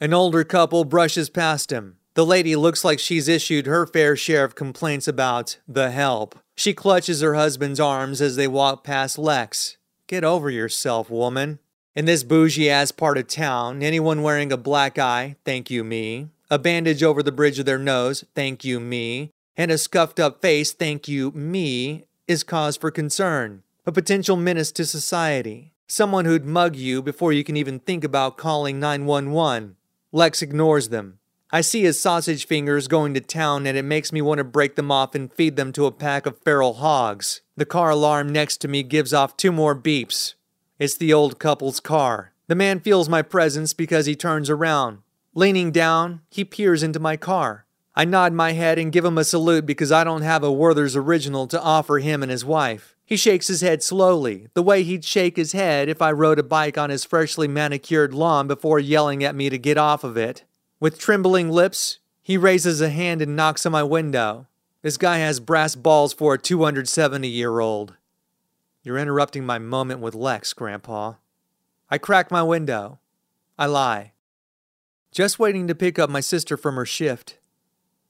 An 0.00 0.14
older 0.14 0.44
couple 0.44 0.84
brushes 0.84 1.28
past 1.28 1.72
him. 1.72 1.96
The 2.14 2.24
lady 2.24 2.54
looks 2.54 2.84
like 2.84 3.00
she's 3.00 3.26
issued 3.26 3.66
her 3.66 3.84
fair 3.84 4.14
share 4.14 4.44
of 4.44 4.54
complaints 4.54 5.08
about 5.08 5.58
the 5.66 5.90
help. 5.90 6.38
She 6.54 6.74
clutches 6.74 7.20
her 7.20 7.34
husband's 7.34 7.80
arms 7.80 8.20
as 8.20 8.36
they 8.36 8.46
walk 8.46 8.84
past 8.84 9.18
Lex. 9.18 9.76
Get 10.06 10.22
over 10.22 10.50
yourself, 10.50 11.10
woman. 11.10 11.58
In 11.96 12.04
this 12.04 12.22
bougie 12.22 12.70
ass 12.70 12.92
part 12.92 13.18
of 13.18 13.26
town, 13.26 13.82
anyone 13.82 14.22
wearing 14.22 14.52
a 14.52 14.56
black 14.56 15.00
eye, 15.00 15.34
thank 15.44 15.72
you, 15.72 15.82
me, 15.82 16.28
a 16.48 16.60
bandage 16.60 17.02
over 17.02 17.24
the 17.24 17.32
bridge 17.32 17.58
of 17.58 17.66
their 17.66 17.80
nose, 17.80 18.24
thank 18.36 18.64
you, 18.64 18.78
me, 18.78 19.32
and 19.56 19.72
a 19.72 19.78
scuffed 19.78 20.20
up 20.20 20.40
face, 20.40 20.72
thank 20.72 21.08
you, 21.08 21.32
me, 21.32 22.04
is 22.28 22.44
cause 22.44 22.76
for 22.76 22.92
concern. 22.92 23.64
A 23.84 23.90
potential 23.90 24.36
menace 24.36 24.70
to 24.70 24.86
society. 24.86 25.72
Someone 25.90 26.26
who'd 26.26 26.44
mug 26.44 26.76
you 26.76 27.00
before 27.00 27.32
you 27.32 27.42
can 27.42 27.56
even 27.56 27.78
think 27.78 28.04
about 28.04 28.36
calling 28.36 28.78
911. 28.78 29.76
Lex 30.12 30.42
ignores 30.42 30.90
them. 30.90 31.18
I 31.50 31.62
see 31.62 31.80
his 31.80 31.98
sausage 31.98 32.46
fingers 32.46 32.88
going 32.88 33.14
to 33.14 33.22
town 33.22 33.66
and 33.66 33.74
it 33.74 33.86
makes 33.86 34.12
me 34.12 34.20
want 34.20 34.36
to 34.36 34.44
break 34.44 34.76
them 34.76 34.90
off 34.90 35.14
and 35.14 35.32
feed 35.32 35.56
them 35.56 35.72
to 35.72 35.86
a 35.86 35.90
pack 35.90 36.26
of 36.26 36.42
feral 36.42 36.74
hogs. 36.74 37.40
The 37.56 37.64
car 37.64 37.88
alarm 37.88 38.28
next 38.28 38.58
to 38.58 38.68
me 38.68 38.82
gives 38.82 39.14
off 39.14 39.38
two 39.38 39.50
more 39.50 39.74
beeps. 39.74 40.34
It's 40.78 40.94
the 40.94 41.14
old 41.14 41.38
couple's 41.38 41.80
car. 41.80 42.34
The 42.48 42.54
man 42.54 42.80
feels 42.80 43.08
my 43.08 43.22
presence 43.22 43.72
because 43.72 44.04
he 44.04 44.14
turns 44.14 44.50
around. 44.50 44.98
Leaning 45.32 45.72
down, 45.72 46.20
he 46.28 46.44
peers 46.44 46.82
into 46.82 47.00
my 47.00 47.16
car. 47.16 47.64
I 47.94 48.04
nod 48.04 48.34
my 48.34 48.52
head 48.52 48.78
and 48.78 48.92
give 48.92 49.06
him 49.06 49.16
a 49.16 49.24
salute 49.24 49.64
because 49.64 49.90
I 49.90 50.04
don't 50.04 50.20
have 50.20 50.44
a 50.44 50.52
Werther's 50.52 50.96
original 50.96 51.46
to 51.46 51.62
offer 51.62 51.98
him 51.98 52.22
and 52.22 52.30
his 52.30 52.44
wife. 52.44 52.94
He 53.08 53.16
shakes 53.16 53.46
his 53.46 53.62
head 53.62 53.82
slowly, 53.82 54.48
the 54.52 54.62
way 54.62 54.82
he'd 54.82 55.02
shake 55.02 55.38
his 55.38 55.52
head 55.52 55.88
if 55.88 56.02
I 56.02 56.12
rode 56.12 56.38
a 56.38 56.42
bike 56.42 56.76
on 56.76 56.90
his 56.90 57.06
freshly 57.06 57.48
manicured 57.48 58.12
lawn 58.12 58.46
before 58.46 58.78
yelling 58.78 59.24
at 59.24 59.34
me 59.34 59.48
to 59.48 59.56
get 59.56 59.78
off 59.78 60.04
of 60.04 60.18
it. 60.18 60.44
With 60.78 60.98
trembling 60.98 61.48
lips, 61.48 62.00
he 62.20 62.36
raises 62.36 62.82
a 62.82 62.90
hand 62.90 63.22
and 63.22 63.34
knocks 63.34 63.64
on 63.64 63.72
my 63.72 63.82
window. 63.82 64.46
This 64.82 64.98
guy 64.98 65.16
has 65.20 65.40
brass 65.40 65.74
balls 65.74 66.12
for 66.12 66.34
a 66.34 66.38
270 66.38 67.26
year 67.26 67.60
old. 67.60 67.94
You're 68.82 68.98
interrupting 68.98 69.46
my 69.46 69.58
moment 69.58 70.00
with 70.00 70.14
Lex, 70.14 70.52
Grandpa. 70.52 71.14
I 71.90 71.96
crack 71.96 72.30
my 72.30 72.42
window. 72.42 72.98
I 73.58 73.64
lie. 73.64 74.12
Just 75.12 75.38
waiting 75.38 75.66
to 75.66 75.74
pick 75.74 75.98
up 75.98 76.10
my 76.10 76.20
sister 76.20 76.58
from 76.58 76.74
her 76.74 76.84
shift. 76.84 77.38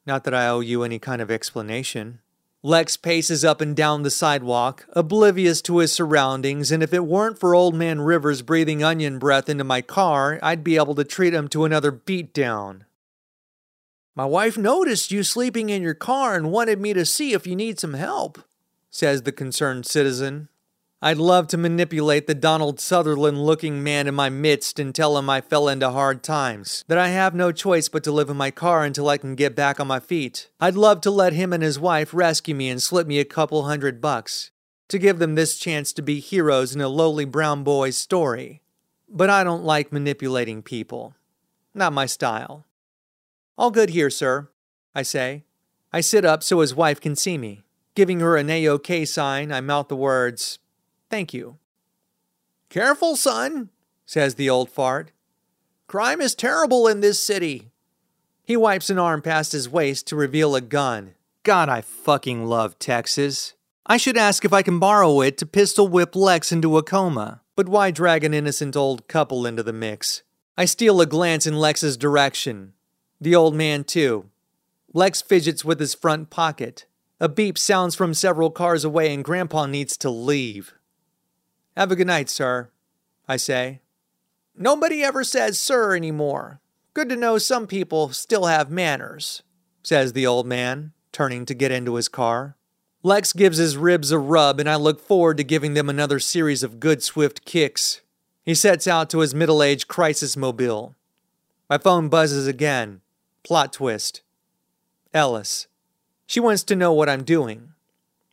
Not 0.04 0.24
that 0.24 0.34
I 0.34 0.48
owe 0.48 0.58
you 0.58 0.82
any 0.82 0.98
kind 0.98 1.22
of 1.22 1.30
explanation. 1.30 2.18
Lex 2.68 2.98
paces 2.98 3.46
up 3.46 3.62
and 3.62 3.74
down 3.74 4.02
the 4.02 4.10
sidewalk, 4.10 4.84
oblivious 4.92 5.62
to 5.62 5.78
his 5.78 5.90
surroundings, 5.90 6.70
and 6.70 6.82
if 6.82 6.92
it 6.92 7.06
weren't 7.06 7.38
for 7.38 7.54
Old 7.54 7.74
Man 7.74 7.98
Rivers 7.98 8.42
breathing 8.42 8.84
onion 8.84 9.18
breath 9.18 9.48
into 9.48 9.64
my 9.64 9.80
car, 9.80 10.38
I'd 10.42 10.62
be 10.62 10.76
able 10.76 10.94
to 10.96 11.02
treat 11.02 11.32
him 11.32 11.48
to 11.48 11.64
another 11.64 11.90
beatdown. 11.90 12.82
My 14.14 14.26
wife 14.26 14.58
noticed 14.58 15.10
you 15.10 15.22
sleeping 15.22 15.70
in 15.70 15.80
your 15.80 15.94
car 15.94 16.36
and 16.36 16.52
wanted 16.52 16.78
me 16.78 16.92
to 16.92 17.06
see 17.06 17.32
if 17.32 17.46
you 17.46 17.56
need 17.56 17.80
some 17.80 17.94
help, 17.94 18.38
says 18.90 19.22
the 19.22 19.32
concerned 19.32 19.86
citizen, 19.86 20.50
I'd 21.00 21.18
love 21.18 21.46
to 21.48 21.56
manipulate 21.56 22.26
the 22.26 22.34
Donald 22.34 22.80
Sutherland 22.80 23.40
looking 23.40 23.84
man 23.84 24.08
in 24.08 24.16
my 24.16 24.28
midst 24.28 24.80
and 24.80 24.92
tell 24.92 25.16
him 25.16 25.30
I 25.30 25.40
fell 25.40 25.68
into 25.68 25.90
hard 25.90 26.24
times, 26.24 26.84
that 26.88 26.98
I 26.98 27.10
have 27.10 27.36
no 27.36 27.52
choice 27.52 27.88
but 27.88 28.02
to 28.02 28.10
live 28.10 28.28
in 28.28 28.36
my 28.36 28.50
car 28.50 28.82
until 28.82 29.08
I 29.08 29.16
can 29.16 29.36
get 29.36 29.54
back 29.54 29.78
on 29.78 29.86
my 29.86 30.00
feet. 30.00 30.50
I'd 30.58 30.74
love 30.74 31.00
to 31.02 31.10
let 31.12 31.34
him 31.34 31.52
and 31.52 31.62
his 31.62 31.78
wife 31.78 32.12
rescue 32.12 32.56
me 32.56 32.68
and 32.68 32.82
slip 32.82 33.06
me 33.06 33.20
a 33.20 33.24
couple 33.24 33.62
hundred 33.62 34.00
bucks, 34.00 34.50
to 34.88 34.98
give 34.98 35.20
them 35.20 35.36
this 35.36 35.56
chance 35.56 35.92
to 35.92 36.02
be 36.02 36.18
heroes 36.18 36.74
in 36.74 36.80
a 36.80 36.88
lowly 36.88 37.24
brown 37.24 37.62
boy's 37.62 37.96
story. 37.96 38.60
But 39.08 39.30
I 39.30 39.44
don't 39.44 39.62
like 39.62 39.92
manipulating 39.92 40.62
people. 40.62 41.14
Not 41.74 41.92
my 41.92 42.06
style. 42.06 42.66
All 43.56 43.70
good 43.70 43.90
here, 43.90 44.10
sir, 44.10 44.48
I 44.96 45.02
say. 45.02 45.44
I 45.92 46.00
sit 46.00 46.24
up 46.24 46.42
so 46.42 46.58
his 46.58 46.74
wife 46.74 47.00
can 47.00 47.14
see 47.14 47.38
me. 47.38 47.62
Giving 47.94 48.18
her 48.18 48.36
an 48.36 48.50
A-OK 48.50 49.04
sign, 49.04 49.52
I 49.52 49.60
mouth 49.60 49.86
the 49.86 49.96
words, 49.96 50.58
Thank 51.10 51.32
you. 51.32 51.58
Careful, 52.68 53.16
son, 53.16 53.70
says 54.04 54.34
the 54.34 54.50
old 54.50 54.70
fart. 54.70 55.12
Crime 55.86 56.20
is 56.20 56.34
terrible 56.34 56.86
in 56.86 57.00
this 57.00 57.18
city. 57.18 57.70
He 58.44 58.56
wipes 58.56 58.90
an 58.90 58.98
arm 58.98 59.22
past 59.22 59.52
his 59.52 59.68
waist 59.68 60.06
to 60.08 60.16
reveal 60.16 60.54
a 60.54 60.60
gun. 60.60 61.14
God, 61.44 61.68
I 61.68 61.80
fucking 61.80 62.44
love 62.44 62.78
Texas. 62.78 63.54
I 63.86 63.96
should 63.96 64.18
ask 64.18 64.44
if 64.44 64.52
I 64.52 64.62
can 64.62 64.78
borrow 64.78 65.22
it 65.22 65.38
to 65.38 65.46
pistol 65.46 65.88
whip 65.88 66.14
Lex 66.14 66.52
into 66.52 66.76
a 66.76 66.82
coma. 66.82 67.40
But 67.56 67.68
why 67.68 67.90
drag 67.90 68.22
an 68.22 68.34
innocent 68.34 68.76
old 68.76 69.08
couple 69.08 69.46
into 69.46 69.62
the 69.62 69.72
mix? 69.72 70.22
I 70.56 70.66
steal 70.66 71.00
a 71.00 71.06
glance 71.06 71.46
in 71.46 71.58
Lex's 71.58 71.96
direction. 71.96 72.74
The 73.20 73.34
old 73.34 73.54
man, 73.54 73.84
too. 73.84 74.28
Lex 74.92 75.22
fidgets 75.22 75.64
with 75.64 75.80
his 75.80 75.94
front 75.94 76.30
pocket. 76.30 76.86
A 77.20 77.28
beep 77.28 77.58
sounds 77.58 77.94
from 77.94 78.14
several 78.14 78.50
cars 78.50 78.84
away, 78.84 79.12
and 79.12 79.24
Grandpa 79.24 79.66
needs 79.66 79.96
to 79.98 80.10
leave. 80.10 80.74
Have 81.78 81.92
a 81.92 81.94
good 81.94 82.08
night, 82.08 82.28
sir, 82.28 82.70
I 83.28 83.36
say. 83.36 83.82
Nobody 84.56 85.04
ever 85.04 85.22
says 85.22 85.60
sir 85.60 85.94
anymore. 85.94 86.60
Good 86.92 87.08
to 87.08 87.14
know 87.14 87.38
some 87.38 87.68
people 87.68 88.08
still 88.08 88.46
have 88.46 88.68
manners, 88.68 89.44
says 89.84 90.12
the 90.12 90.26
old 90.26 90.44
man, 90.44 90.90
turning 91.12 91.46
to 91.46 91.54
get 91.54 91.70
into 91.70 91.94
his 91.94 92.08
car. 92.08 92.56
Lex 93.04 93.32
gives 93.32 93.58
his 93.58 93.76
ribs 93.76 94.10
a 94.10 94.18
rub, 94.18 94.58
and 94.58 94.68
I 94.68 94.74
look 94.74 94.98
forward 94.98 95.36
to 95.36 95.44
giving 95.44 95.74
them 95.74 95.88
another 95.88 96.18
series 96.18 96.64
of 96.64 96.80
good, 96.80 97.00
swift 97.00 97.44
kicks. 97.44 98.00
He 98.42 98.56
sets 98.56 98.88
out 98.88 99.08
to 99.10 99.20
his 99.20 99.32
middle 99.32 99.62
aged 99.62 99.86
crisis 99.86 100.36
mobile. 100.36 100.96
My 101.70 101.78
phone 101.78 102.08
buzzes 102.08 102.48
again. 102.48 103.02
Plot 103.44 103.72
twist. 103.72 104.22
Ellis. 105.14 105.68
She 106.26 106.40
wants 106.40 106.64
to 106.64 106.74
know 106.74 106.92
what 106.92 107.08
I'm 107.08 107.22
doing. 107.22 107.74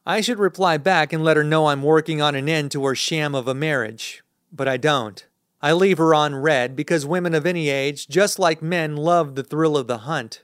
I 0.08 0.22
should 0.22 0.38
reply 0.38 0.78
back 0.78 1.12
and 1.12 1.24
let 1.24 1.36
her 1.36 1.44
know 1.44 1.66
I'm 1.66 1.82
working 1.82 2.22
on 2.22 2.36
an 2.36 2.48
end 2.48 2.72
to 2.72 2.86
her 2.86 2.94
sham 2.94 3.34
of 3.34 3.48
a 3.48 3.56
marriage, 3.56 4.24
but 4.52 4.68
I 4.68 4.78
don't. 4.78 5.26
I 5.64 5.74
leave 5.74 5.98
her 5.98 6.14
on 6.14 6.36
red 6.36 6.76
because 6.76 7.08
women 7.08 7.34
of 7.34 7.48
any 7.48 7.70
age, 7.70 8.08
just 8.08 8.38
like 8.38 8.62
men, 8.62 8.96
love 8.96 9.34
the 9.34 9.44
thrill 9.44 9.76
of 9.76 9.88
the 9.88 10.00
hunt. 10.00 10.44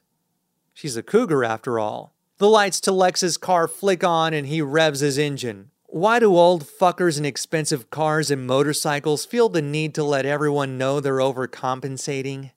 She's 0.73 0.98
a 0.98 1.03
cougar 1.03 1.43
after 1.43 1.77
all. 1.77 2.15
The 2.40 2.49
lights 2.49 2.81
to 2.81 2.91
Lex's 2.91 3.38
car 3.38 3.67
flick 3.67 4.03
on 4.03 4.33
and 4.33 4.48
he 4.48 4.64
revs 4.64 5.01
his 5.01 5.19
engine. 5.19 5.69
Why 5.85 6.17
do 6.17 6.35
old 6.35 6.65
fuckers 6.65 7.19
in 7.19 7.25
expensive 7.25 7.91
cars 7.91 8.31
and 8.31 8.48
motorcycles 8.48 9.25
feel 9.25 9.48
the 9.48 9.61
need 9.61 9.93
to 9.93 10.03
let 10.03 10.25
everyone 10.25 10.80
know 10.80 10.99
they're 10.99 11.17
overcompensating? 11.17 12.49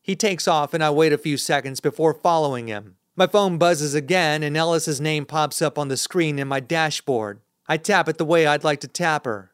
He 0.00 0.16
takes 0.16 0.48
off 0.48 0.72
and 0.72 0.82
I 0.82 0.88
wait 0.88 1.12
a 1.12 1.18
few 1.18 1.36
seconds 1.36 1.80
before 1.80 2.14
following 2.14 2.68
him. 2.68 2.96
My 3.16 3.26
phone 3.26 3.58
buzzes 3.58 3.94
again, 3.94 4.42
and 4.42 4.56
Ellis's 4.56 5.00
name 5.00 5.26
pops 5.26 5.60
up 5.60 5.78
on 5.78 5.88
the 5.88 5.96
screen 5.96 6.38
in 6.38 6.48
my 6.48 6.60
dashboard. 6.60 7.40
I 7.66 7.76
tap 7.76 8.08
it 8.08 8.18
the 8.18 8.24
way 8.24 8.46
I'd 8.46 8.64
like 8.64 8.80
to 8.80 8.88
tap 8.88 9.24
her. 9.24 9.52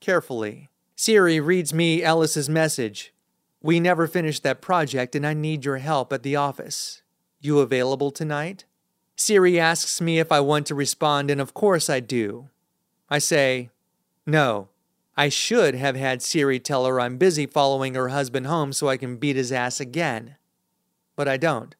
Carefully. 0.00 0.68
Siri 0.96 1.40
reads 1.40 1.72
me 1.72 2.02
Ellis's 2.02 2.48
message. 2.48 3.12
We 3.62 3.80
never 3.80 4.06
finished 4.06 4.42
that 4.42 4.60
project, 4.60 5.14
and 5.14 5.26
I 5.26 5.34
need 5.34 5.64
your 5.64 5.78
help 5.78 6.12
at 6.12 6.22
the 6.22 6.36
office. 6.36 7.02
You 7.40 7.60
available 7.60 8.10
tonight? 8.10 8.64
Siri 9.16 9.58
asks 9.58 10.00
me 10.00 10.18
if 10.18 10.30
I 10.30 10.40
want 10.40 10.66
to 10.66 10.74
respond, 10.74 11.30
and 11.30 11.40
of 11.40 11.54
course 11.54 11.88
I 11.88 12.00
do. 12.00 12.48
I 13.10 13.18
say, 13.18 13.70
No. 14.26 14.68
I 15.16 15.28
should 15.28 15.74
have 15.74 15.96
had 15.96 16.22
Siri 16.22 16.60
tell 16.60 16.86
her 16.86 17.00
I'm 17.00 17.16
busy 17.16 17.46
following 17.46 17.94
her 17.94 18.08
husband 18.08 18.46
home 18.46 18.72
so 18.72 18.88
I 18.88 18.96
can 18.96 19.16
beat 19.16 19.34
his 19.34 19.50
ass 19.50 19.80
again. 19.80 20.36
But 21.16 21.26
I 21.26 21.36
don't. 21.36 21.74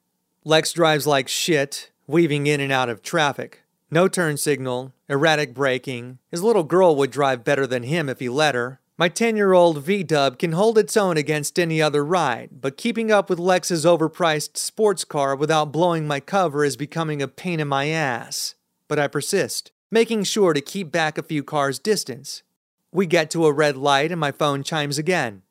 Lex 0.49 0.73
drives 0.73 1.07
like 1.07 1.29
shit, 1.29 1.91
weaving 2.07 2.47
in 2.47 2.59
and 2.59 2.73
out 2.73 2.89
of 2.89 3.03
traffic. 3.03 3.65
No 3.91 4.09
turn 4.09 4.39
signal, 4.39 4.95
erratic 5.07 5.53
braking. 5.53 6.21
His 6.31 6.43
little 6.43 6.63
girl 6.63 6.97
would 6.97 7.11
drive 7.11 7.45
better 7.45 7.67
than 7.67 7.83
him 7.83 8.09
if 8.09 8.19
he 8.19 8.31
let 8.31 8.55
her. 8.55 8.81
My 8.97 9.11
10 9.11 9.37
year 9.37 9.53
old 9.53 9.85
V 9.85 10.03
Dub 10.03 10.39
can 10.39 10.53
hold 10.53 10.79
its 10.79 10.97
own 10.97 11.19
against 11.19 11.59
any 11.59 11.83
other 11.83 12.03
ride, 12.03 12.63
but 12.63 12.79
keeping 12.79 13.13
up 13.13 13.29
with 13.29 13.39
Lex's 13.39 13.85
overpriced 13.85 14.57
sports 14.57 15.05
car 15.05 15.37
without 15.37 15.71
blowing 15.71 16.07
my 16.07 16.19
cover 16.19 16.65
is 16.65 16.79
becoming 16.79 17.21
a 17.21 17.29
pain 17.29 17.61
in 17.61 17.69
my 17.69 17.89
ass. 17.89 18.55
But 18.89 18.99
I 18.99 19.07
persist, 19.07 19.71
making 19.91 20.25
sure 20.25 20.55
to 20.55 20.63
keep 20.63 20.91
back 20.91 21.19
a 21.19 21.23
few 21.23 21.45
cars' 21.45 21.79
distance. 21.79 22.43
We 22.91 23.05
get 23.05 23.31
to 23.33 23.45
a 23.45 23.53
red 23.53 23.77
light 23.77 24.11
and 24.11 24.19
my 24.19 24.33
phone 24.33 24.63
chimes 24.63 24.97
again. 24.97 25.43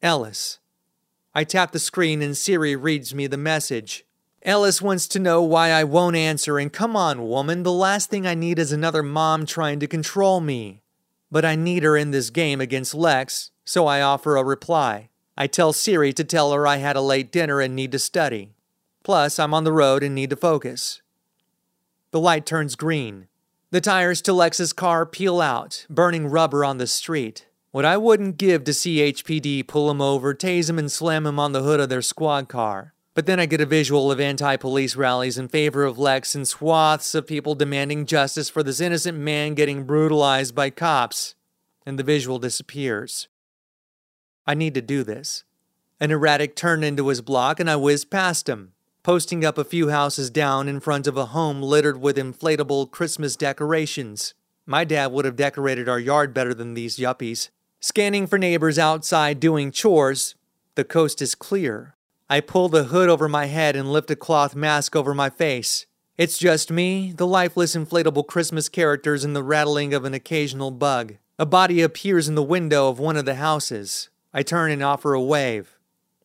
Ellis. 0.00 0.58
I 1.34 1.44
tap 1.44 1.72
the 1.72 1.78
screen 1.78 2.22
and 2.22 2.34
Siri 2.34 2.74
reads 2.74 3.14
me 3.14 3.26
the 3.26 3.36
message. 3.36 4.05
Ellis 4.46 4.80
wants 4.80 5.08
to 5.08 5.18
know 5.18 5.42
why 5.42 5.72
I 5.72 5.82
won't 5.82 6.14
answer, 6.14 6.56
and 6.56 6.72
come 6.72 6.94
on, 6.94 7.26
woman, 7.26 7.64
the 7.64 7.72
last 7.72 8.08
thing 8.08 8.28
I 8.28 8.36
need 8.36 8.60
is 8.60 8.70
another 8.70 9.02
mom 9.02 9.44
trying 9.44 9.80
to 9.80 9.88
control 9.88 10.40
me. 10.40 10.82
But 11.32 11.44
I 11.44 11.56
need 11.56 11.82
her 11.82 11.96
in 11.96 12.12
this 12.12 12.30
game 12.30 12.60
against 12.60 12.94
Lex, 12.94 13.50
so 13.64 13.88
I 13.88 14.00
offer 14.00 14.36
a 14.36 14.44
reply. 14.44 15.08
I 15.36 15.48
tell 15.48 15.72
Siri 15.72 16.12
to 16.12 16.22
tell 16.22 16.52
her 16.52 16.64
I 16.64 16.76
had 16.76 16.94
a 16.94 17.00
late 17.00 17.32
dinner 17.32 17.60
and 17.60 17.74
need 17.74 17.90
to 17.90 17.98
study. 17.98 18.54
Plus, 19.02 19.40
I'm 19.40 19.52
on 19.52 19.64
the 19.64 19.72
road 19.72 20.04
and 20.04 20.14
need 20.14 20.30
to 20.30 20.36
focus. 20.36 21.02
The 22.12 22.20
light 22.20 22.46
turns 22.46 22.76
green. 22.76 23.26
The 23.72 23.80
tires 23.80 24.22
to 24.22 24.32
Lex's 24.32 24.72
car 24.72 25.04
peel 25.04 25.40
out, 25.40 25.86
burning 25.90 26.28
rubber 26.28 26.64
on 26.64 26.78
the 26.78 26.86
street. 26.86 27.46
What 27.72 27.84
I 27.84 27.96
wouldn't 27.96 28.38
give 28.38 28.62
to 28.62 28.72
see 28.72 29.12
HPD 29.12 29.66
pull 29.66 29.90
him 29.90 30.00
over, 30.00 30.32
tase 30.34 30.70
him, 30.70 30.78
and 30.78 30.90
slam 30.90 31.26
him 31.26 31.40
on 31.40 31.50
the 31.50 31.62
hood 31.62 31.80
of 31.80 31.88
their 31.88 32.00
squad 32.00 32.48
car. 32.48 32.94
But 33.16 33.24
then 33.24 33.40
I 33.40 33.46
get 33.46 33.62
a 33.62 33.66
visual 33.66 34.12
of 34.12 34.20
anti 34.20 34.58
police 34.58 34.94
rallies 34.94 35.38
in 35.38 35.48
favor 35.48 35.84
of 35.84 35.98
Lex 35.98 36.34
and 36.34 36.46
swaths 36.46 37.14
of 37.14 37.26
people 37.26 37.54
demanding 37.54 38.04
justice 38.04 38.50
for 38.50 38.62
this 38.62 38.78
innocent 38.78 39.16
man 39.16 39.54
getting 39.54 39.84
brutalized 39.84 40.54
by 40.54 40.68
cops, 40.68 41.34
and 41.86 41.98
the 41.98 42.02
visual 42.02 42.38
disappears. 42.38 43.28
I 44.46 44.52
need 44.52 44.74
to 44.74 44.82
do 44.82 45.02
this. 45.02 45.44
An 45.98 46.10
erratic 46.10 46.54
turn 46.54 46.84
into 46.84 47.08
his 47.08 47.22
block, 47.22 47.58
and 47.58 47.70
I 47.70 47.76
whiz 47.76 48.04
past 48.04 48.50
him, 48.50 48.74
posting 49.02 49.46
up 49.46 49.56
a 49.56 49.64
few 49.64 49.88
houses 49.88 50.28
down 50.28 50.68
in 50.68 50.78
front 50.78 51.06
of 51.06 51.16
a 51.16 51.26
home 51.26 51.62
littered 51.62 51.98
with 51.98 52.18
inflatable 52.18 52.90
Christmas 52.90 53.34
decorations. 53.34 54.34
My 54.66 54.84
dad 54.84 55.10
would 55.10 55.24
have 55.24 55.36
decorated 55.36 55.88
our 55.88 55.98
yard 55.98 56.34
better 56.34 56.52
than 56.52 56.74
these 56.74 56.98
yuppies. 56.98 57.48
Scanning 57.80 58.26
for 58.26 58.36
neighbors 58.36 58.78
outside 58.78 59.40
doing 59.40 59.72
chores, 59.72 60.34
the 60.74 60.84
coast 60.84 61.22
is 61.22 61.34
clear. 61.34 61.95
I 62.28 62.40
pull 62.40 62.68
the 62.68 62.84
hood 62.84 63.08
over 63.08 63.28
my 63.28 63.46
head 63.46 63.76
and 63.76 63.92
lift 63.92 64.10
a 64.10 64.16
cloth 64.16 64.56
mask 64.56 64.96
over 64.96 65.14
my 65.14 65.30
face. 65.30 65.86
It's 66.16 66.38
just 66.38 66.72
me, 66.72 67.12
the 67.12 67.26
lifeless 67.26 67.76
inflatable 67.76 68.26
Christmas 68.26 68.68
characters, 68.68 69.22
and 69.22 69.36
the 69.36 69.44
rattling 69.44 69.94
of 69.94 70.04
an 70.04 70.12
occasional 70.14 70.72
bug. 70.72 71.18
A 71.38 71.46
body 71.46 71.82
appears 71.82 72.28
in 72.28 72.34
the 72.34 72.42
window 72.42 72.88
of 72.88 72.98
one 72.98 73.16
of 73.16 73.26
the 73.26 73.36
houses. 73.36 74.08
I 74.34 74.42
turn 74.42 74.72
and 74.72 74.82
offer 74.82 75.14
a 75.14 75.22
wave. 75.22 75.78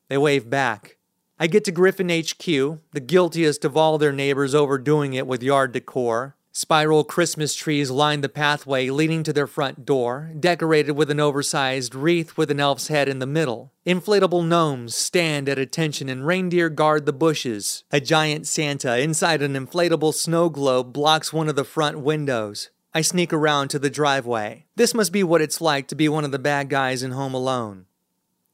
They 0.07 0.17
wave 0.17 0.49
back. 0.49 0.97
I 1.37 1.47
get 1.47 1.63
to 1.65 1.71
Griffin 1.71 2.09
HQ, 2.09 2.45
the 2.45 3.03
guiltiest 3.05 3.63
of 3.63 3.77
all 3.77 3.97
their 3.97 4.11
neighbors 4.11 4.55
overdoing 4.55 5.13
it 5.13 5.27
with 5.27 5.43
yard 5.43 5.71
decor. 5.71 6.35
Spiral 6.53 7.05
Christmas 7.05 7.55
trees 7.55 7.89
line 7.89 8.19
the 8.19 8.27
pathway 8.27 8.89
leading 8.89 9.23
to 9.23 9.31
their 9.31 9.47
front 9.47 9.85
door, 9.85 10.33
decorated 10.37 10.91
with 10.91 11.09
an 11.09 11.19
oversized 11.19 11.95
wreath 11.95 12.35
with 12.35 12.51
an 12.51 12.59
elf's 12.59 12.89
head 12.89 13.07
in 13.07 13.19
the 13.19 13.25
middle. 13.25 13.71
Inflatable 13.87 14.45
gnomes 14.45 14.93
stand 14.93 15.47
at 15.47 15.57
attention 15.57 16.09
and 16.09 16.27
reindeer 16.27 16.67
guard 16.67 17.05
the 17.05 17.13
bushes. 17.13 17.85
A 17.89 18.01
giant 18.01 18.47
Santa 18.47 18.99
inside 18.99 19.41
an 19.41 19.53
inflatable 19.53 20.13
snow 20.13 20.49
globe 20.49 20.91
blocks 20.91 21.31
one 21.31 21.47
of 21.47 21.55
the 21.55 21.63
front 21.63 22.01
windows. 22.01 22.69
I 22.93 22.99
sneak 22.99 23.31
around 23.31 23.69
to 23.69 23.79
the 23.79 23.89
driveway. 23.89 24.65
This 24.75 24.93
must 24.93 25.13
be 25.13 25.23
what 25.23 25.41
it's 25.41 25.61
like 25.61 25.87
to 25.87 25.95
be 25.95 26.09
one 26.09 26.25
of 26.25 26.33
the 26.33 26.39
bad 26.39 26.67
guys 26.67 27.01
in 27.01 27.11
Home 27.11 27.33
Alone. 27.33 27.85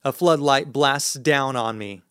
A 0.03 0.11
floodlight 0.11 0.71
blasts 0.71 1.15
down 1.15 1.55
on 1.55 1.79
me. 1.79 2.03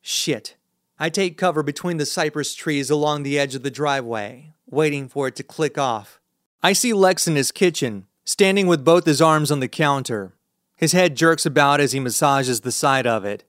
Shit. 0.00 0.56
I 0.98 1.08
take 1.08 1.38
cover 1.38 1.62
between 1.62 1.98
the 1.98 2.04
cypress 2.04 2.52
trees 2.56 2.90
along 2.90 3.22
the 3.22 3.38
edge 3.38 3.54
of 3.54 3.62
the 3.62 3.70
driveway 3.70 4.54
waiting 4.70 5.08
for 5.08 5.28
it 5.28 5.36
to 5.36 5.42
click 5.42 5.76
off. 5.76 6.20
I 6.62 6.72
see 6.72 6.92
Lex 6.92 7.26
in 7.26 7.36
his 7.36 7.52
kitchen, 7.52 8.06
standing 8.24 8.66
with 8.66 8.84
both 8.84 9.06
his 9.06 9.20
arms 9.20 9.50
on 9.50 9.60
the 9.60 9.68
counter. 9.68 10.34
His 10.76 10.92
head 10.92 11.16
jerks 11.16 11.44
about 11.44 11.80
as 11.80 11.92
he 11.92 12.00
massages 12.00 12.60
the 12.60 12.72
side 12.72 13.06
of 13.06 13.24
it. 13.24 13.44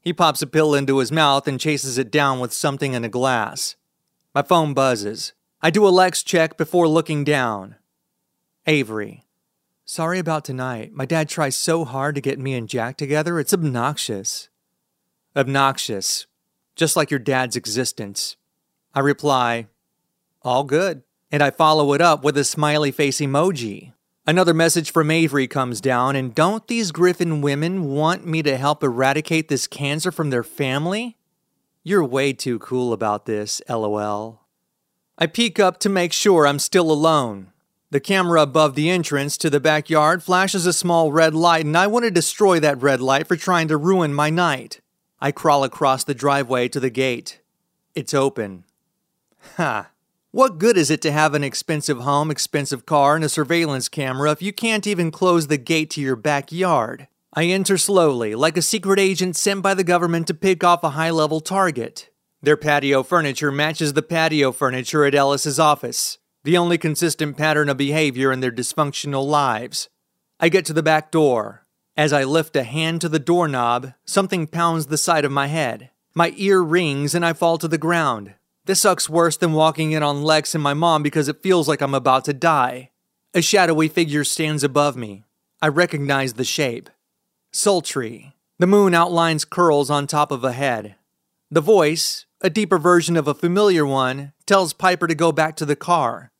He 0.00 0.12
pops 0.12 0.42
a 0.42 0.46
pill 0.46 0.74
into 0.74 0.98
his 0.98 1.12
mouth 1.12 1.48
and 1.48 1.58
chases 1.58 1.98
it 1.98 2.10
down 2.10 2.40
with 2.40 2.52
something 2.52 2.94
in 2.94 3.04
a 3.04 3.08
glass. 3.08 3.76
My 4.34 4.42
phone 4.42 4.74
buzzes. 4.74 5.32
I 5.60 5.70
do 5.70 5.86
a 5.86 5.90
Lex 5.90 6.22
check 6.22 6.56
before 6.56 6.86
looking 6.86 7.24
down. 7.24 7.76
Avery. 8.66 9.24
Sorry 9.84 10.18
about 10.18 10.44
tonight. 10.44 10.92
My 10.92 11.06
dad 11.06 11.28
tries 11.28 11.56
so 11.56 11.84
hard 11.84 12.14
to 12.14 12.20
get 12.20 12.38
me 12.38 12.54
and 12.54 12.68
Jack 12.68 12.96
together, 12.96 13.40
it's 13.40 13.54
obnoxious. 13.54 14.48
Obnoxious. 15.34 16.26
Just 16.76 16.94
like 16.94 17.10
your 17.10 17.18
dad's 17.18 17.56
existence. 17.56 18.36
I 18.94 19.00
reply, 19.00 19.66
all 20.42 20.64
good. 20.64 21.02
And 21.30 21.42
I 21.42 21.50
follow 21.50 21.92
it 21.92 22.00
up 22.00 22.24
with 22.24 22.38
a 22.38 22.44
smiley 22.44 22.90
face 22.90 23.20
emoji. 23.20 23.92
Another 24.26 24.54
message 24.54 24.92
from 24.92 25.10
Avery 25.10 25.46
comes 25.46 25.80
down, 25.80 26.14
and 26.14 26.34
don't 26.34 26.66
these 26.68 26.92
Griffin 26.92 27.40
women 27.40 27.84
want 27.84 28.26
me 28.26 28.42
to 28.42 28.58
help 28.58 28.82
eradicate 28.82 29.48
this 29.48 29.66
cancer 29.66 30.10
from 30.10 30.30
their 30.30 30.42
family? 30.42 31.16
You're 31.82 32.04
way 32.04 32.34
too 32.34 32.58
cool 32.58 32.92
about 32.92 33.24
this, 33.24 33.62
lol. 33.68 34.42
I 35.16 35.26
peek 35.26 35.58
up 35.58 35.78
to 35.80 35.88
make 35.88 36.12
sure 36.12 36.46
I'm 36.46 36.58
still 36.58 36.92
alone. 36.92 37.52
The 37.90 38.00
camera 38.00 38.42
above 38.42 38.74
the 38.74 38.90
entrance 38.90 39.38
to 39.38 39.48
the 39.48 39.60
backyard 39.60 40.22
flashes 40.22 40.66
a 40.66 40.74
small 40.74 41.10
red 41.10 41.34
light, 41.34 41.64
and 41.64 41.76
I 41.76 41.86
want 41.86 42.04
to 42.04 42.10
destroy 42.10 42.60
that 42.60 42.82
red 42.82 43.00
light 43.00 43.26
for 43.26 43.36
trying 43.36 43.68
to 43.68 43.78
ruin 43.78 44.12
my 44.12 44.28
night. 44.28 44.82
I 45.20 45.32
crawl 45.32 45.64
across 45.64 46.04
the 46.04 46.14
driveway 46.14 46.68
to 46.68 46.80
the 46.80 46.90
gate. 46.90 47.40
It's 47.94 48.12
open. 48.12 48.64
Ha! 49.56 49.90
What 50.38 50.58
good 50.58 50.76
is 50.76 50.88
it 50.88 51.02
to 51.02 51.10
have 51.10 51.34
an 51.34 51.42
expensive 51.42 51.98
home, 51.98 52.30
expensive 52.30 52.86
car, 52.86 53.16
and 53.16 53.24
a 53.24 53.28
surveillance 53.28 53.88
camera 53.88 54.30
if 54.30 54.40
you 54.40 54.52
can't 54.52 54.86
even 54.86 55.10
close 55.10 55.48
the 55.48 55.58
gate 55.58 55.90
to 55.90 56.00
your 56.00 56.14
backyard? 56.14 57.08
I 57.34 57.46
enter 57.46 57.76
slowly, 57.76 58.36
like 58.36 58.56
a 58.56 58.62
secret 58.62 59.00
agent 59.00 59.34
sent 59.34 59.62
by 59.62 59.74
the 59.74 59.82
government 59.82 60.28
to 60.28 60.34
pick 60.34 60.62
off 60.62 60.84
a 60.84 60.90
high 60.90 61.10
level 61.10 61.40
target. 61.40 62.10
Their 62.40 62.56
patio 62.56 63.02
furniture 63.02 63.50
matches 63.50 63.94
the 63.94 64.02
patio 64.02 64.52
furniture 64.52 65.04
at 65.04 65.16
Ellis's 65.16 65.58
office, 65.58 66.18
the 66.44 66.56
only 66.56 66.78
consistent 66.78 67.36
pattern 67.36 67.68
of 67.68 67.76
behavior 67.76 68.30
in 68.30 68.38
their 68.38 68.52
dysfunctional 68.52 69.26
lives. 69.26 69.88
I 70.38 70.50
get 70.50 70.64
to 70.66 70.72
the 70.72 70.84
back 70.84 71.10
door. 71.10 71.66
As 71.96 72.12
I 72.12 72.22
lift 72.22 72.54
a 72.54 72.62
hand 72.62 73.00
to 73.00 73.08
the 73.08 73.18
doorknob, 73.18 73.92
something 74.06 74.46
pounds 74.46 74.86
the 74.86 74.98
side 74.98 75.24
of 75.24 75.32
my 75.32 75.48
head. 75.48 75.90
My 76.14 76.32
ear 76.36 76.62
rings 76.62 77.12
and 77.16 77.26
I 77.26 77.32
fall 77.32 77.58
to 77.58 77.66
the 77.66 77.76
ground. 77.76 78.34
This 78.68 78.82
sucks 78.82 79.08
worse 79.08 79.38
than 79.38 79.54
walking 79.54 79.92
in 79.92 80.02
on 80.02 80.22
Lex 80.22 80.54
and 80.54 80.62
my 80.62 80.74
mom 80.74 81.02
because 81.02 81.26
it 81.26 81.42
feels 81.42 81.68
like 81.68 81.80
I'm 81.80 81.94
about 81.94 82.26
to 82.26 82.34
die. 82.34 82.90
A 83.32 83.40
shadowy 83.40 83.88
figure 83.88 84.24
stands 84.24 84.62
above 84.62 84.94
me. 84.94 85.24
I 85.62 85.68
recognize 85.68 86.34
the 86.34 86.44
shape. 86.44 86.90
Sultry. 87.50 88.34
The 88.58 88.66
moon 88.66 88.92
outlines 88.92 89.46
curls 89.46 89.88
on 89.88 90.06
top 90.06 90.30
of 90.30 90.44
a 90.44 90.52
head. 90.52 90.96
The 91.50 91.62
voice, 91.62 92.26
a 92.42 92.50
deeper 92.50 92.76
version 92.76 93.16
of 93.16 93.26
a 93.26 93.32
familiar 93.32 93.86
one, 93.86 94.34
tells 94.44 94.74
Piper 94.74 95.06
to 95.06 95.14
go 95.14 95.32
back 95.32 95.56
to 95.56 95.64
the 95.64 95.74
car, 95.74 96.30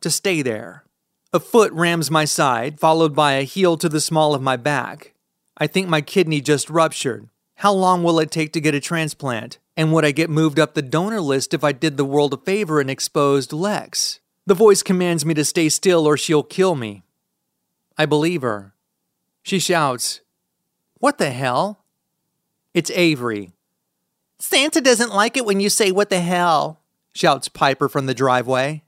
to 0.00 0.10
stay 0.10 0.42
there. 0.42 0.86
A 1.32 1.38
foot 1.38 1.70
rams 1.70 2.10
my 2.10 2.24
side, 2.24 2.80
followed 2.80 3.14
by 3.14 3.34
a 3.34 3.44
heel 3.44 3.76
to 3.76 3.88
the 3.88 4.00
small 4.00 4.34
of 4.34 4.42
my 4.42 4.56
back. 4.56 5.14
I 5.56 5.68
think 5.68 5.88
my 5.88 6.00
kidney 6.00 6.40
just 6.40 6.68
ruptured. 6.68 7.28
How 7.60 7.72
long 7.72 8.02
will 8.02 8.20
it 8.20 8.30
take 8.30 8.52
to 8.52 8.60
get 8.60 8.74
a 8.74 8.80
transplant? 8.80 9.58
And 9.78 9.90
would 9.92 10.04
I 10.04 10.10
get 10.10 10.28
moved 10.28 10.60
up 10.60 10.74
the 10.74 10.82
donor 10.82 11.22
list 11.22 11.54
if 11.54 11.64
I 11.64 11.72
did 11.72 11.96
the 11.96 12.04
world 12.04 12.34
a 12.34 12.36
favor 12.36 12.80
and 12.80 12.90
exposed 12.90 13.52
Lex? 13.52 14.20
The 14.44 14.54
voice 14.54 14.82
commands 14.82 15.24
me 15.24 15.32
to 15.34 15.44
stay 15.44 15.70
still 15.70 16.06
or 16.06 16.18
she'll 16.18 16.42
kill 16.42 16.74
me. 16.74 17.02
I 17.96 18.04
believe 18.04 18.42
her. 18.42 18.74
She 19.42 19.58
shouts, 19.58 20.20
What 20.98 21.16
the 21.16 21.30
hell? 21.30 21.82
It's 22.74 22.90
Avery. 22.90 23.52
Santa 24.38 24.82
doesn't 24.82 25.14
like 25.14 25.38
it 25.38 25.46
when 25.46 25.60
you 25.60 25.70
say 25.70 25.90
what 25.90 26.10
the 26.10 26.20
hell, 26.20 26.80
shouts 27.14 27.48
Piper 27.48 27.88
from 27.88 28.04
the 28.04 28.14
driveway. 28.14 28.82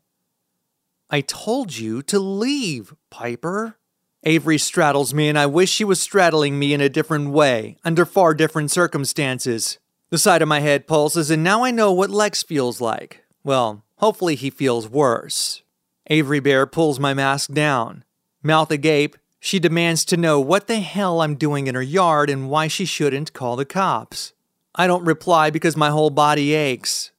I 1.09 1.23
told 1.23 1.75
you 1.75 2.03
to 2.03 2.19
leave, 2.19 2.95
Piper. 3.09 3.79
Avery 4.25 4.59
straddles 4.59 5.15
me, 5.15 5.29
and 5.29 5.39
I 5.39 5.47
wish 5.47 5.71
she 5.71 5.85
was 5.85 6.01
straddling 6.01 6.59
me 6.59 6.75
in 6.75 6.81
a 6.81 6.89
different 6.89 7.31
way, 7.31 7.77
under 7.85 8.05
far 8.05 8.35
different 8.35 8.71
circumstances. 8.71 9.79
The 10.11 10.19
side 10.19 10.43
of 10.43 10.49
my 10.49 10.61
head 10.61 10.87
pulses, 10.87 11.31
and 11.31 11.45
now 11.45 11.65
I 11.65 11.71
know 11.71 11.93
what 11.93 12.11
Lex 12.11 12.43
feels 12.43 12.81
like. 12.81 13.25
Well, 13.45 13.85
hopefully 13.97 14.35
he 14.35 14.51
feels 14.51 14.89
worse. 14.89 15.63
Avery 16.09 16.41
Bear 16.41 16.67
pulls 16.67 16.99
my 16.99 17.15
mask 17.15 17.53
down. 17.53 18.05
Mouth 18.43 18.71
agape, 18.71 19.17
she 19.41 19.59
demands 19.59 20.05
to 20.07 20.17
know 20.17 20.41
what 20.41 20.67
the 20.67 20.81
hell 20.81 21.21
I'm 21.21 21.37
doing 21.37 21.67
in 21.67 21.75
her 21.75 21.83
yard 21.83 22.29
and 22.31 22.51
why 22.51 22.67
she 22.67 22.85
shouldn't 22.85 23.33
call 23.33 23.57
the 23.57 23.65
cops. 23.65 24.33
I 24.75 24.87
don't 24.87 25.05
reply 25.05 25.51
because 25.51 25.77
my 25.77 25.91
whole 25.91 26.11
body 26.11 26.55
aches. 26.55 27.13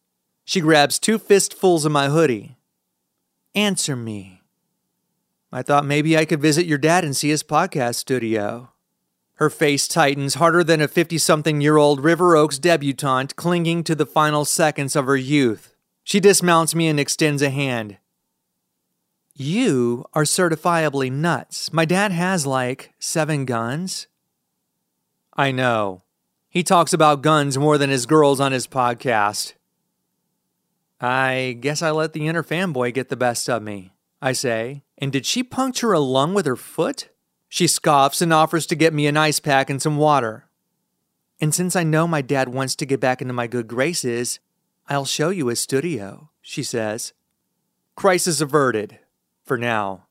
She 0.43 0.61
grabs 0.61 0.99
two 0.99 1.19
fistfuls 1.19 1.85
of 1.85 1.91
my 1.91 2.09
hoodie. 2.09 2.57
Answer 3.53 3.95
me. 3.95 4.38
I 5.51 5.63
thought 5.63 5.85
maybe 5.85 6.17
I 6.17 6.25
could 6.25 6.41
visit 6.41 6.67
your 6.67 6.77
dad 6.77 7.03
and 7.03 7.15
see 7.15 7.29
his 7.29 7.43
podcast 7.43 7.95
studio. 7.95 8.71
Her 9.35 9.49
face 9.49 9.87
tightens 9.87 10.35
harder 10.35 10.63
than 10.63 10.81
a 10.81 10.87
50 10.87 11.17
something 11.17 11.61
year 11.61 11.77
old 11.77 12.03
River 12.03 12.35
Oaks 12.35 12.59
debutante 12.59 13.35
clinging 13.35 13.83
to 13.85 13.95
the 13.95 14.05
final 14.05 14.45
seconds 14.45 14.95
of 14.95 15.05
her 15.05 15.17
youth. 15.17 15.73
She 16.03 16.19
dismounts 16.19 16.75
me 16.75 16.87
and 16.87 16.99
extends 16.99 17.41
a 17.41 17.49
hand. 17.49 17.97
You 19.33 20.05
are 20.13 20.23
certifiably 20.23 21.11
nuts. 21.11 21.71
My 21.71 21.85
dad 21.85 22.11
has 22.11 22.45
like 22.45 22.93
seven 22.99 23.45
guns. 23.45 24.07
I 25.37 25.51
know. 25.51 26.03
He 26.49 26.63
talks 26.63 26.91
about 26.91 27.21
guns 27.21 27.57
more 27.57 27.77
than 27.77 27.89
his 27.89 28.05
girls 28.05 28.39
on 28.39 28.51
his 28.51 28.67
podcast. 28.67 29.53
I 30.99 31.57
guess 31.61 31.81
I 31.81 31.91
let 31.91 32.11
the 32.11 32.27
inner 32.27 32.43
fanboy 32.43 32.93
get 32.93 33.07
the 33.07 33.15
best 33.15 33.49
of 33.49 33.63
me. 33.63 33.93
I 34.21 34.33
say, 34.33 34.83
and 34.99 35.11
did 35.11 35.25
she 35.25 35.41
puncture 35.41 35.93
a 35.93 35.99
lung 35.99 36.33
with 36.33 36.45
her 36.45 36.57
foot? 36.57 37.09
She 37.47 37.65
scoffs 37.65 38.21
and 38.21 38.31
offers 38.31 38.67
to 38.67 38.75
get 38.75 38.93
me 38.93 39.07
an 39.07 39.17
ice 39.17 39.39
pack 39.39 39.69
and 39.69 39.81
some 39.81 39.97
water. 39.97 40.45
And 41.41 41.55
since 41.55 41.75
I 41.75 41.83
know 41.83 42.05
my 42.05 42.21
dad 42.21 42.49
wants 42.49 42.75
to 42.75 42.85
get 42.85 42.99
back 42.99 43.21
into 43.21 43.33
my 43.33 43.47
good 43.47 43.67
graces, 43.67 44.39
I'll 44.87 45.05
show 45.05 45.29
you 45.29 45.47
his 45.47 45.61
studio, 45.61 46.29
she 46.41 46.61
says. 46.61 47.13
Crisis 47.95 48.41
averted. 48.41 48.99
For 49.45 49.57
now. 49.57 50.08